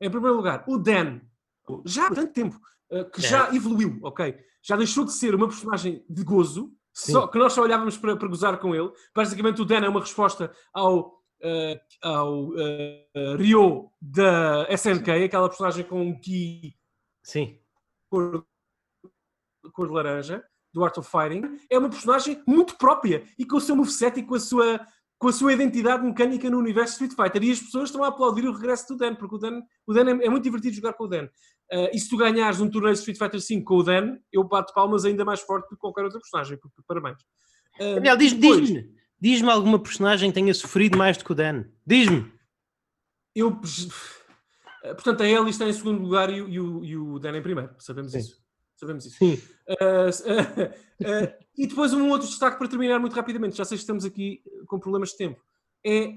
Em 0.01 0.11
primeiro 0.11 0.37
lugar, 0.37 0.65
o 0.67 0.77
Dan, 0.77 1.21
já 1.85 2.09
há 2.09 2.15
tanto 2.15 2.33
tempo, 2.33 2.61
uh, 2.91 3.11
que 3.11 3.25
é. 3.25 3.29
já 3.29 3.55
evoluiu, 3.55 3.99
ok? 4.03 4.39
Já 4.63 4.77
deixou 4.77 5.05
de 5.05 5.13
ser 5.13 5.35
uma 5.35 5.49
personagem 5.49 6.05
de 6.09 6.25
gozo, 6.25 6.73
só, 6.93 7.27
que 7.27 7.39
nós 7.39 7.53
só 7.53 7.63
olhávamos 7.63 7.97
para, 7.97 8.17
para 8.17 8.29
gozar 8.29 8.59
com 8.59 8.75
ele. 8.75 8.91
Basicamente, 9.15 9.61
o 9.61 9.65
Dan 9.65 9.85
é 9.85 9.89
uma 9.89 10.01
resposta 10.01 10.55
ao, 10.73 11.09
uh, 11.09 11.81
ao 12.03 12.49
uh, 12.51 13.37
Ryo 13.37 13.91
da 14.01 14.67
SNK, 14.71 15.25
aquela 15.25 15.49
personagem 15.49 15.85
com 15.85 16.03
um 16.03 16.21
ki 16.21 16.77
Sim. 17.25 17.59
Cor, 18.09 18.47
cor 19.73 19.89
de 19.89 19.93
laranja, 19.93 20.45
do 20.73 20.85
Art 20.85 20.99
of 20.99 21.11
Fighting, 21.11 21.59
é 21.71 21.79
uma 21.79 21.89
personagem 21.89 22.43
muito 22.47 22.77
própria 22.77 23.25
e 23.39 23.47
com 23.47 23.57
o 23.57 23.61
seu 23.61 23.75
moveset 23.75 24.19
e 24.19 24.23
com 24.25 24.35
a 24.35 24.41
sua, 24.41 24.87
com 25.19 25.29
a 25.29 25.33
sua 25.33 25.53
identidade 25.53 26.05
mecânica 26.05 26.51
no 26.51 26.59
universo 26.59 26.93
Street 26.93 27.15
Fighter. 27.15 27.43
E 27.45 27.53
as 27.53 27.61
pessoas 27.61 27.89
estão 27.89 28.05
a 28.05 28.09
aplaudir 28.09 28.47
o 28.47 28.53
regresso 28.53 28.89
do 28.89 28.97
Dan, 28.97 29.15
porque 29.15 29.37
o 29.37 29.39
Dan, 29.39 29.63
o 29.87 29.95
Dan 29.95 30.07
é, 30.07 30.27
é 30.27 30.29
muito 30.29 30.43
divertido 30.43 30.75
jogar 30.75 30.93
com 30.93 31.05
o 31.05 31.09
Dan. 31.09 31.27
Uh, 31.73 31.89
e 31.95 31.99
se 31.99 32.11
tu 32.11 32.17
ganhares 32.17 32.61
um 32.61 32.69
torneio 32.69 32.93
de 32.93 32.99
Street 32.99 33.17
Fighter 33.17 33.41
V 33.41 33.65
com 33.65 33.77
o 33.77 33.83
Dan, 33.83 34.19
eu 34.31 34.45
bato 34.45 34.75
palmas 34.75 35.05
ainda 35.05 35.25
mais 35.25 35.41
forte 35.41 35.65
do 35.67 35.77
que 35.77 35.81
qualquer 35.81 36.05
outra 36.05 36.21
personagem. 36.21 36.59
Parabéns. 36.87 37.23
Uh, 37.81 37.95
Daniel, 37.95 38.17
diz-me 38.17 38.41
diz 38.41 38.85
diz 39.21 39.43
alguma 39.43 39.79
personagem 39.79 40.31
que 40.31 40.35
tenha 40.35 40.53
sofrido 40.53 40.99
mais 40.99 41.17
do 41.17 41.25
que 41.25 41.33
o 41.33 41.35
Dan. 41.35 41.65
Diz-me. 41.87 42.31
Eu. 43.35 43.61
Eh, 44.85 44.95
portanto, 44.95 45.23
a 45.23 45.29
Ellie 45.29 45.51
está 45.51 45.67
em 45.67 45.73
segundo 45.73 46.03
lugar 46.03 46.31
e, 46.31 46.37
e, 46.37 46.61
o, 46.61 46.85
e 46.85 46.97
o 46.97 47.19
Dan 47.19 47.37
em 47.39 47.43
primeiro, 47.43 47.75
sabemos 47.79 48.13
Sim. 48.13 48.19
isso. 48.19 48.45
Sabemos 48.77 49.07
isso. 49.07 49.17
Sim. 49.17 49.41
Uh, 49.69 50.11
uh, 51.03 51.33
e 51.57 51.67
depois 51.67 51.93
um 51.95 52.11
outro 52.11 52.29
destaque 52.29 52.59
para 52.59 52.69
terminar 52.69 52.99
muito 52.99 53.15
rapidamente, 53.15 53.57
já 53.57 53.65
sei 53.65 53.79
que 53.79 53.83
estamos 53.83 54.05
aqui 54.05 54.43
com 54.67 54.79
problemas 54.79 55.11
de 55.11 55.17
tempo, 55.17 55.41
é 55.87 56.17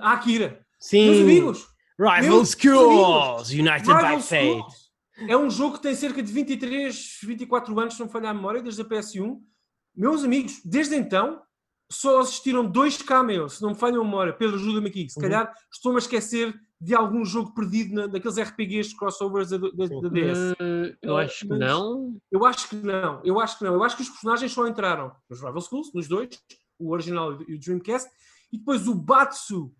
a 0.00 0.12
Akira. 0.12 0.64
Sim. 0.78 1.10
Meus 1.10 1.20
amigos, 1.20 1.68
Rival 1.98 2.22
Meus 2.22 2.50
Schools, 2.50 3.50
United 3.50 3.86
Rival 3.86 4.16
by 4.16 4.22
Fate. 4.22 4.86
É 5.28 5.36
um 5.36 5.50
jogo 5.50 5.76
que 5.76 5.82
tem 5.82 5.94
cerca 5.94 6.22
de 6.22 6.30
23, 6.30 7.18
24 7.22 7.80
anos, 7.80 7.94
se 7.94 8.00
não 8.00 8.08
falhar 8.08 8.30
a 8.30 8.34
memória, 8.34 8.62
desde 8.62 8.82
a 8.82 8.84
PS1. 8.84 9.38
Meus 9.94 10.22
amigos, 10.22 10.60
desde 10.62 10.94
então, 10.94 11.42
só 11.90 12.20
assistiram 12.20 12.64
dois 12.64 13.00
cameos, 13.00 13.54
se 13.54 13.62
não 13.62 13.70
me 13.70 13.74
falha 13.76 13.98
a 13.98 14.04
memória. 14.04 14.32
Pedro, 14.32 14.56
ajuda-me 14.56 14.88
aqui. 14.88 15.08
Se 15.08 15.18
Uhum. 15.18 15.22
calhar 15.22 15.54
estou-me 15.72 15.96
a 15.96 16.00
esquecer 16.00 16.54
de 16.80 16.94
algum 16.94 17.24
jogo 17.24 17.54
perdido 17.54 17.94
na, 17.94 18.06
daqueles 18.06 18.38
RPGs 18.38 18.94
crossovers 18.96 19.48
da, 19.50 19.56
da, 19.58 19.68
da 19.68 20.08
DS. 20.08 20.38
Eh, 20.60 20.96
eu 21.02 21.18
Eh, 21.18 21.24
acho 21.24 21.40
que 21.40 21.48
mas- 21.48 21.58
não. 21.58 22.18
Eu 22.30 22.44
acho 22.44 22.68
que 22.68 22.76
não, 22.76 23.20
eu 23.24 23.40
acho 23.40 23.58
que 23.58 23.64
não. 23.64 23.72
Eu 23.74 23.82
acho 23.82 23.96
que 23.96 24.02
os 24.02 24.10
personagens 24.10 24.52
só 24.52 24.66
entraram 24.66 25.10
nos 25.28 25.40
Rival 25.40 25.60
Schools, 25.62 25.90
nos 25.94 26.06
dois, 26.06 26.28
o 26.78 26.90
original 26.92 27.40
e 27.48 27.54
o 27.54 27.58
Dreamcast, 27.58 28.10
e 28.52 28.58
depois 28.58 28.86
o 28.86 28.94
Batsu 28.94 29.72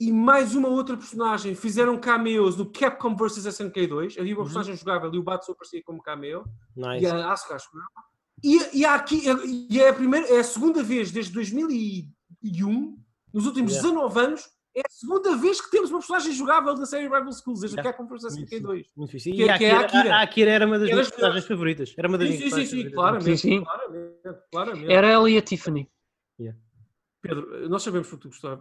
e 0.00 0.10
mais 0.10 0.54
uma 0.54 0.68
outra 0.68 0.96
personagem 0.96 1.54
fizeram 1.54 1.98
cameos 2.00 2.56
no 2.56 2.64
Capcom 2.72 3.14
vs 3.14 3.44
SNK 3.46 3.86
2. 3.86 4.18
Havia 4.18 4.32
uma 4.34 4.38
Uhum. 4.40 4.44
personagem 4.46 4.74
jogável 4.76 5.14
e 5.14 5.18
o 5.18 5.22
Batsu 5.22 5.52
aparecia 5.52 5.82
como 5.84 6.02
cameo. 6.02 6.42
Nice. 6.74 7.04
E 7.04 7.06
a 7.06 7.30
Asuka 7.32 7.54
acho 7.54 7.70
que 7.70 7.76
não. 7.76 7.84
E, 8.42 8.78
e, 8.78 8.84
há 8.86 8.94
aqui, 8.94 9.22
e 9.70 9.78
é, 9.78 9.90
a 9.90 9.94
primeira, 9.94 10.26
é 10.28 10.38
a 10.40 10.44
segunda 10.44 10.82
vez 10.82 11.12
desde 11.12 11.30
2001, 11.34 12.98
nos 13.32 13.46
últimos 13.46 13.72
Yeah. 13.72 13.88
19 13.90 14.18
anos, 14.20 14.48
é 14.74 14.80
a 14.80 14.90
segunda 14.90 15.36
vez 15.36 15.60
que 15.60 15.70
temos 15.70 15.90
uma 15.90 15.98
personagem 15.98 16.32
jogável 16.32 16.74
da 16.74 16.86
série 16.86 17.04
Rival 17.04 17.32
Schools, 17.32 17.60
desde 17.60 17.76
Yeah. 17.76 17.90
a 17.90 17.92
Capcom 17.92 18.06
vs 18.06 18.22
Muito 18.36 18.48
SNK 18.54 18.60
2. 18.60 18.86
Muito. 18.96 19.16
Que 19.16 19.30
E 19.30 19.42
é- 19.42 19.50
a 19.52 19.58
que 19.58 19.64
é 19.64 19.70
a 19.72 19.80
Akira, 19.80 19.98
Akira. 20.00 20.14
a 20.16 20.22
Akira 20.22 20.50
era 20.50 20.66
uma 20.66 20.78
das 20.78 20.86
Que 20.86 20.92
é 20.92 20.94
minhas 20.94 21.10
personagens 21.10 21.46
favoritas. 21.46 21.94
Era 21.96 22.08
uma 22.08 22.18
das 22.18 22.28
Sim, 22.28 22.36
minhas 22.38 22.54
sim, 22.54 22.66
sim, 22.66 22.82
sim, 22.84 22.90
claramente. 22.90 23.24
Sim, 23.24 23.36
sim. 23.36 23.64
claramente, 23.64 24.12
claramente. 24.52 24.92
Era 24.92 25.06
ela 25.08 25.30
e 25.30 25.36
a 25.38 25.42
Tiffany. 25.42 25.90
Pedro, 27.22 27.68
nós 27.68 27.82
sabemos 27.82 28.08
que 28.08 28.16
tu 28.16 28.28
gostavas, 28.28 28.60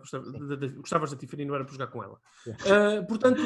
gostavas, 0.76 1.12
da- 1.12 1.18
Tiffany, 1.18 1.46
não 1.46 1.56
era 1.56 1.64
para 1.64 1.72
jogar 1.72 1.88
com 1.88 2.04
ela. 2.04 2.20
Yeah. 2.46 3.00
Ah, 3.00 3.04
portanto, 3.06 3.42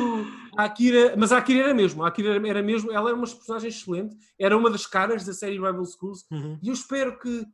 a 0.58 0.64
Akira, 0.64 1.14
mas 1.16 1.32
a 1.32 1.38
Akira 1.38 1.66
era 1.66 1.74
mesmo, 1.76 2.04
a 2.04 2.08
Akira 2.08 2.34
era, 2.34 2.48
era 2.48 2.64
mesmo, 2.64 2.92
ela 2.92 3.10
era 3.10 3.16
uma 3.16 3.28
personagem 3.28 3.70
excelente, 3.70 4.16
era 4.40 4.58
uma 4.58 4.72
das 4.72 4.88
caras 4.88 5.24
da 5.24 5.32
série 5.32 5.54
Rival 5.54 5.86
Schools, 5.86 6.26
Uhum. 6.32 6.58
e 6.64 6.68
eu 6.68 6.74
espero 6.74 7.20
que. 7.20 7.46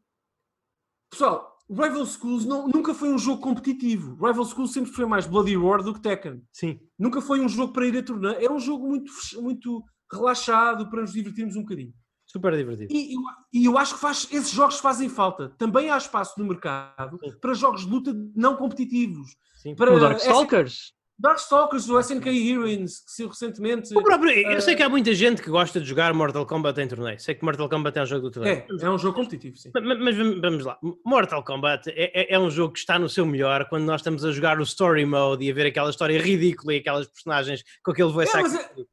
Pessoal, 1.11 1.58
Rival 1.69 2.05
Schools 2.05 2.45
não- 2.45 2.67
nunca 2.67 2.93
foi 2.93 3.09
um 3.13 3.17
jogo 3.17 3.41
competitivo. 3.41 4.15
Rival 4.15 4.45
Schools 4.45 4.71
sempre 4.73 4.91
foi 4.91 5.05
mais 5.05 5.27
Bloody 5.27 5.55
Roar 5.55 5.83
do 5.83 5.93
que 5.93 6.01
Tekken. 6.01 6.41
Sim. 6.51 6.79
Nunca 6.97 7.21
foi 7.21 7.39
um 7.39 7.47
jogo 7.49 7.71
para 7.73 7.85
ir 7.85 7.97
a 7.97 8.03
torneio. 8.03 8.35
É 8.39 8.51
um 8.51 8.59
jogo 8.59 8.87
muito, 8.87 9.11
muito 9.39 9.83
relaxado 10.11 10.89
para 10.89 11.01
nos 11.01 11.13
divertirmos 11.13 11.55
um 11.55 11.61
bocadinho. 11.61 11.93
Super 12.25 12.55
divertido. 12.55 12.91
E 12.93 13.13
eu, 13.15 13.21
e 13.53 13.65
eu 13.65 13.77
acho 13.77 13.95
que 13.95 14.01
faz, 14.01 14.27
esses 14.31 14.51
jogos 14.51 14.79
fazem 14.79 15.09
falta. 15.09 15.49
Também 15.57 15.89
há 15.89 15.97
espaço 15.97 16.39
no 16.39 16.45
mercado 16.47 17.19
Sim. 17.23 17.33
para 17.39 17.53
jogos 17.53 17.81
de 17.85 17.89
luta 17.89 18.13
não 18.35 18.55
competitivos. 18.55 19.35
Sim. 19.55 19.75
Para 19.75 19.93
O 19.95 19.99
Darkstalkers. 19.99 20.93
Darkstalkers, 21.19 21.89
o 21.89 21.99
SNK 21.99 22.27
Heroines, 22.29 23.01
que 23.03 23.11
saiu 23.11 23.27
recentemente. 23.27 23.93
Próprio- 23.93 24.31
eu 24.31 24.51
Eh, 24.57 24.61
sei 24.61 24.73
que 24.75 24.81
há 24.81 24.87
muita 24.87 25.13
gente 25.13 25.41
que 25.41 25.49
gosta 25.49 25.79
de 25.81 25.85
jogar 25.85 26.13
Mortal 26.13 26.45
Kombat 26.45 26.79
em 26.79 26.87
torneio. 26.87 27.19
Sei 27.19 27.35
que 27.35 27.43
Mortal 27.43 27.67
Kombat 27.67 27.99
é 27.99 28.03
um 28.03 28.05
jogo 28.05 28.21
do 28.21 28.31
torneio. 28.31 28.63
É, 28.69 28.85
é 28.85 28.89
um 28.89 28.97
jogo 28.97 29.15
competitivo, 29.17 29.57
sim. 29.57 29.69
Ma- 29.75 29.95
Mas 29.95 30.15
vamos 30.15 30.63
lá. 30.65 30.77
Mortal 31.05 31.43
Kombat 31.43 31.89
é, 31.89 32.21
é- 32.21 32.35
é 32.35 32.39
um 32.39 32.49
jogo 32.49 32.73
que 32.73 32.79
está 32.79 32.97
no 32.97 33.09
seu 33.09 33.25
melhor 33.25 33.67
quando 33.67 33.83
nós 33.83 33.99
estamos 33.99 34.23
a 34.23 34.31
jogar 34.31 34.59
o 34.59 34.63
Story 34.63 35.05
Mode 35.05 35.43
e 35.43 35.51
a 35.51 35.53
ver 35.53 35.65
aquela 35.67 35.89
história 35.89 36.21
ridícula 36.21 36.73
e 36.73 36.77
aquelas 36.77 37.05
personagens 37.07 37.63
com 37.83 37.91
aquele 37.91 38.11
voice 38.11 38.35
É, 38.37 38.41
mas 38.41 38.55
acting. 38.55 38.85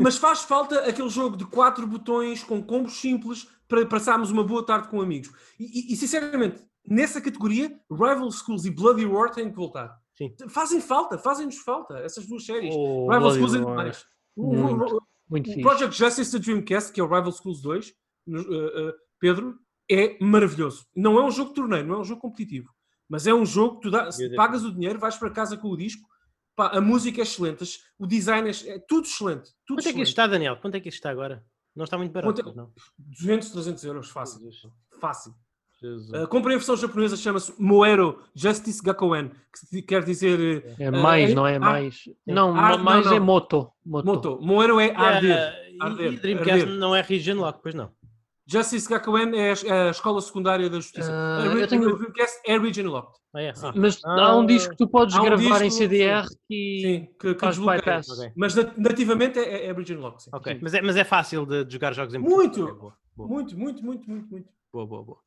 Mas 0.00 0.16
faz 0.16 0.40
falta 0.42 0.80
aquele 0.88 1.10
jogo 1.10 1.36
de 1.36 1.44
quatro 1.44 1.86
botões 1.86 2.42
com 2.42 2.60
combos 2.62 2.94
simples 2.94 3.46
para 3.68 3.84
passarmos 3.86 4.30
uma 4.30 4.42
boa 4.42 4.64
tarde 4.64 4.88
com 4.88 5.00
amigos. 5.00 5.30
E, 5.60 5.64
e- 5.90 5.92
e, 5.92 5.96
sinceramente, 5.96 6.60
nessa 6.88 7.20
categoria, 7.20 7.70
Rival 7.88 8.30
Schools 8.32 8.64
e 8.64 8.70
Bloody 8.70 9.04
Roar 9.04 9.30
têm 9.30 9.48
que 9.50 9.54
voltar. 9.56 9.99
Sim. 10.20 10.34
Fazem 10.48 10.80
falta, 10.80 11.16
fazem-nos 11.18 11.58
falta 11.58 11.98
essas 12.00 12.26
duas 12.26 12.44
séries. 12.44 12.74
Oh, 12.76 13.10
Rival 13.10 13.30
Schools 13.32 13.54
Roar. 13.54 13.76
demais. 13.76 14.06
O- 14.36 14.54
Muito. 14.54 15.02
Muito 15.30 15.50
O. 15.50 15.62
Project 15.62 15.96
Justice 15.96 16.32
da 16.32 16.38
Dreamcast, 16.44 16.92
que 16.92 17.00
é 17.00 17.04
o 17.04 17.06
Rival 17.06 17.32
Schools 17.32 17.62
2, 17.62 17.94
no- 18.26 18.42
uh, 18.42 18.88
uh, 18.90 18.92
Pedro, 19.18 19.58
é 19.90 20.18
maravilhoso. 20.22 20.86
Não 20.94 21.18
é 21.18 21.24
um 21.24 21.30
jogo 21.30 21.50
de 21.50 21.54
torneio, 21.56 21.86
não 21.86 21.94
é 21.96 21.98
um 22.00 22.04
jogo 22.04 22.20
competitivo, 22.20 22.68
mas 23.08 23.26
é 23.26 23.32
um 23.34 23.46
jogo 23.46 23.76
que 23.76 23.82
tu 23.82 23.90
dá, 23.90 24.08
pagas 24.36 24.64
o 24.64 24.72
dinheiro, 24.72 24.98
vais 24.98 25.16
para 25.16 25.30
casa 25.30 25.56
com 25.56 25.68
o 25.68 25.76
disco, 25.76 26.06
pá, 26.56 26.68
a 26.76 26.80
música 26.80 27.20
é 27.20 27.22
excelente, 27.22 27.64
o 27.98 28.06
design 28.06 28.50
é, 28.50 28.68
é 28.74 28.78
tudo 28.80 29.06
excelente. 29.06 29.50
Tudo 29.66 29.76
Quanto 29.76 29.80
é 29.80 29.82
que 29.82 29.88
excelente. 29.88 30.02
isso 30.02 30.10
está, 30.12 30.26
Daniel? 30.26 30.56
Quanto 30.60 30.74
é 30.74 30.80
que 30.80 30.88
isso 30.88 30.96
está 30.98 31.10
agora? 31.10 31.44
Não 31.74 31.84
está 31.84 31.96
muito 31.96 32.12
barato, 32.12 32.34
Quanto 32.42 32.50
é- 32.50 32.54
não? 32.56 32.72
200, 32.98 33.50
300 33.52 33.84
euros, 33.84 34.10
fácil. 34.10 34.40
Fácil. 35.00 35.32
Uh, 35.82 36.28
comprei 36.28 36.56
a 36.56 36.58
versão 36.58 36.76
japonesa, 36.76 37.16
chama-se 37.16 37.54
Moero 37.58 38.22
Justice 38.34 38.82
Gakoen, 38.82 39.30
que 39.70 39.80
quer 39.80 40.04
dizer 40.04 40.62
uh, 40.78 40.82
É 40.82 40.90
mais, 40.90 41.30
eh, 41.30 41.34
não 41.34 41.46
é 41.46 41.56
ah, 41.56 41.60
mais. 41.60 42.02
Não, 42.26 42.54
Ah, 42.54 42.76
não, 42.76 42.84
mais 42.84 43.06
é 43.06 43.18
não. 43.18 43.24
moto. 43.24 43.70
Moto. 43.84 44.04
Moto. 44.04 44.38
Moero 44.42 44.78
é 44.78 44.94
arder. 44.94 45.54
E- 45.72 45.76
arder, 45.82 46.12
e 46.12 46.16
Dreamcast 46.18 46.50
arder. 46.62 46.68
não 46.78 46.94
é 46.94 47.00
Region 47.00 47.36
Lock, 47.36 47.60
pois 47.62 47.74
não. 47.74 47.90
Justice 48.46 48.88
Gakoen 48.90 49.30
é 49.38 49.52
a, 49.52 49.54
é 49.74 49.88
a 49.88 49.90
escola 49.90 50.20
secundária 50.20 50.68
da 50.68 50.76
justiça. 50.76 51.10
Ah, 51.10 51.42
a, 51.42 51.46
eu 51.46 51.66
tenho- 51.66 51.88
a 51.88 51.96
Dreamcast 51.96 52.40
é 52.44 52.58
Region 52.58 52.86
Locked. 52.90 53.18
Ah, 53.32 53.40
é? 53.42 53.52
Ah, 53.62 53.72
Mas 53.74 54.04
há 54.04 54.36
um 54.36 54.42
Ah. 54.42 54.46
disco 54.46 54.70
que 54.72 54.76
tu 54.76 54.88
podes 54.88 55.14
um 55.16 55.22
gravar 55.22 55.62
em 55.62 55.68
disco, 55.68 55.78
CDR 55.82 56.26
que 56.48 56.80
Sim, 56.82 57.08
que, 57.18 57.34
que 57.34 57.40
faz 57.40 57.56
bypass. 57.56 58.08
ok. 58.10 58.32
Mas 58.36 58.54
nat- 58.54 58.76
nativamente 58.76 59.38
é, 59.38 59.66
é 59.66 59.72
Region 59.72 60.00
Locked. 60.00 60.24
Sim. 60.24 60.30
Ok, 60.34 60.52
Sim. 60.54 60.58
mas 60.62 60.74
é, 60.74 60.82
mas 60.82 60.96
é 60.96 61.04
fácil 61.04 61.46
de, 61.46 61.64
de 61.64 61.72
jogar 61.72 61.94
jogos 61.94 62.12
em 62.12 62.18
Muito. 62.18 62.66
boa, 62.76 62.94
boa, 63.16 63.28
Muito, 63.28 63.56
muito, 63.56 63.82
muito, 63.84 64.10
muito, 64.10 64.28
muito. 64.30 64.48
boa, 64.72 64.84
boa, 64.86 65.02
boa. 65.04 65.18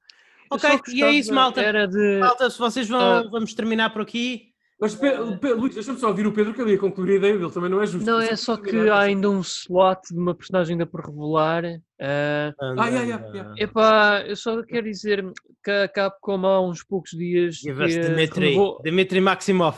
Ok, 0.56 0.80
e 0.94 1.04
é 1.04 1.12
isso, 1.12 1.34
malta. 1.34 1.62
Era 1.62 1.88
de. 1.88 2.20
Malta, 2.20 2.50
se 2.50 2.60
vocês 2.60 2.88
vão, 2.88 3.00
Ah. 3.00 3.24
vamos 3.32 3.54
terminar 3.54 3.92
por 3.92 4.02
aqui. 4.02 4.52
Mas, 4.80 5.00
Luís, 5.00 5.76
deixa-me 5.76 5.98
só 5.98 6.10
ouvir 6.10 6.28
o 6.28 6.34
Pedro 6.34 6.54
que 6.54 6.62
ele 6.62 6.72
ia 6.72 6.78
concluir 6.78 7.14
a 7.14 7.16
ideia 7.16 7.38
dele, 7.38 7.52
também 7.52 7.70
não 7.70 7.82
é 7.82 7.86
justo. 7.86 8.06
Não, 8.06 8.20
é 8.20 8.36
só 8.36 8.58
que 8.58 8.90
há 8.90 9.00
ainda 9.00 9.30
um 9.30 9.40
slot 9.40 10.02
de 10.12 10.20
uma 10.20 10.36
personagem 10.36 10.74
ainda 10.74 10.86
por 10.86 11.06
revelar. 11.06 11.64
Ah, 12.02 12.54
Ah, 12.60 12.88
yeah, 12.88 13.02
yeah, 13.04 13.28
yeah. 13.30 13.56
epá, 13.58 14.24
eu 14.28 14.36
só 14.36 14.62
quero 14.64 14.84
dizer 14.86 15.24
que 15.64 15.72
a 15.72 15.88
Capcom 15.88 16.46
há 16.46 16.60
uns 16.60 16.84
poucos 16.84 17.12
dias. 17.12 17.56
Give 17.58 17.82
us 17.82 17.96
Dmitry, 17.96 18.58
Dmitry 18.84 19.22
Maximov. 19.22 19.78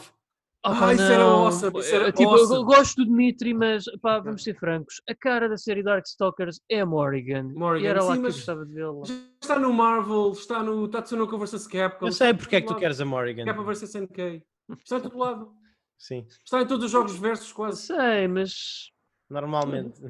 Ah, 0.67 0.87
Ah, 0.87 0.93
isso 0.93 1.03
era 1.03 1.23
awesome, 1.23 1.79
isso 1.79 1.95
era 1.95 2.07
Eh, 2.07 2.11
tipo, 2.11 2.23
eu 2.35 2.41
awesome. 2.41 2.65
gosto 2.65 2.95
do 2.95 3.05
Dmitry, 3.05 3.53
mas 3.53 3.85
pá, 4.01 4.19
vamos 4.19 4.43
ser 4.43 4.57
francos. 4.59 4.99
A 5.07 5.13
cara 5.13 5.47
da 5.47 5.57
série 5.57 5.83
Darkstalkers 5.83 6.59
é 6.69 6.79
a 6.81 6.85
Morrigan. 6.85 7.51
Morrigan, 7.53 7.85
E 7.85 7.87
era 7.87 8.03
lá 8.03 8.15
sim, 8.15 8.21
que 8.21 8.27
eu 8.27 8.31
gostava 8.31 8.65
de 8.65 8.73
vê-la. 8.73 9.05
Já 9.05 9.13
está 9.41 9.59
no 9.59 9.71
Marvel, 9.71 10.31
está 10.31 10.63
no 10.63 10.87
Tatsunoko 10.87 11.37
vs 11.37 11.67
Capcom. 11.67 12.07
Eu 12.07 12.11
sei 12.11 12.33
porque 12.33 12.55
é 12.55 12.61
que 12.61 12.67
tu 12.67 12.75
queres 12.75 12.99
a 12.99 13.05
Morrigan. 13.05 13.45
Capcom 13.45 13.63
vs 13.63 13.83
SNK. 13.83 14.43
Está 14.83 14.97
em 14.97 15.01
todo 15.01 15.17
lado. 15.17 15.51
Sim, 15.97 16.25
Está 16.43 16.61
em 16.61 16.67
todos 16.67 16.85
os 16.85 16.91
jogos 16.91 17.15
versus 17.15 17.53
quase. 17.53 17.83
Sei, 17.83 18.27
mas. 18.27 18.89
normalmente. 19.29 20.01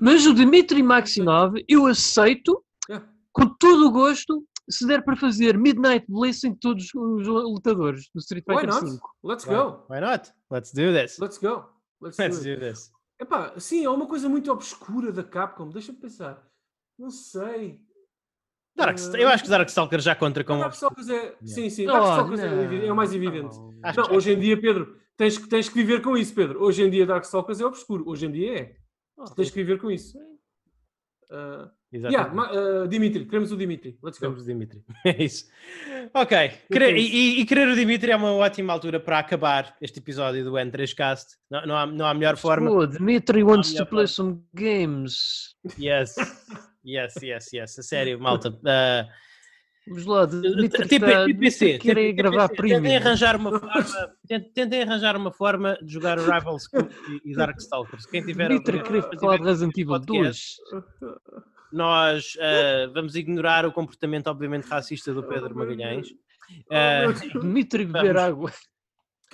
Mas 0.00 0.24
o 0.24 0.32
Dmitry 0.32 0.82
Maximov 0.82 1.54
eu 1.68 1.86
aceito 1.86 2.62
Yeah. 2.88 3.08
com 3.32 3.48
todo 3.58 3.88
o 3.88 3.90
gosto 3.90 4.44
se 4.68 4.86
der 4.86 5.02
para 5.04 5.16
fazer 5.16 5.58
Midnight 5.58 6.06
Bliss 6.08 6.42
em 6.44 6.54
todos 6.54 6.84
os 6.94 7.26
lutadores 7.26 8.08
do 8.14 8.18
Street 8.20 8.44
Why 8.48 8.60
Fighter 8.60 8.74
not? 8.74 8.90
V. 8.92 8.98
Let's 9.22 9.46
Why- 9.46 9.54
go. 9.54 9.86
Why 9.90 10.00
not? 10.00 10.32
Let's 10.50 10.72
do 10.72 10.92
this. 10.92 11.18
Let's 11.18 11.38
go. 11.38 11.64
Let's, 12.00 12.18
Let's 12.18 12.38
do 12.42 12.54
do 12.54 12.60
this. 12.60 12.90
Epá, 13.20 13.54
sim, 13.58 13.84
é 13.84 13.90
uma 13.90 14.06
coisa 14.06 14.28
muito 14.28 14.50
obscura 14.50 15.12
da 15.12 15.22
Capcom. 15.22 15.68
Deixa-me 15.68 15.98
pensar. 15.98 16.42
Não 16.98 17.10
sei. 17.10 17.80
Dark, 18.76 18.98
Eh, 18.98 19.22
eu 19.22 19.28
acho 19.28 19.44
que 19.44 19.50
Darkstalker 19.50 20.00
já 20.00 20.16
conta 20.16 20.42
com. 20.42 20.58
Darkstalkers 20.58 21.08
é. 21.08 21.36
Sim, 21.44 21.70
sim. 21.70 21.86
Oh, 21.88 21.92
Darkstalkers 21.92 22.40
é, 22.40 22.86
é 22.86 22.92
o 22.92 22.96
mais 22.96 23.12
evidente. 23.14 23.56
Acho 23.82 24.00
Não, 24.00 24.08
que- 24.08 24.16
hoje 24.16 24.32
em 24.32 24.38
dia, 24.40 24.60
Pedro, 24.60 24.98
tens 25.16 25.38
que, 25.38 25.48
tens 25.48 25.68
que 25.68 25.74
viver 25.76 26.02
com 26.02 26.16
isso, 26.16 26.34
Pedro. 26.34 26.60
Hoje 26.62 26.82
em 26.82 26.90
dia, 26.90 27.06
Darkstalkers 27.06 27.60
é 27.60 27.64
obscuro. 27.66 28.02
Hoje 28.08 28.26
em 28.26 28.32
dia 28.32 28.58
é. 28.58 28.76
Oh, 29.16 29.24
Tens 29.26 29.48
que 29.48 29.54
viver 29.56 29.78
com 29.80 29.90
isso. 29.92 30.18
Uh, 31.30 31.68
yeah, 31.92 32.32
uh, 32.32 32.86
Dimitri, 32.88 33.24
queremos 33.24 33.50
o 33.52 33.56
Dimitri. 33.56 33.98
Let's 34.02 34.18
go. 34.18 34.26
Temos 34.26 34.42
o 34.42 34.46
Dimitri. 34.46 34.82
É 35.04 35.22
isso. 35.22 35.46
Ok. 36.12 36.50
Querer- 36.70 36.96
e, 36.96 37.00
e- 37.06 37.40
e 37.40 37.46
querer 37.46 37.68
o 37.68 37.74
Dimitri 37.74 38.10
é 38.10 38.16
uma 38.16 38.32
ótima 38.32 38.72
altura 38.72 38.98
para 39.00 39.18
acabar 39.18 39.76
este 39.80 39.98
episódio 39.98 40.44
do 40.44 40.52
N3Cast. 40.52 41.26
Não, 41.50 41.66
não, 41.66 41.76
há, 41.76 41.86
não 41.86 42.06
há 42.06 42.14
melhor 42.14 42.36
forma. 42.36 42.70
Oh, 42.70 42.86
Dmitry 42.86 43.42
wants 43.42 43.72
to 43.74 43.86
play 43.86 44.06
forma. 44.06 44.08
some 44.08 44.42
games. 44.54 45.54
Yes. 45.78 46.14
Yes, 46.86 47.14
yes, 47.22 47.50
yes. 47.50 47.78
A 47.78 47.82
sério, 47.82 48.20
malta. 48.20 48.54
Ah, 48.66 49.08
Vamos 49.86 50.06
lá, 50.06 50.24
Dmitry 50.24 50.88
TP, 50.88 50.98
tá- 51.00 51.24
TPC, 51.26 51.78
querem 51.78 52.04
TPC, 52.06 52.12
gravar 52.14 52.48
Tentem 52.48 52.56
premium. 52.56 52.96
arranjar 52.96 53.36
uma 53.36 53.50
forma, 53.60 53.84
tent- 54.26 54.52
tentem 54.54 54.82
arranjar 54.82 55.16
uma 55.16 55.30
forma 55.30 55.78
de 55.82 55.92
jogar 55.92 56.18
o 56.18 56.22
Rival 56.22 56.58
School 56.58 56.88
e, 57.24 57.34
Darkstalkers. 57.34 58.06
Quem 58.06 58.24
tiver 58.24 58.48
falar 58.62 58.82
tiver 59.10 59.38
de 59.38 59.44
Resident 59.44 59.76
Evil 59.76 60.00
podcast, 60.00 60.56
2. 60.72 60.82
nós 61.72 62.32
ah, 62.40 62.90
vamos 62.94 63.14
ignorar 63.14 63.66
o 63.66 63.72
comportamento 63.72 64.28
obviamente 64.28 64.66
racista 64.66 65.12
do 65.12 65.22
Pedro 65.22 65.54
Magalhães. 65.54 66.08
Dmitry 67.40 67.84
beber 67.84 68.16
água. 68.16 68.52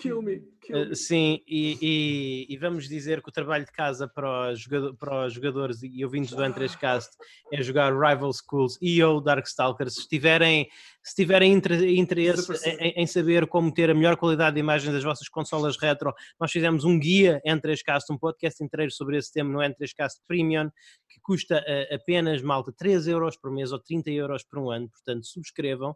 Kill 0.01 0.23
me. 0.23 0.41
Kill 0.63 0.87
me. 0.87 0.93
Uh, 0.93 0.97
sim, 0.97 1.43
e, 1.47 1.77
e, 1.83 2.55
e, 2.55 2.57
vamos 2.57 2.89
dizer 2.89 3.23
que 3.23 3.29
o 3.29 3.33
trabalho 3.33 3.67
de 3.67 3.71
casa 3.71 4.09
para 4.09 4.51
os, 4.51 4.61
jogador, 4.61 4.97
para 4.97 5.27
os 5.27 5.35
jogadores 5.35 5.83
e 5.83 6.03
ouvintes 6.03 6.31
do 6.31 6.43
N3Cast 6.43 7.09
é 7.53 7.63
jogar 7.63 7.93
Rival 7.93 8.33
Schools 8.33 8.79
e 8.81 9.03
ou 9.03 9.21
Darkstalkers. 9.21 9.97
Se 9.97 10.09
tiverem, 10.09 10.67
se 11.05 11.15
tiverem 11.15 11.53
interesse 11.53 12.51
em, 12.67 13.03
em, 13.03 13.07
saber 13.07 13.47
como 13.47 13.73
ter 13.73 13.91
a 13.91 13.95
melhor 13.95 14.17
qualidade 14.17 14.55
de 14.55 14.61
imagem 14.61 14.91
das 14.91 15.05
vossas 15.05 15.29
consolas 15.29 15.77
retro, 15.77 16.15
nós 16.41 16.51
fizemos 16.51 16.85
um 16.85 16.99
guia 16.99 17.43
N3Cast, 17.47 18.05
um 18.11 18.17
podcast 18.17 18.65
inteiro 18.65 18.91
sobre 18.91 19.19
esse 19.19 19.31
tema 19.31 19.53
no 19.53 19.59
N3Cast 19.59 20.23
Premium, 20.27 20.71
que 21.11 21.21
custa 21.23 21.59
uh, 21.59 21.95
apenas, 21.95 22.41
malta, 22.41 22.73
3 22.73 23.07
euros 23.07 23.37
por 23.37 23.51
mês 23.53 23.71
ou 23.71 23.79
30 23.79 24.11
euros 24.13 24.45
por 24.45 24.59
um 24.61 24.71
ano. 24.71 24.89
Portanto, 24.89 25.27
subscrevam. 25.27 25.91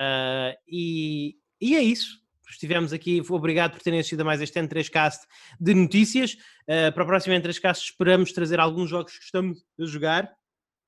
Uh, 0.00 0.52
e, 0.66 1.36
e 1.60 1.76
é 1.76 1.82
isso 1.82 2.25
estivemos 2.52 2.92
aqui. 2.92 3.22
Obrigado 3.28 3.72
por 3.72 3.82
terem 3.82 3.98
assistido 3.98 4.20
a 4.20 4.24
mais 4.24 4.40
este 4.40 4.60
N3Cast 4.60 5.20
de 5.60 5.74
notícias. 5.74 6.34
Uh, 6.64 6.92
para 6.92 7.02
o 7.02 7.06
próximo 7.06 7.34
N3Cast 7.34 7.82
esperamos 7.82 8.32
trazer 8.32 8.60
alguns 8.60 8.90
jogos 8.90 9.18
que 9.18 9.24
estamos 9.24 9.64
a 9.80 9.84
jogar. 9.84 10.36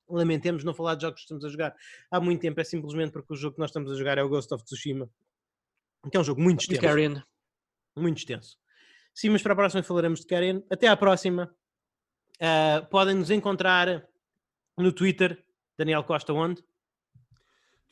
Lamentemos 0.08 0.64
não 0.64 0.72
falar 0.72 0.94
de 0.94 1.02
jogos 1.02 1.20
que 1.20 1.24
estamos 1.24 1.44
a 1.44 1.48
jogar 1.48 1.74
há 2.10 2.20
muito 2.20 2.40
tempo, 2.40 2.58
é 2.60 2.64
simplesmente 2.64 3.12
porque 3.12 3.32
o 3.32 3.36
jogo 3.36 3.54
que 3.54 3.60
nós 3.60 3.70
estamos 3.70 3.92
a 3.92 3.94
jogar 3.94 4.16
é 4.16 4.22
o 4.22 4.28
Ghost 4.28 4.52
of 4.54 4.64
Tsushima, 4.64 5.10
que 6.10 6.16
é 6.16 6.20
um 6.20 6.24
jogo 6.24 6.40
muito 6.40 6.60
extenso. 6.60 6.80
Carrion. 6.80 7.20
Muito 7.96 8.18
extenso. 8.18 8.56
Sim, 9.14 9.30
mas 9.30 9.42
para 9.42 9.52
a 9.52 9.56
próxima 9.56 9.82
falaremos 9.82 10.20
de 10.20 10.26
Carrion. 10.26 10.62
Até 10.70 10.86
à 10.86 10.96
próxima. 10.96 11.54
Uh, 12.40 12.86
podem 12.88 13.16
nos 13.16 13.30
encontrar 13.30 14.08
no 14.78 14.92
Twitter, 14.92 15.44
Daniel 15.76 16.04
Costa, 16.04 16.32
onde? 16.32 16.62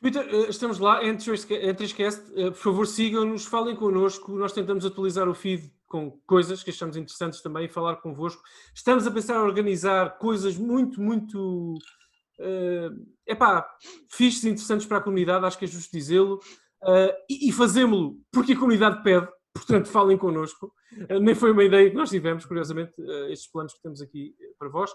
Twitter, 0.06 0.24
eh, 0.32 0.48
estamos 0.48 0.78
lá, 0.78 1.04
entre 1.04 1.34
Esquece, 1.34 2.32
eh, 2.36 2.50
por 2.50 2.58
favor 2.58 2.86
sigam-nos, 2.86 3.44
falem 3.44 3.74
connosco, 3.74 4.30
nós 4.36 4.52
tentamos 4.52 4.86
atualizar 4.86 5.28
o 5.28 5.34
feed 5.34 5.68
com 5.88 6.12
coisas 6.24 6.62
que 6.62 6.70
achamos 6.70 6.96
interessantes 6.96 7.42
também, 7.42 7.68
falar 7.68 7.96
convosco. 7.96 8.40
Estamos 8.72 9.04
a 9.04 9.10
pensar 9.10 9.34
em 9.34 9.38
organizar 9.38 10.16
coisas 10.18 10.56
muito, 10.56 11.00
muito 11.00 11.74
uh, 12.38 13.06
epá, 13.26 13.68
fixes 14.08 14.44
e 14.44 14.50
interessantes 14.50 14.86
para 14.86 14.98
a 14.98 15.00
comunidade, 15.00 15.44
acho 15.44 15.58
que 15.58 15.64
é 15.64 15.68
justo 15.68 15.90
dizê-lo, 15.90 16.36
uh, 16.84 17.12
e, 17.28 17.48
e 17.48 17.52
fazemos-lo 17.52 18.16
porque 18.30 18.52
a 18.52 18.58
comunidade 18.58 19.02
pede, 19.02 19.28
portanto 19.52 19.88
falem 19.88 20.16
connosco. 20.16 20.72
Uh, 21.10 21.18
nem 21.18 21.34
foi 21.34 21.50
uma 21.50 21.64
ideia 21.64 21.90
que 21.90 21.96
nós 21.96 22.10
tivemos, 22.10 22.44
curiosamente, 22.44 22.92
uh, 23.00 23.26
estes 23.26 23.50
planos 23.50 23.74
que 23.74 23.82
temos 23.82 24.00
aqui 24.00 24.36
para 24.56 24.68
vós. 24.68 24.92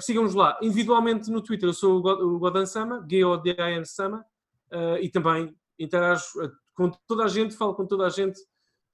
Sigam-nos 0.00 0.34
lá. 0.34 0.58
Individualmente 0.60 1.30
no 1.30 1.42
Twitter, 1.42 1.68
eu 1.68 1.72
sou 1.72 1.98
o 1.98 2.38
Godan 2.38 2.66
Sama, 2.66 3.06
G-O-D-A-N 3.08 3.86
Sama, 3.86 4.22
uh, 4.72 4.98
e 5.00 5.08
também 5.08 5.54
interajo 5.78 6.24
com 6.74 6.90
toda 7.06 7.24
a 7.24 7.28
gente, 7.28 7.56
falo 7.56 7.74
com 7.74 7.86
toda 7.86 8.06
a 8.06 8.10
gente, 8.10 8.40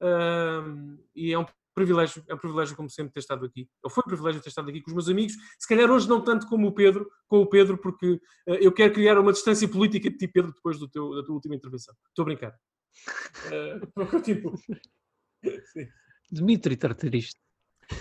uh, 0.03 0.99
e 1.15 1.33
é 1.33 1.39
um 1.39 1.47
privilégio, 1.75 2.25
é 2.29 2.35
um 2.35 2.39
privilégio 2.39 2.77
como 2.77 2.89
sempre 2.89 3.13
ter 3.13 3.21
estado 3.21 3.45
aqui. 3.45 3.69
Ou 3.83 3.91
foi 3.91 4.03
um 4.07 4.09
privilégio 4.09 4.41
ter 4.41 4.49
estado 4.49 4.71
aqui 4.71 4.81
com 4.81 4.91
os 4.91 4.95
meus 4.95 5.09
amigos. 5.09 5.35
Se 5.59 5.69
calhar 5.69 5.91
hoje 5.91 6.09
não 6.09 6.23
tanto 6.23 6.47
como 6.47 6.69
o 6.69 6.73
Pedro, 6.73 7.11
com 7.27 7.41
o 7.41 7.47
Pedro, 7.47 7.77
porque 7.77 8.13
uh, 8.13 8.55
eu 8.61 8.73
quero 8.73 8.93
criar 8.93 9.19
uma 9.19 9.33
distância 9.33 9.69
política 9.69 10.09
de 10.11 10.17
ti, 10.17 10.29
Pedro, 10.29 10.53
depois 10.53 10.79
do 10.79 10.89
teu, 10.89 11.15
da 11.15 11.23
tua 11.23 11.35
última 11.35 11.55
intervenção. 11.55 11.95
Estou 12.09 12.23
a 12.23 12.27
brincar. 12.27 12.55
Uh, 13.45 14.07
continuo. 14.07 14.55
Dmitry 16.31 16.77
Tartarista. 16.77 17.41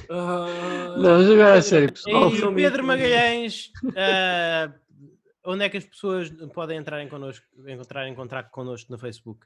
Uh, 0.09 1.01
não, 1.01 1.23
jogar 1.23 1.57
a 1.57 1.61
sério, 1.61 1.91
pessoal. 1.91 2.33
E 2.33 2.55
Pedro 2.55 2.83
Magalhães, 2.83 3.71
uh, 3.83 4.73
onde 5.45 5.65
é 5.65 5.69
que 5.69 5.77
as 5.77 5.85
pessoas 5.85 6.29
podem 6.53 6.77
entrar 6.77 7.01
em 7.01 7.09
connosco, 7.09 7.45
encontrar 7.67 8.07
em 8.07 8.15
contato 8.15 8.49
connosco 8.51 8.91
no 8.91 8.97
Facebook? 8.97 9.45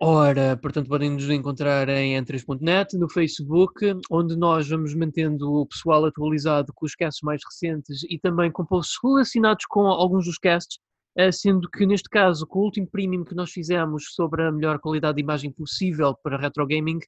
Ora, 0.00 0.56
portanto, 0.56 0.88
podem 0.88 1.10
nos 1.10 1.28
encontrar 1.28 1.88
em 1.88 2.16
n3.net, 2.22 2.96
no 2.96 3.08
Facebook, 3.08 3.84
onde 4.08 4.36
nós 4.36 4.68
vamos 4.68 4.94
mantendo 4.94 5.52
o 5.52 5.66
pessoal 5.66 6.04
atualizado 6.04 6.72
com 6.72 6.86
os 6.86 6.94
casts 6.94 7.20
mais 7.22 7.40
recentes 7.44 8.04
e 8.08 8.16
também 8.16 8.48
com 8.52 8.64
posts 8.64 8.96
relacionados 9.02 9.64
com 9.66 9.88
alguns 9.88 10.26
dos 10.26 10.38
casts, 10.38 10.78
eh, 11.16 11.32
sendo 11.32 11.68
que 11.68 11.84
neste 11.84 12.08
caso, 12.08 12.46
com 12.46 12.60
o 12.60 12.62
último 12.62 12.86
premium 12.86 13.24
que 13.24 13.34
nós 13.34 13.50
fizemos 13.50 14.14
sobre 14.14 14.44
a 14.44 14.52
melhor 14.52 14.78
qualidade 14.78 15.16
de 15.16 15.22
imagem 15.22 15.50
possível 15.50 16.14
para 16.22 16.38
retro 16.38 16.64
gaming, 16.64 16.98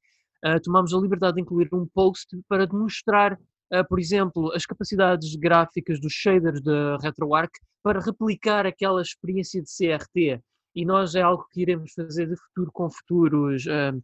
uh, 0.44 0.60
tomamos 0.60 0.93
a 0.93 0.98
liberdade 0.98 1.36
de 1.36 1.43
incluir 1.43 1.68
um 1.72 1.86
post 1.86 2.36
para 2.48 2.66
demonstrar, 2.66 3.39
por 3.88 4.01
exemplo, 4.01 4.52
as 4.55 4.66
capacidades 4.66 5.34
gráficas 5.36 6.01
dos 6.01 6.12
shaders 6.12 6.60
da 6.62 6.97
RetroArch 6.98 7.52
para 7.82 8.01
replicar 8.01 8.66
aquela 8.66 9.01
experiência 9.01 9.62
de 9.62 9.68
CRT. 9.68 10.40
E 10.74 10.84
nós 10.84 11.14
é 11.14 11.22
algo 11.22 11.47
que 11.51 11.62
iremos 11.62 11.92
fazer 11.92 12.28
de 12.28 12.36
futuro 12.36 12.70
com 12.72 12.90
futuros, 12.90 13.64
uh, 13.66 14.02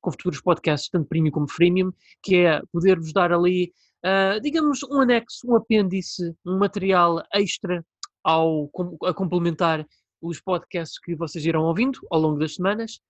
com 0.00 0.10
futuros 0.10 0.40
podcasts, 0.40 0.90
tanto 0.90 1.08
premium 1.08 1.32
como 1.32 1.48
freemium, 1.48 1.92
que 2.22 2.36
é 2.36 2.60
poder-vos 2.72 3.12
dar 3.12 3.32
ali, 3.32 3.72
digamos, 4.42 4.82
um 4.82 5.00
anexo, 5.00 5.46
um 5.48 5.56
apêndice, 5.56 6.34
um 6.44 6.58
material 6.58 7.22
extra 7.32 7.82
ao, 8.22 8.70
a 9.04 9.14
complementar 9.14 9.86
os 10.20 10.40
podcasts 10.40 10.98
que 10.98 11.14
vocês 11.14 11.46
irão 11.46 11.62
ouvindo 11.62 11.98
ao 12.10 12.20
longo 12.20 12.38
das 12.38 12.54
semanas 12.54 13.00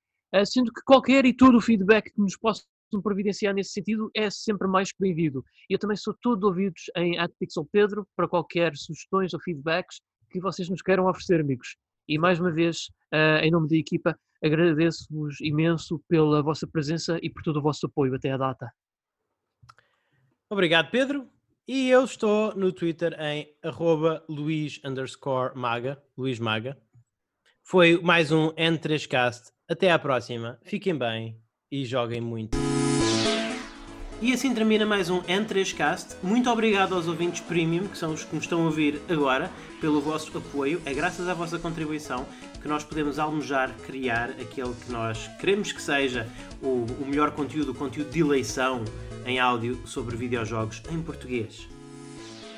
sendo 0.45 0.73
que 0.73 0.83
qualquer 0.85 1.25
e 1.25 1.37
todo 1.37 1.59
o 1.59 1.61
feedback 1.61 2.11
que 2.11 2.21
nos 2.21 2.37
possam 2.37 2.65
providenciar 3.03 3.55
nesse 3.55 3.73
sentido 3.73 4.11
é 4.15 4.31
sempre 4.31 4.69
mais 4.69 4.91
bem-vindo. 4.99 5.45
Eu 5.69 5.79
também 5.79 5.97
sou 5.97 6.15
todo 6.21 6.45
ouvidos 6.45 6.85
em 6.97 7.17
@pixelpedro 7.39 8.07
para 8.17 8.29
qualquer 8.29 8.77
sugestões 8.77 9.35
ou 9.35 9.41
feedbacks 9.41 10.01
que 10.31 10.41
vocês 10.41 10.69
nos 10.69 10.83
queiram 10.83 11.07
oferecer, 11.07 11.41
amigos. 11.41 11.77
E 12.09 12.19
mais 12.19 12.39
uma 12.39 12.53
vez, 12.53 12.89
uh, 13.13 13.43
em 13.43 13.51
nome 13.51 13.69
da 13.69 13.77
equipa, 13.77 14.19
agradeço-vos 14.43 15.41
imenso 15.41 16.03
pela 16.09 16.43
vossa 16.43 16.67
presença 16.67 17.19
e 17.23 17.31
por 17.31 17.43
todo 17.43 17.59
o 17.59 17.63
vosso 17.63 17.87
apoio 17.87 18.15
até 18.15 18.31
à 18.31 18.37
data. 18.37 18.71
Obrigado, 20.51 20.91
Pedro. 20.91 21.29
E 21.67 21.89
eu 21.89 22.05
estou 22.05 22.55
no 22.55 22.71
Twitter 22.73 23.17
em 23.19 23.49
arroba 23.63 24.23
Luís 24.29 24.81
Maga, 25.55 26.03
Luís 26.17 26.39
Maga. 26.39 26.77
Foi 27.63 27.99
mais 28.03 28.31
um 28.31 28.51
N3Cast 28.51 29.51
até 29.67 29.91
à 29.91 29.99
próxima, 29.99 30.59
fiquem 30.63 30.97
bem 30.97 31.41
e 31.71 31.87
joguem 31.87 32.21
muito. 32.21 32.74
E 34.23 34.33
assim 34.33 34.55
termina 34.55 34.87
mais 34.87 35.11
um 35.11 35.21
N3Cast. 35.23 36.17
Muito 36.23 36.49
obrigado 36.49 36.95
aos 36.95 37.09
ouvintes 37.09 37.41
premium, 37.41 37.89
que 37.89 37.99
são 37.99 38.13
os 38.13 38.25
que 38.25 38.35
me 38.35 38.41
estão 38.41 38.63
a 38.63 38.65
ouvir 38.65 39.01
agora, 39.09 39.51
pelo 39.81 40.01
vosso 40.01 40.37
apoio. 40.39 40.81
É 40.87 40.95
graças 40.95 41.29
à 41.29 41.35
vossa 41.35 41.59
contribuição 41.59 42.25
que 42.63 42.69
nós 42.69 42.85
podemos 42.85 43.19
almejar 43.19 43.71
criar 43.85 44.31
aquele 44.31 44.73
que 44.73 44.91
nós 44.91 45.29
queremos 45.39 45.73
que 45.73 45.83
seja 45.83 46.27
o, 46.63 46.87
o 47.01 47.07
melhor 47.07 47.33
conteúdo, 47.33 47.73
o 47.73 47.75
conteúdo 47.75 48.11
de 48.11 48.21
eleição 48.21 48.85
em 49.27 49.39
áudio 49.39 49.81
sobre 49.85 50.17
videojogos 50.17 50.81
em 50.91 51.03
português. 51.03 51.69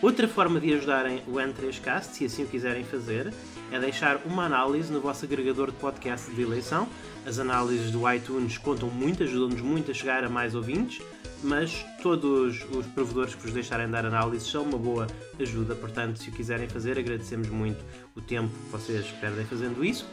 Outra 0.03 0.29
forma 0.29 0.61
de 0.61 0.75
ajudarem 0.75 1.23
o 1.27 1.33
N3Cast, 1.33 2.13
se 2.13 2.27
assim 2.27 2.45
o 2.45 2.47
quiserem 2.47 2.85
fazer, 2.85 3.33
é 3.73 3.81
deixar 3.81 4.21
uma 4.27 4.45
análise 4.45 4.93
no 4.93 5.01
vosso 5.01 5.25
agregador 5.25 5.71
de 5.71 5.79
podcast 5.79 6.31
de 6.31 6.43
eleição. 6.43 6.87
As 7.27 7.39
análises 7.39 7.91
do 7.91 8.09
iTunes 8.13 8.59
contam 8.59 8.89
muito, 8.91 9.23
ajudam-nos 9.23 9.61
muito 9.61 9.91
a 9.91 9.95
chegar 9.95 10.23
a 10.23 10.29
mais 10.29 10.55
ouvintes, 10.55 11.01
mas 11.43 11.85
todos 12.03 12.65
os 12.71 12.87
provedores 12.87 13.35
que 13.35 13.43
vos 13.43 13.53
deixarem 13.53 13.89
dar 13.89 14.05
análises 14.05 14.49
são 14.49 14.63
uma 14.63 14.79
boa 14.79 15.07
ajuda, 15.41 15.75
portanto, 15.75 16.19
se 16.19 16.29
o 16.29 16.33
quiserem 16.33 16.69
fazer, 16.69 16.99
agradecemos 16.99 17.49
muito 17.49 17.85
o 18.15 18.21
tempo 18.21 18.49
que 18.49 18.73
vocês 18.73 19.07
perdem 19.21 19.45
fazendo 19.45 19.85
isso. 19.85 20.07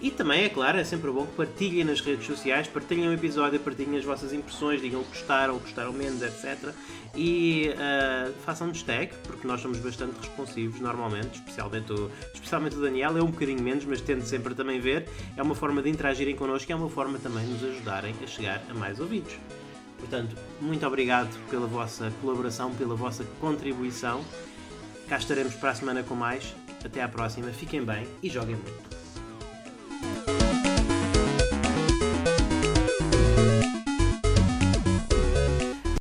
E 0.00 0.10
também, 0.10 0.44
é 0.44 0.48
claro, 0.48 0.78
é 0.78 0.84
sempre 0.84 1.10
bom 1.10 1.26
que 1.26 1.34
partilhem 1.34 1.84
nas 1.84 2.00
redes 2.00 2.24
sociais, 2.24 2.68
partilhem 2.68 3.08
o 3.08 3.12
episódio, 3.12 3.58
partilhem 3.58 3.96
as 3.96 4.04
vossas 4.04 4.32
impressões, 4.32 4.80
digam 4.80 5.02
que 5.02 5.10
gostaram 5.10 5.58
gostaram 5.58 5.92
menos, 5.92 6.22
etc. 6.22 6.72
E 7.16 7.70
uh, 7.70 8.32
façam-nos 8.44 8.82
tag, 8.82 9.12
porque 9.24 9.46
nós 9.46 9.60
somos 9.60 9.78
bastante 9.78 10.16
responsivos 10.20 10.80
normalmente, 10.80 11.34
especialmente 11.34 11.92
o, 11.92 12.10
especialmente 12.32 12.76
o 12.76 12.80
Daniel, 12.80 13.16
é 13.18 13.22
um 13.22 13.30
bocadinho 13.30 13.62
menos, 13.62 13.84
mas 13.84 14.00
tendo 14.00 14.22
sempre 14.22 14.54
também 14.54 14.80
ver. 14.80 15.08
É 15.36 15.42
uma 15.42 15.54
forma 15.54 15.82
de 15.82 15.90
interagirem 15.90 16.36
connosco 16.36 16.70
e 16.70 16.72
é 16.72 16.76
uma 16.76 16.90
forma 16.90 17.18
também 17.18 17.44
de 17.44 17.52
nos 17.52 17.64
ajudarem 17.64 18.14
a 18.22 18.26
chegar 18.26 18.62
a 18.70 18.74
mais 18.74 19.00
ouvidos. 19.00 19.34
Portanto, 19.98 20.36
muito 20.60 20.86
obrigado 20.86 21.36
pela 21.50 21.66
vossa 21.66 22.12
colaboração, 22.20 22.72
pela 22.74 22.94
vossa 22.94 23.24
contribuição. 23.40 24.24
Cá 25.08 25.18
estaremos 25.18 25.54
para 25.54 25.70
a 25.70 25.74
semana 25.74 26.02
com 26.02 26.14
mais. 26.14 26.54
Até 26.84 27.02
à 27.02 27.08
próxima, 27.08 27.48
fiquem 27.48 27.84
bem 27.84 28.06
e 28.22 28.30
joguem 28.30 28.56
muito. 28.56 30.37